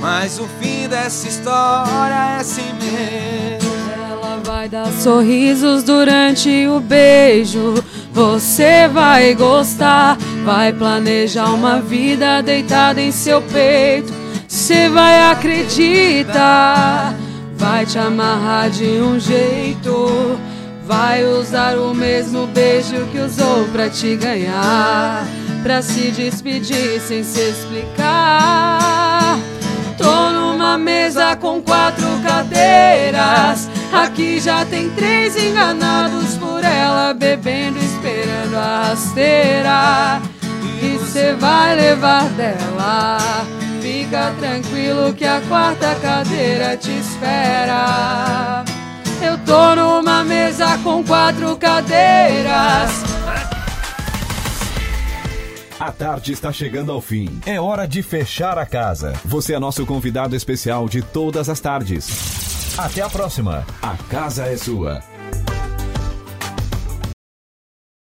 [0.00, 7.74] Mas o fim dessa história é assim mesmo Ela vai dar sorrisos durante o beijo.
[8.12, 14.21] Você vai gostar, vai planejar uma vida deitada em seu peito.
[14.52, 17.14] Você vai acreditar,
[17.56, 20.38] vai te amarrar de um jeito.
[20.86, 25.24] Vai usar o mesmo beijo que usou pra te ganhar.
[25.62, 29.38] Pra se despedir sem se explicar.
[29.96, 33.70] Tô numa mesa com quatro cadeiras.
[33.90, 40.20] Aqui já tem três enganados por ela, bebendo, esperando a rasteira.
[40.82, 43.16] E cê vai levar dela.
[43.82, 48.64] Fica tranquilo que a quarta cadeira te espera.
[49.20, 53.02] Eu tô numa mesa com quatro cadeiras.
[55.80, 57.40] A tarde está chegando ao fim.
[57.44, 59.14] É hora de fechar a casa.
[59.24, 62.78] Você é nosso convidado especial de todas as tardes.
[62.78, 63.66] Até a próxima.
[63.82, 65.02] A casa é sua.